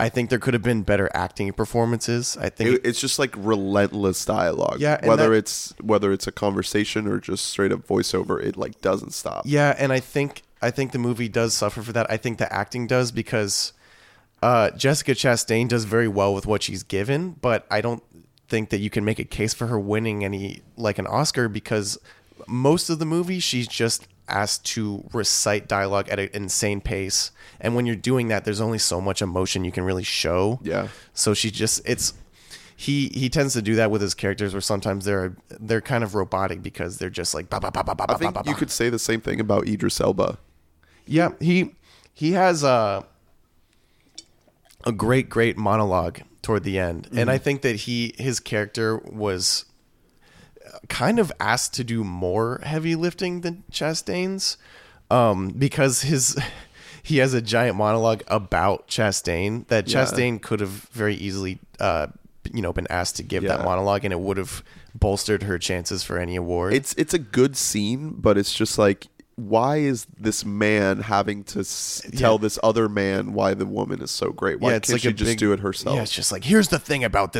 I 0.00 0.08
think 0.08 0.30
there 0.30 0.38
could 0.38 0.54
have 0.54 0.62
been 0.64 0.82
better 0.82 1.08
acting 1.14 1.52
performances. 1.52 2.36
I 2.36 2.48
think 2.48 2.70
It, 2.70 2.80
it's 2.84 3.00
just 3.00 3.18
like 3.18 3.34
relentless 3.36 4.24
dialogue. 4.24 4.80
Yeah, 4.80 5.04
whether 5.06 5.30
that- 5.30 5.36
it's 5.36 5.74
whether 5.80 6.12
it's 6.12 6.26
a 6.26 6.32
conversation 6.32 7.06
or 7.06 7.18
just 7.20 7.46
straight 7.46 7.72
up 7.72 7.86
voiceover, 7.86 8.42
it 8.42 8.56
like 8.56 8.80
doesn't 8.80 9.12
stop. 9.14 9.42
Yeah, 9.46 9.74
and 9.78 9.92
I 9.92 10.00
think 10.00 10.42
I 10.60 10.70
think 10.70 10.92
the 10.92 10.98
movie 10.98 11.28
does 11.28 11.54
suffer 11.54 11.82
for 11.82 11.92
that. 11.92 12.10
I 12.10 12.16
think 12.16 12.38
the 12.38 12.52
acting 12.52 12.86
does 12.86 13.12
because 13.12 13.72
uh, 14.42 14.70
Jessica 14.72 15.12
Chastain 15.12 15.68
does 15.68 15.84
very 15.84 16.08
well 16.08 16.34
with 16.34 16.46
what 16.46 16.64
she's 16.64 16.82
given, 16.82 17.36
but 17.40 17.64
I 17.70 17.80
don't 17.80 18.02
think 18.52 18.68
that 18.68 18.80
you 18.80 18.90
can 18.90 19.02
make 19.02 19.18
a 19.18 19.24
case 19.24 19.54
for 19.54 19.68
her 19.68 19.80
winning 19.80 20.22
any 20.22 20.60
like 20.76 20.98
an 20.98 21.06
Oscar 21.06 21.48
because 21.48 21.98
most 22.46 22.90
of 22.90 22.98
the 22.98 23.06
movie 23.06 23.40
she's 23.40 23.66
just 23.66 24.06
asked 24.28 24.66
to 24.66 25.08
recite 25.14 25.66
dialogue 25.66 26.10
at 26.10 26.18
an 26.18 26.28
insane 26.34 26.82
pace, 26.82 27.30
and 27.62 27.74
when 27.74 27.86
you're 27.86 27.96
doing 27.96 28.28
that, 28.28 28.44
there's 28.44 28.60
only 28.60 28.76
so 28.76 29.00
much 29.00 29.22
emotion 29.22 29.64
you 29.64 29.72
can 29.72 29.84
really 29.84 30.02
show. 30.02 30.60
Yeah. 30.62 30.88
So 31.14 31.32
she 31.32 31.50
just 31.50 31.80
it's 31.88 32.12
he 32.76 33.08
he 33.14 33.30
tends 33.30 33.54
to 33.54 33.62
do 33.62 33.74
that 33.76 33.90
with 33.90 34.02
his 34.02 34.12
characters 34.12 34.52
where 34.52 34.60
sometimes 34.60 35.06
they're 35.06 35.34
they're 35.58 35.80
kind 35.80 36.04
of 36.04 36.14
robotic 36.14 36.62
because 36.62 36.98
they're 36.98 37.08
just 37.08 37.32
like 37.32 37.48
ba 37.48 37.58
ba 37.58 37.70
ba 37.72 37.82
ba 37.82 37.94
ba 37.94 38.04
I 38.06 38.14
think 38.18 38.34
ba 38.34 38.42
you 38.44 38.52
ba. 38.52 38.58
could 38.58 38.70
say 38.70 38.90
the 38.90 38.98
same 38.98 39.22
thing 39.22 39.40
about 39.40 39.66
Idris 39.66 39.98
Elba. 39.98 40.36
Yeah, 41.06 41.30
he 41.40 41.74
he 42.12 42.32
has 42.32 42.62
a 42.62 43.06
a 44.84 44.92
great 44.92 45.30
great 45.30 45.56
monologue 45.56 46.20
toward 46.42 46.64
the 46.64 46.78
end, 46.78 47.08
and 47.16 47.30
I 47.30 47.38
think 47.38 47.62
that 47.62 47.76
he 47.76 48.14
his 48.18 48.40
character 48.40 48.98
was 48.98 49.64
kind 50.88 51.18
of 51.18 51.32
asked 51.38 51.74
to 51.74 51.84
do 51.84 52.04
more 52.04 52.60
heavy 52.64 52.94
lifting 52.94 53.42
than 53.42 53.64
Chastain's, 53.70 54.56
um, 55.10 55.50
because 55.50 56.02
his 56.02 56.36
he 57.02 57.18
has 57.18 57.34
a 57.34 57.42
giant 57.42 57.76
monologue 57.76 58.22
about 58.28 58.88
Chastain 58.88 59.66
that 59.68 59.88
Yeah. 59.88 60.04
Chastain 60.04 60.40
could 60.40 60.60
have 60.60 60.70
very 60.70 61.14
easily 61.14 61.58
uh, 61.80 62.08
you 62.52 62.62
know 62.62 62.72
been 62.72 62.86
asked 62.90 63.16
to 63.16 63.22
give 63.22 63.44
that 63.44 63.64
monologue, 63.64 64.04
and 64.04 64.12
it 64.12 64.20
would 64.20 64.36
have 64.36 64.62
bolstered 64.94 65.44
her 65.44 65.58
chances 65.58 66.02
for 66.02 66.18
any 66.18 66.36
award. 66.36 66.74
It's 66.74 66.92
it's 66.94 67.14
a 67.14 67.18
good 67.18 67.56
scene, 67.56 68.14
but 68.18 68.36
it's 68.36 68.52
just 68.54 68.78
like 68.78 69.08
why 69.36 69.76
is 69.78 70.06
this 70.18 70.44
man 70.44 71.00
having 71.00 71.44
to 71.44 71.60
s- 71.60 72.02
tell 72.16 72.32
Yeah. 72.32 72.38
this 72.38 72.58
other 72.62 72.88
man 72.88 73.32
why 73.32 73.54
the 73.54 73.64
woman 73.64 74.02
is 74.02 74.10
so 74.10 74.30
great? 74.30 74.60
Why 74.60 74.72
can't 74.72 74.84
she 75.00 75.12
just 75.12 75.30
big- 75.30 75.38
do 75.38 75.52
it 75.52 75.60
herself? 75.60 75.96
Yeah, 75.96 76.02
it's 76.02 76.12
just 76.12 76.32
like 76.32 76.44
here's 76.44 76.68
the 76.68 76.78
thing 76.78 77.02
about 77.04 77.30
this 77.30 77.30